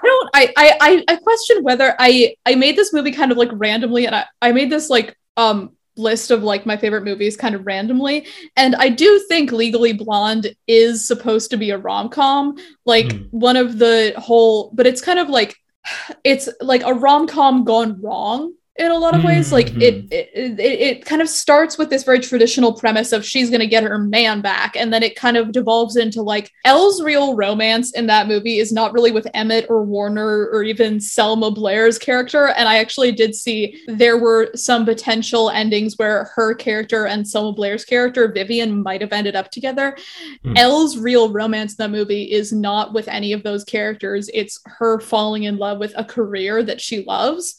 I 0.02 0.06
don't. 0.06 0.30
I 0.34 0.52
I 0.80 1.04
I, 1.08 1.16
question 1.16 1.62
whether 1.62 1.94
I 1.98 2.34
I 2.46 2.54
made 2.54 2.76
this 2.76 2.92
movie 2.92 3.12
kind 3.12 3.32
of 3.32 3.38
like 3.38 3.50
randomly, 3.52 4.06
and 4.06 4.14
I 4.14 4.24
I 4.40 4.52
made 4.52 4.70
this 4.70 4.88
like 4.90 5.16
um 5.36 5.72
list 5.96 6.30
of 6.30 6.42
like 6.42 6.64
my 6.64 6.76
favorite 6.76 7.04
movies 7.04 7.36
kind 7.36 7.54
of 7.54 7.66
randomly, 7.66 8.26
and 8.56 8.74
I 8.76 8.88
do 8.88 9.18
think 9.28 9.52
Legally 9.52 9.92
Blonde 9.92 10.54
is 10.66 11.06
supposed 11.06 11.50
to 11.50 11.56
be 11.56 11.70
a 11.70 11.78
rom 11.78 12.08
com, 12.08 12.56
like 12.86 13.12
Hmm. 13.12 13.22
one 13.30 13.56
of 13.56 13.78
the 13.78 14.14
whole, 14.16 14.70
but 14.74 14.86
it's 14.86 15.02
kind 15.02 15.18
of 15.18 15.28
like 15.28 15.54
it's 16.24 16.48
like 16.60 16.82
a 16.84 16.94
rom 16.94 17.26
com 17.26 17.64
gone 17.64 18.00
wrong 18.00 18.54
in 18.76 18.90
a 18.90 18.96
lot 18.96 19.14
of 19.14 19.24
ways. 19.24 19.52
Like 19.52 19.68
it, 19.76 20.10
it, 20.12 20.30
it, 20.34 20.60
it 20.60 21.04
kind 21.04 21.20
of 21.20 21.28
starts 21.28 21.76
with 21.76 21.90
this 21.90 22.04
very 22.04 22.18
traditional 22.18 22.72
premise 22.72 23.12
of 23.12 23.24
she's 23.24 23.50
going 23.50 23.60
to 23.60 23.66
get 23.66 23.82
her 23.82 23.98
man 23.98 24.40
back. 24.40 24.76
And 24.76 24.92
then 24.92 25.02
it 25.02 25.16
kind 25.16 25.36
of 25.36 25.52
devolves 25.52 25.96
into 25.96 26.22
like 26.22 26.50
Elle's 26.64 27.02
real 27.02 27.36
romance 27.36 27.92
in 27.92 28.06
that 28.06 28.26
movie 28.26 28.58
is 28.58 28.72
not 28.72 28.92
really 28.92 29.12
with 29.12 29.26
Emmett 29.34 29.66
or 29.68 29.84
Warner 29.84 30.48
or 30.48 30.62
even 30.62 31.00
Selma 31.00 31.50
Blair's 31.50 31.98
character. 31.98 32.48
And 32.48 32.68
I 32.68 32.78
actually 32.78 33.12
did 33.12 33.34
see 33.34 33.82
there 33.86 34.18
were 34.18 34.50
some 34.54 34.84
potential 34.84 35.50
endings 35.50 35.98
where 35.98 36.30
her 36.34 36.54
character 36.54 37.06
and 37.06 37.28
Selma 37.28 37.52
Blair's 37.52 37.84
character, 37.84 38.32
Vivian, 38.32 38.82
might 38.82 39.02
have 39.02 39.12
ended 39.12 39.36
up 39.36 39.50
together. 39.50 39.96
Hmm. 40.42 40.56
Elle's 40.56 40.96
real 40.96 41.32
romance 41.32 41.72
in 41.72 41.76
that 41.78 41.90
movie 41.90 42.32
is 42.32 42.52
not 42.52 42.94
with 42.94 43.08
any 43.08 43.32
of 43.32 43.42
those 43.42 43.64
characters. 43.64 44.30
It's 44.32 44.60
her 44.64 45.00
falling 45.00 45.42
in 45.42 45.58
love 45.58 45.78
with 45.78 45.92
a 45.96 46.04
career 46.04 46.62
that 46.62 46.80
she 46.80 47.04
loves. 47.04 47.56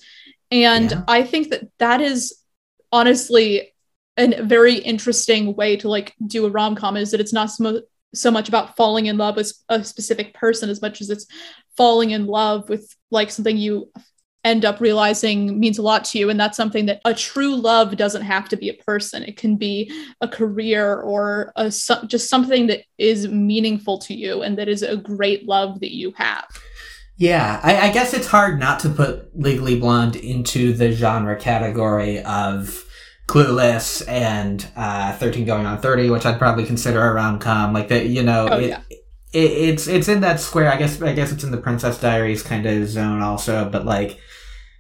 And 0.52 0.92
Yeah. 0.92 1.04
I 1.08 1.24
think 1.24 1.50
that 1.50 1.64
that 1.80 2.02
is 2.02 2.38
honestly 2.92 3.74
a 4.18 4.44
very 4.44 4.76
interesting 4.76 5.56
way 5.56 5.78
to 5.78 5.88
like 5.88 6.14
do 6.28 6.46
a 6.46 6.50
rom-com 6.50 6.98
is 6.98 7.12
that 7.12 7.22
it's 7.22 7.34
not 7.34 7.50
so, 7.50 7.82
so 8.14 8.30
much 8.30 8.50
about 8.50 8.76
falling 8.76 9.06
in 9.06 9.18
love 9.18 9.38
with 9.38 9.54
a 9.70 9.84
specific 9.84 10.34
person 10.34 10.70
as 10.70 10.82
much 10.82 11.00
as 11.02 11.10
it's 11.10 11.26
falling 11.78 12.12
in 12.12 12.26
love 12.26 12.68
with 12.68 12.94
like 13.10 13.32
something 13.32 13.58
you 13.58 13.90
end 14.44 14.66
up 14.66 14.82
realizing 14.82 15.60
means 15.60 15.78
a 15.78 15.82
lot 15.82 16.04
to 16.04 16.18
you. 16.18 16.30
And 16.30 16.40
that's 16.40 16.58
something 16.58 16.88
that 16.88 17.00
a 17.06 17.14
true 17.14 17.56
love 17.56 17.96
doesn't 17.96 18.24
have 18.24 18.50
to 18.50 18.58
be 18.58 18.70
a 18.70 18.74
person. 18.74 19.24
It 19.24 19.38
can 19.38 19.56
be 19.56 19.92
a 20.20 20.28
career 20.28 21.00
or 21.00 21.54
a 21.56 21.66
just 22.08 22.28
something 22.30 22.68
that 22.68 22.82
is 22.98 23.28
meaningful 23.28 24.00
to 24.00 24.14
you 24.14 24.42
and 24.42 24.58
that 24.58 24.68
is 24.68 24.82
a 24.82 24.98
great 24.98 25.48
love 25.48 25.80
that 25.80 25.96
you 25.96 26.12
have 26.18 26.48
Yeah, 27.22 27.60
I, 27.62 27.90
I 27.90 27.92
guess 27.92 28.16
it's 28.16 28.26
hard 28.26 28.60
not 28.60 28.80
to 28.80 28.90
put 28.90 29.30
Legally 29.40 29.80
Blonde 29.80 30.16
into 30.16 30.74
the 30.74 30.92
genre 30.92 31.36
category 31.36 32.20
of 32.24 32.84
Clueless 33.28 34.08
and 34.08 34.68
uh, 34.76 35.16
13 35.18 35.46
Going 35.46 35.68
on 35.68 35.80
30, 35.80 36.10
which 36.10 36.26
I'd 36.26 36.40
probably 36.40 36.66
consider 36.66 37.00
a 37.00 37.14
rom 37.14 37.38
com. 37.38 37.74
Like 37.74 37.90
that, 37.90 38.08
you 38.08 38.24
know, 38.24 38.48
Oh, 38.50 38.58
it, 38.58 38.70
yeah. 38.70 38.82
it, 38.90 38.98
it's 39.52 39.88
it's 39.88 40.08
in 40.08 40.22
that 40.22 40.40
square. 40.40 40.72
I 40.72 40.78
guess 40.78 41.00
I 41.00 41.14
guess 41.14 41.32
it's 41.32 41.44
in 41.44 41.52
the 41.52 41.58
Princess 41.62 42.00
Diaries 42.02 42.42
kind 42.42 42.66
of 42.66 42.88
zone 42.88 43.22
also, 43.22 43.70
but 43.70 43.86
like, 43.86 44.20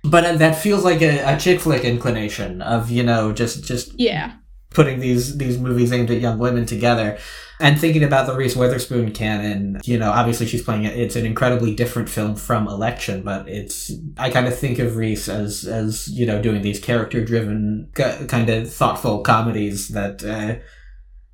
but 0.03 0.39
that 0.39 0.55
feels 0.55 0.83
like 0.83 1.03
a, 1.03 1.19
a 1.35 1.37
chick 1.37 1.59
flick 1.59 1.83
inclination 1.83 2.63
of 2.63 2.89
you 2.89 3.03
know 3.03 3.31
just 3.33 3.63
just 3.63 3.93
yeah 3.99 4.33
putting 4.71 4.99
these 4.99 5.37
these 5.37 5.59
movies 5.59 5.91
aimed 5.91 6.09
at 6.09 6.19
young 6.19 6.39
women 6.39 6.65
together 6.65 7.17
and 7.61 7.79
thinking 7.79 8.03
about 8.03 8.25
the 8.25 8.35
Reese 8.35 8.55
Witherspoon 8.55 9.11
canon, 9.11 9.79
you 9.83 9.99
know, 9.99 10.09
obviously 10.09 10.47
she's 10.47 10.63
playing 10.63 10.83
it. 10.83 10.97
It's 10.97 11.15
an 11.15 11.25
incredibly 11.25 11.75
different 11.75 12.09
film 12.09 12.35
from 12.35 12.67
Election, 12.67 13.21
but 13.21 13.47
it's 13.47 13.91
I 14.17 14.31
kind 14.31 14.47
of 14.47 14.57
think 14.57 14.79
of 14.79 14.95
Reese 14.95 15.29
as 15.29 15.65
as 15.65 16.07
you 16.07 16.25
know 16.25 16.41
doing 16.41 16.61
these 16.61 16.79
character 16.79 17.23
driven 17.23 17.91
kind 17.93 18.49
of 18.49 18.73
thoughtful 18.73 19.21
comedies 19.21 19.89
that 19.89 20.23
uh, 20.23 20.55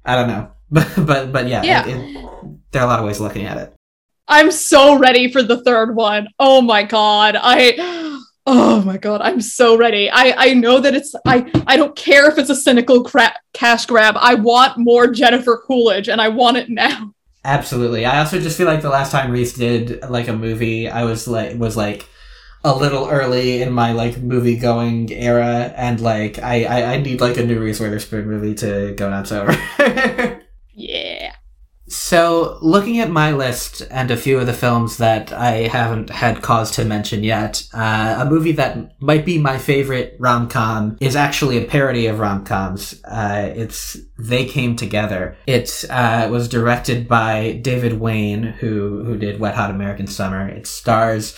I 0.06 0.16
don't 0.16 0.28
know, 0.28 0.52
but 0.72 0.92
but 0.98 1.32
but 1.32 1.48
yeah, 1.48 1.64
Yeah. 1.64 1.88
It, 1.88 2.16
it, 2.18 2.28
there 2.72 2.82
are 2.82 2.86
a 2.86 2.90
lot 2.90 3.00
of 3.00 3.06
ways 3.06 3.18
of 3.18 3.22
looking 3.22 3.46
at 3.46 3.58
it. 3.58 3.74
I'm 4.28 4.52
so 4.52 5.00
ready 5.00 5.32
for 5.32 5.42
the 5.42 5.64
third 5.64 5.96
one. 5.96 6.28
Oh 6.38 6.62
my 6.62 6.84
god. 6.84 7.38
I 7.40 7.72
Oh 8.50 8.82
my 8.82 8.98
god, 8.98 9.20
I'm 9.22 9.42
so 9.42 9.78
ready. 9.78 10.10
I 10.10 10.34
I 10.38 10.54
know 10.54 10.80
that 10.80 10.96
it's 10.96 11.14
I 11.26 11.52
I 11.68 11.76
don't 11.76 11.96
care 11.98 12.30
if 12.32 12.38
it's 12.38 12.50
a 12.50 12.56
cynical 12.56 13.04
cra- 13.04 13.36
cash 13.54 13.86
grab. 13.86 14.16
I 14.18 14.36
want 14.36 14.78
more 14.78 15.08
Jennifer 15.08 15.62
Coolidge 15.68 16.08
and 16.08 16.22
I 16.22 16.30
want 16.30 16.56
it 16.56 16.70
now. 16.70 17.14
Absolutely. 17.44 18.06
I 18.06 18.20
also 18.20 18.40
just 18.40 18.58
feel 18.58 18.68
like 18.68 18.82
the 18.82 18.90
last 18.90 19.12
time 19.12 19.32
Reese 19.32 19.54
did 19.54 20.02
like 20.10 20.28
a 20.30 20.34
movie, 20.34 20.90
I 20.90 21.04
was 21.04 21.28
like 21.28 21.58
was 21.58 21.76
like 21.76 22.08
a 22.64 22.76
little 22.76 23.08
early 23.10 23.62
in 23.62 23.72
my 23.74 23.92
like 23.94 24.18
movie 24.18 24.58
going 24.58 25.12
era, 25.12 25.74
and 25.76 26.00
like 26.00 26.40
I, 26.40 26.64
I 26.66 26.94
I 26.96 26.98
need 27.02 27.22
like 27.22 27.38
a 27.38 27.46
new 27.46 27.60
Reese 27.60 27.80
Witherspoon 27.80 28.28
movie 28.28 28.56
to 28.56 28.94
go 28.96 29.10
nuts 29.10 29.32
over. 29.32 29.54
So, 32.08 32.58
looking 32.62 33.00
at 33.00 33.10
my 33.10 33.34
list 33.34 33.86
and 33.92 34.10
a 34.12 34.16
few 34.16 34.40
of 34.40 34.46
the 34.46 34.54
films 34.54 34.96
that 34.96 35.34
I 35.34 35.68
haven't 35.68 36.10
had 36.10 36.42
cause 36.42 36.72
to 36.78 36.86
mention 36.86 37.22
yet, 37.22 37.68
uh, 37.74 38.24
a 38.26 38.30
movie 38.30 38.54
that 38.54 39.02
might 39.02 39.26
be 39.26 39.38
my 39.38 39.58
favorite 39.58 40.16
rom 40.18 40.48
com 40.48 40.96
is 41.02 41.18
actually 41.18 41.58
a 41.58 41.66
parody 41.66 42.08
of 42.08 42.20
rom 42.20 42.46
coms. 42.46 43.04
Uh, 43.04 43.52
it's 43.54 43.98
They 44.18 44.46
Came 44.46 44.78
Together. 44.78 45.36
It 45.48 45.84
uh, 45.90 46.30
was 46.32 46.48
directed 46.48 47.10
by 47.10 47.60
David 47.62 48.00
Wain, 48.00 48.42
who 48.42 49.04
who 49.04 49.18
did 49.18 49.42
Wet 49.42 49.56
Hot 49.56 49.70
American 49.70 50.08
Summer. 50.08 50.48
It 50.48 50.66
stars. 50.66 51.38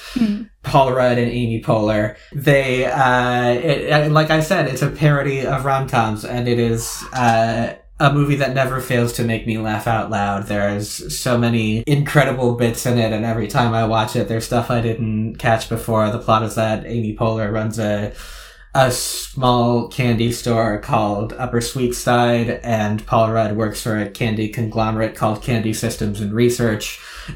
Paul 0.62 0.92
Rudd 0.94 1.18
and 1.18 1.32
Amy 1.32 1.62
Poehler. 1.64 2.18
They, 2.34 2.86
uh, 2.86 3.54
it, 3.54 3.92
uh, 3.92 4.10
like 4.10 4.30
I 4.30 4.42
said, 4.42 4.68
it's 4.68 4.82
a 4.82 4.92
parody 4.92 5.48
of 5.48 5.64
rom 5.66 5.88
coms, 5.88 6.26
and 6.26 6.48
it 6.48 6.60
is 6.60 7.02
uh, 7.14 7.76
a 8.00 8.14
movie 8.14 8.36
that 8.36 8.54
never 8.54 8.80
fails 8.80 9.14
to 9.14 9.24
make 9.24 9.46
me 9.46 9.58
laugh 9.58 9.88
out 9.88 10.10
loud. 10.10 10.48
There's 10.48 11.18
so 11.18 11.38
many 11.38 11.84
incredible 11.86 12.56
bits 12.56 12.86
in 12.86 12.98
it, 12.98 13.12
and 13.12 13.26
every 13.26 13.48
time 13.48 13.74
I 13.74 13.86
watch 13.86 14.16
it, 14.16 14.28
there's 14.28 14.46
stuff 14.46 14.72
I 14.72 14.82
didn't 14.82 15.36
catch 15.36 15.68
before. 15.70 16.10
The 16.10 16.20
plot 16.20 16.44
is 16.44 16.56
that 16.56 16.86
Amy 16.86 17.16
Poehler 17.16 17.52
runs 17.52 17.78
a 17.80 18.14
a 18.76 18.92
small 18.92 19.88
candy 19.88 20.32
store 20.32 20.78
called 20.78 21.34
Upper 21.34 21.60
Sweet 21.60 21.94
Side, 21.94 22.60
and 22.64 23.04
Paul 23.08 23.32
Rudd 23.32 23.58
works 23.58 23.82
for 23.82 23.98
a 23.98 24.08
candy 24.10 24.48
conglomerate 24.50 25.16
called 25.16 25.42
Candy 25.42 25.74
Systems 25.74 26.22
and 26.22 26.32
Research. 26.34 27.00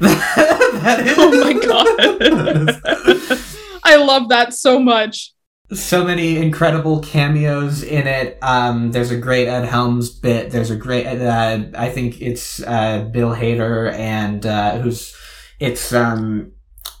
That 0.74 1.00
is- 1.06 1.14
Oh 1.16 1.30
my 1.40 1.52
god. 1.52 3.38
I 3.84 3.96
love 3.96 4.28
that 4.30 4.52
so 4.54 4.78
much. 4.80 5.33
So 5.72 6.04
many 6.04 6.36
incredible 6.36 7.00
cameos 7.00 7.82
in 7.82 8.06
it. 8.06 8.38
Um, 8.42 8.92
there's 8.92 9.10
a 9.10 9.16
great 9.16 9.48
Ed 9.48 9.64
Helms 9.64 10.10
bit. 10.10 10.50
There's 10.50 10.70
a 10.70 10.76
great, 10.76 11.06
uh, 11.06 11.64
I 11.74 11.88
think 11.90 12.20
it's 12.20 12.62
uh, 12.62 13.08
Bill 13.10 13.30
Hader 13.30 13.92
and 13.92 14.44
uh, 14.44 14.78
who's 14.78 15.16
it's 15.60 15.92
um, 15.92 16.52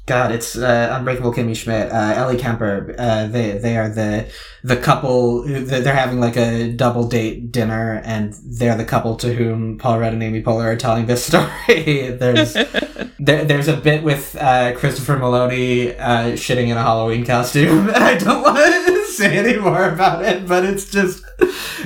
God, 0.06 0.32
it's 0.32 0.54
uh, 0.54 0.94
Unbreakable 0.98 1.32
Kimmy 1.32 1.56
Schmidt, 1.56 1.90
uh, 1.90 2.12
Ellie 2.14 2.36
Kemper. 2.36 2.94
Uh, 2.98 3.26
they 3.26 3.52
they 3.56 3.78
are 3.78 3.88
the 3.88 4.28
the 4.62 4.76
couple. 4.76 5.42
who- 5.46 5.64
They're 5.64 5.94
having 5.94 6.20
like 6.20 6.36
a 6.36 6.72
double 6.72 7.08
date 7.08 7.50
dinner, 7.52 8.02
and 8.04 8.34
they're 8.44 8.76
the 8.76 8.84
couple 8.84 9.16
to 9.16 9.32
whom 9.32 9.78
Paul 9.78 10.00
Rudd 10.00 10.12
and 10.12 10.22
Amy 10.22 10.42
Poehler 10.42 10.64
are 10.66 10.76
telling 10.76 11.06
this 11.06 11.24
story. 11.28 12.10
there's 12.10 12.52
there, 13.18 13.44
there's 13.46 13.68
a 13.68 13.76
bit 13.78 14.02
with 14.02 14.36
uh, 14.38 14.74
Christopher 14.76 15.16
Meloni 15.16 15.98
uh, 15.98 16.32
shitting 16.32 16.68
in 16.68 16.76
a 16.76 16.82
Halloween 16.82 17.24
costume. 17.24 17.88
And 17.88 17.96
I 18.04 18.18
don't 18.18 18.42
want 18.42 18.58
to 18.58 19.06
say 19.06 19.38
any 19.38 19.58
more 19.58 19.88
about 19.88 20.22
it, 20.24 20.46
but 20.46 20.66
it's 20.66 20.90
just 20.90 21.24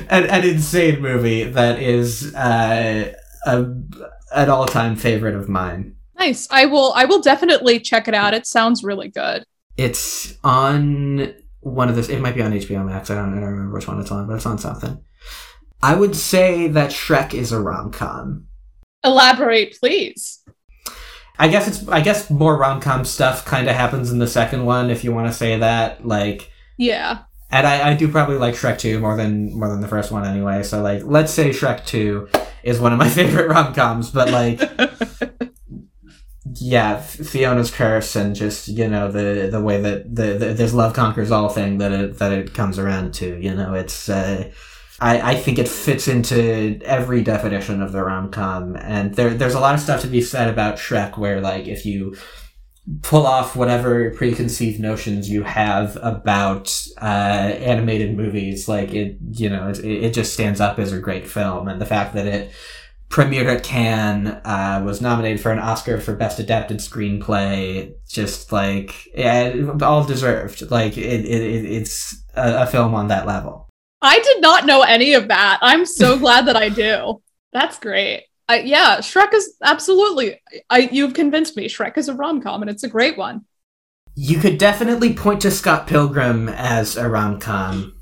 an, 0.09 0.25
an 0.25 0.43
insane 0.43 0.99
movie 1.01 1.45
that 1.45 1.79
is 1.81 2.35
uh, 2.35 3.13
a, 3.45 3.65
an 4.35 4.49
all 4.49 4.65
time 4.65 4.97
favorite 4.97 5.35
of 5.35 5.47
mine. 5.47 5.95
Nice. 6.19 6.47
I 6.51 6.65
will 6.65 6.91
I 6.95 7.05
will 7.05 7.21
definitely 7.21 7.79
check 7.79 8.07
it 8.07 8.13
out. 8.13 8.33
It 8.33 8.45
sounds 8.45 8.83
really 8.83 9.07
good. 9.09 9.43
It's 9.77 10.37
on 10.43 11.33
one 11.61 11.87
of 11.89 11.95
the. 11.95 12.13
It 12.13 12.19
might 12.21 12.35
be 12.35 12.41
on 12.41 12.51
HBO 12.51 12.85
Max. 12.85 13.09
I 13.09 13.15
don't, 13.15 13.31
I 13.31 13.39
don't 13.39 13.49
remember 13.49 13.73
which 13.75 13.87
one 13.87 13.99
it's 14.01 14.11
on, 14.11 14.27
but 14.27 14.35
it's 14.35 14.45
on 14.45 14.57
something. 14.57 14.99
I 15.81 15.95
would 15.95 16.15
say 16.15 16.67
that 16.67 16.91
Shrek 16.91 17.33
is 17.33 17.53
a 17.53 17.59
rom 17.61 17.91
com. 17.91 18.47
Elaborate, 19.03 19.77
please. 19.79 20.43
I 21.37 21.47
guess 21.47 21.67
it's. 21.69 21.87
I 21.87 22.01
guess 22.01 22.29
more 22.29 22.57
rom 22.57 22.81
com 22.81 23.05
stuff 23.05 23.45
kind 23.45 23.69
of 23.69 23.75
happens 23.77 24.11
in 24.11 24.19
the 24.19 24.27
second 24.27 24.65
one, 24.65 24.89
if 24.89 25.05
you 25.05 25.13
want 25.13 25.27
to 25.27 25.33
say 25.33 25.57
that. 25.59 26.05
Like, 26.05 26.51
Yeah. 26.77 27.19
and 27.49 27.65
I, 27.65 27.91
I 27.91 27.93
do 27.93 28.09
probably 28.09 28.35
like 28.37 28.55
Shrek 28.55 28.77
two 28.77 28.99
more 28.99 29.15
than 29.15 29.57
more 29.57 29.69
than 29.69 29.79
the 29.79 29.87
first 29.87 30.11
one 30.11 30.25
anyway. 30.25 30.63
So 30.63 30.81
like, 30.81 31.03
let's 31.05 31.31
say 31.31 31.51
Shrek 31.51 31.85
two 31.85 32.27
is 32.63 32.81
one 32.81 32.91
of 32.91 32.99
my 32.99 33.07
favorite 33.19 33.47
rom 33.47 33.73
coms, 33.73 34.11
but 34.11 34.29
like, 34.29 34.59
yeah, 36.61 36.99
Fiona's 36.99 37.71
curse 37.71 38.15
and 38.15 38.35
just 38.35 38.67
you 38.67 38.87
know 38.87 39.11
the 39.11 39.49
the 39.51 39.61
way 39.61 39.81
that 39.81 40.13
the, 40.13 40.33
the 40.37 40.53
there's 40.53 40.73
love 40.73 40.93
conquers 40.93 41.31
all 41.31 41.49
thing 41.49 41.77
that 41.79 41.91
it 41.91 42.19
that 42.19 42.31
it 42.31 42.53
comes 42.53 42.79
around 42.79 43.13
to. 43.15 43.39
You 43.39 43.55
know, 43.55 43.73
it's. 43.73 44.09
Uh, 44.09 44.51
I, 45.01 45.31
I 45.31 45.35
think 45.35 45.59
it 45.59 45.69
fits 45.69 46.09
into 46.09 46.77
every 46.83 47.21
definition 47.21 47.81
of 47.81 47.93
the 47.93 48.03
rom 48.03 48.31
com, 48.31 48.75
and 48.75 49.13
there 49.15 49.33
there's 49.33 49.53
a 49.53 49.59
lot 49.59 49.73
of 49.73 49.79
stuff 49.79 50.01
to 50.01 50.07
be 50.07 50.21
said 50.21 50.49
about 50.49 50.75
Shrek, 50.75 51.17
where 51.17 51.39
like 51.39 51.67
if 51.67 51.85
you 51.85 52.17
pull 53.01 53.25
off 53.25 53.55
whatever 53.55 54.09
preconceived 54.11 54.79
notions 54.79 55.29
you 55.29 55.43
have 55.43 55.97
about 56.01 56.75
uh, 57.01 57.05
animated 57.05 58.17
movies, 58.17 58.67
like 58.67 58.93
it, 58.93 59.17
you 59.31 59.49
know, 59.49 59.69
it, 59.69 59.79
it 59.85 60.13
just 60.13 60.33
stands 60.33 60.59
up 60.59 60.79
as 60.79 60.91
a 60.91 60.99
great 60.99 61.27
film, 61.27 61.67
and 61.67 61.79
the 61.79 61.85
fact 61.85 62.13
that 62.15 62.27
it 62.27 62.51
premiered 63.09 63.47
at 63.53 63.63
Cannes, 63.63 64.27
uh, 64.45 64.81
was 64.85 65.01
nominated 65.01 65.41
for 65.41 65.51
an 65.51 65.59
Oscar 65.59 65.99
for 65.99 66.15
Best 66.15 66.39
Adapted 66.39 66.77
Screenplay, 66.77 67.93
just 68.07 68.51
like 68.51 69.07
yeah, 69.15 69.53
all 69.81 70.03
deserved. 70.03 70.69
Like 70.69 70.97
it, 70.97 71.25
it, 71.25 71.41
it 71.41 71.65
it's 71.65 72.23
a, 72.35 72.63
a 72.63 72.67
film 72.67 72.93
on 72.93 73.07
that 73.07 73.25
level. 73.25 73.67
I 74.01 74.19
did 74.19 74.41
not 74.41 74.65
know 74.65 74.83
any 74.83 75.13
of 75.13 75.27
that. 75.27 75.59
I'm 75.61 75.85
so 75.85 76.17
glad 76.19 76.47
that 76.47 76.55
I 76.55 76.69
do. 76.69 77.21
That's 77.51 77.79
great. 77.79 78.25
I, 78.47 78.61
yeah, 78.61 78.97
Shrek 78.97 79.33
is 79.33 79.55
absolutely. 79.63 80.39
I 80.69 80.89
you've 80.91 81.13
convinced 81.13 81.57
me. 81.57 81.67
Shrek 81.67 81.97
is 81.97 82.09
a 82.09 82.13
rom 82.13 82.41
com, 82.41 82.61
and 82.61 82.69
it's 82.69 82.83
a 82.83 82.89
great 82.89 83.17
one. 83.17 83.45
You 84.15 84.39
could 84.39 84.57
definitely 84.57 85.13
point 85.13 85.41
to 85.41 85.51
Scott 85.51 85.87
Pilgrim 85.87 86.49
as 86.49 86.95
a 86.95 87.07
rom 87.09 87.39
com. 87.39 87.98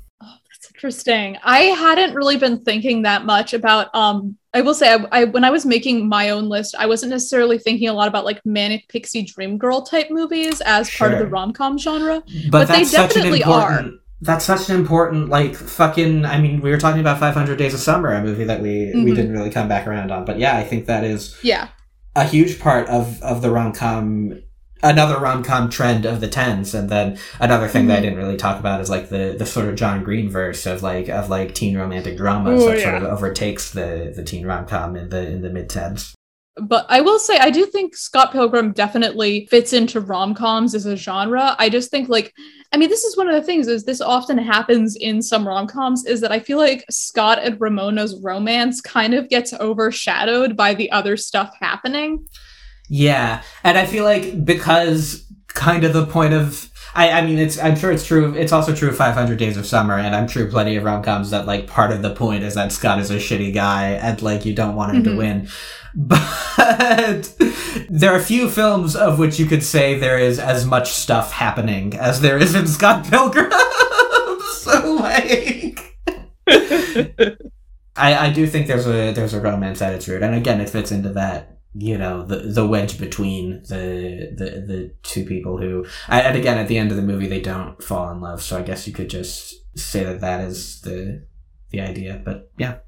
Interesting. 0.78 1.36
I 1.42 1.58
hadn't 1.74 2.14
really 2.14 2.36
been 2.36 2.60
thinking 2.62 3.02
that 3.02 3.24
much 3.24 3.52
about. 3.52 3.92
Um, 3.96 4.36
I 4.54 4.60
will 4.60 4.74
say, 4.74 4.92
I, 4.94 5.06
I 5.10 5.24
when 5.24 5.42
I 5.42 5.50
was 5.50 5.66
making 5.66 6.08
my 6.08 6.30
own 6.30 6.48
list, 6.48 6.76
I 6.78 6.86
wasn't 6.86 7.10
necessarily 7.10 7.58
thinking 7.58 7.88
a 7.88 7.92
lot 7.92 8.06
about 8.06 8.24
like 8.24 8.40
manic 8.46 8.86
pixie 8.88 9.24
dream 9.24 9.58
girl 9.58 9.82
type 9.82 10.06
movies 10.08 10.60
as 10.60 10.88
part 10.96 11.12
of 11.12 11.18
the 11.18 11.26
rom 11.26 11.52
com 11.52 11.78
genre. 11.78 12.22
But, 12.48 12.50
But 12.52 12.68
they 12.68 12.74
that's 12.84 12.90
such 12.92 13.16
an 13.16 13.22
definitely 13.24 13.40
important. 13.40 14.00
That's 14.20 14.44
such 14.44 14.68
an 14.70 14.76
important, 14.76 15.28
like, 15.28 15.56
fucking. 15.56 16.24
I 16.24 16.40
mean, 16.40 16.60
we 16.60 16.70
were 16.70 16.78
talking 16.78 17.00
about 17.00 17.18
500 17.18 17.58
Days 17.58 17.74
of 17.74 17.80
Summer, 17.80 18.12
a 18.12 18.22
movie 18.22 18.44
that 18.44 18.62
we 18.62 18.92
we 18.94 19.10
Mhm. 19.10 19.14
didn't 19.16 19.32
really 19.32 19.50
come 19.50 19.66
back 19.66 19.84
around 19.88 20.12
on. 20.12 20.24
But 20.24 20.38
yeah, 20.38 20.56
I 20.56 20.62
think 20.62 20.86
that 20.86 21.02
is 21.02 21.36
Yeah, 21.42 21.68
a 22.14 22.22
huge 22.22 22.60
part 22.60 22.88
of 22.88 23.20
of 23.20 23.42
the 23.42 23.50
rom 23.50 23.72
com. 23.72 24.40
Another 24.82 25.18
rom 25.18 25.42
com 25.42 25.68
trend 25.68 26.04
of 26.06 26.20
the 26.20 26.28
tens, 26.28 26.72
and 26.72 26.88
then 26.88 27.18
another 27.40 27.66
thing 27.66 27.88
that 27.88 27.96
I 27.96 27.98
Mhm. 27.98 28.02
didn't 28.02 28.18
really 28.18 28.36
talk 28.36 28.60
about 28.60 28.80
is 28.80 28.88
like 28.88 29.08
the 29.08 29.34
the 29.36 29.46
sort 29.46 29.66
of 29.68 29.74
John 29.74 30.04
Green 30.04 30.30
verse 30.30 30.66
of 30.66 30.82
like 30.84 31.08
of 31.08 31.28
like 31.28 31.54
teen 31.54 31.76
romantic 31.76 32.16
dramas 32.16 32.62
Oh, 32.62 32.70
that 32.70 32.80
sort 32.82 32.94
of 32.94 33.02
overtakes 33.04 33.70
the 33.70 34.12
the 34.14 34.22
teen 34.22 34.46
rom 34.46 34.66
com 34.66 34.94
in 34.96 35.08
the 35.08 35.26
in 35.26 35.42
the 35.42 35.50
mid 35.50 35.68
tens. 35.68 36.14
but 36.60 36.86
I 36.88 37.00
will 37.00 37.18
say 37.20 37.38
I 37.38 37.50
do 37.50 37.66
think 37.66 37.96
Scott 37.96 38.32
Pilgrim 38.32 38.72
definitely 38.72 39.46
fits 39.50 39.72
into 39.72 40.00
rom 40.00 40.34
coms 40.34 40.74
as 40.74 40.86
a 40.86 40.96
genre. 40.96 41.54
I 41.58 41.68
just 41.68 41.90
think 41.90 42.08
like 42.08 42.32
I 42.72 42.76
mean 42.76 42.88
this 42.88 43.02
is 43.04 43.16
one 43.16 43.28
of 43.28 43.34
the 43.34 43.42
things 43.42 43.66
is 43.66 43.84
this 43.84 44.00
often 44.00 44.38
happens 44.38 44.94
in 44.96 45.22
some 45.22 45.46
rom 45.46 45.66
coms 45.66 46.04
is 46.04 46.20
that 46.20 46.30
I 46.32 46.38
feel 46.40 46.58
like 46.58 46.84
Scott 46.90 47.38
and 47.42 47.60
Ramona's 47.60 48.20
romance 48.22 48.80
kind 48.80 49.14
of 49.14 49.28
gets 49.28 49.52
overshadowed 49.54 50.56
by 50.56 50.74
the 50.74 50.90
other 50.92 51.16
stuff 51.16 51.50
happening. 51.60 52.24
Yeah, 52.88 53.42
and 53.64 53.76
I 53.78 53.86
feel 53.86 54.04
like 54.04 54.44
because 54.44 55.24
kind 55.48 55.84
of 55.84 55.92
the 55.92 56.06
point 56.06 56.34
of 56.34 56.70
I, 56.94 57.10
I 57.10 57.22
mean 57.26 57.38
it's 57.38 57.58
I'm 57.58 57.76
sure 57.76 57.90
it's 57.92 58.06
true 58.06 58.34
it's 58.34 58.52
also 58.52 58.74
true 58.74 58.88
of 58.88 58.96
500 58.96 59.38
Days 59.38 59.56
of 59.56 59.66
Summer 59.66 59.94
and 59.98 60.14
I'm 60.16 60.26
sure 60.28 60.46
plenty 60.46 60.76
of 60.76 60.84
rom-coms 60.84 61.30
that 61.30 61.46
like 61.46 61.66
part 61.66 61.90
of 61.90 62.00
the 62.02 62.14
point 62.14 62.44
is 62.44 62.54
that 62.54 62.72
Scott 62.72 62.98
is 62.98 63.10
a 63.10 63.16
shitty 63.16 63.52
guy 63.52 63.90
and 63.92 64.20
like 64.22 64.44
you 64.46 64.54
don't 64.54 64.74
want 64.76 64.94
him 64.96 65.04
to 65.04 65.10
Mhm. 65.10 65.16
win. 65.18 65.48
But 65.94 67.34
there 67.90 68.12
are 68.12 68.20
few 68.20 68.48
films 68.50 68.94
of 68.94 69.18
which 69.18 69.38
you 69.38 69.46
could 69.46 69.62
say 69.64 69.98
there 69.98 70.18
is 70.18 70.38
as 70.38 70.64
much 70.64 70.92
stuff 70.92 71.32
happening 71.32 71.94
as 71.96 72.20
there 72.20 72.38
is 72.38 72.54
in 72.54 72.66
Scott 72.66 73.04
Pilgrim. 73.08 73.50
so 74.58 74.94
like 75.00 75.80
I, 77.96 78.26
I 78.26 78.30
do 78.32 78.46
think 78.46 78.66
there's 78.66 78.86
a 78.86 79.12
there's 79.12 79.34
a 79.34 79.40
romance 79.40 79.82
at 79.82 79.92
its 79.94 80.06
root, 80.08 80.22
and 80.22 80.34
again, 80.34 80.60
it 80.60 80.70
fits 80.70 80.92
into 80.92 81.08
that 81.14 81.57
you 81.74 81.98
know 81.98 82.24
the 82.24 82.36
the 82.38 82.66
wedge 82.66 82.98
between 82.98 83.62
the 83.68 84.34
the 84.36 84.64
the 84.66 84.94
two 85.02 85.24
people 85.24 85.58
who, 85.58 85.86
and 86.08 86.36
again, 86.36 86.58
at 86.58 86.68
the 86.68 86.78
end 86.78 86.90
of 86.90 86.96
the 86.96 87.02
movie, 87.02 87.26
they 87.26 87.40
don't 87.40 87.82
fall 87.82 88.10
in 88.10 88.20
love. 88.20 88.42
So 88.42 88.58
I 88.58 88.62
guess 88.62 88.86
you 88.86 88.92
could 88.92 89.10
just 89.10 89.54
say 89.78 90.04
that 90.04 90.20
that 90.20 90.40
is 90.40 90.80
the 90.80 91.26
the 91.70 91.80
idea. 91.80 92.20
But 92.24 92.50
yeah, 92.58 92.78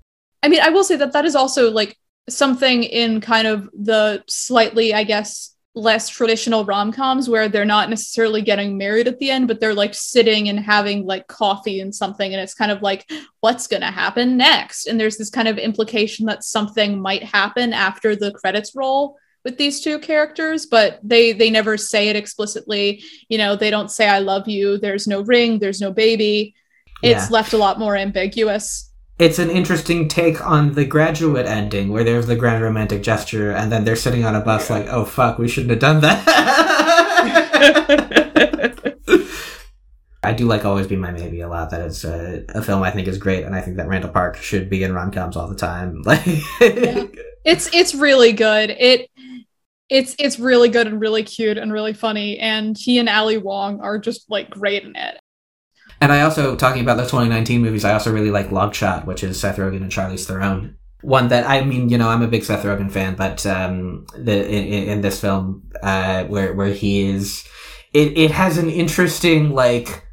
I 0.42 0.48
mean, 0.48 0.60
I 0.60 0.70
will 0.70 0.84
say 0.84 0.96
that 0.96 1.12
that 1.12 1.24
is 1.24 1.36
also 1.36 1.70
like 1.70 1.96
something 2.28 2.84
in 2.84 3.20
kind 3.20 3.46
of 3.46 3.68
the 3.74 4.24
slightly, 4.28 4.94
I 4.94 5.04
guess, 5.04 5.49
less 5.74 6.08
traditional 6.08 6.64
rom 6.64 6.92
coms 6.92 7.28
where 7.28 7.48
they're 7.48 7.64
not 7.64 7.88
necessarily 7.88 8.42
getting 8.42 8.76
married 8.76 9.06
at 9.06 9.18
the 9.18 9.30
end, 9.30 9.46
but 9.46 9.60
they're 9.60 9.74
like 9.74 9.94
sitting 9.94 10.48
and 10.48 10.58
having 10.58 11.06
like 11.06 11.28
coffee 11.28 11.80
and 11.80 11.94
something. 11.94 12.32
And 12.32 12.42
it's 12.42 12.54
kind 12.54 12.72
of 12.72 12.82
like, 12.82 13.08
what's 13.40 13.68
going 13.68 13.82
to 13.82 13.86
happen 13.86 14.36
next? 14.36 14.86
And 14.86 14.98
there's 14.98 15.16
this 15.16 15.30
kind 15.30 15.46
of 15.46 15.58
implication 15.58 16.26
that 16.26 16.42
something 16.42 17.00
might 17.00 17.22
happen 17.22 17.72
after 17.72 18.16
the 18.16 18.32
credits 18.32 18.74
roll 18.74 19.16
with 19.42 19.56
these 19.56 19.80
two 19.80 19.98
characters 20.00 20.66
but 20.66 21.00
they 21.02 21.32
they 21.32 21.48
never 21.48 21.78
say 21.78 22.10
it 22.10 22.16
explicitly 22.16 23.02
you 23.30 23.38
know 23.38 23.56
they 23.56 23.70
don't 23.70 23.90
say 23.90 24.06
i 24.06 24.18
love 24.18 24.46
you 24.46 24.76
there's 24.76 25.06
no 25.06 25.22
ring 25.22 25.58
there's 25.58 25.80
no 25.80 25.90
baby 25.90 26.54
it's 27.02 27.30
Yeah. 27.30 27.32
left 27.32 27.54
a 27.54 27.56
lot 27.56 27.78
more 27.78 27.96
ambiguous 27.96 28.89
it's 29.20 29.38
an 29.38 29.50
interesting 29.50 30.08
take 30.08 30.44
on 30.46 30.74
the 30.74 30.84
graduate 30.84 31.46
ending 31.46 31.90
where 31.90 32.04
there's 32.04 32.26
the 32.26 32.36
grand 32.36 32.62
romantic 32.62 33.02
gesture 33.02 33.50
and 33.52 33.70
then 33.70 33.84
they're 33.84 33.96
sitting 33.96 34.24
on 34.24 34.34
a 34.34 34.40
bus 34.40 34.70
like 34.70 34.86
oh 34.88 35.04
fuck 35.04 35.38
we 35.38 35.48
shouldn't 35.48 35.70
have 35.70 35.78
done 35.78 36.00
that 36.00 36.24
i 40.22 40.32
do 40.32 40.46
like 40.46 40.64
always 40.64 40.86
be 40.86 40.96
my 40.96 41.10
maybe 41.10 41.40
a 41.40 41.48
lot 41.48 41.70
that 41.70 41.80
it's 41.80 42.04
a, 42.04 42.44
a 42.54 42.62
film 42.62 42.82
i 42.82 42.90
think 42.90 43.08
is 43.08 43.18
great 43.18 43.44
and 43.44 43.54
i 43.54 43.60
think 43.60 43.76
that 43.76 43.88
randall 43.88 44.10
park 44.10 44.36
should 44.36 44.70
be 44.70 44.82
in 44.82 44.92
rom-coms 44.94 45.36
all 45.36 45.48
the 45.48 45.56
time 45.56 46.02
like 46.04 46.24
Yeah. 46.60 47.04
it's 47.44 47.72
it's 47.74 47.94
really 47.94 48.32
good. 48.32 48.70
It 48.70 49.10
it's 49.88 50.14
it's 50.18 50.38
really 50.38 50.68
good 50.68 50.86
and 50.86 51.00
really 51.00 51.24
cute 51.24 51.58
and 51.58 51.72
really 51.72 51.94
funny. 51.94 52.38
And 52.38 52.76
he 52.78 52.98
and 52.98 53.08
Ali 53.08 53.38
Wong 53.38 53.80
are 53.80 53.98
just 53.98 54.30
like 54.30 54.50
great 54.50 54.84
in 54.84 54.94
it. 54.94 55.18
And 56.00 56.12
I 56.12 56.22
also, 56.22 56.56
talking 56.56 56.82
about 56.82 56.96
the 56.96 57.02
2019 57.02 57.60
movies, 57.60 57.84
I 57.84 57.92
also 57.92 58.12
really 58.12 58.30
like 58.30 58.50
Long 58.50 58.72
Shot, 58.72 59.06
which 59.06 59.22
is 59.22 59.38
Seth 59.38 59.56
Rogen 59.56 59.82
and 59.82 59.92
Charlize 59.92 60.26
Theron. 60.26 60.76
One 61.02 61.28
that, 61.28 61.48
I 61.48 61.62
mean, 61.62 61.88
you 61.88 61.98
know, 61.98 62.08
I'm 62.08 62.22
a 62.22 62.28
big 62.28 62.44
Seth 62.44 62.64
Rogen 62.64 62.90
fan, 62.90 63.16
but 63.16 63.44
um, 63.46 64.06
the 64.16 64.46
in, 64.46 64.88
in 64.88 65.00
this 65.02 65.20
film, 65.20 65.70
uh, 65.82 66.24
where 66.24 66.54
where 66.54 66.72
he 66.72 67.02
is, 67.02 67.46
it, 67.92 68.16
it 68.16 68.30
has 68.30 68.56
an 68.58 68.70
interesting, 68.70 69.50
like, 69.50 70.06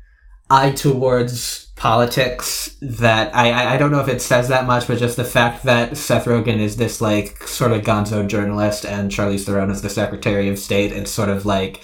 eye 0.50 0.72
towards 0.72 1.68
politics 1.76 2.76
that 2.82 3.34
I, 3.36 3.52
I 3.52 3.74
I 3.74 3.78
don't 3.78 3.92
know 3.92 4.00
if 4.00 4.08
it 4.08 4.22
says 4.22 4.48
that 4.48 4.66
much, 4.66 4.88
but 4.88 4.98
just 4.98 5.16
the 5.16 5.24
fact 5.24 5.64
that 5.64 5.96
Seth 5.96 6.26
Rogen 6.26 6.60
is 6.60 6.78
this 6.78 7.02
like 7.02 7.44
sort 7.44 7.72
of 7.72 7.84
gonzo 7.84 8.28
journalist 8.28 8.86
and 8.86 9.12
Charlize 9.12 9.46
Theron 9.46 9.70
is 9.70 9.82
the 9.82 9.90
Secretary 9.90 10.50
of 10.50 10.58
State, 10.58 10.92
it's 10.92 11.12
sort 11.12 11.30
of 11.30 11.46
like 11.46 11.84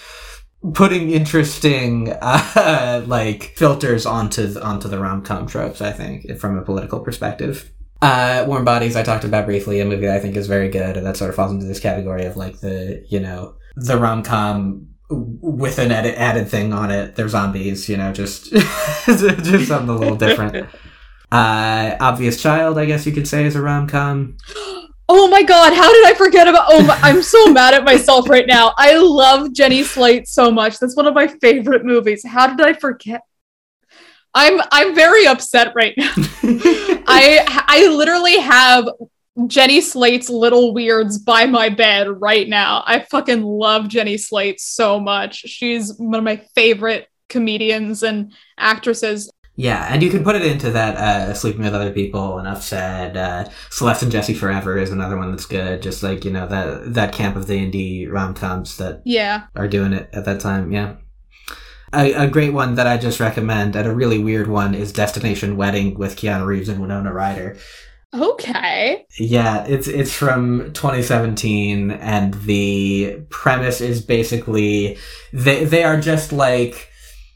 putting 0.73 1.11
interesting 1.11 2.11
uh, 2.21 3.03
like 3.07 3.53
filters 3.55 4.05
onto 4.05 4.47
the, 4.47 4.63
onto 4.63 4.87
the 4.87 4.99
rom 4.99 5.23
com 5.23 5.47
tropes. 5.47 5.81
I 5.81 5.91
think 5.91 6.37
from 6.39 6.57
a 6.57 6.61
political 6.61 6.99
perspective. 6.99 7.71
Uh, 8.01 8.43
Warm 8.47 8.65
Bodies, 8.65 8.97
I 8.97 9.03
talked 9.03 9.23
about 9.23 9.45
briefly, 9.45 9.79
a 9.79 9.85
movie 9.85 10.07
that 10.07 10.17
I 10.17 10.19
think 10.19 10.35
is 10.35 10.47
very 10.47 10.67
good, 10.67 10.97
and 10.97 11.05
that 11.05 11.15
sort 11.15 11.29
of 11.29 11.35
falls 11.37 11.53
into 11.53 11.65
this 11.65 11.79
category 11.79 12.25
of 12.25 12.35
like 12.35 12.59
the 12.59 13.05
you 13.09 13.19
know 13.19 13.55
the 13.75 13.97
rom 13.97 14.23
com 14.23 14.89
with 15.09 15.79
an 15.79 15.91
added, 15.91 16.15
added 16.15 16.49
thing 16.49 16.73
on 16.73 16.91
it. 16.91 17.15
They're 17.15 17.29
zombies, 17.29 17.87
you 17.87 17.97
know, 17.97 18.11
just 18.11 18.51
just 19.05 19.67
something 19.67 19.89
a 19.89 19.97
little 19.97 20.17
different. 20.17 20.69
Uh, 21.31 21.97
Obvious 21.99 22.39
Child, 22.39 22.77
I 22.77 22.85
guess 22.85 23.07
you 23.07 23.11
could 23.11 23.27
say, 23.27 23.45
is 23.45 23.55
a 23.55 23.61
rom 23.61 23.87
com. 23.87 24.37
Oh 25.15 25.27
my 25.27 25.43
god, 25.43 25.73
how 25.73 25.93
did 25.93 26.07
I 26.07 26.15
forget 26.15 26.47
about 26.47 26.65
Oh 26.69 26.81
my, 26.81 26.99
I'm 27.03 27.21
so 27.21 27.53
mad 27.53 27.75
at 27.75 27.83
myself 27.83 28.27
right 28.27 28.47
now. 28.47 28.73
I 28.77 28.97
love 28.97 29.53
Jenny 29.53 29.83
Slate 29.83 30.27
so 30.27 30.49
much. 30.49 30.79
That's 30.79 30.95
one 30.95 31.05
of 31.05 31.13
my 31.13 31.27
favorite 31.27 31.85
movies. 31.85 32.25
How 32.25 32.47
did 32.47 32.65
I 32.65 32.73
forget? 32.73 33.21
I'm 34.33 34.59
I'm 34.71 34.95
very 34.95 35.27
upset 35.27 35.73
right 35.75 35.93
now. 35.95 36.11
I 36.15 37.45
I 37.67 37.87
literally 37.89 38.39
have 38.39 38.89
Jenny 39.45 39.81
Slate's 39.81 40.31
Little 40.31 40.73
Weirds 40.73 41.19
by 41.19 41.45
my 41.45 41.69
bed 41.69 42.07
right 42.19 42.49
now. 42.49 42.83
I 42.87 43.01
fucking 43.01 43.43
love 43.43 43.89
Jenny 43.89 44.17
Slate 44.17 44.59
so 44.59 44.99
much. 44.99 45.41
She's 45.41 45.95
one 45.95 46.15
of 46.15 46.23
my 46.23 46.37
favorite 46.55 47.07
comedians 47.29 48.01
and 48.01 48.33
actresses. 48.57 49.31
Yeah, 49.55 49.87
and 49.91 50.01
you 50.01 50.09
can 50.09 50.23
put 50.23 50.35
it 50.35 50.43
into 50.45 50.71
that 50.71 50.95
uh, 50.97 51.33
sleeping 51.35 51.61
with 51.61 51.75
other 51.75 51.91
people. 51.91 52.39
Enough 52.39 52.63
said. 52.63 53.15
Uh, 53.15 53.49
Celeste 53.69 54.03
and 54.03 54.11
Jesse 54.11 54.33
Forever 54.33 54.77
is 54.79 54.89
another 54.89 55.15
one 55.17 55.29
that's 55.29 55.45
good. 55.45 55.81
Just 55.83 56.01
like 56.01 56.25
you 56.25 56.31
know 56.31 56.47
that 56.47 56.93
that 56.95 57.13
camp 57.13 57.35
of 57.35 57.45
the 57.47 57.53
indie 57.55 58.11
rom 58.11 58.33
coms 58.33 58.77
that 58.77 59.01
Yeah. 59.05 59.43
are 59.55 59.67
doing 59.67 59.93
it 59.93 60.09
at 60.11 60.25
that 60.25 60.39
time. 60.39 60.71
Yeah. 60.71 60.95
A, 61.93 62.13
a 62.13 62.27
great 62.27 62.53
one 62.53 62.73
that 62.75 62.87
I 62.87 62.97
just 62.97 63.19
recommend, 63.19 63.75
and 63.75 63.87
a 63.87 63.93
really 63.93 64.17
weird 64.17 64.47
one, 64.47 64.73
is 64.73 64.91
Destination 64.91 65.55
Wedding 65.55 65.93
with 65.99 66.15
Keanu 66.15 66.47
Reeves 66.47 66.67
and 66.67 66.81
Winona 66.81 67.13
Ryder. 67.13 67.55
Okay. 68.15 69.05
Yeah, 69.19 69.65
it's 69.65 69.87
it's 69.87 70.11
from 70.13 70.71
2017, 70.73 71.91
and 71.91 72.33
the 72.45 73.21
premise 73.29 73.81
is 73.81 74.01
basically 74.01 74.97
they 75.31 75.65
they 75.65 75.83
are 75.83 75.99
just 75.99 76.31
like 76.31 76.89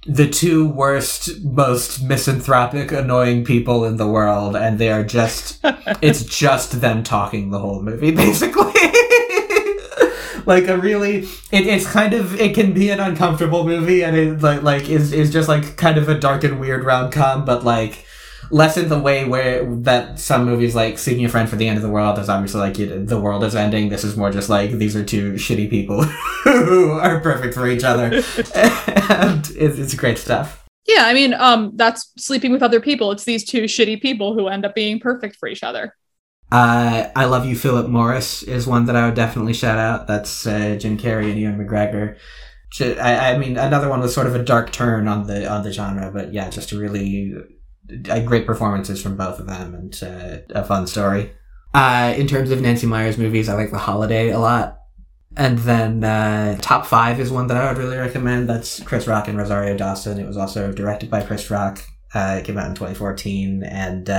the 0.06 0.30
two 0.30 0.68
worst, 0.68 1.44
most 1.44 2.02
misanthropic, 2.04 2.92
annoying 2.92 3.44
people 3.44 3.84
in 3.86 3.98
the 3.98 4.08
world, 4.08 4.56
and 4.56 4.80
they 4.80 4.92
are 4.92 5.04
just 5.04 5.60
it's 6.02 6.24
just 6.24 6.82
them 6.82 7.04
talking 7.04 7.52
the 7.52 7.60
whole 7.60 7.82
movie, 7.82 8.12
basically. 8.16 8.74
like 10.46 10.70
a 10.70 10.78
really 10.78 11.20
it, 11.52 11.68
it's 11.68 11.86
kind 11.86 12.14
of 12.14 12.40
it 12.40 12.56
can 12.56 12.72
be 12.72 12.90
an 12.90 13.02
uncomfortable 13.02 13.66
movie 13.66 14.02
and 14.02 14.16
it 14.16 14.42
like 14.42 14.62
like 14.62 14.90
is 14.90 15.12
is 15.12 15.32
just 15.32 15.50
like 15.50 15.76
kind 15.76 15.98
of 15.98 16.08
a 16.08 16.18
dark 16.18 16.46
and 16.46 16.58
weird 16.60 16.86
rom-com 16.86 17.44
but 17.44 17.66
like 17.66 18.06
less 18.52 18.78
in 18.78 18.90
the 18.90 19.00
way 19.00 19.26
where 19.26 19.66
that 19.82 20.20
some 20.20 20.46
movies 20.46 20.76
like 20.76 20.98
seeking 20.98 21.26
a 21.26 21.30
friend 21.30 21.50
for 21.50 21.56
the 21.56 21.68
end 21.68 21.78
of 21.78 21.84
the 21.84 21.90
world 21.90 22.18
is 22.20 22.30
obviously 22.30 22.62
like 22.62 22.80
it, 22.80 23.08
the 23.08 23.20
world 23.20 23.44
is 23.44 23.56
ending 23.56 23.90
this 23.90 24.04
is 24.04 24.16
more 24.18 24.32
just 24.32 24.50
like 24.50 24.72
these 24.72 24.96
are 24.96 25.04
two 25.04 25.34
shitty 25.34 25.70
people 25.70 26.04
who 26.44 26.92
are 26.92 27.20
perfect 27.20 27.54
for 27.54 27.68
each 27.68 27.84
other 27.84 28.06
and 28.56 29.50
it's, 29.56 29.78
it's 29.80 29.94
great 29.96 30.18
stuff 30.18 30.64
Yeah, 30.88 31.04
I 31.06 31.14
mean, 31.14 31.34
um, 31.34 31.72
that's 31.76 32.12
sleeping 32.18 32.52
with 32.52 32.64
other 32.64 32.80
people. 32.80 33.12
It's 33.12 33.26
these 33.26 33.44
two 33.44 33.64
shitty 33.64 34.02
people 34.02 34.34
who 34.34 34.48
end 34.48 34.66
up 34.66 34.74
being 34.74 35.00
perfect 35.00 35.36
for 35.36 35.48
each 35.50 35.64
other. 35.64 35.94
uh, 36.52 37.10
I 37.16 37.26
Love 37.26 37.46
You, 37.46 37.56
Philip 37.56 37.90
Morris 37.90 38.42
is 38.44 38.66
one 38.68 38.86
that 38.86 38.96
I 38.96 39.06
would 39.06 39.16
definitely 39.16 39.54
shout 39.54 39.78
out. 39.78 40.08
That's 40.08 40.48
uh, 40.48 40.78
Jim 40.80 40.98
Carrey 40.98 41.30
and 41.32 41.40
Ewan 41.40 41.58
McGregor. 41.58 42.18
I, 42.80 43.34
I 43.34 43.38
mean, 43.38 43.58
another 43.58 43.90
one 43.90 44.02
was 44.02 44.14
sort 44.14 44.28
of 44.28 44.36
a 44.36 44.44
dark 44.44 44.72
turn 44.72 45.08
on 45.08 45.26
the 45.28 45.50
on 45.50 45.64
the 45.64 45.72
genre, 45.72 46.12
but 46.12 46.34
yeah, 46.34 46.50
just 46.50 46.72
a 46.72 46.78
really 46.78 47.34
great 48.26 48.46
performances 48.46 49.02
from 49.02 49.16
both 49.16 49.40
of 49.40 49.48
them 49.48 49.74
and 49.74 50.04
uh, 50.04 50.38
a 50.50 50.64
fun 50.64 50.88
story. 50.88 51.32
Uh, 51.74 52.14
in 52.18 52.28
terms 52.28 52.52
of 52.52 52.62
Nancy 52.62 52.88
Meyers 52.88 53.18
movies, 53.18 53.50
I 53.50 53.54
like 53.54 53.72
The 53.72 53.78
Holiday 53.78 54.30
a 54.30 54.40
lot. 54.40 54.80
And 55.36 55.60
then 55.60 56.04
uh, 56.04 56.58
top 56.62 56.86
five 56.88 57.20
is 57.20 57.32
one 57.32 57.48
that 57.48 57.58
I 57.58 57.72
would 57.72 57.78
really 57.78 57.98
recommend. 57.98 58.50
That's 58.50 58.82
Chris 58.82 59.06
Rock 59.06 59.28
and 59.28 59.38
Rosario 59.38 59.78
Dawson. 59.78 60.20
It 60.20 60.26
was 60.26 60.38
also 60.38 60.72
directed 60.72 61.12
by 61.12 61.22
Chris 61.22 61.52
Rock. 61.52 61.84
Uh, 62.14 62.38
it 62.40 62.46
came 62.46 62.58
out 62.58 62.68
in 62.68 62.74
2014, 62.74 63.64
and 63.64 64.10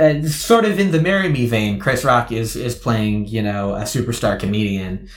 uh, 0.00 0.22
sort 0.26 0.64
of 0.64 0.78
in 0.78 0.92
the 0.92 1.00
"Marry 1.00 1.28
Me" 1.28 1.46
vein, 1.46 1.78
Chris 1.78 2.04
Rock 2.04 2.32
is 2.32 2.56
is 2.56 2.74
playing 2.74 3.26
you 3.26 3.42
know 3.42 3.74
a 3.74 3.82
superstar 3.82 4.38
comedian. 4.38 5.08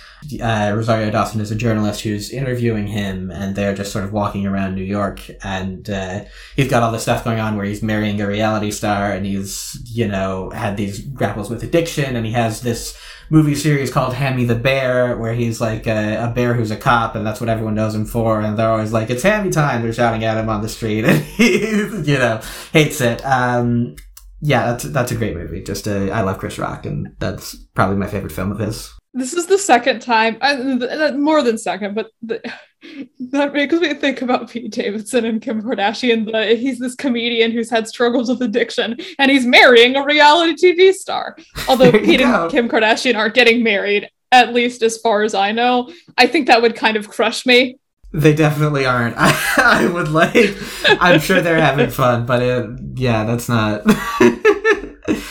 Uh, 0.41 0.73
Rosario 0.75 1.09
Dawson 1.09 1.41
is 1.41 1.51
a 1.51 1.55
journalist 1.55 2.01
who's 2.01 2.31
interviewing 2.31 2.87
him, 2.87 3.31
and 3.31 3.55
they're 3.55 3.73
just 3.73 3.91
sort 3.91 4.03
of 4.03 4.13
walking 4.13 4.45
around 4.45 4.75
New 4.75 4.83
York, 4.83 5.21
and 5.43 5.89
uh, 5.89 6.25
he's 6.55 6.69
got 6.69 6.83
all 6.83 6.91
this 6.91 7.03
stuff 7.03 7.23
going 7.23 7.39
on 7.39 7.55
where 7.55 7.65
he's 7.65 7.81
marrying 7.81 8.19
a 8.19 8.27
reality 8.27 8.71
star, 8.71 9.11
and 9.11 9.25
he's 9.25 9.77
you 9.85 10.07
know 10.07 10.49
had 10.49 10.75
these 10.75 10.99
grapples 10.99 11.49
with 11.49 11.63
addiction, 11.63 12.15
and 12.15 12.25
he 12.25 12.33
has 12.33 12.61
this 12.61 12.97
movie 13.29 13.55
series 13.55 13.89
called 13.89 14.13
Hammy 14.13 14.43
the 14.43 14.55
Bear, 14.55 15.17
where 15.17 15.33
he's 15.33 15.61
like 15.61 15.87
a, 15.87 16.25
a 16.25 16.27
bear 16.27 16.53
who's 16.53 16.71
a 16.71 16.77
cop, 16.77 17.15
and 17.15 17.25
that's 17.25 17.39
what 17.39 17.49
everyone 17.49 17.75
knows 17.75 17.95
him 17.95 18.05
for. 18.05 18.41
And 18.41 18.57
they're 18.57 18.69
always 18.69 18.91
like, 18.91 19.09
"It's 19.09 19.23
Hammy 19.23 19.49
time!" 19.49 19.81
They're 19.81 19.93
shouting 19.93 20.25
at 20.25 20.37
him 20.37 20.49
on 20.49 20.61
the 20.61 20.69
street, 20.69 21.05
and 21.05 21.23
he, 21.23 21.59
you 21.59 22.17
know, 22.17 22.41
hates 22.73 22.99
it. 22.99 23.25
Um, 23.25 23.95
yeah, 24.41 24.71
that's 24.71 24.83
that's 24.85 25.11
a 25.11 25.15
great 25.15 25.35
movie. 25.35 25.63
Just 25.63 25.87
uh, 25.87 26.07
I 26.07 26.21
love 26.21 26.39
Chris 26.39 26.57
Rock, 26.57 26.85
and 26.85 27.15
that's 27.19 27.55
probably 27.75 27.97
my 27.97 28.07
favorite 28.07 28.31
film 28.31 28.51
of 28.51 28.59
his. 28.59 28.91
This 29.13 29.33
is 29.33 29.45
the 29.45 29.57
second 29.57 30.01
time, 30.01 30.39
th- 30.39 31.13
more 31.15 31.43
than 31.43 31.57
second, 31.57 31.95
but 31.95 32.11
the, 32.21 32.41
that 33.31 33.53
makes 33.53 33.75
me 33.75 33.93
think 33.93 34.21
about 34.21 34.49
Pete 34.49 34.71
Davidson 34.71 35.25
and 35.25 35.41
Kim 35.41 35.61
Kardashian. 35.61 36.31
The, 36.31 36.55
he's 36.55 36.79
this 36.79 36.95
comedian 36.95 37.51
who's 37.51 37.69
had 37.69 37.87
struggles 37.87 38.29
with 38.29 38.41
addiction, 38.41 38.97
and 39.19 39.29
he's 39.29 39.45
marrying 39.45 39.95
a 39.95 40.05
reality 40.05 40.55
TV 40.55 40.93
star. 40.93 41.37
Although 41.67 41.91
Pete 41.99 42.21
go. 42.21 42.43
and 42.43 42.51
Kim 42.51 42.69
Kardashian 42.69 43.17
aren't 43.17 43.35
getting 43.35 43.63
married, 43.63 44.09
at 44.31 44.53
least 44.53 44.81
as 44.81 44.97
far 44.97 45.23
as 45.23 45.33
I 45.33 45.51
know. 45.51 45.91
I 46.17 46.25
think 46.25 46.47
that 46.47 46.61
would 46.61 46.75
kind 46.75 46.97
of 46.97 47.09
crush 47.09 47.45
me. 47.45 47.77
They 48.13 48.33
definitely 48.33 48.85
aren't. 48.85 49.15
I, 49.17 49.33
I 49.57 49.87
would 49.87 50.09
like. 50.09 50.55
I'm 50.85 51.19
sure 51.19 51.41
they're 51.41 51.61
having 51.61 51.89
fun, 51.89 52.25
but 52.25 52.41
it, 52.41 52.69
yeah, 52.95 53.23
that's 53.23 53.47
not. 53.49 53.83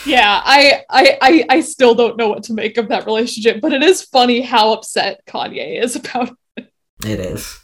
Yeah, 0.05 0.41
I, 0.43 0.83
I, 0.89 1.17
I, 1.21 1.45
I 1.49 1.61
still 1.61 1.95
don't 1.95 2.17
know 2.17 2.27
what 2.27 2.43
to 2.43 2.53
make 2.53 2.77
of 2.77 2.89
that 2.89 3.05
relationship, 3.05 3.61
but 3.61 3.71
it 3.71 3.81
is 3.81 4.01
funny 4.01 4.41
how 4.41 4.73
upset 4.73 5.21
Kanye 5.25 5.81
is 5.81 5.95
about. 5.95 6.31
it. 6.57 6.71
It 7.05 7.19
is. 7.19 7.57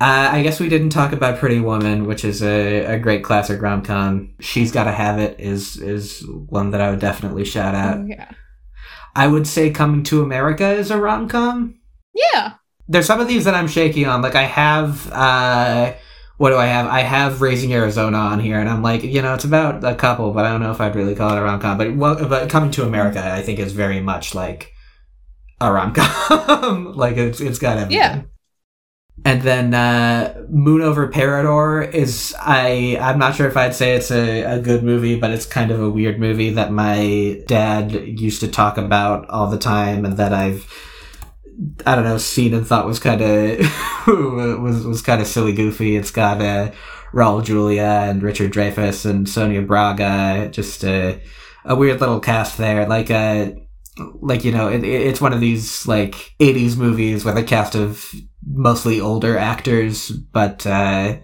Uh, 0.00 0.28
I 0.32 0.42
guess 0.42 0.60
we 0.60 0.68
didn't 0.68 0.90
talk 0.90 1.12
about 1.12 1.38
Pretty 1.38 1.58
Woman, 1.58 2.06
which 2.06 2.24
is 2.24 2.42
a, 2.42 2.84
a 2.84 2.98
great 2.98 3.24
classic 3.24 3.60
rom 3.62 3.82
com. 3.82 4.34
She's 4.40 4.70
Gotta 4.70 4.92
Have 4.92 5.18
It 5.18 5.40
is 5.40 5.76
is 5.78 6.24
one 6.28 6.70
that 6.72 6.80
I 6.80 6.90
would 6.90 7.00
definitely 7.00 7.44
shout 7.44 7.74
out. 7.74 8.06
Yeah, 8.06 8.30
I 9.16 9.26
would 9.26 9.46
say 9.46 9.70
Coming 9.70 10.04
to 10.04 10.22
America 10.22 10.70
is 10.70 10.90
a 10.92 11.00
rom 11.00 11.28
com. 11.28 11.80
yeah, 12.14 12.54
There's 12.88 13.06
some 13.06 13.20
of 13.20 13.28
these 13.28 13.44
that 13.44 13.54
I'm 13.54 13.68
shaky 13.68 14.04
on. 14.04 14.22
Like 14.22 14.34
I 14.34 14.44
have, 14.44 15.10
uh, 15.12 15.94
what 16.38 16.50
do 16.50 16.56
I 16.56 16.66
have? 16.66 16.86
I 16.86 17.00
have 17.00 17.42
Raising 17.42 17.72
Arizona 17.74 18.16
on 18.16 18.40
here, 18.40 18.58
and 18.58 18.68
I'm 18.68 18.82
like, 18.82 19.02
you 19.02 19.20
know, 19.20 19.34
it's 19.34 19.44
about 19.44 19.84
a 19.84 19.94
couple, 19.94 20.32
but 20.32 20.44
I 20.44 20.50
don't 20.50 20.62
know 20.62 20.70
if 20.70 20.80
I'd 20.80 20.94
really 20.94 21.14
call 21.14 21.34
it 21.34 21.38
a 21.38 21.42
rom 21.42 21.60
com. 21.60 21.76
But 21.76 21.96
well, 21.96 22.28
but 22.28 22.48
Coming 22.48 22.70
to 22.72 22.84
America, 22.84 23.22
I 23.22 23.42
think 23.42 23.58
is 23.58 23.72
very 23.72 24.00
much 24.00 24.34
like 24.34 24.72
a 25.60 25.72
rom 25.72 25.92
com. 25.94 26.92
like 26.96 27.16
it's 27.16 27.40
it's 27.40 27.58
got 27.58 27.76
everything. 27.76 27.98
Yeah. 27.98 28.22
And 29.24 29.42
then 29.42 29.74
uh, 29.74 30.46
Moon 30.48 30.80
Over 30.80 31.08
Parador 31.08 31.82
is 31.82 32.34
I 32.38 32.96
I'm 33.00 33.18
not 33.18 33.34
sure 33.34 33.48
if 33.48 33.56
I'd 33.56 33.74
say 33.74 33.96
it's 33.96 34.12
a, 34.12 34.42
a 34.42 34.60
good 34.60 34.84
movie, 34.84 35.18
but 35.18 35.30
it's 35.32 35.44
kind 35.44 35.70
of 35.70 35.82
a 35.82 35.90
weird 35.90 36.20
movie 36.20 36.50
that 36.50 36.72
my 36.72 37.42
dad 37.46 37.92
used 37.92 38.40
to 38.40 38.48
talk 38.48 38.78
about 38.78 39.28
all 39.28 39.50
the 39.50 39.58
time, 39.58 40.04
and 40.04 40.16
that 40.18 40.32
I've 40.32 40.72
I 41.84 41.94
don't 41.94 42.04
know 42.04 42.18
seen 42.18 42.54
and 42.54 42.66
thought 42.66 42.86
was 42.86 43.00
kind 43.00 43.20
of 43.20 43.58
was 44.06 44.86
was 44.86 45.02
kind 45.02 45.20
of 45.20 45.26
silly 45.26 45.52
goofy. 45.52 45.96
It's 45.96 46.10
got 46.10 46.40
uh, 46.40 46.70
Raul 47.12 47.44
Julia 47.44 48.04
and 48.04 48.22
Richard 48.22 48.52
Dreyfuss 48.52 49.08
and 49.08 49.28
Sonia 49.28 49.62
Braga, 49.62 50.48
just 50.50 50.84
a 50.84 51.20
a 51.64 51.74
weird 51.74 52.00
little 52.00 52.20
cast 52.20 52.58
there, 52.58 52.86
like 52.86 53.10
a. 53.10 53.64
Like 54.20 54.44
you 54.44 54.52
know, 54.52 54.68
it, 54.68 54.84
it's 54.84 55.20
one 55.20 55.32
of 55.32 55.40
these 55.40 55.84
like 55.88 56.32
'80s 56.38 56.76
movies 56.76 57.24
with 57.24 57.36
a 57.36 57.42
cast 57.42 57.74
of 57.74 58.14
mostly 58.46 59.00
older 59.00 59.36
actors, 59.36 60.10
but 60.10 60.64
uh, 60.64 61.16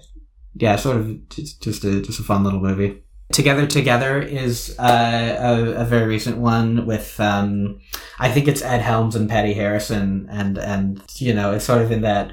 yeah, 0.54 0.74
sort 0.74 0.96
of 0.96 1.28
just, 1.28 1.62
just 1.62 1.84
a 1.84 2.00
just 2.00 2.18
a 2.18 2.24
fun 2.24 2.42
little 2.42 2.58
movie. 2.58 3.03
Together 3.32 3.66
Together 3.66 4.20
is 4.20 4.76
uh, 4.78 5.36
a, 5.40 5.82
a 5.82 5.84
very 5.84 6.06
recent 6.06 6.38
one 6.38 6.86
with 6.86 7.18
um, 7.18 7.80
I 8.18 8.30
think 8.30 8.46
it's 8.48 8.62
Ed 8.62 8.80
Helms 8.80 9.16
and 9.16 9.28
Patty 9.28 9.54
Harrison, 9.54 10.28
and 10.30 10.58
and 10.58 11.02
you 11.16 11.34
know 11.34 11.52
it's 11.52 11.64
sort 11.64 11.82
of 11.82 11.90
in 11.90 12.02
that 12.02 12.32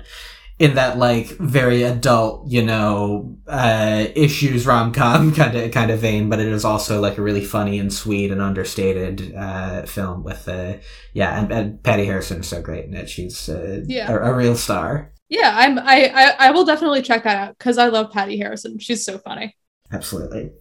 in 0.60 0.76
that 0.76 1.00
like 1.00 1.28
very 1.40 1.82
adult 1.82 2.48
you 2.52 2.62
know 2.62 3.36
uh, 3.48 4.06
issues 4.16 4.68
rom 4.68 4.92
com 4.94 5.34
kind 5.36 5.56
of 5.58 5.72
kind 5.72 5.90
of 5.92 6.00
vein, 6.00 6.30
but 6.30 6.40
it 6.40 6.48
is 6.50 6.66
also 6.66 7.02
like 7.02 7.18
a 7.18 7.22
really 7.22 7.44
funny 7.44 7.80
and 7.80 7.92
sweet 7.92 8.30
and 8.30 8.42
understated 8.42 9.34
uh, 9.36 9.84
film 9.84 10.24
with 10.24 10.48
uh, 10.48 10.74
yeah, 11.14 11.40
and, 11.42 11.52
and 11.52 11.82
Patty 11.84 12.06
Harrison 12.06 12.42
is 12.42 12.48
so 12.48 12.62
great 12.62 12.86
in 12.86 12.94
it. 12.94 13.10
She's 13.10 13.50
uh, 13.50 13.82
Yeah. 13.88 14.12
a, 14.12 14.32
a 14.32 14.34
real 14.36 14.56
star. 14.56 15.14
Yeah, 15.30 15.54
I'm 15.56 15.80
I 15.80 16.12
I, 16.14 16.48
I 16.48 16.52
will 16.52 16.66
definitely 16.66 17.02
check 17.02 17.24
that 17.24 17.38
out 17.38 17.58
because 17.58 17.78
I 17.78 17.88
love 17.88 18.12
Patty 18.12 18.38
Harrison. 18.38 18.78
She's 18.78 19.04
so 19.06 19.18
funny. 19.18 19.56
Absolutely. 19.92 20.52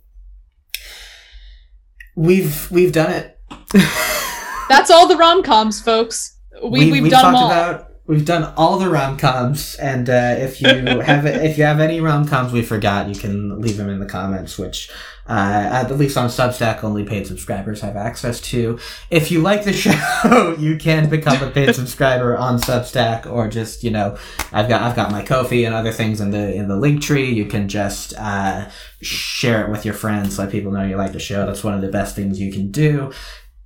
We've 2.16 2.70
we've 2.70 2.93
done 2.93 3.12
it. 3.12 3.39
That's 4.69 4.91
all 4.91 5.09
the 5.09 5.16
rom 5.16 5.43
coms, 5.43 5.81
folks. 5.81 6.37
We, 6.62 6.91
we, 6.93 7.01
have 7.01 7.11
done 7.11 7.24
them 7.24 7.35
all. 7.35 7.47
about 7.47 7.91
we've 8.07 8.24
done 8.24 8.53
all 8.57 8.78
the 8.78 8.89
rom 8.89 9.16
coms, 9.16 9.77
and 9.77 10.11
uh, 10.11 10.35
if 10.37 10.61
you 10.61 10.69
have 11.01 11.27
if 11.27 11.57
you 11.57 11.65
have 11.65 11.81
any 11.81 12.01
rom 12.01 12.27
coms 12.27 12.53
we 12.53 12.62
forgot, 12.62 13.09
you 13.09 13.15
can 13.15 13.61
leave 13.61 13.77
them 13.77 13.89
in 13.89 14.01
the 14.01 14.07
comments. 14.07 14.59
Which 14.59 14.91
uh, 15.31 15.69
at 15.70 15.97
least 15.97 16.16
on 16.16 16.28
Substack, 16.28 16.82
only 16.82 17.05
paid 17.05 17.24
subscribers 17.24 17.81
have 17.82 17.94
access 17.94 18.40
to. 18.40 18.81
If 19.11 19.31
you 19.31 19.40
like 19.40 19.62
the 19.62 19.73
show, 20.24 20.57
you 20.59 20.77
can 20.77 21.09
become 21.09 21.40
a 21.40 21.52
paid 21.52 21.73
subscriber 21.77 22.36
on 22.36 22.59
Substack, 22.59 23.31
or 23.31 23.47
just 23.47 23.85
you 23.85 23.93
know, 23.93 24.19
I've 24.52 24.69
got 24.69 24.82
I've 24.82 24.97
got 24.97 25.12
my 25.12 25.23
Ko-fi 25.23 25.65
and 25.65 25.74
other 25.74 25.93
things 25.93 26.20
in 26.20 26.32
the 26.32 26.52
in 26.52 26.66
the 26.66 26.74
Linktree. 26.74 27.32
You 27.32 27.47
can 27.47 27.69
just 27.69 28.12
uh, 28.19 28.69
share 29.02 29.65
it 29.65 29.70
with 29.70 29.85
your 29.85 29.94
friends, 29.94 30.36
let 30.36 30.51
people 30.51 30.73
know 30.73 30.82
you 30.82 30.97
like 30.97 31.12
the 31.12 31.20
show. 31.20 31.47
That's 31.47 31.62
one 31.62 31.74
of 31.74 31.81
the 31.81 31.90
best 31.90 32.16
things 32.16 32.40
you 32.40 32.52
can 32.52 32.73
do. 32.73 33.12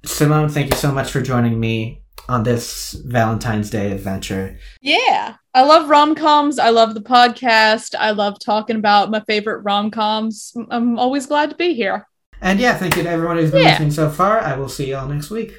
Simone, 0.04 0.50
thank 0.50 0.70
you 0.70 0.76
so 0.76 0.92
much 0.92 1.10
for 1.10 1.22
joining 1.22 1.58
me 1.58 2.03
on 2.28 2.42
this 2.42 2.92
Valentine's 3.04 3.70
Day 3.70 3.92
adventure. 3.92 4.58
Yeah. 4.80 5.36
I 5.54 5.62
love 5.62 5.88
rom 5.88 6.14
coms. 6.14 6.58
I 6.58 6.70
love 6.70 6.94
the 6.94 7.00
podcast. 7.00 7.94
I 7.98 8.10
love 8.12 8.38
talking 8.40 8.76
about 8.76 9.10
my 9.10 9.20
favorite 9.20 9.60
rom 9.62 9.90
coms. 9.90 10.56
I'm 10.70 10.98
always 10.98 11.26
glad 11.26 11.50
to 11.50 11.56
be 11.56 11.74
here. 11.74 12.08
And 12.40 12.58
yeah, 12.60 12.76
thank 12.76 12.96
you 12.96 13.02
to 13.02 13.08
everyone 13.08 13.36
who's 13.36 13.50
been 13.50 13.62
Yeah. 13.62 13.70
listening 13.70 13.90
so 13.92 14.10
far. 14.10 14.40
I 14.40 14.56
will 14.56 14.68
see 14.68 14.88
you 14.88 14.96
all 14.96 15.06
next 15.06 15.30
week. 15.30 15.54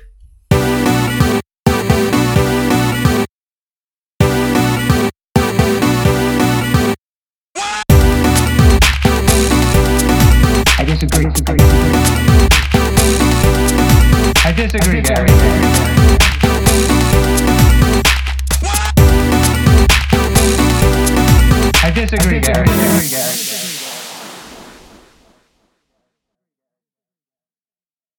I 10.78 10.84
disagree. 10.86 11.26
I 14.46 14.52
disagree, 14.56 15.02
Gary. 15.02 15.30
I 15.30 15.32
disagree, 15.32 16.05
Gary. 21.94 23.45